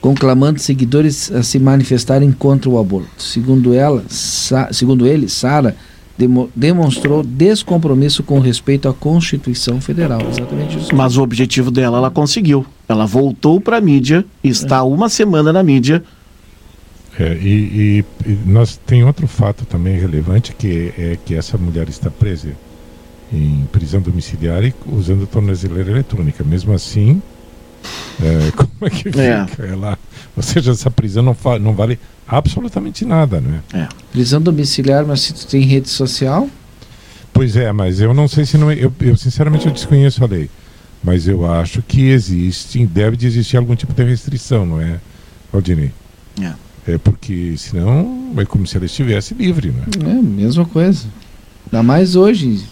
conclamando 0.00 0.60
seguidores 0.60 1.32
a 1.32 1.42
se 1.42 1.58
manifestarem 1.58 2.30
contra 2.30 2.70
o 2.70 2.78
aborto. 2.78 3.22
Segundo 3.22 3.74
ela, 3.74 4.04
segundo 4.70 5.06
ele, 5.06 5.28
Sara 5.28 5.76
demo, 6.16 6.48
demonstrou 6.54 7.22
descompromisso 7.22 8.22
com 8.22 8.38
respeito 8.38 8.88
à 8.88 8.94
Constituição 8.94 9.80
Federal. 9.80 10.20
Exatamente 10.30 10.78
isso. 10.78 10.94
Mas 10.94 11.16
o 11.16 11.22
objetivo 11.22 11.70
dela 11.70 11.98
ela 11.98 12.10
conseguiu. 12.10 12.64
Ela 12.88 13.06
voltou 13.06 13.60
para 13.60 13.78
a 13.78 13.80
mídia, 13.80 14.24
está 14.42 14.78
é. 14.78 14.82
uma 14.82 15.08
semana 15.08 15.52
na 15.52 15.62
mídia 15.62 16.02
é, 17.18 17.34
e, 17.34 18.04
e, 18.26 18.30
e, 18.30 18.38
nós 18.44 18.78
tem 18.86 19.02
outro 19.02 19.26
fato 19.26 19.64
também 19.64 19.98
relevante 19.98 20.54
que 20.54 20.92
é 20.98 21.16
que 21.24 21.34
essa 21.34 21.56
mulher 21.56 21.88
está 21.88 22.10
presa 22.10 22.50
em 23.32 23.66
prisão 23.72 24.00
domiciliar 24.00 24.62
e 24.64 24.74
usando 24.86 25.26
tornozeleira 25.26 25.90
eletrônica. 25.90 26.44
Mesmo 26.44 26.74
assim, 26.74 27.22
é, 28.22 28.50
como 28.56 28.70
é 28.82 28.90
que 28.90 29.08
é. 29.08 29.46
fica? 29.46 29.66
É. 29.66 29.70
Ela, 29.70 29.98
ou 30.36 30.42
seja, 30.42 30.72
essa 30.72 30.90
prisão 30.90 31.22
não, 31.22 31.36
não 31.58 31.72
vale 31.72 31.98
absolutamente 32.28 33.04
nada, 33.04 33.40
não 33.40 33.62
é? 33.72 33.84
é? 33.84 33.88
Prisão 34.12 34.40
domiciliar, 34.40 35.06
mas 35.06 35.22
se 35.22 35.32
tu 35.32 35.46
tem 35.46 35.62
rede 35.62 35.88
social? 35.88 36.48
Pois 37.32 37.56
é, 37.56 37.72
mas 37.72 38.00
eu 38.00 38.12
não 38.12 38.28
sei 38.28 38.44
se 38.44 38.58
não. 38.58 38.70
É, 38.70 38.74
eu, 38.74 38.92
eu 39.00 39.16
sinceramente 39.16 39.66
eu 39.66 39.72
desconheço 39.72 40.22
a 40.22 40.26
lei. 40.26 40.50
Mas 41.02 41.28
eu 41.28 41.50
acho 41.50 41.82
que 41.82 42.08
existe, 42.08 42.84
deve 42.84 43.16
de 43.16 43.26
existir 43.26 43.56
algum 43.56 43.76
tipo 43.76 43.92
de 43.92 44.02
restrição, 44.02 44.66
não 44.66 44.80
é, 44.80 44.98
Valdinei? 45.52 45.92
É. 46.42 46.52
É 46.88 46.98
porque 46.98 47.54
senão 47.56 48.32
é 48.36 48.44
como 48.44 48.64
se 48.66 48.76
ela 48.76 48.86
estivesse 48.86 49.34
livre, 49.34 49.70
né? 49.70 49.84
É, 50.08 50.22
mesma 50.22 50.64
coisa. 50.64 51.06
Ainda 51.66 51.82
mais 51.82 52.14
hoje, 52.14 52.64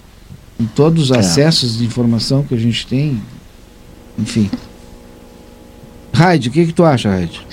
em 0.61 0.67
todos 0.67 1.11
os 1.11 1.17
é. 1.17 1.19
acessos 1.19 1.79
de 1.79 1.85
informação 1.85 2.45
que 2.45 2.55
a 2.55 2.59
gente 2.59 2.87
tem, 2.87 3.21
enfim. 4.17 4.49
Raid, 6.12 6.49
o 6.49 6.53
que, 6.53 6.67
que 6.67 6.73
tu 6.73 6.85
acha, 6.85 7.11
Raid? 7.11 7.45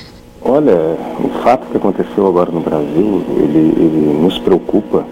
Olha, 0.43 0.75
o 1.19 1.43
fato 1.43 1.67
que 1.67 1.77
aconteceu 1.77 2.27
agora 2.27 2.51
no 2.51 2.61
Brasil, 2.61 3.25
ele, 3.37 3.73
ele 3.75 4.19
nos 4.21 4.37
preocupa 4.37 5.03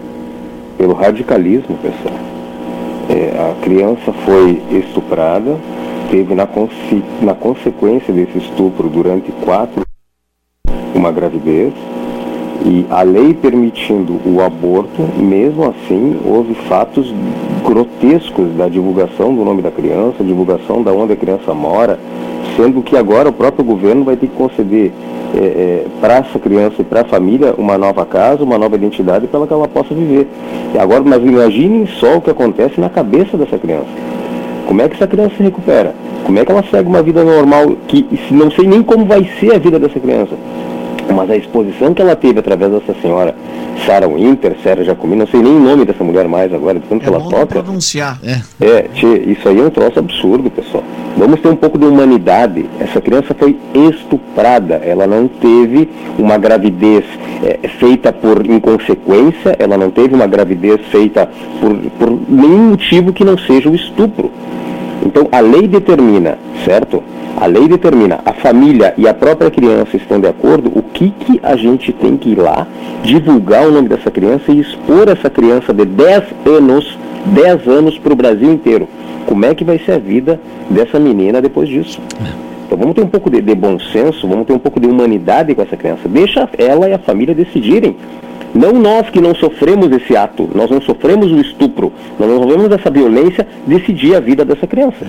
pelo 0.78 0.94
radicalismo, 0.94 1.76
pessoal. 1.78 2.18
É, 3.08 3.50
a 3.50 3.60
criança 3.60 4.12
foi 4.24 4.62
estuprada, 4.70 5.58
teve 6.10 6.32
na, 6.32 6.48
na 7.22 7.34
consequência 7.34 8.14
desse 8.14 8.38
estupro 8.38 8.88
durante 8.88 9.32
quatro 9.44 9.84
uma 10.94 11.10
gravidez, 11.10 11.72
e 12.64 12.84
a 12.90 13.02
lei 13.02 13.32
permitindo 13.32 14.20
o 14.26 14.42
aborto, 14.42 15.02
mesmo 15.16 15.64
assim, 15.64 16.18
houve 16.24 16.54
fatos 16.68 17.12
grotescos 17.64 18.52
da 18.56 18.68
divulgação 18.68 19.34
do 19.34 19.44
nome 19.44 19.62
da 19.62 19.70
criança, 19.70 20.22
divulgação 20.22 20.82
da 20.82 20.92
onde 20.92 21.14
a 21.14 21.16
criança 21.16 21.54
mora, 21.54 21.98
sendo 22.56 22.82
que 22.82 22.96
agora 22.96 23.30
o 23.30 23.32
próprio 23.32 23.64
governo 23.64 24.04
vai 24.04 24.16
ter 24.16 24.26
que 24.26 24.36
conceder 24.36 24.92
é, 25.34 25.38
é, 25.38 25.86
para 26.00 26.16
essa 26.16 26.38
criança 26.38 26.74
e 26.80 26.84
para 26.84 27.02
a 27.02 27.04
família 27.04 27.54
uma 27.56 27.78
nova 27.78 28.04
casa, 28.04 28.42
uma 28.42 28.58
nova 28.58 28.74
identidade 28.74 29.26
para 29.26 29.46
que 29.46 29.52
ela 29.52 29.68
possa 29.68 29.94
viver. 29.94 30.26
E 30.74 30.78
agora, 30.78 31.02
mas 31.04 31.22
imaginem 31.22 31.86
só 31.86 32.16
o 32.16 32.20
que 32.20 32.30
acontece 32.30 32.80
na 32.80 32.90
cabeça 32.90 33.36
dessa 33.36 33.56
criança. 33.56 33.88
Como 34.66 34.82
é 34.82 34.88
que 34.88 34.96
essa 34.96 35.06
criança 35.06 35.34
se 35.36 35.42
recupera? 35.42 35.94
Como 36.24 36.38
é 36.38 36.44
que 36.44 36.52
ela 36.52 36.62
segue 36.70 36.88
uma 36.88 37.02
vida 37.02 37.24
normal 37.24 37.72
que 37.88 38.06
não 38.30 38.50
sei 38.50 38.66
nem 38.66 38.82
como 38.82 39.04
vai 39.04 39.24
ser 39.40 39.54
a 39.54 39.58
vida 39.58 39.78
dessa 39.78 39.98
criança? 39.98 40.34
Mas 41.10 41.30
a 41.30 41.36
exposição 41.36 41.94
que 41.94 42.02
ela 42.02 42.16
teve 42.16 42.40
através 42.40 42.70
dessa 42.72 42.94
senhora 43.00 43.34
Sarah 43.86 44.08
Winter, 44.08 44.56
Sarah 44.62 44.84
Jacomini, 44.84 45.20
não 45.20 45.26
sei 45.26 45.42
nem 45.42 45.56
o 45.56 45.60
nome 45.60 45.84
dessa 45.84 46.04
mulher 46.04 46.28
mais 46.28 46.52
agora, 46.52 46.78
de 46.78 46.86
tanto 46.86 47.02
é 47.02 47.08
que 47.08 47.14
ela 47.14 47.20
toca. 47.28 47.62
pronunciar. 47.62 48.18
É, 48.22 48.40
é 48.64 48.82
tchê, 48.94 49.24
isso 49.26 49.48
aí 49.48 49.58
é 49.58 49.62
um 49.62 49.70
troço 49.70 49.98
absurdo, 49.98 50.50
pessoal. 50.50 50.84
Vamos 51.16 51.40
ter 51.40 51.48
um 51.48 51.56
pouco 51.56 51.78
de 51.78 51.86
humanidade. 51.86 52.66
Essa 52.78 53.00
criança 53.00 53.34
foi 53.34 53.56
estuprada, 53.74 54.76
ela 54.76 55.06
não 55.06 55.28
teve 55.28 55.88
uma 56.18 56.38
gravidez 56.38 57.04
é, 57.42 57.68
feita 57.68 58.12
por 58.12 58.46
inconsequência, 58.46 59.56
ela 59.58 59.76
não 59.76 59.90
teve 59.90 60.14
uma 60.14 60.26
gravidez 60.26 60.80
feita 60.90 61.28
por, 61.60 61.76
por 61.98 62.20
nenhum 62.28 62.70
motivo 62.70 63.12
que 63.12 63.24
não 63.24 63.36
seja 63.38 63.68
o 63.68 63.74
estupro. 63.74 64.30
Então 65.04 65.28
a 65.32 65.40
lei 65.40 65.66
determina, 65.66 66.38
certo? 66.64 67.02
A 67.36 67.46
lei 67.46 67.68
determina, 67.68 68.20
a 68.24 68.32
família 68.32 68.92
e 68.98 69.08
a 69.08 69.14
própria 69.14 69.50
criança 69.50 69.96
estão 69.96 70.20
de 70.20 70.26
acordo, 70.26 70.70
o 70.74 70.82
que, 70.82 71.10
que 71.10 71.40
a 71.42 71.56
gente 71.56 71.92
tem 71.92 72.16
que 72.16 72.30
ir 72.30 72.38
lá, 72.38 72.66
divulgar 73.02 73.66
o 73.66 73.70
nome 73.70 73.88
dessa 73.88 74.10
criança 74.10 74.52
e 74.52 74.60
expor 74.60 75.08
essa 75.08 75.30
criança 75.30 75.72
de 75.72 75.84
10 75.84 76.24
anos, 76.46 76.98
10 77.26 77.68
anos 77.68 77.98
para 77.98 78.12
o 78.12 78.16
Brasil 78.16 78.52
inteiro. 78.52 78.88
Como 79.26 79.44
é 79.46 79.54
que 79.54 79.64
vai 79.64 79.78
ser 79.78 79.92
a 79.92 79.98
vida 79.98 80.40
dessa 80.68 80.98
menina 80.98 81.40
depois 81.40 81.68
disso? 81.68 82.00
Então 82.66 82.78
vamos 82.78 82.94
ter 82.94 83.02
um 83.02 83.08
pouco 83.08 83.30
de, 83.30 83.40
de 83.40 83.54
bom 83.54 83.78
senso, 83.78 84.28
vamos 84.28 84.46
ter 84.46 84.52
um 84.52 84.58
pouco 84.58 84.78
de 84.78 84.86
humanidade 84.86 85.54
com 85.54 85.62
essa 85.62 85.76
criança. 85.76 86.08
Deixa 86.08 86.48
ela 86.58 86.88
e 86.88 86.92
a 86.92 86.98
família 86.98 87.34
decidirem. 87.34 87.96
Não 88.54 88.72
nós 88.72 89.08
que 89.10 89.20
não 89.20 89.34
sofremos 89.34 89.90
esse 89.92 90.16
ato, 90.16 90.48
nós 90.54 90.70
não 90.70 90.80
sofremos 90.80 91.30
o 91.30 91.40
estupro, 91.40 91.92
nós 92.18 92.28
não 92.28 92.42
sofremos 92.42 92.70
essa 92.72 92.90
violência, 92.90 93.46
decidir 93.66 94.14
a 94.16 94.20
vida 94.20 94.44
dessa 94.44 94.66
criança. 94.66 95.06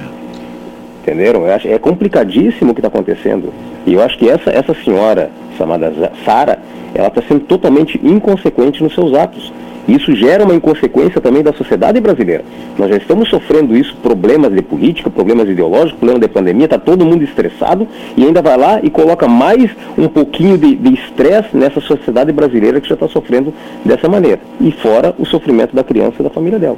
Entenderam? 1.01 1.47
é 1.47 1.79
complicadíssimo 1.79 2.71
o 2.71 2.73
que 2.73 2.79
está 2.79 2.87
acontecendo. 2.87 3.51
E 3.85 3.93
eu 3.93 4.03
acho 4.03 4.17
que 4.17 4.29
essa, 4.29 4.51
essa 4.51 4.73
senhora, 4.83 5.31
chamada 5.57 5.91
Sara, 6.23 6.59
ela 6.93 7.07
está 7.07 7.21
sendo 7.27 7.41
totalmente 7.41 7.99
inconsequente 8.03 8.83
nos 8.83 8.93
seus 8.93 9.13
atos. 9.13 9.51
Isso 9.87 10.15
gera 10.15 10.43
uma 10.43 10.53
inconsequência 10.53 11.19
também 11.19 11.41
da 11.41 11.51
sociedade 11.53 11.99
brasileira. 11.99 12.45
Nós 12.77 12.89
já 12.89 12.97
estamos 12.97 13.29
sofrendo 13.29 13.75
isso, 13.75 13.95
problemas 13.97 14.53
de 14.53 14.61
política, 14.61 15.09
problemas 15.09 15.49
ideológicos, 15.49 15.93
problemas 15.93 16.21
de 16.21 16.27
pandemia, 16.27 16.65
está 16.65 16.77
todo 16.77 17.03
mundo 17.03 17.23
estressado 17.23 17.87
e 18.15 18.23
ainda 18.23 18.43
vai 18.43 18.57
lá 18.57 18.79
e 18.83 18.91
coloca 18.91 19.27
mais 19.27 19.71
um 19.97 20.07
pouquinho 20.07 20.55
de 20.55 20.93
estresse 20.93 21.57
nessa 21.57 21.81
sociedade 21.81 22.31
brasileira 22.31 22.79
que 22.79 22.87
já 22.87 22.93
está 22.93 23.07
sofrendo 23.07 23.51
dessa 23.83 24.07
maneira. 24.07 24.39
E 24.59 24.71
fora 24.71 25.15
o 25.17 25.25
sofrimento 25.25 25.75
da 25.75 25.83
criança 25.83 26.17
e 26.19 26.23
da 26.23 26.29
família 26.29 26.59
dela. 26.59 26.77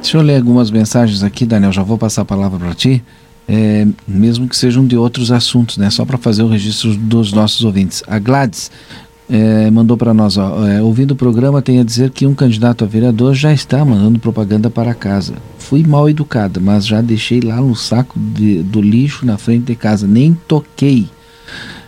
Deixa 0.00 0.16
eu 0.16 0.22
ler 0.22 0.36
algumas 0.36 0.70
mensagens 0.70 1.22
aqui, 1.22 1.44
Daniel, 1.44 1.72
já 1.72 1.82
vou 1.82 1.98
passar 1.98 2.22
a 2.22 2.24
palavra 2.24 2.58
para 2.58 2.74
ti 2.74 3.02
é, 3.48 3.86
mesmo 4.06 4.48
que 4.48 4.56
sejam 4.56 4.86
de 4.86 4.96
outros 4.96 5.30
assuntos, 5.30 5.76
né? 5.76 5.88
Só 5.90 6.04
para 6.04 6.18
fazer 6.18 6.42
o 6.42 6.48
registro 6.48 6.94
dos 6.96 7.32
nossos 7.32 7.64
ouvintes. 7.64 8.02
A 8.06 8.18
Gladys 8.18 8.70
é, 9.28 9.70
mandou 9.70 9.96
para 9.96 10.12
nós, 10.12 10.36
ó, 10.36 10.66
é, 10.66 10.82
ouvindo 10.82 11.12
o 11.12 11.16
programa, 11.16 11.62
tem 11.62 11.80
a 11.80 11.84
dizer 11.84 12.10
que 12.10 12.26
um 12.26 12.34
candidato 12.34 12.84
a 12.84 12.86
vereador 12.86 13.34
já 13.34 13.52
está 13.52 13.84
mandando 13.84 14.18
propaganda 14.18 14.70
para 14.70 14.94
casa. 14.94 15.34
Fui 15.58 15.84
mal 15.84 16.08
educada, 16.08 16.60
mas 16.60 16.86
já 16.86 17.00
deixei 17.00 17.40
lá 17.40 17.56
no 17.56 17.74
saco 17.74 18.18
de, 18.18 18.62
do 18.62 18.80
lixo 18.80 19.24
na 19.24 19.36
frente 19.38 19.64
de 19.64 19.74
casa, 19.76 20.06
nem 20.06 20.34
toquei. 20.46 21.08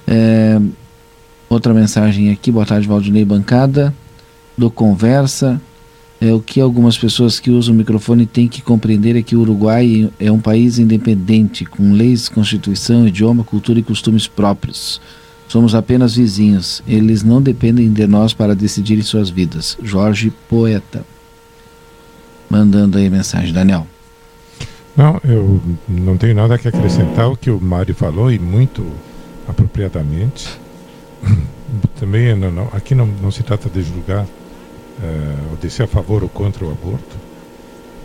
É, 0.07 0.61
outra 1.49 1.75
mensagem 1.75 2.31
aqui, 2.31 2.51
boa 2.51 2.67
tarde, 2.67 2.89
Valdinei 2.89 3.25
Bancada, 3.25 3.95
do 4.57 4.71
Conversa. 4.71 5.61
É, 6.21 6.33
o 6.33 6.41
que 6.41 6.61
algumas 6.61 6.99
pessoas 6.99 7.39
que 7.39 7.51
usam 7.51 7.75
o 7.75 7.79
microfone 7.79 8.27
têm 8.27 8.49
que 8.49 8.61
compreender 8.61 9.15
é 9.15 9.23
que 9.23 9.37
o 9.37 9.41
Uruguai 9.41 10.11
é 10.19 10.33
um 10.33 10.41
país 10.41 10.79
independente, 10.79 11.65
com 11.65 11.93
leis, 11.93 12.29
constituição, 12.29 13.07
idioma, 13.07 13.45
cultura 13.45 13.79
e 13.79 13.85
costumes 13.85 14.27
próprios. 14.27 15.01
Somos 15.47 15.75
apenas 15.75 16.17
vizinhos. 16.17 16.83
Eles 16.87 17.23
não 17.23 17.41
dependem 17.41 17.93
de 17.93 18.07
nós 18.07 18.35
para 18.35 18.55
decidirem 18.55 19.03
suas 19.03 19.31
vidas. 19.31 19.79
Jorge 19.83 20.33
Poeta. 20.49 21.05
Mandando 22.51 22.99
aí 22.99 23.09
mensagem, 23.09 23.53
Daniel. 23.53 23.87
Não, 24.97 25.21
eu 25.23 25.63
não 25.89 26.17
tenho 26.17 26.35
nada 26.35 26.59
que 26.59 26.67
acrescentar 26.67 27.31
o 27.31 27.37
que 27.37 27.51
o 27.51 27.61
Mário 27.61 27.95
falou 27.95 28.33
e 28.33 28.39
muito 28.39 28.85
apropriadamente. 29.47 30.49
Também 32.01 32.35
não, 32.35 32.51
não, 32.51 32.69
aqui 32.73 32.95
não, 32.95 33.07
não 33.07 33.31
se 33.31 33.43
trata 33.43 33.71
de 33.71 33.83
julgar 33.83 34.27
uh, 34.99 35.57
de 35.57 35.71
ser 35.71 35.85
a 35.85 35.87
favor 35.87 36.23
ou 36.23 36.29
contra 36.29 36.65
o 36.65 36.71
aborto, 36.71 37.17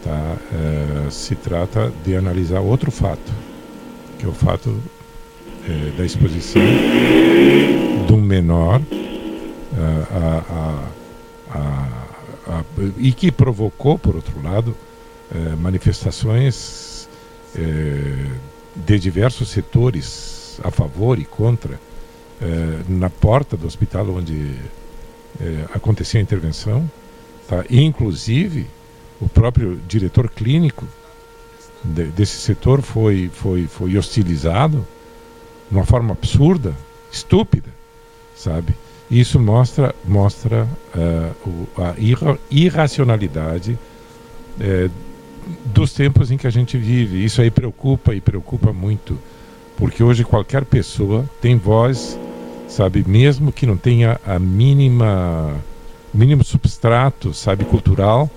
tá? 0.04 0.38
Uh, 0.52 1.12
se 1.12 1.36
trata 1.36 1.92
de 2.06 2.16
analisar 2.16 2.60
outro 2.60 2.92
fato, 2.92 3.32
que 4.18 4.26
é 4.26 4.30
o 4.30 4.34
fato 4.34 4.70
uh, 4.70 5.98
da 5.98 6.06
exposição 6.06 6.62
de 8.08 8.14
um 8.14 8.22
menor 8.22 8.82
a, 10.12 10.84
a, 11.50 11.90
a, 12.50 12.64
e 12.98 13.12
que 13.12 13.32
provocou, 13.32 13.98
por 13.98 14.16
outro 14.16 14.40
lado, 14.44 14.76
manifestações 15.58 17.10
de 18.76 19.00
diversos 19.00 19.50
setores 19.50 20.60
a 20.64 20.70
favor 20.70 21.18
e 21.18 21.26
contra 21.26 21.80
na 22.88 23.10
porta 23.10 23.58
do 23.58 23.66
hospital 23.66 24.10
onde 24.12 24.56
é, 25.40 25.66
a 25.74 26.20
intervenção, 26.20 26.90
tá? 27.48 27.64
E, 27.70 27.82
inclusive 27.82 28.68
o 29.20 29.30
próprio 29.30 29.80
diretor 29.88 30.30
clínico 30.30 30.86
de, 31.84 32.06
desse 32.06 32.38
setor 32.38 32.82
foi, 32.82 33.30
foi, 33.34 33.68
foi 33.68 33.98
hostilizado 33.98 34.86
de 35.70 35.76
uma 35.76 35.86
forma 35.86 36.14
absurda, 36.14 36.76
estúpida, 37.12 37.70
sabe? 38.36 38.76
Isso 39.10 39.40
mostra, 39.40 39.94
mostra 40.06 40.68
uh, 40.96 41.50
o, 41.50 41.82
a 41.82 41.96
irra, 41.98 42.38
irracionalidade 42.50 43.78
uh, 44.60 44.92
dos 45.66 45.94
tempos 45.94 46.32
em 46.32 46.38
que 46.38 46.48
a 46.48 46.50
gente 46.50 46.78
vive. 46.78 47.24
Isso 47.24 47.42
aí 47.42 47.52
preocupa 47.52 48.14
e 48.14 48.22
preocupa 48.22 48.74
muito, 48.74 49.18
porque 49.78 50.04
hoje 50.04 50.24
qualquer 50.24 50.66
pessoa 50.66 51.30
tem 51.42 51.58
voz 51.58 52.18
sabe? 52.74 53.04
Mesmo 53.08 53.52
que 53.52 53.66
não 53.66 53.78
tenha 53.78 54.20
a 54.26 54.40
mínima 54.40 55.56
mínimo 56.14 56.44
substrato, 56.44 57.34
sabe, 57.34 57.66
cultural, 57.66 58.30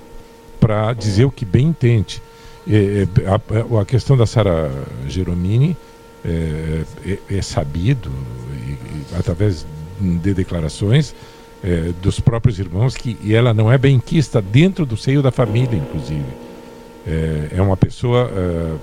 para 0.59 0.95
dizer 0.95 1.25
o 1.25 1.31
que 1.31 1.45
bem 1.45 1.69
entende. 1.69 2.23
É, 2.69 3.07
é, 3.23 3.29
a, 3.29 3.81
a, 3.81 3.85
questão 3.85 4.17
da 4.17 4.27
Sara 4.27 4.71
Geromini 5.07 5.77
é, 6.25 6.83
é, 7.05 7.37
é 7.37 7.43
sabido, 7.43 8.11
e, 8.67 8.71
e, 8.73 9.05
através 9.19 9.67
de 10.01 10.35
declarações 10.35 11.15
é, 11.63 11.93
dos 12.03 12.19
próprios 12.19 12.59
irmãos, 12.59 12.97
que 12.97 13.17
ela 13.33 13.53
não 13.53 13.71
é 13.71 13.79
benquista 13.79 14.41
dentro 14.41 14.87
do 14.87 14.97
seio 14.97 15.23
da 15.23 15.31
família, 15.31 15.77
inclusive. 15.77 16.25
É, 17.07 17.59
é 17.59 17.63
uma 17.63 17.77
pessoa, 17.77 18.31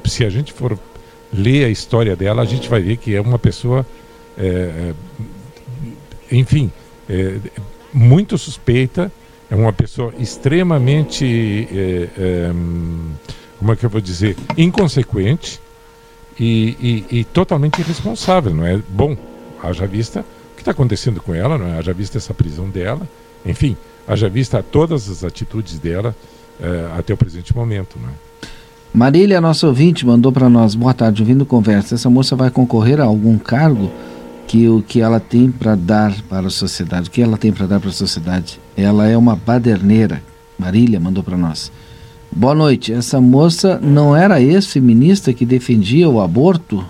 se 0.05 0.23
a 0.23 0.29
gente 0.29 0.53
for 0.53 0.77
ler 1.33 1.65
a 1.65 1.69
história 1.69 2.15
dela, 2.15 2.43
a 2.43 2.45
gente 2.45 2.69
vai 2.69 2.81
ver 2.81 2.97
que 2.97 3.13
é 3.13 3.19
uma 3.19 3.39
pessoa, 3.39 3.85
é, 4.37 4.93
enfim, 6.31 6.71
é, 7.09 7.37
muito 7.93 8.37
suspeita, 8.37 9.11
é 9.49 9.55
uma 9.55 9.71
pessoa 9.71 10.13
extremamente, 10.17 11.67
é, 11.71 12.09
é, 12.17 12.51
como 13.59 13.71
é 13.71 13.75
que 13.75 13.85
eu 13.85 13.89
vou 13.89 14.01
dizer, 14.01 14.35
inconsequente 14.57 15.59
e, 16.39 17.05
e, 17.09 17.19
e 17.19 17.23
totalmente 17.23 17.79
irresponsável, 17.79 18.53
não 18.53 18.65
é? 18.65 18.79
Bom, 18.89 19.15
haja 19.61 19.85
vista 19.85 20.21
o 20.21 20.55
que 20.55 20.61
está 20.61 20.71
acontecendo 20.71 21.21
com 21.21 21.33
ela, 21.33 21.57
não 21.57 21.67
é? 21.67 21.77
Haja 21.77 21.93
vista 21.93 22.17
essa 22.17 22.33
prisão 22.33 22.69
dela, 22.69 23.07
enfim, 23.45 23.77
haja 24.07 24.27
vista 24.27 24.63
todas 24.63 25.09
as 25.09 25.23
atitudes 25.23 25.77
dela 25.77 26.15
é, 26.59 26.97
até 26.97 27.13
o 27.13 27.17
presente 27.17 27.55
momento, 27.55 27.97
não 28.01 28.09
é? 28.09 28.13
Marília, 28.93 29.41
nossa 29.41 29.65
ouvinte, 29.65 30.05
mandou 30.05 30.31
para 30.31 30.47
nós, 30.47 30.75
boa 30.75 30.93
tarde, 30.93 31.23
ouvindo 31.23 31.47
conversa. 31.47 31.95
Essa 31.95 32.11
moça 32.11 32.35
vai 32.35 32.51
concorrer 32.51 33.01
a 33.01 33.05
algum 33.05 33.39
cargo 33.39 33.91
que 34.53 34.69
o 34.69 34.83
que 34.83 35.01
ela 35.01 35.19
tem 35.19 35.49
para 35.49 35.73
dar 35.73 36.13
para 36.29 36.45
a 36.45 36.49
sociedade? 36.51 37.09
O 37.09 37.11
que 37.11 37.23
ela 37.23 37.39
tem 37.39 37.51
para 37.51 37.65
dar 37.65 37.79
para 37.79 37.89
a 37.89 37.91
sociedade? 37.91 38.59
Ela 38.77 39.07
é 39.07 39.17
uma 39.17 39.35
baderneira. 39.35 40.21
Marília 40.59 40.99
mandou 40.99 41.23
para 41.23 41.35
nós. 41.35 41.71
Boa 42.31 42.53
noite. 42.53 42.93
Essa 42.93 43.19
moça 43.19 43.79
não 43.81 44.15
era 44.15 44.39
ex-feminista 44.39 45.33
que 45.33 45.43
defendia 45.43 46.07
o 46.07 46.21
aborto? 46.21 46.85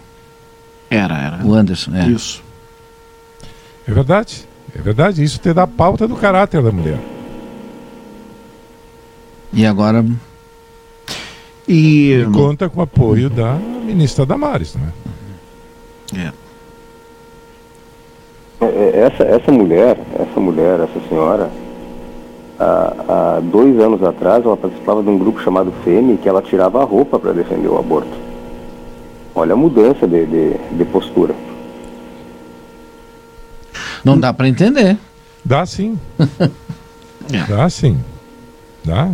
Era, 0.90 1.18
era. 1.18 1.45
O 1.45 1.53
Anderson, 1.53 1.95
é. 1.95 2.10
Isso. 2.10 2.44
É 3.88 3.94
verdade. 3.94 4.45
É 4.77 4.81
verdade. 4.81 5.23
Isso 5.23 5.40
te 5.40 5.53
dá 5.53 5.65
pauta 5.65 6.06
do 6.06 6.18
caráter 6.18 6.61
da 6.61 6.69
mulher. 6.69 6.99
E 9.53 9.65
agora 9.65 10.06
e, 11.65 12.11
e 12.11 12.26
conta 12.34 12.68
com 12.68 12.81
o 12.81 12.84
apoio 12.84 13.30
da 13.30 13.53
ministra 13.56 14.26
Damares, 14.26 14.76
né? 14.76 14.91
É. 16.14 16.43
é. 18.64 18.91
é 18.95 18.99
essa, 18.99 19.23
essa 19.23 19.52
mulher, 19.52 19.98
essa 20.19 20.40
mulher, 20.40 20.80
essa 20.80 21.10
senhora, 21.10 21.49
há, 22.60 22.94
há 23.07 23.40
dois 23.41 23.80
anos 23.80 24.03
atrás 24.03 24.45
ela 24.45 24.57
participava 24.57 25.02
de 25.03 25.10
um 25.10 25.18
grupo 25.18 25.41
chamado 25.41 25.72
FEME 25.84 26.18
que 26.18 26.30
ela 26.30 26.41
tirava 26.41 26.81
a 26.81 26.85
roupa 26.85 27.19
para 27.19 27.34
defender 27.34 27.68
o 27.68 27.77
aborto. 27.77 28.11
Olha 29.35 29.53
a 29.53 29.57
mudança 29.57 30.07
de, 30.07 30.26
de, 30.26 30.53
de 30.72 30.85
postura. 30.85 31.35
Não 34.03 34.19
dá 34.19 34.34
para 34.34 34.48
entender. 34.48 34.98
Dá 35.44 35.65
sim. 35.65 35.98
Dá 37.49 37.69
sim. 37.69 37.98
Dá. 38.84 39.10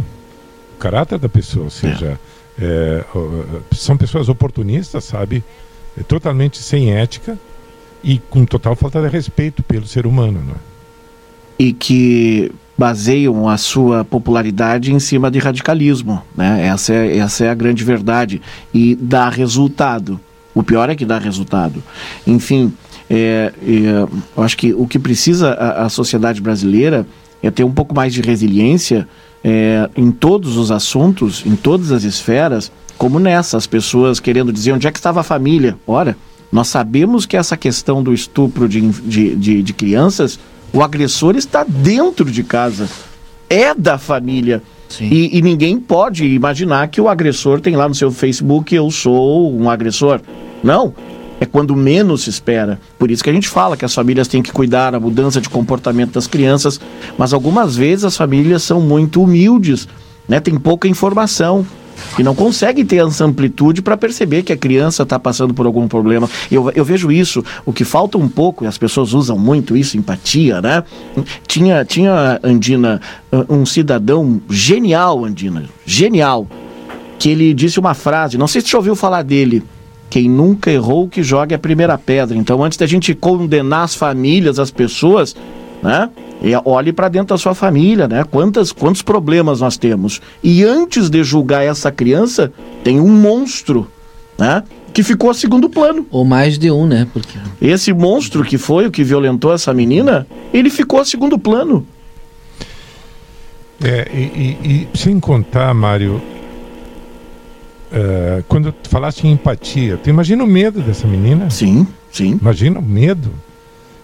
O 0.75 0.79
caráter 0.79 1.19
da 1.19 1.29
pessoa, 1.29 1.65
ou 1.65 1.69
seja, 1.69 2.19
é 2.25 2.39
é, 2.61 3.05
são 3.73 3.95
pessoas 3.95 4.27
oportunistas, 4.27 5.05
sabe? 5.05 5.43
É, 5.97 6.03
totalmente 6.03 6.57
sem 6.57 6.93
ética 6.93 7.37
e 8.03 8.19
com 8.29 8.45
total 8.45 8.75
falta 8.75 9.01
de 9.01 9.07
respeito 9.07 9.61
pelo 9.63 9.85
ser 9.85 10.05
humano. 10.05 10.39
Né? 10.39 10.55
E 11.57 11.73
que 11.73 12.51
baseiam 12.77 13.49
a 13.49 13.57
sua 13.57 14.05
popularidade 14.05 14.93
em 14.93 14.99
cima 14.99 15.29
de 15.29 15.39
radicalismo. 15.39 16.23
Né? 16.35 16.67
Essa, 16.67 16.93
é, 16.93 17.17
essa 17.17 17.45
é 17.45 17.49
a 17.49 17.53
grande 17.53 17.83
verdade. 17.83 18.41
E 18.73 18.95
dá 18.95 19.29
resultado. 19.29 20.19
O 20.55 20.63
pior 20.63 20.89
é 20.89 20.95
que 20.95 21.05
dá 21.05 21.19
resultado. 21.19 21.83
Enfim, 22.25 22.73
é, 23.09 23.51
é, 23.61 24.07
eu 24.37 24.43
acho 24.43 24.57
que 24.57 24.73
o 24.73 24.87
que 24.87 24.97
precisa 24.97 25.51
a, 25.51 25.85
a 25.85 25.89
sociedade 25.89 26.41
brasileira 26.41 27.05
é 27.41 27.51
ter 27.51 27.63
um 27.63 27.71
pouco 27.71 27.93
mais 27.93 28.13
de 28.13 28.21
resiliência 28.21 29.07
é, 29.43 29.89
em 29.95 30.11
todos 30.11 30.57
os 30.57 30.71
assuntos, 30.71 31.43
em 31.45 31.55
todas 31.55 31.91
as 31.91 32.03
esferas, 32.03 32.71
como 32.97 33.19
nessa, 33.19 33.57
as 33.57 33.65
pessoas 33.65 34.19
querendo 34.19 34.51
dizer 34.51 34.73
onde 34.73 34.87
é 34.87 34.91
que 34.91 34.99
estava 34.99 35.21
a 35.21 35.23
família. 35.23 35.77
Ora, 35.87 36.17
nós 36.51 36.67
sabemos 36.67 37.25
que 37.25 37.37
essa 37.37 37.55
questão 37.55 38.01
do 38.01 38.13
estupro 38.13 38.67
de, 38.67 38.81
de, 38.81 39.35
de, 39.35 39.63
de 39.63 39.73
crianças, 39.73 40.39
o 40.73 40.81
agressor 40.81 41.35
está 41.35 41.63
dentro 41.63 42.29
de 42.29 42.43
casa, 42.43 42.89
é 43.49 43.73
da 43.73 43.97
família. 43.97 44.61
E, 44.99 45.37
e, 45.37 45.41
ninguém 45.43 45.79
pode 45.79 46.25
imaginar 46.25 46.87
que 46.87 46.99
o 46.99 47.07
agressor 47.07 47.61
tem 47.61 47.75
lá 47.75 47.87
no 47.87 47.93
seu 47.93 48.11
Facebook 48.11 48.73
eu 48.73 48.89
sou 48.89 49.55
um 49.55 49.69
agressor. 49.69 50.19
Não 50.63 50.95
é 51.39 51.45
quando 51.45 51.75
menos 51.75 52.23
se 52.23 52.29
espera. 52.29 52.79
Por 52.97 53.09
isso 53.09 53.23
que 53.23 53.29
a 53.29 53.33
gente 53.33 53.47
fala 53.47 53.77
que 53.77 53.85
as 53.85 53.93
famílias 53.93 54.27
têm 54.27 54.43
que 54.43 54.51
cuidar 54.51 54.91
da 54.91 54.99
mudança 54.99 55.39
de 55.39 55.49
comportamento 55.49 56.11
das 56.11 56.27
crianças, 56.27 56.79
mas 57.17 57.33
algumas 57.33 57.75
vezes 57.75 58.03
as 58.03 58.17
famílias 58.17 58.61
são 58.61 58.81
muito 58.81 59.23
humildes, 59.23 59.87
né? 60.27 60.39
Tem 60.39 60.57
pouca 60.57 60.87
informação 60.87 61.65
e 62.17 62.23
não 62.23 62.35
conseguem 62.35 62.85
ter 62.85 63.05
essa 63.05 63.25
amplitude 63.25 63.81
para 63.81 63.97
perceber 63.97 64.43
que 64.43 64.53
a 64.53 64.57
criança 64.57 65.03
está 65.03 65.19
passando 65.19 65.53
por 65.53 65.65
algum 65.65 65.87
problema. 65.87 66.29
Eu, 66.51 66.71
eu 66.75 66.85
vejo 66.85 67.11
isso, 67.11 67.43
o 67.65 67.73
que 67.73 67.83
falta 67.83 68.17
um 68.17 68.27
pouco, 68.27 68.63
e 68.63 68.67
as 68.67 68.77
pessoas 68.77 69.13
usam 69.13 69.37
muito 69.37 69.75
isso, 69.75 69.97
empatia, 69.97 70.61
né? 70.61 70.83
Tinha, 71.47 71.85
tinha 71.85 72.39
Andina, 72.43 73.01
um 73.47 73.65
cidadão 73.65 74.41
genial, 74.49 75.25
Andina, 75.25 75.65
genial, 75.85 76.47
que 77.17 77.29
ele 77.29 77.53
disse 77.53 77.79
uma 77.79 77.93
frase, 77.93 78.37
não 78.37 78.47
sei 78.47 78.61
se 78.61 78.69
você 78.69 78.77
ouviu 78.77 78.95
falar 78.95 79.23
dele, 79.23 79.63
quem 80.09 80.27
nunca 80.27 80.71
errou 80.71 81.07
que 81.07 81.21
jogue 81.21 81.53
a 81.53 81.59
primeira 81.59 81.97
pedra. 81.97 82.35
Então, 82.35 82.63
antes 82.63 82.77
da 82.77 82.87
gente 82.87 83.13
condenar 83.13 83.83
as 83.83 83.93
famílias, 83.93 84.57
as 84.57 84.71
pessoas, 84.71 85.35
né? 85.83 86.09
Olhe 86.65 86.93
para 86.93 87.09
dentro 87.09 87.29
da 87.29 87.37
sua 87.37 87.53
família, 87.53 88.07
né? 88.07 88.23
Quantas, 88.23 88.71
quantos 88.71 89.01
problemas 89.01 89.61
nós 89.61 89.77
temos. 89.77 90.21
E 90.43 90.63
antes 90.63 91.09
de 91.09 91.23
julgar 91.23 91.63
essa 91.63 91.91
criança, 91.91 92.51
tem 92.83 92.99
um 92.99 93.09
monstro, 93.09 93.87
né? 94.37 94.63
Que 94.93 95.03
ficou 95.03 95.29
a 95.29 95.33
segundo 95.33 95.69
plano. 95.69 96.05
Ou 96.09 96.25
mais 96.25 96.57
de 96.57 96.71
um, 96.71 96.87
né? 96.87 97.07
Porque... 97.13 97.37
Esse 97.61 97.93
monstro 97.93 98.43
que 98.43 98.57
foi 98.57 98.87
o 98.87 98.91
que 98.91 99.03
violentou 99.03 99.53
essa 99.53 99.73
menina, 99.73 100.25
ele 100.53 100.69
ficou 100.69 100.99
a 100.99 101.05
segundo 101.05 101.37
plano. 101.37 101.85
É, 103.81 104.07
e, 104.13 104.17
e, 104.17 104.87
e 104.93 104.97
sem 104.97 105.19
contar, 105.19 105.73
Mário, 105.73 106.21
Uh, 107.89 108.43
quando 108.47 108.71
tu 108.71 108.87
falaste 108.87 109.25
em 109.25 109.31
empatia, 109.31 109.97
tu 109.97 110.11
imagina 110.11 110.43
o 110.43 110.47
medo 110.47 110.79
dessa 110.79 111.07
menina? 111.07 111.49
Sim, 111.49 111.87
sim. 112.11 112.37
Imagina 112.39 112.79
o 112.79 112.83
medo. 112.83 113.31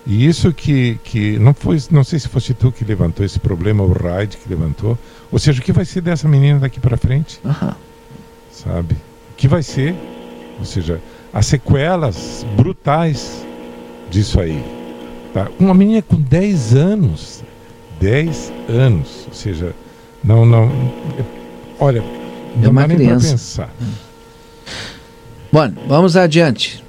E 0.05 0.25
isso 0.25 0.53
que, 0.53 0.99
que 1.03 1.39
não 1.39 1.53
foi, 1.53 1.81
não 1.89 2.03
sei 2.03 2.19
se 2.19 2.27
fosse 2.27 2.53
tu 2.53 2.71
que 2.71 2.85
levantou 2.85 3.25
esse 3.25 3.39
problema, 3.39 3.83
o 3.83 3.91
Raid 3.91 4.37
que 4.37 4.47
levantou. 4.47 4.97
Ou 5.31 5.39
seja, 5.39 5.59
o 5.59 5.63
que 5.63 5.71
vai 5.71 5.83
ser 5.83 6.01
dessa 6.01 6.27
menina 6.27 6.59
daqui 6.59 6.79
para 6.79 6.95
frente? 6.95 7.39
Uhum. 7.43 7.73
Sabe? 8.51 8.93
O 8.93 9.35
que 9.35 9.47
vai 9.47 9.63
ser? 9.63 9.95
Ou 10.59 10.65
seja, 10.65 11.01
as 11.33 11.47
sequelas 11.47 12.45
brutais 12.55 13.45
disso 14.11 14.39
aí. 14.39 14.63
Tá? 15.33 15.49
Uma 15.59 15.73
menina 15.73 16.03
com 16.03 16.21
10 16.21 16.75
anos. 16.75 17.43
10 17.99 18.53
anos. 18.69 19.25
Ou 19.27 19.33
seja, 19.33 19.75
não, 20.23 20.45
não. 20.45 20.71
Olha, 21.79 22.03
é 22.61 22.67
uma 22.69 22.87
criança. 22.87 23.69
Bom, 25.51 25.73
vamos 25.87 26.15
adiante. 26.15 26.84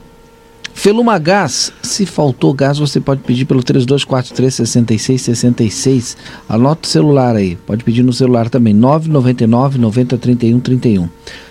Feluma 0.77 1.19
Gás, 1.19 1.73
se 1.82 2.05
faltou 2.05 2.53
gás, 2.53 2.77
você 2.78 3.01
pode 3.01 3.23
pedir 3.23 3.47
pelo 3.47 3.62
3243-6666. 3.62 6.19
Anota 6.47 6.86
o 6.86 6.90
celular 6.90 7.35
aí, 7.35 7.57
pode 7.66 7.82
pedir 7.82 8.03
no 8.03 8.12
celular 8.12 8.51
também, 8.51 8.74
999 8.74 9.78
90 9.78 10.19
31 10.19 10.61
31. 10.61 11.09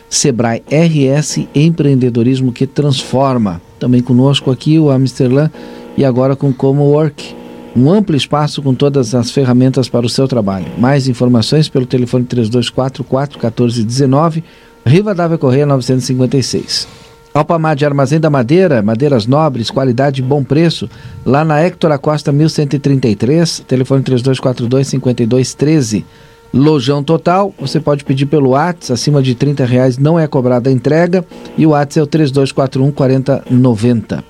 Sebrae 0.08 0.62
RS 0.70 1.40
Empreendedorismo 1.56 2.54
que 2.54 2.68
transforma. 2.68 3.60
Também 3.80 4.02
conosco 4.02 4.52
aqui 4.52 4.78
o 4.80 4.92
Amsterdã 4.92 5.50
e 5.98 6.06
agora 6.06 6.36
com 6.36 6.54
Como 6.54 6.84
Work 6.84 7.36
um 7.76 7.92
amplo 7.92 8.16
espaço 8.16 8.62
com 8.62 8.76
todas 8.76 9.16
as 9.16 9.32
ferramentas 9.32 9.90
para 9.90 10.06
o 10.06 10.10
seu 10.10 10.28
trabalho. 10.28 10.68
Mais 10.78 11.08
informações 11.10 11.68
pelo 11.68 11.88
telefone 11.88 12.26
3244 12.26 13.34
1419, 13.34 14.44
Riva 14.86 15.16
Dávia 15.16 15.40
Correia 15.40 15.66
956. 15.66 17.05
Alpamar 17.36 17.76
de 17.76 17.86
Armazém 17.86 18.18
da 18.18 18.30
Madeira, 18.30 18.82
madeiras 18.82 19.28
nobres, 19.28 19.70
qualidade 19.70 20.22
e 20.22 20.24
bom 20.24 20.42
preço, 20.42 20.90
lá 21.26 21.44
na 21.44 21.62
Hector 21.62 21.92
Acosta 21.92 22.32
1133, 22.32 23.66
telefone 23.68 24.04
3242 24.04 24.88
5213. 24.88 26.06
Lojão 26.54 27.04
Total, 27.04 27.54
você 27.60 27.82
pode 27.82 28.06
pedir 28.06 28.28
pelo 28.28 28.52
WhatsApp, 28.52 28.94
acima 28.94 29.22
de 29.22 29.36
30 29.36 29.66
reais 29.66 29.98
não 29.98 30.18
é 30.18 30.26
cobrada 30.28 30.70
a 30.70 30.74
entrega 30.74 31.26
e 31.58 31.66
o 31.66 31.72
WhatsApp 31.72 32.00
é 32.00 32.04
o 32.04 32.08
3241 32.08 32.92
4090. 32.94 34.24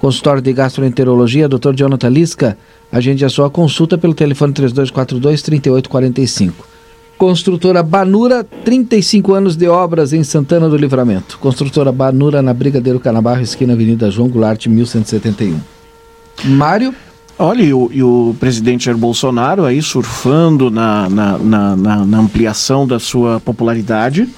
Consultório 0.00 0.42
de 0.42 0.52
Gastroenterologia, 0.52 1.48
Dr. 1.48 1.72
Jonathan 1.76 2.08
Lisca. 2.08 2.58
Agende 2.90 3.24
a 3.24 3.28
sua 3.28 3.48
consulta 3.48 3.96
pelo 3.96 4.12
telefone 4.12 4.52
3242-3845. 4.54 6.73
Construtora 7.18 7.82
Banura, 7.82 8.44
35 8.64 9.34
anos 9.34 9.56
de 9.56 9.68
obras 9.68 10.12
em 10.12 10.24
Santana 10.24 10.68
do 10.68 10.76
Livramento. 10.76 11.38
Construtora 11.38 11.92
Banura 11.92 12.42
na 12.42 12.52
Brigadeiro 12.52 12.98
Canabarro, 12.98 13.42
esquina 13.42 13.72
Avenida 13.72 14.10
João 14.10 14.28
Goulart, 14.28 14.66
1171. 14.66 15.58
Mário? 16.44 16.94
Olha, 17.38 17.62
e 17.62 17.74
o, 17.74 17.90
e 17.92 18.02
o, 18.02 18.34
presidente 18.38 18.84
Jair 18.84 18.96
Bolsonaro 18.96 19.64
aí 19.64 19.82
surfando 19.82 20.70
na, 20.70 21.08
na, 21.08 21.38
na, 21.38 21.76
na, 22.06 22.18
ampliação 22.18 22.86
da 22.86 23.00
sua 23.00 23.40
popularidade, 23.40 24.28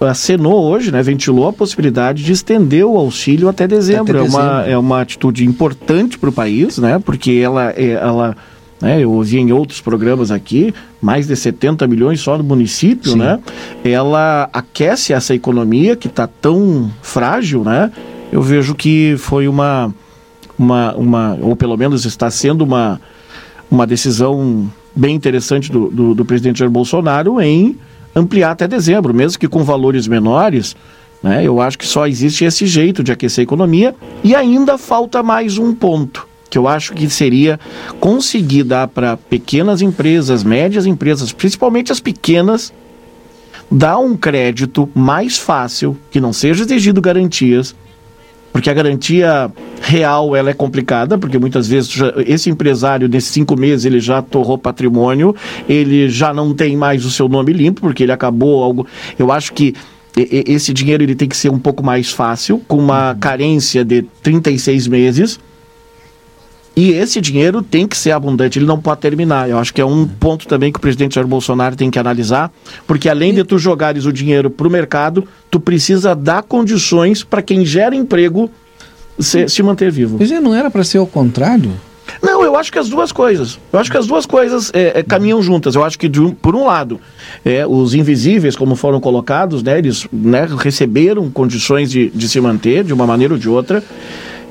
acenou 0.00 0.62
hoje, 0.64 0.90
né, 0.90 1.02
ventilou 1.02 1.48
a 1.48 1.52
possibilidade 1.52 2.22
de 2.22 2.32
estender 2.32 2.84
o 2.84 2.96
auxílio 2.96 3.48
até 3.48 3.66
dezembro. 3.66 4.18
Até 4.18 4.24
dezembro. 4.24 4.46
É, 4.46 4.50
uma, 4.50 4.66
é 4.72 4.78
uma 4.78 5.00
atitude 5.00 5.46
importante 5.46 6.18
para 6.18 6.28
o 6.28 6.32
país, 6.32 6.76
né, 6.76 6.98
porque 6.98 7.32
ela, 7.32 7.70
é, 7.70 7.92
ela 7.92 8.36
né, 8.82 9.00
eu 9.00 9.12
ouvi 9.12 9.38
em 9.38 9.52
outros 9.52 9.80
programas 9.80 10.32
aqui, 10.32 10.74
mais 11.00 11.28
de 11.28 11.36
70 11.36 11.86
milhões 11.86 12.20
só 12.20 12.36
no 12.36 12.42
município, 12.42 13.12
Sim. 13.12 13.18
né? 13.18 13.38
Ela 13.84 14.50
aquece 14.52 15.12
essa 15.12 15.32
economia 15.32 15.94
que 15.94 16.08
está 16.08 16.26
tão 16.26 16.90
frágil, 17.00 17.62
né? 17.62 17.92
Eu 18.32 18.42
vejo 18.42 18.74
que 18.74 19.14
foi 19.18 19.46
uma, 19.46 19.94
uma, 20.58 20.96
uma, 20.96 21.38
ou 21.40 21.54
pelo 21.54 21.76
menos 21.76 22.04
está 22.04 22.28
sendo 22.28 22.62
uma, 22.62 23.00
uma 23.70 23.86
decisão 23.86 24.68
bem 24.96 25.14
interessante 25.14 25.70
do, 25.70 25.88
do, 25.88 26.14
do 26.16 26.24
presidente 26.24 26.58
Jair 26.58 26.70
Bolsonaro 26.70 27.40
em 27.40 27.78
ampliar 28.16 28.50
até 28.50 28.66
dezembro, 28.66 29.14
mesmo 29.14 29.38
que 29.38 29.46
com 29.46 29.62
valores 29.62 30.08
menores. 30.08 30.74
Né, 31.22 31.44
eu 31.44 31.60
acho 31.60 31.78
que 31.78 31.86
só 31.86 32.08
existe 32.08 32.44
esse 32.44 32.66
jeito 32.66 33.00
de 33.04 33.12
aquecer 33.12 33.42
a 33.42 33.44
economia 33.44 33.94
e 34.24 34.34
ainda 34.34 34.76
falta 34.76 35.22
mais 35.22 35.56
um 35.56 35.72
ponto 35.72 36.31
que 36.52 36.58
eu 36.58 36.68
acho 36.68 36.92
que 36.92 37.08
seria 37.08 37.58
conseguir 37.98 38.62
dar 38.62 38.86
para 38.86 39.16
pequenas 39.16 39.80
empresas, 39.80 40.44
médias 40.44 40.84
empresas, 40.84 41.32
principalmente 41.32 41.90
as 41.90 41.98
pequenas, 41.98 42.70
dar 43.70 43.96
um 43.96 44.14
crédito 44.14 44.86
mais 44.94 45.38
fácil, 45.38 45.96
que 46.10 46.20
não 46.20 46.30
seja 46.30 46.62
exigido 46.62 47.00
garantias, 47.00 47.74
porque 48.52 48.68
a 48.68 48.74
garantia 48.74 49.50
real 49.80 50.36
ela 50.36 50.50
é 50.50 50.52
complicada, 50.52 51.16
porque 51.16 51.38
muitas 51.38 51.66
vezes 51.68 51.98
esse 52.26 52.50
empresário, 52.50 53.08
nesses 53.08 53.30
cinco 53.30 53.56
meses, 53.56 53.86
ele 53.86 53.98
já 53.98 54.20
torrou 54.20 54.58
patrimônio, 54.58 55.34
ele 55.66 56.10
já 56.10 56.34
não 56.34 56.52
tem 56.52 56.76
mais 56.76 57.06
o 57.06 57.10
seu 57.10 57.30
nome 57.30 57.54
limpo, 57.54 57.80
porque 57.80 58.02
ele 58.02 58.12
acabou 58.12 58.62
algo. 58.62 58.86
Eu 59.18 59.32
acho 59.32 59.54
que 59.54 59.74
esse 60.14 60.74
dinheiro 60.74 61.02
ele 61.02 61.14
tem 61.14 61.30
que 61.30 61.36
ser 61.36 61.48
um 61.48 61.58
pouco 61.58 61.82
mais 61.82 62.10
fácil, 62.10 62.60
com 62.68 62.76
uma 62.76 63.16
carência 63.18 63.82
de 63.82 64.02
36 64.22 64.86
meses 64.86 65.40
e 66.74 66.90
esse 66.92 67.20
dinheiro 67.20 67.62
tem 67.62 67.86
que 67.86 67.96
ser 67.96 68.12
abundante, 68.12 68.58
ele 68.58 68.66
não 68.66 68.80
pode 68.80 69.00
terminar. 69.00 69.48
Eu 69.48 69.58
acho 69.58 69.74
que 69.74 69.80
é 69.80 69.84
um 69.84 70.06
ponto 70.06 70.46
também 70.46 70.72
que 70.72 70.78
o 70.78 70.80
presidente 70.80 71.14
Jair 71.14 71.26
Bolsonaro 71.26 71.76
tem 71.76 71.90
que 71.90 71.98
analisar, 71.98 72.50
porque 72.86 73.08
além 73.08 73.34
de 73.34 73.44
tu 73.44 73.58
jogares 73.58 74.06
o 74.06 74.12
dinheiro 74.12 74.50
para 74.50 74.66
o 74.66 74.70
mercado, 74.70 75.26
tu 75.50 75.60
precisa 75.60 76.14
dar 76.14 76.42
condições 76.42 77.22
para 77.22 77.42
quem 77.42 77.64
gera 77.64 77.94
emprego 77.94 78.50
se, 79.18 79.48
se 79.48 79.62
manter 79.62 79.90
vivo. 79.90 80.16
Mas 80.18 80.30
não 80.30 80.54
era 80.54 80.70
para 80.70 80.82
ser 80.82 80.98
o 80.98 81.06
contrário? 81.06 81.72
Não, 82.20 82.42
eu 82.42 82.56
acho 82.56 82.72
que 82.72 82.78
as 82.78 82.88
duas 82.88 83.12
coisas. 83.12 83.58
Eu 83.72 83.78
acho 83.78 83.90
que 83.90 83.96
as 83.96 84.06
duas 84.06 84.26
coisas 84.26 84.70
é, 84.74 85.00
é, 85.00 85.02
caminham 85.02 85.40
juntas. 85.42 85.74
Eu 85.74 85.84
acho 85.84 85.98
que, 85.98 86.10
um, 86.20 86.30
por 86.30 86.54
um 86.54 86.66
lado, 86.66 87.00
é, 87.44 87.66
os 87.66 87.94
invisíveis, 87.94 88.56
como 88.56 88.74
foram 88.74 89.00
colocados, 89.00 89.62
né, 89.62 89.78
eles 89.78 90.06
né, 90.12 90.46
receberam 90.58 91.30
condições 91.30 91.90
de, 91.90 92.10
de 92.10 92.28
se 92.28 92.40
manter 92.40 92.84
de 92.84 92.92
uma 92.92 93.06
maneira 93.06 93.34
ou 93.34 93.38
de 93.38 93.48
outra. 93.48 93.82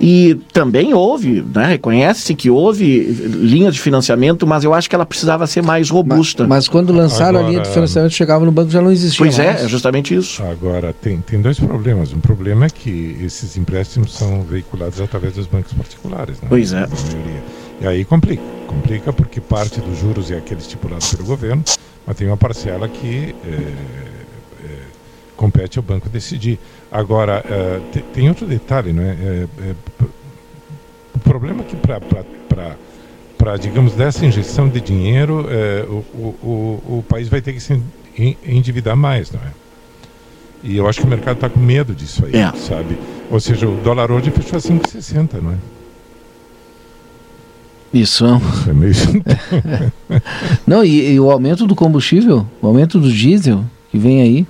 E 0.03 0.33
também 0.51 0.95
houve, 0.95 1.45
né, 1.53 1.67
reconhece 1.67 2.33
que 2.33 2.49
houve 2.49 3.01
linha 3.01 3.71
de 3.71 3.79
financiamento, 3.79 4.47
mas 4.47 4.63
eu 4.63 4.73
acho 4.73 4.89
que 4.89 4.95
ela 4.95 5.05
precisava 5.05 5.45
ser 5.45 5.61
mais 5.61 5.91
robusta. 5.91 6.41
Mas, 6.41 6.49
mas 6.49 6.67
quando 6.67 6.91
lançaram 6.91 7.37
Agora, 7.37 7.45
a 7.45 7.49
linha 7.49 7.61
de 7.61 7.69
financiamento, 7.69 8.11
chegava 8.11 8.43
no 8.43 8.51
banco 8.51 8.71
já 8.71 8.81
não 8.81 8.91
existia. 8.91 9.23
Pois 9.23 9.37
é, 9.37 9.45
mais. 9.45 9.61
é, 9.61 9.65
é 9.65 9.67
justamente 9.67 10.15
isso. 10.15 10.41
Agora, 10.41 10.91
tem, 10.91 11.21
tem 11.21 11.39
dois 11.39 11.59
problemas. 11.59 12.11
Um 12.13 12.19
problema 12.19 12.65
é 12.65 12.69
que 12.69 13.15
esses 13.21 13.55
empréstimos 13.57 14.13
são 14.15 14.41
veiculados 14.41 14.99
através 14.99 15.35
dos 15.35 15.45
bancos 15.45 15.71
particulares. 15.73 16.41
Né? 16.41 16.47
Pois 16.49 16.73
é. 16.73 16.87
E 17.79 17.85
aí 17.85 18.03
complica. 18.03 18.41
Complica 18.65 19.13
porque 19.13 19.39
parte 19.39 19.79
dos 19.81 19.99
juros 19.99 20.31
é 20.31 20.37
aquele 20.37 20.61
estipulado 20.61 21.05
pelo 21.11 21.25
governo, 21.25 21.63
mas 22.07 22.17
tem 22.17 22.25
uma 22.25 22.37
parcela 22.37 22.87
que 22.87 23.35
é, 23.45 23.49
é, 23.49 24.81
compete 25.35 25.79
ao 25.79 25.83
banco 25.83 26.07
decidir. 26.07 26.59
Agora, 26.91 27.43
uh, 27.43 27.91
te, 27.91 28.01
tem 28.13 28.29
outro 28.29 28.45
detalhe, 28.45 28.93
não 28.93 29.01
é? 29.01 29.09
é, 29.09 29.47
é 29.69 29.75
o 31.15 31.19
problema 31.19 31.55
é 31.55 31.59
que 31.71 32.75
para, 33.37 33.57
digamos, 33.57 33.93
dessa 33.93 34.25
injeção 34.25 34.69
de 34.69 34.79
dinheiro, 34.79 35.47
é, 35.49 35.83
o, 35.87 36.03
o, 36.43 36.97
o, 36.97 37.05
país 37.07 37.27
vai 37.27 37.41
ter 37.41 37.53
que 37.53 37.59
se 37.59 37.81
endividar 38.45 38.95
mais, 38.95 39.31
não 39.31 39.39
é? 39.39 39.51
E 40.63 40.77
eu 40.77 40.87
acho 40.87 40.99
que 40.99 41.07
o 41.07 41.09
mercado 41.09 41.35
está 41.37 41.49
com 41.49 41.59
medo 41.59 41.95
disso 41.95 42.23
aí, 42.25 42.35
é. 42.35 42.51
sabe? 42.53 42.97
Ou 43.31 43.39
seja, 43.39 43.67
o 43.67 43.77
dólar 43.77 44.11
hoje 44.11 44.29
fechou 44.29 44.57
a 44.57 44.61
5,60, 44.61 45.41
não 45.41 45.51
é? 45.51 45.55
Isso. 47.93 48.25
Isso 48.25 48.69
é 48.69 48.73
meio... 48.73 48.93
não, 50.67 50.83
e, 50.83 51.13
e 51.13 51.19
o 51.19 51.31
aumento 51.31 51.65
do 51.65 51.75
combustível, 51.75 52.45
o 52.61 52.67
aumento 52.67 52.99
do 52.99 53.11
diesel 53.11 53.65
que 53.89 53.97
vem 53.97 54.21
aí, 54.21 54.47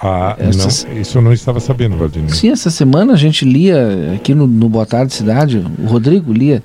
ah, 0.00 0.36
essa... 0.38 0.88
não, 0.88 1.00
isso 1.00 1.18
eu 1.18 1.22
não 1.22 1.32
estava 1.32 1.60
sabendo, 1.60 1.96
Valdinei. 1.96 2.28
Sim, 2.30 2.50
essa 2.50 2.70
semana 2.70 3.12
a 3.12 3.16
gente 3.16 3.44
lia 3.44 4.12
aqui 4.14 4.34
no, 4.34 4.46
no 4.46 4.68
Boa 4.68 4.86
Tarde 4.86 5.14
Cidade, 5.14 5.64
o 5.78 5.86
Rodrigo 5.86 6.32
lia 6.32 6.62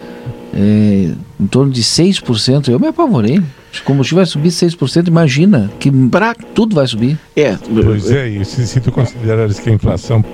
é, 0.54 1.12
em 1.40 1.48
torno 1.48 1.72
de 1.72 1.82
6%. 1.82 2.70
Eu 2.70 2.80
me 2.80 2.88
apavorei. 2.88 3.42
Se 3.72 3.82
o 3.82 3.84
combustível 3.84 4.18
vai 4.18 4.26
subir 4.26 4.50
6%, 4.50 5.08
imagina 5.08 5.72
que 5.80 5.92
pra... 5.92 6.34
tudo 6.34 6.76
vai 6.76 6.88
subir. 6.88 7.20
É. 7.36 7.56
Pois 7.56 8.10
é, 8.10 8.28
e 8.28 8.44
se, 8.44 8.66
se 8.66 8.82
tu 8.82 8.92
considerares 8.92 9.60
que 9.60 9.70
a 9.70 9.74
inflação 9.74 10.26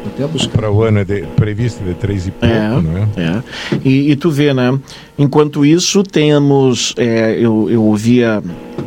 para 0.53 0.71
o 0.71 0.81
ano 0.81 0.99
é 0.99 1.03
de, 1.03 1.23
prevista 1.35 1.83
de 1.83 1.93
3 1.95 2.27
e 2.27 2.31
pouco, 2.31 2.45
é, 2.45 2.69
não 2.81 2.97
é? 2.97 3.07
É. 3.17 3.43
E, 3.83 4.11
e, 4.11 4.15
tu 4.15 4.31
vê, 4.31 4.53
né? 4.53 4.79
Enquanto 5.17 5.65
isso, 5.65 6.01
temos. 6.01 6.93
É, 6.97 7.35
eu, 7.37 7.69
eu 7.69 7.83
ouvia 7.83 8.41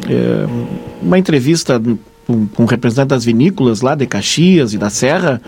é, 0.09 0.47
uma 1.03 1.19
entrevista 1.19 1.81
com, 2.29 2.47
com 2.47 2.67
representantes 2.67 3.09
das 3.09 3.25
vinícolas 3.25 3.81
lá 3.81 3.95
de 3.95 4.07
Caxias 4.07 4.75
e 4.75 4.79
da 4.79 4.91
Serra, 4.91 5.41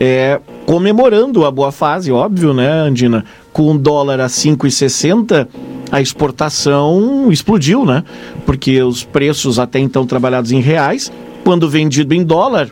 é, 0.00 0.40
comemorando 0.66 1.46
a 1.46 1.50
boa 1.52 1.70
fase, 1.70 2.10
óbvio, 2.10 2.52
né, 2.52 2.68
Andina? 2.68 3.24
Com 3.52 3.70
o 3.70 3.78
dólar 3.78 4.20
a 4.20 4.26
5,60, 4.26 5.46
a 5.90 6.00
exportação 6.00 7.30
explodiu, 7.30 7.86
né? 7.86 8.02
Porque 8.44 8.82
os 8.82 9.04
preços 9.04 9.58
até 9.60 9.78
então 9.78 10.04
trabalhados 10.04 10.50
em 10.50 10.60
reais, 10.60 11.12
quando 11.44 11.70
vendido 11.70 12.12
em 12.12 12.24
dólar, 12.24 12.70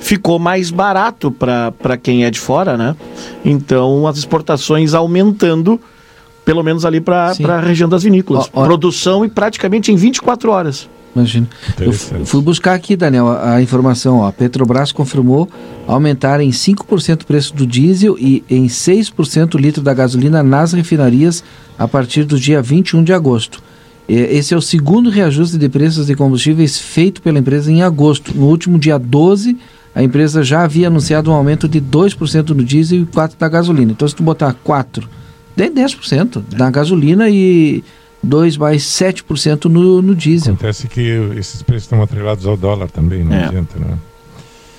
ficou 0.00 0.38
mais 0.38 0.70
barato 0.72 1.30
para 1.30 1.96
quem 1.96 2.24
é 2.24 2.30
de 2.30 2.40
fora, 2.40 2.76
né? 2.76 2.96
Então 3.44 4.06
as 4.06 4.18
exportações 4.18 4.94
aumentando, 4.94 5.80
pelo 6.44 6.62
menos 6.62 6.84
ali 6.84 7.00
para 7.00 7.30
a 7.30 7.60
região 7.60 7.88
das 7.88 8.02
vinícolas. 8.02 8.50
Ó, 8.52 8.62
ó. 8.62 8.64
Produção 8.64 9.24
e 9.24 9.28
praticamente 9.28 9.92
em 9.92 9.96
24 9.96 10.50
horas. 10.50 10.88
Imagina. 11.16 11.48
Eu 11.80 11.92
fui 11.92 12.42
buscar 12.42 12.74
aqui, 12.74 12.94
Daniel, 12.94 13.28
a, 13.28 13.54
a, 13.54 13.62
informação. 13.62 14.18
Ó. 14.18 14.26
A 14.26 14.32
Petrobras 14.32 14.92
confirmou 14.92 15.48
aumentar 15.86 16.40
em 16.40 16.50
5% 16.50 17.22
o 17.22 17.26
preço 17.26 17.54
do 17.54 17.66
diesel 17.66 18.16
e 18.18 18.44
em 18.50 18.66
6% 18.66 19.54
o 19.54 19.58
litro 19.58 19.82
da 19.82 19.94
gasolina 19.94 20.42
nas 20.42 20.74
refinarias 20.74 21.42
a 21.78 21.88
partir 21.88 22.24
do 22.24 22.38
dia 22.38 22.60
21 22.60 23.02
de 23.02 23.14
agosto. 23.14 23.62
Esse 24.08 24.54
é 24.54 24.56
o 24.56 24.62
segundo 24.62 25.10
reajuste 25.10 25.58
de 25.58 25.68
preços 25.68 26.06
de 26.06 26.14
combustíveis 26.14 26.78
feito 26.78 27.20
pela 27.20 27.38
empresa 27.38 27.72
em 27.72 27.82
agosto. 27.82 28.36
No 28.36 28.46
último 28.46 28.78
dia 28.78 28.98
12, 28.98 29.56
a 29.94 30.02
empresa 30.02 30.44
já 30.44 30.62
havia 30.62 30.86
anunciado 30.86 31.30
um 31.30 31.34
aumento 31.34 31.66
de 31.66 31.80
2% 31.80 32.50
no 32.50 32.62
diesel 32.62 33.00
e 33.00 33.06
4% 33.06 33.32
da 33.38 33.48
gasolina. 33.48 33.92
Então, 33.92 34.06
se 34.06 34.14
tu 34.14 34.22
botar 34.22 34.54
4%, 34.64 35.04
tem 35.56 35.72
10% 35.72 36.42
da 36.56 36.70
gasolina 36.70 37.28
e 37.28 37.82
2 38.26 38.56
mais 38.56 38.82
7% 38.82 39.66
no, 39.66 40.02
no 40.02 40.14
diesel. 40.14 40.54
Acontece 40.54 40.88
que 40.88 41.00
esses 41.38 41.62
preços 41.62 41.84
estão 41.84 42.02
atrelados 42.02 42.46
ao 42.46 42.56
dólar 42.56 42.90
também, 42.90 43.22
não 43.22 43.34
é. 43.34 43.44
adianta, 43.44 43.78
né? 43.78 43.98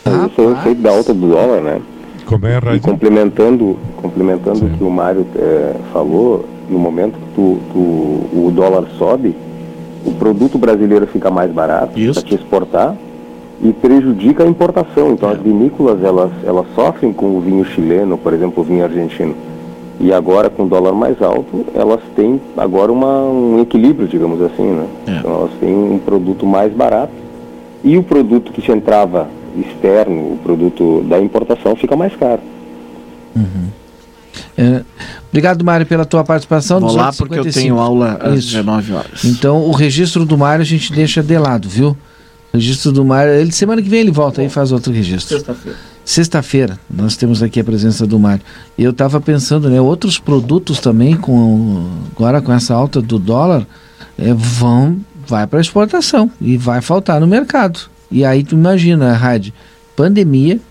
Ah, 0.06 0.30
Isso 0.32 0.42
é 0.42 0.46
o 0.46 0.52
efeito 0.54 0.82
da 0.82 0.92
alta 0.92 1.14
do 1.14 1.30
dólar, 1.30 1.62
né? 1.62 1.82
Como 2.26 2.46
é, 2.46 2.60
E 2.76 2.80
complementando, 2.80 3.78
complementando 4.02 4.66
o 4.66 4.70
que 4.70 4.84
o 4.84 4.90
Mário 4.90 5.26
é, 5.36 5.76
falou, 5.94 6.46
no 6.70 6.78
momento 6.78 7.14
que 7.14 7.36
tu, 7.36 7.58
tu, 7.72 7.80
o 7.80 8.52
dólar 8.54 8.86
sobe, 8.98 9.34
o 10.06 10.12
produto 10.12 10.58
brasileiro 10.58 11.08
fica 11.08 11.32
mais 11.32 11.52
barato 11.52 11.94
para 11.94 12.22
te 12.22 12.36
exportar 12.36 12.96
e 13.64 13.72
prejudica 13.72 14.44
a 14.44 14.48
importação. 14.48 15.12
Então 15.12 15.30
é. 15.30 15.34
as 15.34 15.40
vinícolas 15.40 16.04
elas, 16.04 16.32
elas 16.44 16.66
sofrem 16.76 17.14
com 17.14 17.38
o 17.38 17.42
vinho 17.42 17.64
chileno, 17.66 18.18
por 18.18 18.34
exemplo, 18.34 18.62
o 18.62 18.66
vinho 18.66 18.84
argentino 18.84 19.47
e 20.00 20.14
agora, 20.14 20.50
com 20.50 20.64
o 20.64 20.68
dólar 20.68 20.94
mais 20.94 21.22
alto, 21.22 21.66
elas 21.74 22.02
têm 22.16 22.40
agora 22.56 22.92
uma, 22.92 23.24
um 23.24 23.62
equilíbrio, 23.62 24.08
digamos 24.08 24.42
assim, 24.42 24.64
né? 24.64 24.88
É. 25.08 25.12
Então 25.18 25.32
elas 25.32 25.52
têm 25.60 25.74
um 25.74 25.98
produto 25.98 26.46
mais 26.46 26.72
barato 26.72 27.14
e 27.84 27.98
o 27.98 28.04
produto 28.04 28.52
que 28.52 28.62
se 28.62 28.72
entrava 28.72 29.28
externo, 29.58 30.34
o 30.34 30.40
produto 30.44 31.04
da 31.08 31.20
importação, 31.20 31.76
fica 31.76 31.96
mais 31.96 32.16
caro. 32.16 32.42
Uhum. 33.36 33.68
É, 34.56 34.84
obrigado, 35.30 35.64
Mário, 35.64 35.86
pela 35.86 36.06
tua 36.06 36.24
participação. 36.24 36.80
Vou 36.80 36.96
lá 36.96 37.12
porque 37.12 37.40
eu 37.40 37.52
tenho 37.52 37.80
aula 37.80 38.20
às 38.22 38.40
Isso. 38.40 38.48
19 38.50 38.94
horas. 38.94 39.26
Então, 39.26 39.64
o 39.64 39.72
registro 39.72 40.26
do 40.26 40.38
Mário 40.38 40.62
a 40.62 40.66
gente 40.66 40.92
deixa 40.94 41.24
de 41.24 41.38
lado, 41.38 41.68
viu? 41.68 41.98
O 42.54 42.58
registro 42.58 42.92
do 42.92 43.04
Mário, 43.04 43.34
ele, 43.34 43.52
semana 43.52 43.82
que 43.82 43.90
vem 43.90 44.02
ele 44.02 44.12
volta 44.12 44.42
aí 44.42 44.48
e 44.48 44.50
faz 44.50 44.72
outro 44.72 44.92
registro. 44.92 45.38
Sexta-feira. 45.38 45.78
Sexta-feira, 46.08 46.80
nós 46.90 47.18
temos 47.18 47.44
aqui 47.44 47.60
a 47.60 47.64
presença 47.66 48.08
do 48.08 48.18
Mário. 48.18 48.42
E 48.78 48.84
eu 48.86 48.92
estava 48.92 49.20
pensando, 49.20 49.70
né, 49.70 49.82
outros 49.82 50.18
produtos 50.18 50.80
também, 50.80 51.18
com 51.18 51.86
agora 52.16 52.42
com 52.42 52.54
essa 52.54 52.74
alta 52.74 53.02
do 53.02 53.20
dólar, 53.20 53.68
é, 54.18 54.34
vão, 54.34 55.02
vai 55.28 55.46
para 55.46 55.60
exportação 55.60 56.32
e 56.40 56.56
vai 56.56 56.80
faltar 56.80 57.20
no 57.20 57.28
mercado. 57.28 57.90
E 58.10 58.24
aí 58.24 58.42
tu 58.42 58.56
imagina, 58.56 59.12
Raid, 59.12 59.54
pandemia, 59.98 60.62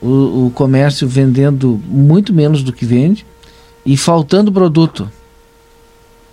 o, 0.00 0.46
o 0.46 0.52
comércio 0.54 1.06
vendendo 1.06 1.78
muito 1.86 2.32
menos 2.32 2.62
do 2.62 2.72
que 2.72 2.86
vende 2.86 3.26
e 3.84 3.98
faltando 3.98 4.50
produto. 4.50 5.12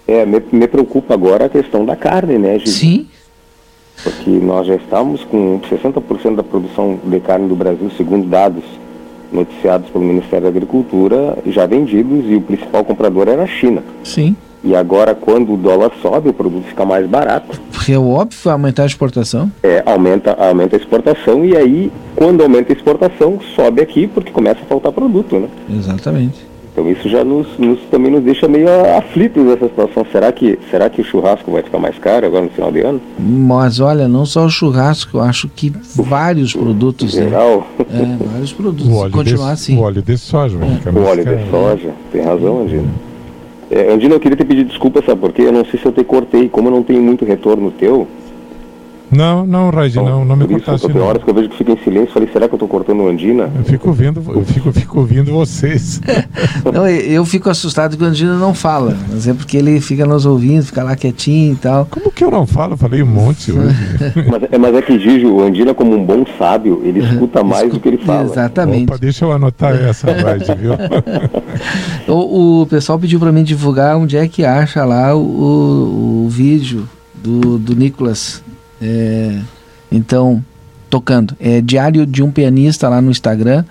É, 0.08 0.26
me, 0.26 0.42
me 0.54 0.70
preocupa 0.70 1.14
agora 1.14 1.48
a 1.48 1.50
questão 1.50 1.86
da 1.86 1.98
carne, 1.98 2.38
né, 2.38 2.60
Gil? 2.60 2.68
Sim. 2.68 3.08
Porque 4.04 4.30
nós 4.30 4.68
já 4.68 4.76
estamos 4.76 5.24
com 5.24 5.60
60% 5.60 6.36
da 6.36 6.44
produção 6.44 7.00
de 7.04 7.20
carne 7.20 7.48
do 7.48 7.56
Brasil, 7.56 7.90
segundo 7.98 8.28
dados 8.28 8.64
noticiados 9.32 9.90
pelo 9.90 10.06
Ministério 10.06 10.44
da 10.44 10.50
Agricultura, 10.50 11.38
já 11.48 11.66
vendidos 11.66 12.26
e 12.30 12.36
o 12.36 12.42
principal 12.42 12.86
comprador 12.86 13.28
era 13.28 13.44
a 13.44 13.48
China. 13.48 13.84
Sim. 14.04 14.36
E 14.64 14.76
agora, 14.76 15.14
quando 15.14 15.54
o 15.54 15.58
dólar 15.58 15.92
sobe, 16.02 16.30
o 16.30 16.34
produto 16.34 16.66
fica 16.66 16.84
mais 16.84 17.08
barato. 17.08 17.60
Porque 17.72 17.94
é 17.94 18.00
óbvio 18.00 18.52
aumentar 18.52 18.84
a 18.84 18.86
exportação. 18.88 19.52
É, 19.62 19.84
aumenta, 19.86 20.34
aumenta 20.34 20.76
a 20.76 20.80
exportação 20.80 21.46
e 21.46 21.56
aí, 21.56 21.92
quando 22.16 22.42
aumenta 22.42 22.74
a 22.74 22.76
exportação, 22.76 23.40
sobe 23.56 23.82
aqui 23.82 24.08
porque 24.08 24.32
começa 24.32 24.60
a 24.62 24.66
faltar 24.66 24.92
produto, 24.92 25.40
né? 25.40 25.48
Exatamente. 25.70 26.47
Então 26.78 26.92
isso 26.92 27.10
já 27.10 27.24
nos, 27.24 27.48
nos, 27.58 27.80
também 27.90 28.12
nos 28.12 28.22
deixa 28.22 28.48
meio 28.48 28.68
aflitos 28.96 29.44
nessa 29.44 29.68
situação. 29.68 30.06
Será 30.12 30.32
que, 30.32 30.60
será 30.70 30.88
que 30.88 31.02
o 31.02 31.04
churrasco 31.04 31.52
vai 31.52 31.64
ficar 31.64 31.80
mais 31.80 31.98
caro 31.98 32.28
agora 32.28 32.44
no 32.44 32.52
final 32.52 32.72
de 32.72 32.82
ano? 32.82 33.02
Mas 33.18 33.80
olha, 33.80 34.08
não 34.08 34.28
só 34.28 34.46
o 34.46 34.50
churrasco, 34.50 35.18
eu 35.18 35.22
acho 35.22 35.50
que 35.50 35.74
vários 35.96 36.54
produtos. 36.54 37.18
Em 37.18 37.24
geral. 37.24 37.66
Né? 37.80 38.20
É, 38.22 38.26
vários 38.32 38.54
produtos. 38.54 38.88
O 38.88 38.96
óleo 38.96 39.12
continuar 39.12 39.48
de, 39.48 39.54
assim. 39.54 39.76
O 39.76 39.82
óleo 39.82 40.04
de 40.04 40.18
soja 40.20 40.56
vai 40.56 40.70
ficar 40.76 40.94
O 40.94 41.04
óleo 41.04 41.24
caro. 41.24 41.38
de 41.38 41.50
soja, 41.50 41.90
tem 42.12 42.22
razão, 42.22 42.62
Andina. 42.62 42.90
É, 43.72 43.92
Andina, 43.92 44.14
eu 44.14 44.20
queria 44.20 44.38
te 44.38 44.46
pedir 44.46 44.64
desculpa, 44.64 45.02
sabe 45.04 45.20
por 45.20 45.34
quê? 45.34 45.42
Eu 45.42 45.52
não 45.52 45.66
sei 45.66 45.80
se 45.80 45.86
eu 45.88 45.92
te 45.92 46.04
cortei, 46.04 46.48
como 46.48 46.68
eu 46.68 46.74
não 46.74 46.84
tenho 46.84 47.02
muito 47.02 47.26
retorno 47.26 47.72
teu. 47.72 48.08
Não, 49.10 49.46
não, 49.46 49.70
Raid, 49.70 49.96
não, 49.96 50.26
não 50.26 50.36
me 50.36 50.46
Por 50.46 50.58
isso, 50.58 50.66
cortasse 50.66 50.92
tem 50.92 51.02
horas 51.02 51.24
que 51.24 51.30
eu 51.30 51.34
vejo 51.34 51.50
que 51.50 51.58
fica 51.58 51.72
em 51.72 51.78
silêncio, 51.78 52.14
falei, 52.14 52.30
será 52.32 52.48
que 52.50 52.56
eu 52.56 52.60
tô 52.60 52.68
cortando 52.68 53.00
o 53.04 53.08
Andina? 53.08 53.50
Eu 53.56 53.64
fico 53.64 53.88
ouvindo, 53.88 54.22
eu 54.28 54.44
fico, 54.44 54.72
fico 54.74 55.00
ouvindo 55.00 55.32
vocês. 55.32 56.02
Não, 56.74 56.86
eu- 56.88 57.24
fico 57.26 57.50
assustado 57.50 57.96
quando 57.98 58.02
o 58.04 58.12
Andino 58.12 58.38
não 58.40 58.54
fala. 58.54 58.98
Mas 59.10 59.28
é 59.28 59.34
porque 59.34 59.58
ele 59.58 59.80
fica 59.82 60.06
nos 60.06 60.26
ouvindo, 60.26 60.64
fica 60.64 60.84
lá 60.84 60.96
quietinho 60.96 61.54
e 61.54 61.56
tal. 61.56 61.86
Como 61.90 62.12
que 62.12 62.24
eu 62.24 62.32
não 62.32 62.46
falo? 62.46 62.74
Eu 62.74 62.78
falei 62.78 63.02
um 63.04 63.06
monte 63.08 63.52
hoje. 63.54 63.76
mas, 64.30 64.44
é, 64.52 64.58
mas 64.58 64.76
é 64.76 64.82
que 64.82 64.98
Gigi, 65.00 65.26
o 65.26 65.42
Andina, 65.42 65.74
como 65.74 65.96
um 65.96 66.06
bom 66.06 66.26
sábio, 66.38 66.82
ele 66.84 67.00
escuta 67.00 67.44
mais 67.44 67.72
do 67.72 67.80
que 67.80 67.88
ele 67.88 67.98
fala. 67.98 68.24
Exatamente. 68.24 68.90
Opa, 68.90 68.98
deixa 68.98 69.26
eu 69.26 69.32
anotar 69.32 69.74
essa, 69.76 70.12
Raid, 70.12 70.46
viu? 70.56 70.74
O, 72.08 72.62
o 72.62 72.68
pessoal 72.68 72.98
pediu 73.00 73.20
para 73.20 73.32
mim 73.32 73.44
divulgar 73.44 73.98
onde 73.98 74.16
é 74.16 74.28
que 74.28 74.46
acha 74.46 74.86
lá 74.86 75.14
o, 75.16 75.20
o, 75.20 76.26
o 76.26 76.30
vídeo 76.30 76.88
do, 77.16 77.58
do 77.58 77.76
Nicolas. 77.76 78.42
É, 78.82 79.40
então, 79.92 80.44
tocando. 80.90 81.36
É 81.40 81.62
Diário 81.62 82.06
de 82.06 82.24
um 82.24 82.32
Pianista 82.32 82.90
lá 82.90 83.02
no 83.02 83.12
Instagram. 83.12 83.64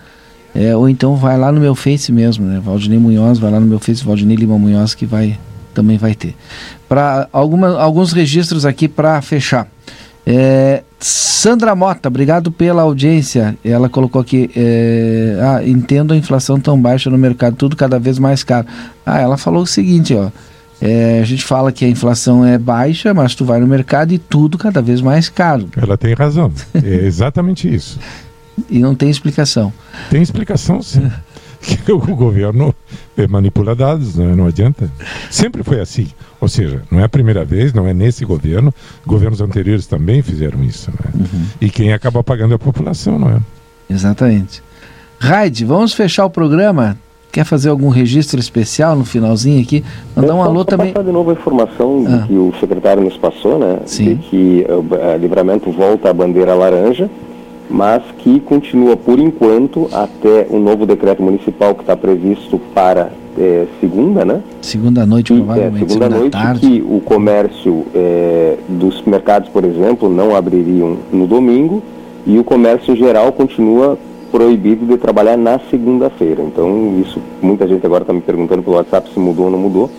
é, 0.55 0.75
ou 0.75 0.89
então 0.89 1.17
vai 1.17 1.37
lá 1.37 1.53
no 1.53 1.61
meu 1.61 1.75
Face 1.75 2.11
mesmo, 2.11 2.47
né? 2.47 2.61
Valdinei 2.65 2.99
Munhoz, 2.99 3.39
vai 3.39 3.51
lá 3.51 3.61
no 3.61 3.67
meu 3.67 3.79
Face, 3.79 4.05
Valdinei 4.05 4.37
Lima 4.37 4.59
Munhoz, 4.59 4.95
que 4.95 5.05
vai, 5.05 5.39
também 5.75 5.99
vai 5.99 6.15
ter. 6.15 6.35
Para 6.89 7.29
alguns 7.33 8.13
registros 8.13 8.65
aqui 8.65 8.89
para 8.89 9.21
fechar. 9.21 9.69
É, 10.27 10.83
Sandra 10.99 11.75
Mota, 11.77 12.09
obrigado 12.09 12.51
pela 12.51 12.83
audiência. 12.83 13.57
Ela 13.65 13.89
colocou 13.89 14.21
aqui: 14.21 14.51
é, 14.57 15.39
ah, 15.41 15.61
entendo 15.65 16.15
a 16.15 16.17
inflação 16.17 16.59
tão 16.59 16.81
baixa 16.81 17.11
no 17.11 17.19
mercado, 17.19 17.55
tudo 17.55 17.77
cada 17.77 17.99
vez 17.99 18.19
mais 18.19 18.43
caro. 18.43 18.67
Ah, 19.05 19.21
ela 19.21 19.37
falou 19.37 19.63
o 19.63 19.67
seguinte: 19.67 20.15
ó, 20.15 20.31
é, 20.81 21.21
a 21.21 21.25
gente 21.25 21.45
fala 21.45 21.73
que 21.73 21.85
a 21.85 21.89
inflação 21.89 22.45
é 22.45 22.59
baixa, 22.59 23.15
mas 23.15 23.35
tu 23.35 23.45
vai 23.45 23.61
no 23.61 23.67
mercado 23.67 24.13
e 24.13 24.19
tudo 24.19 24.59
cada 24.59 24.83
vez 24.83 25.01
mais 25.01 25.29
caro. 25.29 25.69
Ela 25.77 25.97
tem 25.97 26.15
razão. 26.15 26.53
É 26.75 26.95
exatamente 27.07 27.73
isso. 27.73 27.99
E 28.71 28.79
não 28.79 28.95
tem 28.95 29.11
explicação. 29.11 29.73
Tem 30.11 30.23
explicação, 30.23 30.83
sim. 30.83 31.11
Que 31.61 31.91
o 31.93 31.99
governo 31.99 32.75
eh, 33.17 33.27
manipula 33.27 33.75
dados, 33.75 34.17
né? 34.17 34.35
não 34.35 34.47
adianta. 34.47 34.91
Sempre 35.31 35.63
foi 35.63 35.81
assim. 35.81 36.09
Ou 36.41 36.49
seja, 36.49 36.83
não 36.91 37.01
é 37.01 37.05
a 37.05 37.09
primeira 37.09 37.45
vez, 37.45 37.73
não 37.73 37.87
é 37.87 37.95
nesse 37.95 38.25
governo. 38.25 38.73
Governos 39.07 39.41
anteriores 39.41 39.87
também 39.87 40.23
fizeram 40.23 40.63
isso. 40.63 40.91
Né? 40.91 41.27
E 41.61 41.71
quem 41.71 41.93
acaba 41.93 42.23
pagando 42.23 42.53
é 42.53 42.57
a 42.57 42.59
população, 42.59 43.19
não 43.19 43.31
é? 43.31 43.41
Exatamente. 43.89 44.63
Raid, 45.19 45.65
vamos 45.65 45.95
fechar 45.95 46.27
o 46.27 46.31
programa? 46.31 46.99
Quer 47.37 47.45
fazer 47.45 47.69
algum 47.69 47.91
registro 47.91 48.41
especial 48.41 48.97
no 48.97 49.05
finalzinho 49.05 49.61
aqui? 49.61 49.85
Mandar 50.17 50.35
um 50.35 50.43
alô 50.43 50.65
também. 50.65 50.91
passar 50.95 51.05
de 51.05 51.13
novo 51.13 51.29
a 51.29 51.33
informação 51.35 52.03
Ah. 52.09 52.25
que 52.27 52.33
o 52.33 52.51
secretário 52.59 53.03
nos 53.03 53.15
passou, 53.19 53.59
né? 53.59 53.81
Sim. 53.85 54.15
De 54.15 54.15
que 54.15 54.67
uh, 54.67 55.13
a 55.13 55.19
Livramento 55.19 55.71
volta 55.71 56.09
à 56.09 56.15
bandeira 56.15 56.55
laranja, 56.55 57.11
mas 57.69 58.03
que 58.21 58.41
continua 58.41 58.97
por 58.97 59.19
enquanto 59.19 59.87
até 59.93 60.47
o 60.49 60.59
novo 60.59 60.87
decreto 60.87 61.23
municipal 61.23 61.75
que 61.75 61.83
está 61.83 61.95
previsto 61.95 62.59
para 62.75 63.11
eh, 63.39 63.67
segunda, 63.83 64.25
né? 64.25 64.41
Segunda 64.63 65.05
noite, 65.05 65.35
É, 65.35 65.37
provavelmente, 65.37 65.93
segunda 65.93 66.05
segunda 66.07 66.19
noite 66.19 66.33
tarde. 66.33 66.61
que 66.67 66.81
o 66.89 67.01
comércio 67.05 67.85
eh, 67.95 68.57
dos 68.67 69.03
mercados, 69.03 69.51
por 69.51 69.63
exemplo, 69.63 70.09
não 70.09 70.35
abririam 70.35 70.97
no 71.13 71.27
domingo 71.27 71.83
e 72.27 72.39
o 72.39 72.45
comércio 72.45 72.95
em 72.95 72.97
geral 72.97 73.31
continua 73.31 73.99
proibido 74.31 74.87
de 74.87 74.97
trabalhar 74.97 75.37
na 75.37 75.59
segunda-feira. 75.71 76.43
Então 76.43 77.03
isso, 77.05 77.21
muita 77.41 77.67
gente 77.67 77.85
agora 77.85 78.03
está 78.03 78.13
me 78.13 78.21
perguntando 78.21 78.63
pelo 78.63 78.77
WhatsApp 78.77 79.11
se 79.13 79.19
mudou 79.19 79.47
ou 79.47 79.51
não 79.51 79.59
mudou. 79.59 79.91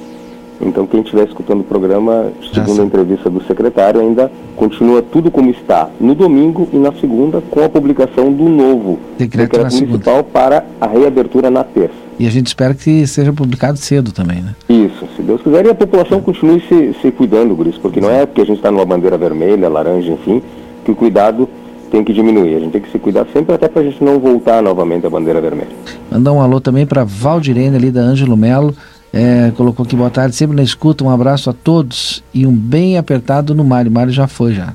Então 0.60 0.88
quem 0.88 1.02
estiver 1.02 1.28
escutando 1.28 1.62
o 1.62 1.64
programa, 1.64 2.32
segundo 2.54 2.82
a 2.82 2.86
entrevista 2.86 3.30
do 3.30 3.44
secretário, 3.44 4.02
ainda 4.02 4.32
continua 4.56 5.02
tudo 5.04 5.30
como 5.30 5.52
está 5.52 5.90
no 6.00 6.16
domingo 6.16 6.68
e 6.74 6.78
na 6.78 6.92
segunda, 6.94 7.42
com 7.52 7.64
a 7.64 7.70
publicação 7.70 8.32
do 8.32 8.50
novo 8.50 8.98
Decreto 9.18 9.56
segunda. 9.70 9.76
municipal 9.76 10.24
para 10.24 10.66
a 10.82 10.88
reabertura 10.88 11.52
na 11.52 11.64
terça. 11.64 12.08
E 12.20 12.26
a 12.26 12.32
gente 12.32 12.48
espera 12.48 12.74
que 12.74 13.06
seja 13.06 13.32
publicado 13.32 13.78
cedo 13.78 14.12
também, 14.12 14.42
né? 14.42 14.56
Isso, 14.68 15.08
se 15.16 15.22
Deus 15.22 15.40
quiser, 15.42 15.68
e 15.68 15.70
a 15.70 15.76
população 15.76 16.20
continue 16.20 16.60
se, 16.68 16.96
se 17.00 17.12
cuidando, 17.12 17.56
Guris, 17.56 17.78
porque 17.78 18.02
não 18.02 18.10
é 18.10 18.26
porque 18.26 18.42
a 18.42 18.46
gente 18.46 18.58
está 18.58 18.72
numa 18.72 18.86
bandeira 18.86 19.16
vermelha, 19.16 19.70
laranja, 19.70 20.12
enfim, 20.12 20.42
que 20.84 20.90
o 20.90 20.96
cuidado 20.96 21.48
tem 21.88 22.04
que 22.04 22.14
diminuir. 22.14 22.56
A 22.56 22.60
gente 22.60 22.72
tem 22.72 22.82
que 22.82 22.92
se 22.92 23.00
cuidar 23.00 23.26
sempre 23.34 23.54
até 23.56 23.68
para 23.68 23.82
a 23.82 23.86
gente 23.86 24.04
não 24.04 24.20
voltar 24.20 24.62
novamente 24.62 25.06
à 25.06 25.10
bandeira 25.10 25.42
vermelha. 25.42 25.70
Mandar 26.12 26.32
um 26.34 26.42
alô 26.42 26.60
também 26.62 26.86
para 26.86 27.04
Valdirene 27.04 27.76
ali 27.76 27.92
da 27.92 28.02
Ângelo 28.02 28.36
Melo. 28.38 28.76
É, 29.14 29.52
colocou 29.56 29.86
aqui 29.86 29.96
boa 29.96 30.10
tarde, 30.10 30.36
sempre 30.36 30.56
na 30.56 30.64
escuta. 30.64 31.04
Um 31.04 31.10
abraço 31.10 31.50
a 31.50 31.54
todos 31.54 32.24
e 32.34 32.46
um 32.46 32.52
bem 32.54 32.98
apertado 32.98 33.56
no 33.56 33.64
Mário. 33.64 33.90
Mário 33.92 34.12
já 34.12 34.28
foi 34.28 34.54
já. 34.54 34.74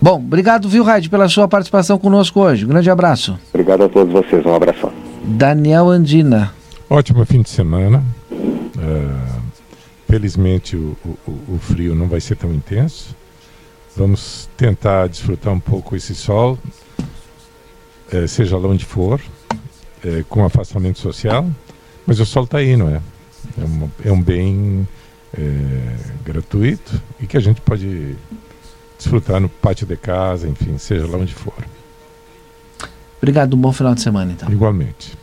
Bom, 0.00 0.16
obrigado, 0.16 0.68
viu, 0.68 0.84
Raid, 0.84 1.08
pela 1.08 1.28
sua 1.28 1.48
participação 1.48 1.98
conosco 1.98 2.40
hoje. 2.40 2.64
Um 2.66 2.68
grande 2.68 2.90
abraço. 2.90 3.38
Obrigado 3.52 3.84
a 3.84 3.88
todos 3.88 4.12
vocês, 4.12 4.44
um 4.44 4.54
abração. 4.54 4.90
Daniel 5.24 5.88
Andina. 5.88 6.52
Ótimo 6.90 7.24
fim 7.24 7.40
de 7.40 7.48
semana. 7.48 8.02
Ah, 8.78 9.38
felizmente 10.06 10.76
o, 10.76 10.94
o- 11.26 11.54
o 11.54 11.58
frio 11.58 11.94
não 11.94 12.06
vai 12.06 12.20
ser 12.20 12.36
tão 12.36 12.52
intenso. 12.52 13.16
Vamos 13.96 14.48
tentar 14.56 15.08
desfrutar 15.08 15.52
um 15.52 15.60
pouco 15.60 15.94
esse 15.94 16.14
sol, 16.14 16.58
eh, 18.10 18.26
seja 18.26 18.58
lá 18.58 18.68
onde 18.68 18.84
for, 18.84 19.20
eh, 20.04 20.24
com 20.28 20.44
afastamento 20.44 20.98
social. 20.98 21.48
Mas 22.06 22.18
o 22.20 22.26
sol 22.26 22.44
está 22.44 22.58
aí, 22.58 22.76
não 22.76 22.88
é? 22.88 23.00
É, 23.60 23.64
uma- 23.64 23.90
é 24.04 24.12
um 24.12 24.20
bem 24.20 24.86
eh, 25.36 25.96
gratuito 26.24 27.00
e 27.20 27.26
que 27.26 27.36
a 27.36 27.40
gente 27.40 27.60
pode 27.60 28.16
desfrutar 28.96 29.40
no 29.40 29.48
pátio 29.48 29.86
de 29.86 29.96
casa, 29.96 30.48
enfim, 30.48 30.78
seja 30.78 31.06
lá 31.06 31.18
onde 31.18 31.34
for. 31.34 31.54
Obrigado, 33.18 33.54
um 33.54 33.60
bom 33.60 33.72
final 33.72 33.94
de 33.94 34.00
semana, 34.00 34.32
então. 34.32 34.50
Igualmente. 34.50 35.16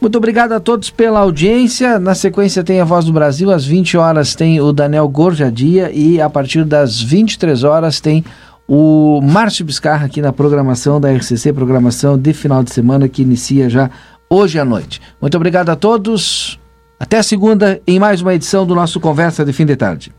Muito 0.00 0.16
obrigado 0.16 0.52
a 0.52 0.60
todos 0.60 0.90
pela 0.90 1.18
audiência. 1.20 1.98
Na 1.98 2.14
sequência 2.14 2.62
tem 2.62 2.80
a 2.80 2.84
Voz 2.84 3.04
do 3.04 3.12
Brasil. 3.12 3.50
Às 3.50 3.64
20 3.64 3.96
horas 3.96 4.34
tem 4.34 4.60
o 4.60 4.72
Daniel 4.72 5.08
Gorjadia 5.08 5.90
e 5.92 6.20
a 6.20 6.30
partir 6.30 6.64
das 6.64 7.00
23 7.00 7.64
horas 7.64 8.00
tem 8.00 8.24
o 8.68 9.20
Márcio 9.20 9.64
Biscarra 9.64 10.06
aqui 10.06 10.20
na 10.20 10.32
programação 10.32 11.00
da 11.00 11.10
RCC, 11.10 11.52
programação 11.52 12.16
de 12.16 12.32
final 12.32 12.62
de 12.62 12.72
semana 12.72 13.08
que 13.08 13.22
inicia 13.22 13.68
já 13.68 13.90
hoje 14.30 14.58
à 14.58 14.64
noite. 14.64 15.00
Muito 15.20 15.36
obrigado 15.36 15.70
a 15.70 15.76
todos. 15.76 16.60
Até 17.00 17.22
segunda 17.22 17.80
em 17.86 17.98
mais 17.98 18.20
uma 18.20 18.34
edição 18.34 18.66
do 18.66 18.74
nosso 18.74 19.00
Conversa 19.00 19.44
de 19.44 19.52
Fim 19.52 19.66
de 19.66 19.76
Tarde. 19.76 20.12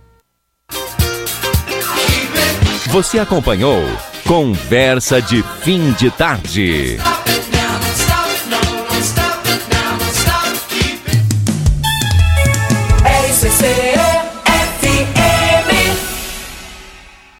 Você 2.87 3.19
acompanhou 3.19 3.83
Conversa 4.25 5.21
de 5.21 5.43
Fim 5.61 5.91
de 5.93 6.09
Tarde. 6.09 6.97